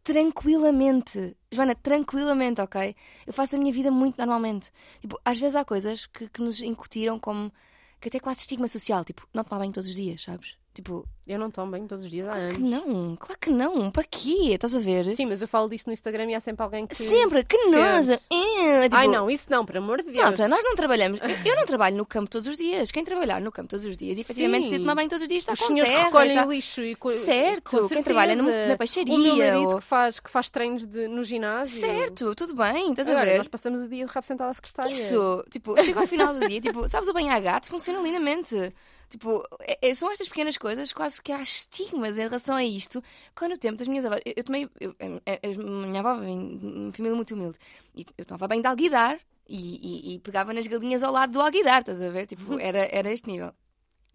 tranquilamente. 0.04 1.36
Joana, 1.50 1.74
tranquilamente, 1.74 2.60
ok? 2.60 2.94
Eu 3.26 3.32
faço 3.32 3.56
a 3.56 3.58
minha 3.58 3.72
vida 3.72 3.90
muito 3.90 4.16
normalmente. 4.18 4.70
Tipo, 5.00 5.20
às 5.24 5.38
vezes 5.38 5.56
há 5.56 5.64
coisas 5.64 6.06
que, 6.06 6.28
que 6.28 6.40
nos 6.40 6.60
incutiram 6.60 7.18
como. 7.18 7.52
que 8.00 8.08
até 8.08 8.20
quase 8.20 8.40
estigma 8.40 8.68
social. 8.68 9.04
Tipo, 9.04 9.26
não 9.34 9.42
tomar 9.42 9.58
banho 9.58 9.72
todos 9.72 9.88
os 9.88 9.94
dias, 9.96 10.22
sabes? 10.22 10.54
Tipo, 10.76 11.06
Eu 11.26 11.38
não 11.38 11.50
tomo 11.50 11.70
banho 11.72 11.88
todos 11.88 12.04
os 12.04 12.10
dias 12.10 12.28
há 12.28 12.32
claro 12.32 12.44
anos. 12.48 12.56
que 12.58 12.62
não, 12.62 13.16
claro 13.16 13.40
que 13.40 13.48
não. 13.50 13.90
Para 13.90 14.04
quê? 14.04 14.50
Estás 14.52 14.76
a 14.76 14.78
ver? 14.78 15.16
Sim, 15.16 15.24
mas 15.24 15.40
eu 15.40 15.48
falo 15.48 15.70
disto 15.70 15.86
no 15.86 15.92
Instagram 15.94 16.26
e 16.30 16.34
há 16.34 16.40
sempre 16.40 16.62
alguém 16.62 16.86
que. 16.86 16.94
Sempre, 16.94 17.42
que 17.44 17.56
nojo! 17.70 18.02
sente. 18.02 18.26
Eh, 18.30 18.82
tipo, 18.84 18.94
Ai 18.96 19.08
não, 19.08 19.30
isso 19.30 19.46
não, 19.48 19.64
por 19.64 19.74
amor 19.78 20.02
de 20.02 20.10
Deus. 20.12 20.22
Malta, 20.22 20.46
nós 20.46 20.62
não 20.62 20.76
trabalhamos. 20.76 21.18
Eu, 21.18 21.28
eu 21.52 21.56
não 21.56 21.64
trabalho 21.64 21.96
no 21.96 22.04
campo 22.04 22.28
todos 22.28 22.46
os 22.46 22.58
dias. 22.58 22.90
Quem 22.90 23.02
trabalhar 23.06 23.40
no 23.40 23.50
campo 23.50 23.68
todos 23.70 23.86
os 23.86 23.96
dias, 23.96 24.18
efetivamente, 24.18 24.64
precisa 24.64 24.82
tomar 24.82 24.94
banho 24.94 25.08
todos 25.08 25.22
os 25.22 25.28
dias, 25.28 25.40
está 25.42 25.54
Os 25.54 25.58
com 25.60 25.66
senhores 25.68 25.88
que 25.88 25.96
terra. 25.96 26.06
recolhem 26.08 26.32
e 26.32 26.34
tá- 26.34 26.46
o 26.46 26.52
lixo 26.52 26.82
e 26.82 26.94
co- 26.94 27.08
Certo, 27.08 27.78
com 27.80 27.88
quem 27.88 28.02
trabalha 28.02 28.36
no- 28.36 28.68
na 28.68 28.76
peixaria 28.76 29.14
O 29.14 29.18
meu 29.18 29.36
marido 29.36 29.68
ou- 29.70 29.78
que, 29.78 29.84
faz, 29.84 30.20
que 30.20 30.28
faz 30.30 30.50
treinos 30.50 30.84
de, 30.86 31.08
no 31.08 31.24
ginásio. 31.24 31.80
Certo, 31.80 32.34
tudo 32.34 32.54
bem, 32.54 32.90
estás 32.90 33.08
a 33.08 33.12
Agora, 33.12 33.30
ver? 33.30 33.38
nós 33.38 33.48
passamos 33.48 33.80
o 33.80 33.88
dia 33.88 34.04
de 34.04 34.12
rabo 34.12 34.26
sentado 34.26 34.50
à 34.50 34.54
secretária. 34.54 34.90
Isso, 34.92 35.42
tipo, 35.50 35.74
chega 35.82 36.00
ao 36.00 36.06
final 36.06 36.34
do 36.34 36.46
dia, 36.46 36.60
tipo, 36.60 36.86
sabes 36.86 37.08
o 37.08 37.14
banho 37.14 37.30
a 37.32 37.40
gato? 37.40 37.68
Funciona 37.70 38.00
lindamente. 38.02 38.72
Tipo, 39.16 39.42
é- 39.60 39.78
é- 39.88 39.94
são 39.94 40.12
estas 40.12 40.28
pequenas 40.28 40.58
coisas, 40.58 40.92
quase 40.92 41.22
que 41.22 41.32
há 41.32 41.40
estigmas 41.40 42.18
em 42.18 42.22
relação 42.22 42.54
a 42.54 42.62
isto. 42.62 43.02
Quando 43.34 43.52
o 43.52 43.58
tempo 43.58 43.78
das 43.78 43.88
minhas 43.88 44.04
avós. 44.04 44.20
Eu, 44.26 44.34
eu 44.36 44.44
tomei. 44.44 44.68
eu- 44.78 44.94
a, 45.00 45.86
minha 45.86 46.00
avó 46.00 46.20
vem 46.20 46.58
de 46.58 46.66
uma 46.66 46.92
família 46.92 47.16
muito 47.16 47.34
humilde. 47.34 47.58
E 47.94 48.04
eu 48.18 48.26
tomava 48.26 48.46
banho 48.46 48.60
de 48.60 48.68
alguidar 48.68 49.18
e, 49.48 50.10
e- 50.12 50.14
e 50.14 50.18
pegava 50.18 50.52
nas 50.52 50.66
galinhas 50.66 51.02
ao 51.02 51.10
lado 51.10 51.32
do 51.32 51.40
alguidar, 51.40 51.80
estás 51.80 52.02
a 52.02 52.10
ver? 52.10 52.26
Tipo, 52.26 52.58
era, 52.58 52.86
era 52.92 53.10
este 53.10 53.26
nível. 53.26 53.54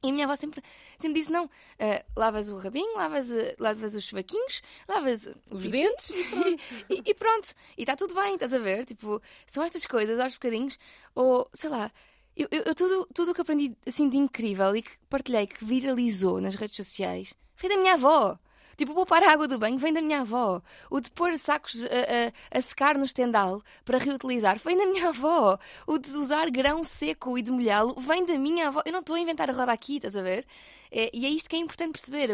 E 0.04 0.10
a 0.10 0.12
minha 0.12 0.26
avó 0.26 0.36
sempre, 0.36 0.62
sempre 1.00 1.20
disse: 1.20 1.32
não, 1.32 1.50
ah, 1.80 2.06
lavas 2.16 2.50
o 2.50 2.58
rabinho, 2.58 2.96
lavas, 2.96 3.32
ah, 3.32 3.56
lavas 3.60 3.96
os 3.96 4.04
chuvaquinhos, 4.04 4.62
lavas 4.88 5.34
Os 5.50 5.68
dentes 5.68 6.10
e, 6.90 6.94
e- 6.94 7.02
e 7.08 7.14
pronto, 7.16 7.54
e 7.76 7.82
está 7.82 7.96
tudo 7.96 8.14
bem, 8.14 8.36
estás 8.36 8.54
a 8.54 8.60
ver? 8.60 8.86
Tipo, 8.86 9.20
são 9.48 9.64
estas 9.64 9.84
coisas 9.86 10.20
aos 10.20 10.34
bocadinhos, 10.34 10.78
ou 11.16 11.48
sei 11.54 11.70
lá, 11.72 11.92
Eu, 12.36 12.48
eu- 12.52 12.64
eu 12.68 12.76
tudo 12.76 13.08
tudo 13.14 13.32
o 13.32 13.34
que 13.34 13.42
aprendi 13.42 13.76
assim 13.86 14.10
de 14.10 14.18
incrível 14.18 14.76
e 14.76 14.82
que 14.82 14.92
partilhei, 15.10 15.46
que 15.48 15.64
viralizou 15.66 16.40
nas 16.42 16.56
redes 16.56 16.76
sociais, 16.76 17.34
foi 17.56 17.70
da 17.70 17.78
minha 17.78 17.94
avó. 17.94 18.38
Tipo, 18.78 18.94
poupar 18.96 19.22
a 19.22 19.32
água 19.32 19.48
do 19.48 19.60
banho 19.60 19.78
vem 19.78 19.94
da 19.94 20.02
minha 20.02 20.22
avó. 20.22 20.60
O 20.90 21.00
de 21.00 21.12
pôr 21.12 21.38
sacos 21.38 21.84
a, 21.86 21.88
a- 21.88 22.58
a 22.58 22.62
secar 22.62 22.98
no 22.98 23.04
estendal 23.06 23.62
para 23.86 23.98
reutilizar 24.00 24.58
vem 24.60 24.76
da 24.78 24.86
minha 24.88 25.10
avó. 25.10 25.60
O 25.86 26.00
de 26.00 26.10
usar 26.12 26.50
grão 26.50 26.84
seco 26.84 27.38
e 27.38 27.42
de 27.44 27.52
molhá-lo 27.52 27.94
vem 28.00 28.26
da 28.26 28.38
minha 28.40 28.70
avó. 28.70 28.82
Eu 28.86 28.92
não 28.94 29.02
estou 29.02 29.16
a 29.16 29.20
inventar 29.20 29.50
a 29.50 29.54
roda 29.54 29.72
aqui, 29.72 29.98
estás 29.98 30.16
a 30.16 30.22
ver? 30.24 30.46
É, 30.90 31.12
e 31.14 31.26
é 31.26 31.30
isto 31.30 31.50
que 31.50 31.56
é 31.56 31.60
importante 31.60 31.92
perceber. 31.92 32.30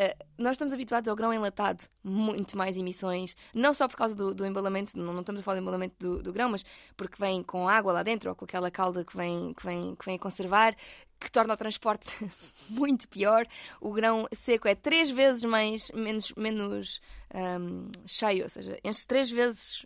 Eh, 0.00 0.16
nós 0.38 0.52
estamos 0.52 0.72
habituados 0.72 1.10
ao 1.10 1.14
grão 1.14 1.30
enlatado, 1.30 1.84
muito 2.02 2.56
mais 2.56 2.74
emissões, 2.74 3.36
não 3.52 3.74
só 3.74 3.86
por 3.86 3.96
causa 3.96 4.16
do, 4.16 4.34
do 4.34 4.46
embalamento, 4.46 4.98
não, 4.98 5.12
não 5.12 5.20
estamos 5.20 5.42
a 5.42 5.44
falar 5.44 5.56
do 5.56 5.62
embalamento 5.62 5.94
do, 5.98 6.22
do 6.22 6.32
grão, 6.32 6.48
mas 6.48 6.64
porque 6.96 7.16
vem 7.20 7.42
com 7.42 7.68
água 7.68 7.92
lá 7.92 8.02
dentro 8.02 8.30
ou 8.30 8.34
com 8.34 8.46
aquela 8.46 8.70
calda 8.70 9.04
que 9.04 9.14
vem, 9.14 9.52
que 9.52 9.62
vem, 9.62 9.94
que 9.94 10.06
vem 10.06 10.16
a 10.16 10.18
conservar, 10.18 10.74
que 11.20 11.30
torna 11.30 11.52
o 11.52 11.56
transporte 11.56 12.16
muito 12.70 13.06
pior. 13.08 13.46
O 13.78 13.92
grão 13.92 14.26
seco 14.32 14.66
é 14.68 14.74
três 14.74 15.10
vezes 15.10 15.44
mais, 15.44 15.90
menos, 15.90 16.32
menos 16.34 16.98
ahm, 17.34 17.90
cheio, 18.06 18.44
ou 18.44 18.48
seja, 18.48 18.78
enche 18.82 19.06
três 19.06 19.30
vezes 19.30 19.84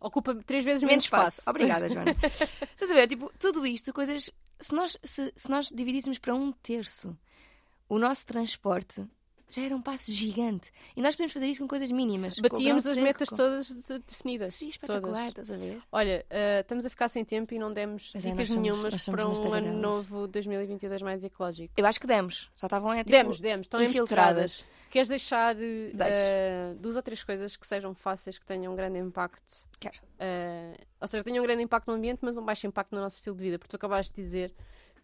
Ocupa 0.00 0.34
três 0.44 0.64
vezes 0.64 0.82
menos 0.82 0.94
menos 0.94 1.04
espaço. 1.04 1.38
espaço. 1.38 1.50
Obrigada, 1.50 1.88
Joana. 1.88 2.10
Estás 2.20 2.90
a 2.90 2.94
ver? 2.94 3.06
Tipo, 3.06 3.32
tudo 3.38 3.64
isto, 3.64 3.92
coisas. 3.92 4.32
Se 4.58 4.74
nós, 4.74 4.98
se, 5.00 5.32
se 5.36 5.48
nós 5.48 5.68
dividíssemos 5.68 6.18
para 6.18 6.34
um 6.34 6.50
terço 6.50 7.16
o 7.88 8.00
nosso 8.00 8.26
transporte, 8.26 9.06
já 9.48 9.62
era 9.62 9.76
um 9.76 9.80
passo 9.82 10.10
gigante. 10.10 10.72
E 10.96 11.02
nós 11.02 11.14
podemos 11.14 11.32
fazer 11.32 11.46
isso 11.46 11.60
com 11.60 11.68
coisas 11.68 11.90
mínimas. 11.90 12.38
Batíamos 12.38 12.86
as 12.86 12.94
seco, 12.94 13.04
metas 13.06 13.28
com- 13.28 13.36
todas 13.36 13.68
de- 13.68 13.98
definidas. 14.00 14.54
Sim, 14.54 14.68
espetacular, 14.68 15.32
todas. 15.32 15.48
estás 15.48 15.50
a 15.50 15.56
ver? 15.56 15.80
Olha, 15.92 16.26
eh, 16.30 16.60
estamos 16.60 16.84
a 16.86 16.90
ficar 16.90 17.08
sem 17.08 17.24
tempo 17.24 17.54
e 17.54 17.58
não 17.58 17.72
demos 17.72 18.10
Pois 18.12 18.24
é, 18.24 18.30
dicas 18.30 18.38
nós 18.38 18.48
somos- 18.48 18.62
nenhumas 18.62 19.06
para 19.06 19.28
um 19.28 19.52
ano 19.54 19.72
novo 19.78 20.26
2022 20.26 21.02
mais 21.02 21.22
ecológico. 21.22 21.72
Eu 21.76 21.86
acho 21.86 22.00
que 22.00 22.06
demos. 22.06 22.50
Só 22.54 22.66
estavam 22.66 22.92
é, 22.92 22.98
tipo, 22.98 23.10
demos, 23.10 23.40
demos, 23.40 23.64
estão 23.66 23.82
infiltradas. 23.82 24.66
Queres 24.90 25.08
deixar 25.08 25.56
eh, 25.60 26.74
duas 26.78 26.96
ou 26.96 27.02
três 27.02 27.22
coisas 27.22 27.56
que 27.56 27.66
sejam 27.66 27.94
fáceis, 27.94 28.38
que 28.38 28.46
tenham 28.46 28.72
um 28.72 28.76
grande 28.76 28.98
impacto? 28.98 29.68
Quero. 29.78 29.98
eh, 30.18 30.76
ou 31.00 31.06
seja, 31.06 31.22
tenham 31.22 31.42
um 31.42 31.46
grande 31.46 31.62
impacto 31.62 31.88
no 31.88 31.94
ambiente, 31.94 32.20
mas 32.22 32.36
um 32.38 32.44
baixo 32.44 32.66
impacto 32.66 32.92
no 32.94 33.00
nosso 33.00 33.16
estilo 33.16 33.36
de 33.36 33.44
vida, 33.44 33.58
porque 33.58 33.70
tu 33.70 33.76
acabaste 33.76 34.14
de 34.14 34.22
dizer 34.22 34.54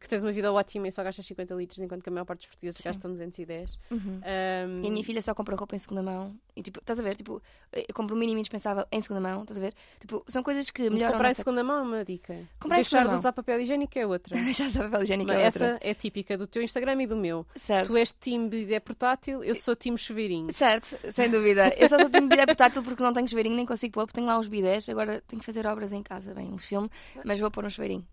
que 0.00 0.08
tens 0.08 0.22
uma 0.22 0.32
vida 0.32 0.50
ótima 0.52 0.88
e 0.88 0.92
só 0.92 1.02
gastas 1.04 1.26
50 1.26 1.54
litros, 1.54 1.78
enquanto 1.78 2.02
que 2.02 2.08
a 2.08 2.12
maior 2.12 2.24
parte 2.24 2.40
dos 2.40 2.46
portugueses 2.48 2.78
Sim. 2.78 2.84
gastam 2.88 3.10
210. 3.12 3.78
Uhum. 3.90 4.20
Ahm, 4.24 4.82
E 4.84 4.88
a 4.88 4.90
minha 4.90 5.04
filha 5.04 5.20
só 5.22 5.34
compra 5.34 5.54
roupa 5.54 5.74
em 5.76 5.78
segunda 5.78 6.02
mão. 6.02 6.34
E 6.56 6.62
tipo, 6.62 6.80
estás 6.80 6.98
a 6.98 7.02
ver? 7.02 7.14
Tipo, 7.16 7.40
eu 7.72 7.94
compro 7.94 8.16
o 8.16 8.18
mínimo 8.18 8.38
indispensável 8.38 8.84
em 8.90 9.00
segunda 9.00 9.20
mão, 9.20 9.42
estás 9.42 9.58
a 9.58 9.60
ver? 9.60 9.74
Tipo, 10.00 10.24
são 10.26 10.42
coisas 10.42 10.70
que 10.70 10.88
melhoram 10.90 11.12
comprar 11.12 11.28
em 11.28 11.30
nossa... 11.30 11.42
segunda 11.42 11.62
mão 11.62 11.78
é 11.78 11.82
uma 11.82 12.04
dica. 12.04 12.34
Comprar 12.58 12.76
em 12.78 12.80
Deixar 12.80 12.90
segunda 12.90 13.02
de 13.02 13.08
mão. 13.08 13.14
usar 13.20 13.32
papel 13.32 13.60
higiênico 13.60 13.98
é 13.98 14.06
outra. 14.06 14.36
Já 14.52 14.70
sabe 14.70 14.86
papel 14.86 15.02
higiênico 15.02 15.28
Mas 15.32 15.40
é 15.40 15.44
outra. 15.46 15.66
essa 15.66 15.78
é 15.80 15.94
típica 15.94 16.36
do 16.36 16.46
teu 16.46 16.62
Instagram 16.62 17.02
e 17.02 17.06
do 17.06 17.16
meu. 17.16 17.46
Certo. 17.54 17.88
Tu 17.88 17.96
és 17.96 18.12
time 18.12 18.48
bidé 18.48 18.80
portátil, 18.80 19.44
eu 19.44 19.54
sou 19.54 19.76
time 19.76 19.96
chuveirinho. 19.98 20.52
Certo, 20.52 20.98
sem 21.12 21.30
dúvida. 21.30 21.72
Eu 21.78 21.88
só 21.88 21.98
só 21.98 22.08
tenho 22.08 22.28
bidé 22.28 22.46
portátil 22.46 22.82
porque 22.82 23.02
não 23.02 23.12
tenho 23.12 23.28
chuveirinho, 23.28 23.56
nem 23.56 23.66
consigo 23.66 23.92
pôr, 23.92 24.06
porque 24.06 24.14
tenho 24.18 24.26
lá 24.26 24.38
uns 24.38 24.48
bidés. 24.48 24.88
Agora 24.88 25.20
tenho 25.26 25.40
que 25.40 25.46
fazer 25.46 25.66
obras 25.66 25.92
em 25.92 26.02
casa, 26.02 26.34
bem, 26.34 26.50
um 26.52 26.58
filme, 26.58 26.88
mas 27.24 27.38
vou 27.38 27.50
pôr 27.50 27.64
um 27.64 27.70
chuveirinho. 27.70 28.06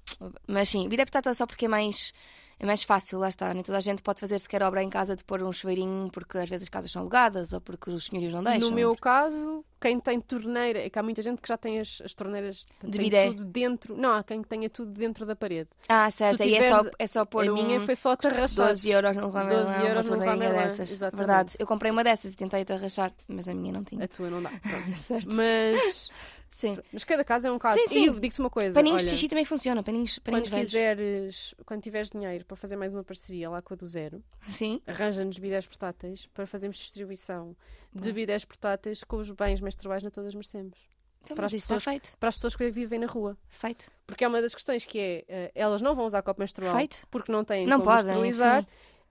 Mas 0.47 0.69
sim, 0.69 0.87
bidé 0.89 1.03
é 1.25 1.33
só 1.33 1.45
porque 1.45 1.65
é 1.65 1.67
mais, 1.67 2.13
é 2.59 2.65
mais 2.65 2.83
fácil, 2.83 3.19
lá 3.19 3.29
está. 3.29 3.53
Nem 3.53 3.63
toda 3.63 3.77
a 3.77 3.81
gente 3.81 4.01
pode 4.01 4.19
fazer 4.19 4.39
sequer 4.39 4.63
obra 4.63 4.81
em 4.83 4.89
casa 4.89 5.15
de 5.15 5.23
pôr 5.23 5.41
um 5.43 5.51
chuveirinho 5.53 6.09
porque 6.11 6.37
às 6.37 6.49
vezes 6.49 6.63
as 6.63 6.69
casas 6.69 6.91
são 6.91 7.01
alugadas 7.01 7.53
ou 7.53 7.61
porque 7.61 7.89
os 7.89 8.05
senhorios 8.05 8.33
não 8.33 8.43
deixam. 8.43 8.69
No 8.69 8.75
meu 8.75 8.95
caso, 8.95 9.63
quem 9.79 9.99
tem 9.99 10.19
torneira, 10.19 10.79
é 10.79 10.89
que 10.89 10.97
há 10.97 11.03
muita 11.03 11.21
gente 11.21 11.39
que 11.41 11.47
já 11.47 11.55
tem 11.57 11.79
as, 11.79 12.01
as 12.03 12.13
torneiras 12.15 12.65
De 12.83 12.97
bidé. 12.97 13.27
tudo 13.27 13.45
dentro. 13.45 13.95
Não, 13.95 14.13
há 14.13 14.23
quem 14.23 14.41
tenha 14.41 14.69
tudo 14.69 14.91
dentro 14.91 15.23
da 15.25 15.35
parede. 15.35 15.69
Ah, 15.87 16.09
certo, 16.09 16.37
tu 16.37 16.43
aí 16.43 16.55
é 16.55 16.69
só, 16.69 16.77
tiveres- 16.79 16.95
é 16.97 17.07
só 17.07 17.25
pôr 17.25 17.47
a 17.47 17.51
um. 17.51 17.53
minha 17.53 17.79
foi 17.81 17.95
só 17.95 18.11
atarrachar. 18.13 18.67
12 18.69 18.89
euros 18.89 19.15
no 19.15 19.27
Leroy 19.31 19.43
12 19.55 19.71
Merlin, 19.71 19.77
uma 19.77 19.87
euros 19.89 20.09
Leroy 20.09 20.25
torneirinha 20.25 20.49
Merlin, 20.53 20.67
dessas. 20.69 20.91
exatamente. 20.91 21.17
Verdade, 21.27 21.55
eu 21.59 21.67
comprei 21.67 21.91
uma 21.91 22.03
dessas 22.03 22.33
e 22.33 22.35
tentei 22.35 22.61
atarrachar, 22.63 23.13
mas 23.27 23.47
a 23.47 23.53
minha 23.53 23.71
não 23.73 23.83
tinha. 23.83 24.03
A 24.03 24.07
tua 24.07 24.29
não 24.31 24.41
dá. 24.41 24.49
Pronto. 24.49 24.89
Certo. 24.97 25.27
Mas, 25.31 26.09
Sim. 26.49 26.77
mas 26.91 27.03
cada 27.03 27.23
caso 27.23 27.47
é 27.47 27.51
um 27.51 27.59
caso. 27.59 27.77
Sim, 27.79 27.87
sim. 27.87 28.05
E 28.07 28.19
digo-te 28.19 28.39
uma 28.39 28.49
coisa. 28.49 28.73
Paninhos 28.73 29.01
olha, 29.01 29.09
de 29.09 29.15
xixi 29.15 29.27
também 29.27 29.45
funciona, 29.45 29.83
paninhos, 29.83 30.17
paninhos 30.19 30.49
quando 30.49 30.59
quiseres, 30.65 31.55
quando 31.65 31.81
tiveres 31.81 32.09
dinheiro 32.09 32.45
para 32.45 32.55
fazer 32.57 32.75
mais 32.75 32.93
uma 32.93 33.03
parceria 33.03 33.49
lá 33.49 33.61
com 33.61 33.73
a 33.73 33.77
do 33.77 33.85
Zero, 33.87 34.23
Sim, 34.41 34.81
arranja-nos 34.87 35.37
bidés 35.37 35.65
portáteis 35.67 36.27
para 36.33 36.47
fazermos 36.47 36.77
distribuição 36.77 37.55
de 37.93 38.01
Boa. 38.01 38.13
bidés 38.13 38.45
portáteis 38.45 39.03
com 39.03 39.17
os 39.17 39.29
bens 39.31 39.59
menstruais 39.61 40.03
na 40.03 40.09
todas 40.11 40.33
merecemos. 40.33 40.77
então, 41.23 41.35
Para 41.35 41.43
mas 41.43 41.53
as 41.53 41.57
isso 41.57 41.65
está 41.65 41.75
pessoas- 41.75 41.83
feito. 41.83 42.17
Para 42.17 42.29
as 42.29 42.35
pessoas 42.35 42.55
que 42.55 42.69
vivem 42.71 42.99
na 42.99 43.07
rua. 43.07 43.37
Feito. 43.49 43.91
Porque 44.05 44.23
é 44.23 44.27
uma 44.27 44.41
das 44.41 44.55
questões 44.55 44.85
que 44.85 44.97
é, 44.99 45.25
eh, 45.27 45.51
elas 45.53 45.81
não 45.81 45.93
vão 45.93 46.05
usar 46.05 46.21
copo 46.21 46.39
menstrual 46.39 46.75
Feito. 46.75 47.05
porque 47.11 47.31
não 47.31 47.43
têm 47.43 47.65
Não 47.67 47.79
como 47.81 47.91
podem, 47.97 48.31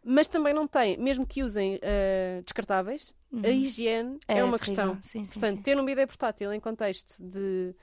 mas 0.09 0.29
também 0.29 0.55
não 0.55 0.67
têm, 0.69 0.97
mesmo 0.97 1.27
que 1.27 1.43
usem 1.43 1.79
eh, 1.83 2.41
descartáveis, 2.45 3.13
a 3.43 3.49
higiene 3.49 4.19
é, 4.29 4.43
uma 4.43 4.53
Uhum. 4.53 4.59
terrível. 4.59 4.59
questão. 4.59 4.95
Sim, 5.03 5.27
sim, 5.27 5.33
Portanto, 5.33 5.57
sim. 5.57 5.63
ter 5.63 5.79
um 5.79 5.85
bidé 5.85 6.07
portátil 6.07 6.53
em 6.53 6.61
contexto 6.61 7.23
de, 7.23 7.75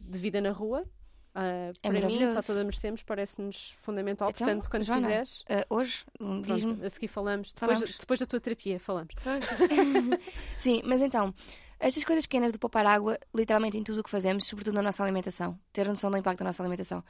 de 0.00 0.18
vida 0.18 0.40
na 0.40 0.50
rua, 0.50 0.84
ah, 1.34 1.72
para 1.82 1.92
mim, 2.06 2.22
É 2.22 2.32
para 2.32 2.42
todas 2.42 2.64
merecemos, 2.64 3.02
parece-nos 3.02 3.70
fundamental. 3.80 4.30
Então, 4.30 4.46
Portanto, 4.46 4.68
quando 4.70 4.82
Joana, 4.84 5.02
quiseres, 5.06 5.44
Ah, 5.48 5.64
hoje, 5.70 6.04
diz-me. 6.18 6.42
pronto, 6.66 6.84
a 6.84 6.90
seguir 6.90 7.08
falamos. 7.08 7.52
Depois, 7.52 7.78
Falamos. 7.78 7.96
depois 7.98 8.18
da 8.20 8.26
tua 8.26 8.40
terapia, 8.40 8.80
falamos. 8.80 9.14
Sim, 10.56 10.82
mas 10.84 11.00
então, 11.00 11.32
estas 11.80 12.02
coisas 12.04 12.26
pequenas 12.26 12.52
de 12.52 12.58
poupar 12.58 12.84
água, 12.86 13.18
literalmente 13.34 13.76
em 13.76 13.82
tudo 13.82 14.00
o 14.00 14.02
que 14.02 14.10
fazemos, 14.10 14.44
sobretudo 14.46 14.74
na 14.74 14.82
nossa 14.82 15.02
alimentação, 15.02 15.58
ter 15.72 15.86
noção 15.86 16.10
do 16.10 16.16
impacto 16.16 16.40
da 16.40 16.46
nossa 16.46 16.62
alimentação. 16.62 17.04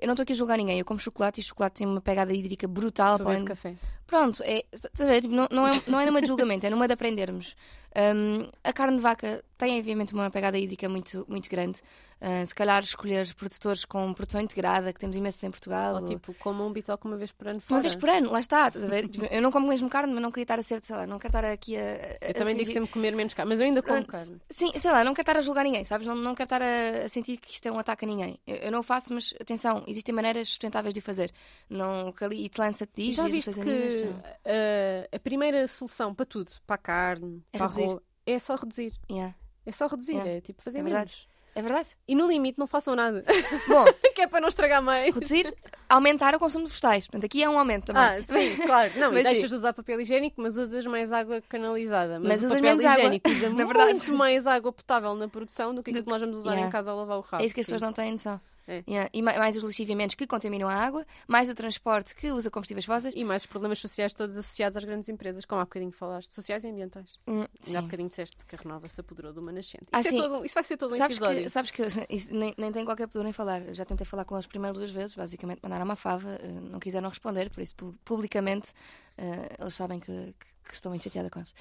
Eu 0.00 0.06
não 0.06 0.14
estou 0.14 0.22
aqui 0.22 0.32
a 0.32 0.36
julgar 0.36 0.56
ninguém, 0.56 0.78
eu 0.78 0.84
como 0.84 0.98
chocolate 0.98 1.40
e 1.40 1.44
chocolate 1.44 1.76
tem 1.76 1.86
uma 1.86 2.00
pegada 2.00 2.32
hídrica 2.32 2.66
brutal. 2.66 3.18
Para 3.18 3.30
além- 3.30 3.44
café. 3.44 3.74
Pronto, 4.06 4.42
é, 4.44 4.64
ver? 5.06 5.20
Tipo, 5.22 5.34
não, 5.34 5.48
não, 5.50 5.66
é, 5.66 5.82
não 5.86 6.00
é 6.00 6.06
numa 6.06 6.20
de 6.20 6.28
julgamento, 6.28 6.66
é 6.66 6.70
numa 6.70 6.86
de 6.86 6.94
aprendermos. 6.94 7.54
Hum, 7.96 8.50
a 8.64 8.72
carne 8.72 8.96
de 8.96 9.02
vaca 9.04 9.44
tem, 9.56 9.78
obviamente, 9.78 10.12
uma 10.14 10.28
pegada 10.28 10.58
hídrica 10.58 10.88
muito, 10.88 11.24
muito 11.28 11.48
grande. 11.48 11.80
Ah, 12.26 12.46
se 12.46 12.54
calhar 12.54 12.82
escolher 12.82 13.34
produtores 13.34 13.84
com 13.84 14.14
produção 14.14 14.40
integrada, 14.40 14.94
que 14.94 14.98
temos 14.98 15.14
imensos 15.14 15.44
em 15.44 15.50
Portugal. 15.50 15.96
Ou 15.96 16.00
ou- 16.02 16.08
tipo, 16.08 16.32
como 16.38 16.66
um 16.66 16.72
bitoque 16.72 17.06
uma 17.06 17.18
vez 17.18 17.30
por 17.30 17.46
ano 17.48 17.60
fora. 17.60 17.74
Uma 17.76 17.82
vez 17.82 17.94
por 17.94 18.08
ano, 18.08 18.32
lá 18.32 18.40
está, 18.40 18.68
estás 18.68 18.82
a 18.82 18.88
ver? 18.88 19.08
Tipo, 19.10 19.26
Eu 19.26 19.42
não 19.42 19.50
como 19.50 19.68
mesmo 19.68 19.90
carne, 19.90 20.10
mas 20.14 20.22
não 20.22 20.30
queria 20.30 20.44
estar 20.44 20.58
a 20.58 20.62
ser, 20.62 20.82
sei 20.82 20.96
lá, 20.96 21.06
não 21.06 21.18
quero 21.18 21.36
estar 21.36 21.44
aqui 21.44 21.76
a. 21.76 21.80
a- 21.80 21.84
Eu 22.22 22.30
a 22.30 22.32
também 22.32 22.54
digo 22.54 22.66
fingir- 22.66 22.72
sempre 22.72 22.92
comer 22.92 23.14
menos 23.14 23.34
carne, 23.34 23.50
mas 23.50 23.60
eu 23.60 23.66
ainda 23.66 23.82
como 23.82 24.06
carne. 24.06 24.40
Sim, 24.48 24.70
sei 24.78 24.90
lá, 24.90 25.04
não 25.04 25.12
quero 25.12 25.22
estar 25.30 25.36
a 25.36 25.42
julgar 25.42 25.64
ninguém, 25.64 25.84
sabes? 25.84 26.06
Não, 26.06 26.14
não 26.14 26.34
quero 26.34 26.46
estar 26.46 26.62
a, 26.62 27.04
a 27.04 27.08
sentir 27.10 27.36
que 27.36 27.50
isto 27.52 27.66
é 27.66 27.70
um 27.72 27.78
ataque 27.78 28.06
a 28.06 28.08
ninguém. 28.08 28.38
Eu, 28.46 28.56
eu 28.56 28.72
não 28.72 28.78
o 28.80 28.82
faço, 28.82 29.12
mas 29.12 29.34
atenção, 29.38 29.84
existem 29.86 30.14
maneiras 30.14 30.48
sustentáveis 30.48 30.94
de 30.94 31.00
o 31.00 31.02
fazer. 31.02 31.30
Não, 31.68 32.10
que 32.10 32.24
ali 32.24 32.42
Itlança 32.46 32.86
te 32.86 33.02
diz, 33.04 33.16
Já 33.16 33.28
e 33.28 33.32
viste 33.32 33.52
que 33.52 33.60
Unidas, 33.60 34.00
não. 34.00 34.22
eh, 34.46 35.08
a 35.12 35.18
primeira 35.18 35.68
solução 35.68 36.14
para 36.14 36.24
tudo, 36.24 36.52
para 36.66 36.76
a 36.76 36.78
carne, 36.78 37.42
É 37.52 37.58
para 37.58 37.66
a 37.66 37.68
reduzir. 37.68 37.86
roupa, 37.88 38.02
é 38.26 38.38
só 38.38 38.56
reduzir. 38.56 38.92
Yeah, 39.10 39.34
É 39.66 39.72
só 39.72 39.86
reduzir, 39.88 40.12
Yeah. 40.12 40.30
é 40.30 40.40
tipo 40.40 40.62
fazer 40.62 40.78
É 40.78 40.82
menos. 40.82 41.26
É 41.54 41.62
verdade? 41.62 41.88
E 42.08 42.14
no 42.14 42.26
limite 42.26 42.58
não 42.58 42.66
façam 42.66 42.96
nada, 42.96 43.24
Bom, 43.68 43.84
que 44.14 44.22
é 44.22 44.26
para 44.26 44.40
não 44.40 44.48
estragar 44.48 44.82
mais. 44.82 45.14
reduzir, 45.14 45.54
aumentar 45.88 46.34
o 46.34 46.38
consumo 46.40 46.64
de 46.64 46.70
vegetais. 46.70 47.06
Portanto, 47.06 47.26
aqui 47.26 47.44
é 47.44 47.48
um 47.48 47.56
aumento 47.56 47.86
também. 47.86 48.02
Ah, 48.02 48.22
sim, 48.22 48.56
claro. 48.66 48.90
Não, 48.96 49.12
Mas 49.12 49.22
deixas 49.22 49.50
de 49.50 49.54
usar 49.54 49.72
papel 49.72 50.00
higiênico, 50.00 50.40
mas 50.42 50.56
usas 50.56 50.84
mais 50.86 51.12
água 51.12 51.40
canalizada. 51.48 52.18
Mas, 52.18 52.28
Mas 52.28 52.38
usas 52.38 52.52
papel 52.60 52.76
menos 52.76 52.84
água, 52.84 53.20
usa 53.24 53.48
na 53.50 53.54
muito 53.54 53.66
verdade. 53.68 54.12
mais 54.12 54.46
água 54.48 54.72
potável 54.72 55.14
na 55.14 55.28
produção 55.28 55.72
do 55.72 55.82
que 55.82 55.90
aquilo 55.90 56.04
que 56.04 56.10
nós 56.10 56.20
vamos 56.20 56.38
usar 56.38 56.52
yeah. 56.52 56.68
em 56.68 56.72
casa 56.72 56.90
a 56.90 56.94
lavar 56.94 57.18
o 57.18 57.20
rabo. 57.20 57.42
É 57.42 57.46
isso 57.46 57.54
que 57.54 57.60
as 57.60 57.66
pessoas 57.66 57.82
não 57.82 57.92
têm 57.92 58.10
noção. 58.10 58.40
É. 58.66 58.82
Yeah. 58.88 59.10
E 59.12 59.20
ma- 59.22 59.34
mais 59.38 59.56
os 59.56 59.62
lixiviamentos 59.62 60.14
que 60.14 60.26
contaminam 60.26 60.68
a 60.68 60.74
água, 60.74 61.06
mais 61.28 61.50
o 61.50 61.54
transporte 61.54 62.14
que 62.14 62.30
usa 62.32 62.50
combustíveis 62.50 62.84
fósseis. 62.86 63.14
E 63.16 63.22
mais 63.24 63.42
os 63.42 63.46
problemas 63.46 63.78
sociais 63.78 64.14
todos 64.14 64.36
associados 64.38 64.76
às 64.76 64.84
grandes 64.84 65.08
empresas, 65.08 65.44
como 65.44 65.60
há 65.60 65.64
bocadinho 65.64 65.92
falaste, 65.92 66.32
sociais 66.32 66.64
e 66.64 66.68
ambientais. 66.68 67.18
Hum, 67.26 67.44
sim. 67.60 67.76
há 67.76 67.82
bocadinho 67.82 68.08
disseste 68.08 68.46
que 68.46 68.54
a 68.54 68.58
Renova 68.58 68.88
se 68.88 69.00
apoderou 69.00 69.32
de 69.32 69.38
uma 69.38 69.52
nascente. 69.52 69.84
Ah, 69.92 70.00
Isso, 70.00 70.08
é 70.08 70.10
sim. 70.12 70.16
todo 70.16 70.44
isso 70.44 70.54
vai 70.54 70.64
ser 70.64 70.76
todo 70.76 70.94
um 70.94 70.98
Sabes 70.98 71.16
episódio. 71.18 71.42
que, 71.42 71.50
sabes 71.50 71.70
que 71.70 71.82
isso 72.10 72.34
nem, 72.34 72.54
nem 72.56 72.72
tenho 72.72 72.86
qualquer 72.86 73.06
pudor 73.06 73.26
em 73.26 73.32
falar. 73.32 73.60
Eu 73.62 73.74
já 73.74 73.84
tentei 73.84 74.06
falar 74.06 74.24
com 74.24 74.34
eles 74.34 74.46
primeiro 74.46 74.74
duas 74.78 74.90
vezes, 74.90 75.14
basicamente 75.14 75.60
mandaram 75.62 75.84
uma 75.84 75.96
fava, 75.96 76.30
eh, 76.40 76.48
não 76.48 76.80
quiseram 76.80 77.08
responder, 77.08 77.50
por 77.50 77.60
isso 77.62 77.74
pu- 77.76 77.94
publicamente 78.04 78.72
eh, 79.18 79.56
eles 79.58 79.74
sabem 79.74 80.00
que, 80.00 80.06
que- 80.40 80.54
que 80.68 80.74
estou 80.74 80.88
muito 80.90 81.04
chateada 81.04 81.28
com 81.28 81.38
eles. 81.40 81.54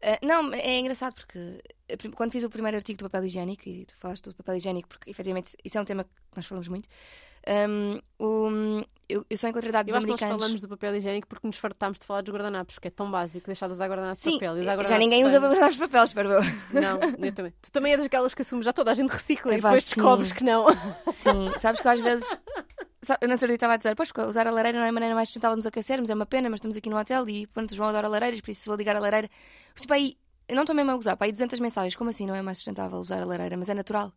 Eh, 0.00 0.18
não, 0.26 0.52
é 0.52 0.78
engraçado 0.80 1.14
porque 1.14 1.62
quando 2.14 2.32
fiz 2.32 2.44
o 2.44 2.50
primeiro 2.50 2.76
artigo 2.76 2.98
do 2.98 3.04
papel 3.10 3.24
higiênico, 3.26 3.68
e 3.68 3.86
tu 3.86 3.96
falaste 3.98 4.24
do 4.24 4.34
papel 4.34 4.56
higiênico, 4.56 4.88
porque 4.88 5.10
efetivamente 5.10 5.56
isso 5.64 5.78
é 5.78 5.80
um 5.80 5.84
tema 5.84 6.04
que 6.04 6.10
nós 6.36 6.44
falamos 6.46 6.68
muito, 6.68 6.88
ehm, 7.46 7.98
o- 8.18 8.84
eu, 9.08 9.24
eu 9.30 9.36
só 9.38 9.48
encontrei 9.48 9.72
dados 9.72 9.88
Eu 9.90 9.96
acho 9.96 10.04
que 10.06 10.10
nós 10.12 10.20
americanos. 10.20 10.42
falamos 10.42 10.60
do 10.60 10.68
papel 10.68 10.96
higiênico 10.96 11.26
porque 11.28 11.46
nos 11.46 11.56
fartámos 11.56 11.98
de 11.98 12.06
falar 12.06 12.20
dos 12.20 12.32
guardanapos, 12.34 12.78
que 12.78 12.88
é 12.88 12.90
tão 12.90 13.10
básico 13.10 13.46
deixar 13.46 13.66
de 13.68 13.72
usar 13.72 13.86
guardanapos 13.88 14.22
de 14.22 14.30
Sim, 14.30 14.34
papel. 14.38 14.56
e 14.56 14.60
usar 14.60 14.70
já 14.70 14.76
guardanapos 14.76 14.98
ninguém 15.04 15.20
de 15.22 15.28
usa 15.28 15.40
pano. 15.40 15.40
para 15.40 15.48
guardar 15.60 15.70
os 15.70 15.76
papéis, 15.78 16.04
espero 16.10 16.30
eu. 16.32 16.40
Não, 16.72 17.00
eu 17.26 17.32
também. 17.34 17.52
Tu 17.62 17.72
também 17.72 17.92
és 17.92 18.02
daquelas 18.02 18.34
que 18.34 18.42
assumes 18.42 18.64
já 18.66 18.72
toda 18.72 18.90
a 18.90 18.94
gente 18.94 19.10
recicla 19.10 19.52
É 19.52 19.54
e 19.54 19.56
depois 19.56 19.74
vá, 19.74 19.80
sim. 19.80 19.94
descobres 19.96 20.32
que 20.32 20.44
não. 20.44 20.66
Sim, 21.10 21.50
sabes 21.58 21.80
que 21.80 21.88
às 21.88 22.00
vezes. 22.00 22.38
Eu 23.22 23.28
dia 23.38 23.54
estava 23.54 23.74
a 23.74 23.76
dizer, 23.76 23.94
pois, 23.94 24.10
porque 24.12 24.28
usar 24.28 24.46
a 24.46 24.50
lareira 24.50 24.76
não 24.76 24.84
é 24.84 24.88
a 24.88 24.92
maneira 24.92 25.14
mais 25.14 25.28
sustentável 25.28 25.54
de 25.54 25.60
nos 25.60 25.66
aquecermos, 25.66 26.10
é 26.10 26.14
uma 26.14 26.26
pena, 26.26 26.50
mas 26.50 26.58
estamos 26.58 26.76
aqui 26.76 26.90
no 26.90 26.98
hotel 26.98 27.26
e 27.28 27.46
pronto, 27.46 27.74
João 27.74 27.88
adora 27.88 28.08
lareiras, 28.08 28.40
por 28.40 28.50
isso 28.50 28.66
vou 28.68 28.76
ligar 28.76 28.96
a 28.96 28.98
lareira. 28.98 29.28
Tipo, 29.76 29.94
aí, 29.94 30.16
eu 30.48 30.54
não 30.56 30.62
estou 30.62 30.74
mesmo 30.74 30.90
a 30.90 30.96
usar, 30.96 31.16
para 31.16 31.26
aí 31.26 31.32
200 31.32 31.60
mensagens, 31.60 31.94
como 31.96 32.10
assim 32.10 32.26
não 32.26 32.34
é 32.34 32.42
mais 32.42 32.58
sustentável 32.58 32.98
usar 32.98 33.22
a 33.22 33.26
lareira? 33.26 33.56
Mas 33.56 33.68
é 33.68 33.74
natural. 33.74 34.12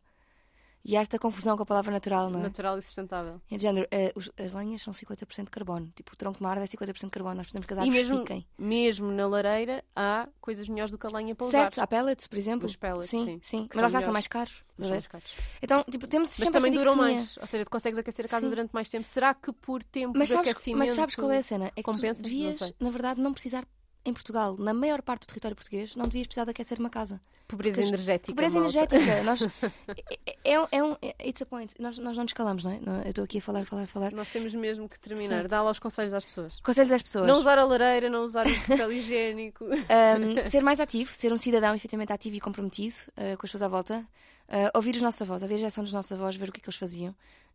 E 0.83 0.97
há 0.97 1.01
esta 1.01 1.19
confusão 1.19 1.55
com 1.55 1.61
a 1.61 1.65
palavra 1.65 1.91
natural, 1.91 2.31
não 2.31 2.39
é? 2.39 2.43
Natural 2.43 2.75
e 2.75 2.81
sustentável. 2.81 3.39
É 3.51 3.55
de 3.55 3.61
género, 3.61 3.87
eh, 3.91 4.11
os- 4.15 4.31
as 4.35 4.51
lenhas 4.51 4.81
são 4.81 4.91
50% 4.91 5.45
de 5.45 5.51
carbono. 5.51 5.91
Tipo, 5.95 6.13
o 6.13 6.15
tronco 6.15 6.39
de 6.39 6.43
uma 6.43 6.49
árvore 6.49 6.63
é 6.63 6.67
50% 6.67 7.11
de 7.11 7.13
carbono. 7.13 7.35
Nós 7.35 7.43
precisamos 7.45 7.67
que 7.67 7.73
as 7.73 7.77
E 7.77 7.81
árvores 7.81 8.07
mesmo, 8.07 8.19
fiquem. 8.21 8.47
mesmo 8.57 9.11
na 9.11 9.27
lareira 9.27 9.83
há 9.95 10.27
coisas 10.39 10.67
melhores 10.67 10.89
do 10.89 10.97
que 10.97 11.05
a 11.05 11.09
lenha 11.15 11.35
para 11.35 11.45
Certo, 11.45 11.73
usar. 11.73 11.83
há 11.83 11.85
pellets, 11.85 12.25
por 12.25 12.35
exemplo. 12.35 12.65
Os 12.65 12.75
pellets, 12.75 13.11
sim. 13.11 13.25
sim, 13.25 13.39
sim. 13.43 13.67
Mas 13.71 13.79
lá 13.79 13.87
está, 13.89 14.01
são 14.01 14.11
mais 14.11 14.25
caros. 14.25 14.63
São 14.75 14.89
mais 14.89 15.05
caros. 15.05 15.27
Então, 15.61 15.83
tipo, 15.83 16.07
temos 16.07 16.29
Mas 16.29 16.35
sempre 16.35 16.51
também 16.53 16.71
duram 16.73 16.95
mais. 16.95 17.37
Ou 17.37 17.45
seja, 17.45 17.63
tu 17.63 17.69
consegues 17.69 17.99
aquecer 17.99 18.25
a 18.25 18.29
casa 18.29 18.47
Sim. 18.47 18.49
durante 18.49 18.71
mais 18.71 18.89
tempo. 18.89 19.05
Será 19.05 19.35
que 19.35 19.53
por 19.53 19.83
tempo 19.83 20.17
Mas 20.17 20.29
de 20.29 20.33
sabes, 20.35 20.49
aquecimento... 20.53 20.79
mas 20.79 20.89
sabes 20.95 21.15
qual 21.15 21.29
é 21.31 21.37
a 21.37 21.43
cena? 21.43 21.65
É 21.67 21.69
que 21.75 21.83
compensa? 21.83 22.23
tu 22.23 22.23
devias, 22.23 22.73
na 22.79 22.89
verdade, 22.89 23.21
não 23.21 23.33
precisar 23.33 23.63
em 24.05 24.13
Portugal, 24.13 24.55
na 24.57 24.73
maior 24.73 25.01
parte 25.01 25.21
do 25.21 25.27
território 25.27 25.55
português, 25.55 25.95
não 25.95 26.05
devias 26.05 26.27
precisar 26.27 26.45
de 26.45 26.51
aquecer 26.51 26.79
uma 26.79 26.89
casa. 26.89 27.21
Pobreza 27.47 27.77
Porque 27.81 27.89
energética, 27.89 28.31
Pobreza 28.31 28.59
malta. 28.59 28.95
energética. 28.95 29.23
Nós, 29.23 29.41
é, 29.43 30.53
é, 30.55 30.67
é 30.71 30.83
um. 30.83 30.95
é- 31.01 31.27
It's 31.27 31.41
a 31.41 31.45
point. 31.45 31.73
Nós, 31.79 31.99
nós 31.99 32.15
não 32.15 32.23
nos 32.23 32.31
calamos, 32.31 32.63
não 32.63 32.71
é? 32.71 32.79
Eu 33.03 33.09
estou 33.09 33.23
aqui 33.25 33.39
a 33.39 33.41
falar, 33.41 33.65
falar, 33.65 33.87
falar. 33.87 34.11
Nós 34.13 34.29
temos 34.31 34.53
mesmo 34.55 34.87
que 34.87 34.97
terminar. 34.97 35.47
Dá 35.47 35.61
lá 35.61 35.69
os 35.69 35.77
conselhos 35.77 36.13
às 36.13 36.23
pessoas. 36.23 36.59
Conselhos 36.61 36.91
às 36.93 37.01
pessoas. 37.03 37.27
Não 37.27 37.37
usar 37.37 37.57
a 37.59 37.65
lareira, 37.65 38.09
não 38.09 38.23
usar 38.23 38.47
o 38.47 38.67
papel 38.67 38.91
higiênico. 38.93 39.65
Um, 39.65 40.45
ser 40.49 40.63
mais 40.63 40.79
ativo, 40.79 41.13
ser 41.13 41.33
um 41.33 41.37
cidadão 41.37 41.75
efetivamente 41.75 42.13
ativo 42.13 42.37
e 42.37 42.39
comprometido 42.39 42.95
uh, 43.09 43.37
com 43.37 43.45
as 43.45 43.51
pessoas 43.51 43.63
à 43.63 43.67
volta, 43.67 43.99
uh, 44.47 44.71
ouvir 44.73 44.95
os 44.95 45.01
nossos 45.01 45.21
avós, 45.21 45.41
ouvir 45.41 45.55
a 45.55 45.57
geração 45.57 45.83
dos 45.83 45.91
nossos 45.91 46.11
avós, 46.13 46.37
ver 46.37 46.47
o 46.47 46.51
que 46.53 46.59
é 46.59 46.63
que 46.63 46.69
eles 46.69 46.79
faziam. 46.79 47.13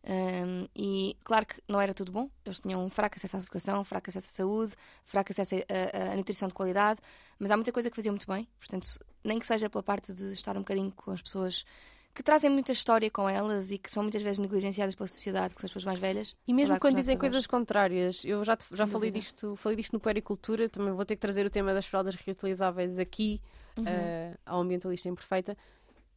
Um, 0.09 0.67
e 0.73 1.17
claro 1.23 1.45
que 1.45 1.61
não 1.67 1.81
era 1.81 1.93
tudo 1.93 2.13
bom, 2.13 2.29
eles 2.45 2.61
tinham 2.61 2.81
um 2.85 2.89
fraco 2.89 3.15
acesso 3.17 3.35
à 3.35 3.39
educação, 3.39 3.83
fraco 3.83 4.09
acesso 4.09 4.27
à 4.27 4.31
saúde, 4.31 4.73
fraco 5.03 5.31
acesso 5.33 5.55
a- 5.55 6.13
a 6.13 6.15
nutrição 6.15 6.47
de 6.47 6.53
qualidade, 6.53 7.01
mas 7.37 7.51
há 7.51 7.57
muita 7.57 7.73
coisa 7.73 7.89
que 7.89 7.95
faziam 7.95 8.13
muito 8.13 8.25
bem, 8.25 8.47
portanto, 8.57 8.87
nem 9.23 9.37
que 9.37 9.45
seja 9.45 9.69
pela 9.69 9.83
parte 9.83 10.13
de 10.13 10.31
estar 10.31 10.55
um 10.55 10.61
bocadinho 10.61 10.91
com 10.95 11.11
as 11.11 11.21
pessoas 11.21 11.65
que 12.13 12.23
trazem 12.23 12.49
muita 12.49 12.71
história 12.71 13.11
com 13.11 13.27
elas 13.29 13.69
e 13.69 13.77
que 13.77 13.91
são 13.91 14.01
muitas 14.01 14.23
vezes 14.23 14.39
negligenciadas 14.39 14.95
pela 14.95 15.07
sociedade, 15.07 15.53
que 15.53 15.59
são 15.61 15.67
as 15.67 15.71
pessoas 15.71 15.85
mais 15.85 15.99
velhas. 15.99 16.35
E 16.47 16.53
mesmo 16.53 16.79
quando 16.79 16.95
dizem 16.95 17.17
coisas 17.17 17.45
contrárias, 17.45 18.23
eu 18.23 18.43
já, 18.45 18.55
te- 18.55 18.65
já 18.71 18.85
Sem 18.85 18.93
falei 18.93 19.11
dúvida. 19.11 19.19
disto, 19.19 19.55
falei 19.57 19.75
disto 19.75 19.91
no 19.93 19.99
Puericultura, 19.99 20.69
também 20.69 20.93
vou 20.93 21.05
ter 21.05 21.15
que 21.15 21.21
trazer 21.21 21.45
o 21.45 21.49
tema 21.49 21.73
das 21.73 21.85
fraldas 21.85 22.15
reutilizáveis 22.15 22.97
aqui 22.97 23.41
Uhum. 23.77 23.83
eh, 23.85 24.35
ao 24.43 24.61
ambientalista 24.61 25.07
imperfeita, 25.07 25.55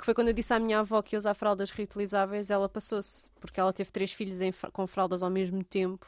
que 0.00 0.04
foi 0.06 0.14
quando 0.14 0.28
eu 0.28 0.34
disse 0.34 0.52
à 0.54 0.58
minha 0.58 0.80
avó 0.80 1.00
que 1.02 1.14
ia 1.14 1.18
usar 1.18 1.34
fraldas 1.34 1.70
reutilizáveis, 1.70 2.50
ela 2.50 2.68
passou-se, 2.68 3.30
porque 3.40 3.60
ela 3.60 3.72
teve 3.72 3.90
três 3.92 4.12
filhos 4.12 4.40
em 4.40 4.52
com 4.72 4.86
fraldas 4.86 5.22
ao 5.22 5.30
mesmo 5.30 5.62
tempo, 5.62 6.06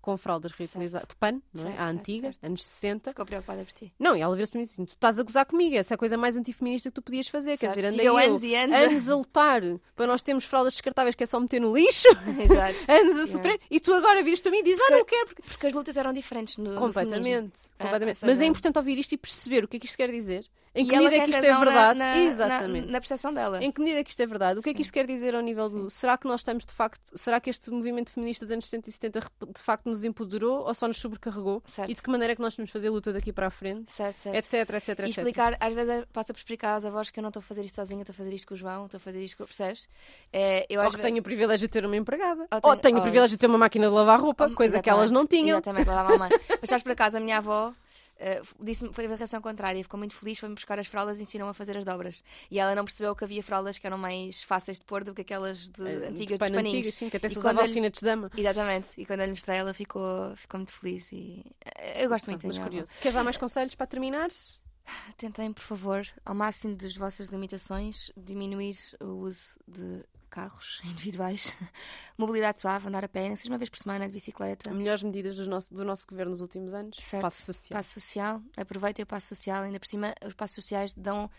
com 0.00 0.16
fraldas 0.16 0.50
reutilizáveis, 0.50 1.08
de 1.08 1.14
pano, 1.16 1.40
não 1.54 1.62
é? 1.62 1.66
Certo, 1.66 1.80
a 1.80 1.84
certo, 1.84 1.98
antiga, 2.00 2.32
certo. 2.32 2.44
anos 2.44 2.64
60. 2.66 3.10
Ficou 3.10 3.24
preocupada 3.24 3.64
por 3.64 3.72
ti. 3.72 3.94
Não, 3.98 4.16
e 4.16 4.20
ela 4.20 4.34
virou-se 4.34 4.50
para 4.50 4.58
mim 4.58 4.64
assim: 4.64 4.84
tu 4.84 4.88
estás 4.94 5.18
a 5.18 5.22
gozar 5.22 5.46
comigo, 5.46 5.76
essa 5.76 5.94
é 5.94 5.96
a 5.96 5.98
coisa 5.98 6.16
mais 6.16 6.36
antifeminista 6.36 6.90
que 6.90 6.94
tu 6.94 7.02
podias 7.02 7.28
fazer. 7.28 7.56
Quer 7.56 7.66
Certo. 7.72 7.76
dizer, 7.76 7.92
andei 7.94 8.08
eu 8.08 8.16
anos 8.16 8.42
e 8.42 8.54
anos 8.54 8.76
a- 8.76 8.80
anos 8.80 9.08
a 9.08 9.14
lutar 9.16 9.62
para 9.94 10.06
nós 10.08 10.20
termos 10.20 10.44
fraldas 10.44 10.74
descartáveis 10.74 11.14
que 11.14 11.22
é 11.22 11.26
só 11.26 11.38
meter 11.38 11.60
no 11.60 11.72
lixo, 11.76 12.08
Exato. 12.42 12.78
anos 12.90 13.16
a 13.16 13.26
sofrer, 13.28 13.60
e 13.70 13.78
tu 13.78 13.94
agora 13.94 14.22
viras 14.24 14.40
para 14.40 14.50
mim 14.50 14.58
e 14.58 14.62
dizes: 14.64 14.80
ah, 14.88 14.90
não 14.90 15.04
quero, 15.04 15.26
porque 15.26 15.42
Porque 15.42 15.66
as 15.68 15.72
lutas 15.72 15.96
eram 15.96 16.12
diferentes 16.12 16.58
no, 16.58 16.72
no. 16.72 16.78
Completamente. 16.80 17.52
Ah, 17.78 17.84
completamente. 17.84 18.16
seja- 18.18 18.32
Mas 18.32 18.40
é 18.42 18.44
importante 18.44 18.76
ouvir 18.78 18.98
isto 18.98 19.12
e 19.12 19.16
perceber 19.16 19.64
o 19.64 19.68
que 19.68 19.76
é 19.76 19.80
que 19.80 19.86
isto 19.86 19.96
quer 19.96 20.10
dizer. 20.10 20.44
Em 20.74 20.86
que 20.86 20.94
E 20.94 20.98
medida 20.98 21.16
é 21.16 21.24
que 21.24 21.30
isto 21.30 21.44
é 21.44 21.50
razão 21.50 21.58
na- 21.58 21.70
verdade? 21.70 21.98
na, 21.98 22.18
Exatamente. 22.18 22.86
Na, 22.86 22.92
na 22.92 23.00
percepção 23.00 23.34
dela. 23.34 23.62
Em 23.62 23.70
que 23.70 23.78
medida 23.80 24.00
é 24.00 24.04
que 24.04 24.08
isto 24.10 24.22
é 24.22 24.26
verdade? 24.26 24.58
O 24.58 24.62
que 24.62 24.70
é 24.70 24.72
que 24.72 24.78
Sim. 24.78 24.82
isto 24.82 24.92
quer 24.94 25.06
dizer 25.06 25.34
ao 25.34 25.42
nível 25.42 25.68
do. 25.68 25.90
Será 25.90 26.16
que 26.16 26.26
nós 26.26 26.40
estamos 26.40 26.64
de 26.64 26.72
facto. 26.72 27.00
Será 27.14 27.38
que 27.40 27.50
este 27.50 27.70
movimento 27.70 28.10
feminista 28.10 28.46
dos 28.46 28.52
anos 28.52 28.64
60 28.64 28.88
e 28.88 28.92
70 28.92 29.20
rep- 29.20 29.52
de 29.54 29.62
facto 29.62 29.86
nos 29.86 30.02
empoderou 30.02 30.60
ou 30.66 30.74
só 30.74 30.88
nos 30.88 30.96
sobrecarregou? 30.98 31.62
Certo. 31.66 31.90
E 31.90 31.94
de 31.94 32.00
que 32.00 32.10
maneira 32.10 32.32
é 32.32 32.36
que 32.36 32.40
nós 32.40 32.56
vamos 32.56 32.70
fazer 32.70 32.88
a 32.88 32.90
luta 32.90 33.12
daqui 33.12 33.32
para 33.34 33.48
a 33.48 33.50
frente? 33.50 33.92
Certo, 33.92 34.18
certo. 34.18 34.34
Etc, 34.36 34.54
etc, 34.54 34.88
E 34.88 34.92
etc. 35.02 35.08
explicar, 35.08 35.56
às 35.60 35.74
vezes 35.74 36.04
passa 36.12 36.32
por 36.32 36.38
explicar 36.38 36.72
aos 36.74 36.84
avós 36.86 37.10
que 37.10 37.18
eu 37.18 37.22
não 37.22 37.28
estou 37.28 37.40
a 37.40 37.44
fazer 37.44 37.62
isto 37.64 37.74
sozinha, 37.76 38.00
estou 38.00 38.14
a 38.14 38.16
fazer 38.16 38.32
isto 38.34 38.48
com 38.48 38.54
o 38.54 38.56
João, 38.56 38.86
estou 38.86 38.96
a 38.96 39.00
fazer 39.00 39.22
isto 39.22 39.36
com. 39.36 39.44
Percebes? 39.44 39.86
É, 40.32 40.66
eu 40.70 40.80
Ou 40.80 40.86
às 40.86 40.92
que 40.92 40.96
vezes. 40.96 41.10
tenho 41.10 41.20
o 41.20 41.22
privilégio 41.22 41.68
de 41.68 41.70
ter 41.70 41.84
uma 41.84 41.96
empregada. 41.96 42.46
Ou 42.50 42.56
Ou 42.56 42.60
tenho- 42.60 42.80
tenho 42.80 42.94
o 42.94 42.98
ou 42.98 43.02
privilégio 43.02 43.36
de 43.36 43.40
ter 43.40 43.46
uma 43.46 43.58
máquina 43.58 43.88
de 43.88 43.94
lavar 43.94 44.18
roupa, 44.20 44.48
coisa 44.50 44.80
que 44.80 44.88
elas 44.88 45.10
não 45.10 45.26
tinham. 45.26 45.56
Exatamente, 45.58 45.86
lavava 45.88 46.14
a 46.14 46.18
mãe. 46.18 46.30
Mas 46.60 46.70
sabes, 46.70 46.82
por 46.82 46.92
acaso, 46.92 47.18
a 47.18 47.20
minha 47.20 47.36
avó. 47.36 47.74
Eh, 48.22 48.42
disse-me, 48.60 48.92
foi 48.92 49.06
a 49.06 49.14
reação 49.16 49.40
contrária, 49.42 49.82
ficou 49.82 49.98
muito 49.98 50.14
feliz, 50.14 50.38
foi-me 50.38 50.54
buscar 50.54 50.78
as 50.78 50.86
fraldas 50.86 51.18
e 51.18 51.22
ensinou-me 51.22 51.50
a 51.50 51.54
fazer 51.54 51.76
as 51.76 51.84
dobras. 51.84 52.22
E 52.50 52.58
ela 52.58 52.74
não 52.74 52.84
percebeu 52.84 53.14
que 53.16 53.24
havia 53.24 53.42
fraldas 53.42 53.78
que 53.78 53.86
eram 53.86 53.98
mais 53.98 54.42
fáceis 54.42 54.78
de 54.78 54.84
pôr 54.84 55.04
do 55.04 55.14
que 55.14 55.22
aquelas 55.22 55.68
de, 55.68 55.82
Eh, 55.82 56.08
antigas, 56.08 56.38
pano 56.38 56.50
dos 56.52 56.58
paninhos. 56.62 56.78
antigas, 56.78 56.94
sim, 56.94 57.10
que 57.10 57.16
até 57.16 57.28
se 57.28 57.38
usava 57.38 57.62
alfinetes 57.62 58.00
de 58.00 58.06
dama. 58.06 58.30
Exatamente, 58.36 58.88
e 59.00 59.04
quando 59.06 59.20
eu 59.20 59.26
lhe 59.26 59.32
mostrei, 59.32 59.58
ela 59.58 59.74
ficou, 59.74 60.36
ficou 60.36 60.58
muito 60.58 60.72
feliz. 60.74 61.10
E 61.12 61.44
eh, 61.76 62.04
eu 62.04 62.08
gosto 62.08 62.26
muito 62.30 62.46
Mas 62.46 62.56
minha 62.56 62.64
avó. 62.66 62.70
curioso. 62.70 62.92
Queres 63.00 63.14
dar 63.14 63.24
mais 63.24 63.36
conselhos 63.36 63.74
para 63.74 63.86
terminar? 63.86 64.28
Tentem, 65.16 65.52
por 65.52 65.62
favor, 65.62 66.06
ao 66.24 66.34
máximo 66.34 66.74
das 66.76 66.96
vossas 66.96 67.28
limitações, 67.28 68.10
diminuir 68.16 68.76
o 69.00 69.06
uso 69.26 69.58
de 69.68 70.04
carros 70.32 70.80
individuais, 70.90 71.54
mobilidade 72.16 72.60
suave, 72.60 72.88
andar 72.88 73.04
a 73.04 73.08
pé, 73.08 73.28
nem 73.28 73.36
seja 73.36 73.50
uma 73.50 73.58
vez 73.58 73.68
por 73.68 73.78
semana 73.78 74.06
de 74.06 74.12
bicicleta. 74.12 74.72
Melhores 74.72 75.02
medidas 75.02 75.36
do 75.36 75.46
nosso, 75.46 75.72
do 75.72 75.84
nosso 75.84 76.06
governo 76.06 76.30
nos 76.30 76.40
últimos 76.40 76.72
anos? 76.72 76.96
Certo. 76.98 77.22
Passo 77.22 77.44
social. 77.44 77.78
Passo 77.78 78.00
social, 78.00 78.42
aproveitem 78.56 79.02
o 79.02 79.06
passo 79.06 79.28
social, 79.28 79.62
ainda 79.62 79.78
por 79.78 79.86
cima, 79.86 80.14
os 80.26 80.32
passos 80.32 80.56
sociais 80.56 80.94
dão, 80.94 81.30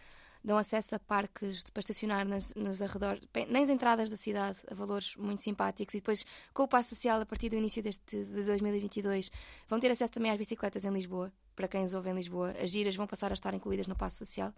dão 0.43 0.57
acesso 0.57 0.93
a 0.93 0.99
parques 0.99 1.63
para 1.73 1.79
estacionar 1.79 2.23
nas, 2.27 2.53
nos 2.53 2.83
arredores, 2.83 3.21
nas 3.49 3.69
entradas 3.69 4.11
da 4.11 4.15
cidade, 4.15 4.59
a 4.69 4.75
valores 4.75 5.15
muito 5.15 5.41
simpáticos. 5.41 5.95
E 5.95 5.97
depois, 5.97 6.23
com 6.53 6.63
o 6.63 6.67
passo 6.67 6.89
social, 6.89 7.19
a 7.19 7.25
partir 7.25 7.49
do 7.49 7.55
início 7.55 7.81
deste, 7.81 8.23
de 8.23 8.43
2022, 8.43 9.31
vão 9.67 9.79
ter 9.79 9.89
acesso 9.89 10.13
também 10.13 10.31
às 10.31 10.37
bicicletas 10.37 10.85
em 10.85 10.91
Lisboa, 10.91 11.33
para 11.55 11.67
quem 11.67 11.83
os 11.83 11.93
ouve 11.95 12.11
em 12.11 12.13
Lisboa. 12.13 12.51
As 12.61 12.69
giras 12.69 12.95
vão 12.95 13.07
passar 13.07 13.31
a 13.31 13.33
estar 13.33 13.55
incluídas 13.55 13.87
no 13.87 13.95
passo 13.95 14.19
social. 14.19 14.53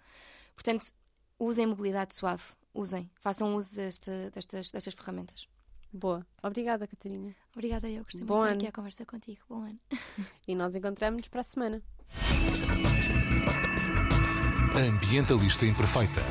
Portanto, 0.53 0.91
usem 1.39 1.65
mobilidade 1.65 2.15
suave, 2.15 2.43
usem, 2.75 3.09
façam 3.21 3.55
uso 3.55 3.75
desta, 3.75 4.29
destas, 4.31 4.69
destas 4.69 4.93
ferramentas. 4.93 5.47
Boa. 5.91 6.27
Obrigada, 6.43 6.85
Catarina. 6.85 7.33
Obrigada, 7.53 7.89
eu 7.89 8.03
gostei 8.03 8.23
Bom 8.23 8.39
muito 8.39 8.47
de 8.47 8.53
estar 8.53 8.57
aqui 8.57 8.67
a 8.67 8.71
conversa 8.73 9.05
contigo. 9.05 9.39
Bom 9.49 9.63
ano. 9.63 9.79
E 10.47 10.53
nós 10.53 10.75
encontramos-nos 10.75 11.29
para 11.29 11.41
a 11.41 11.43
semana. 11.43 11.81
Ambientalista 14.75 15.65
Imperfeita. 15.65 16.21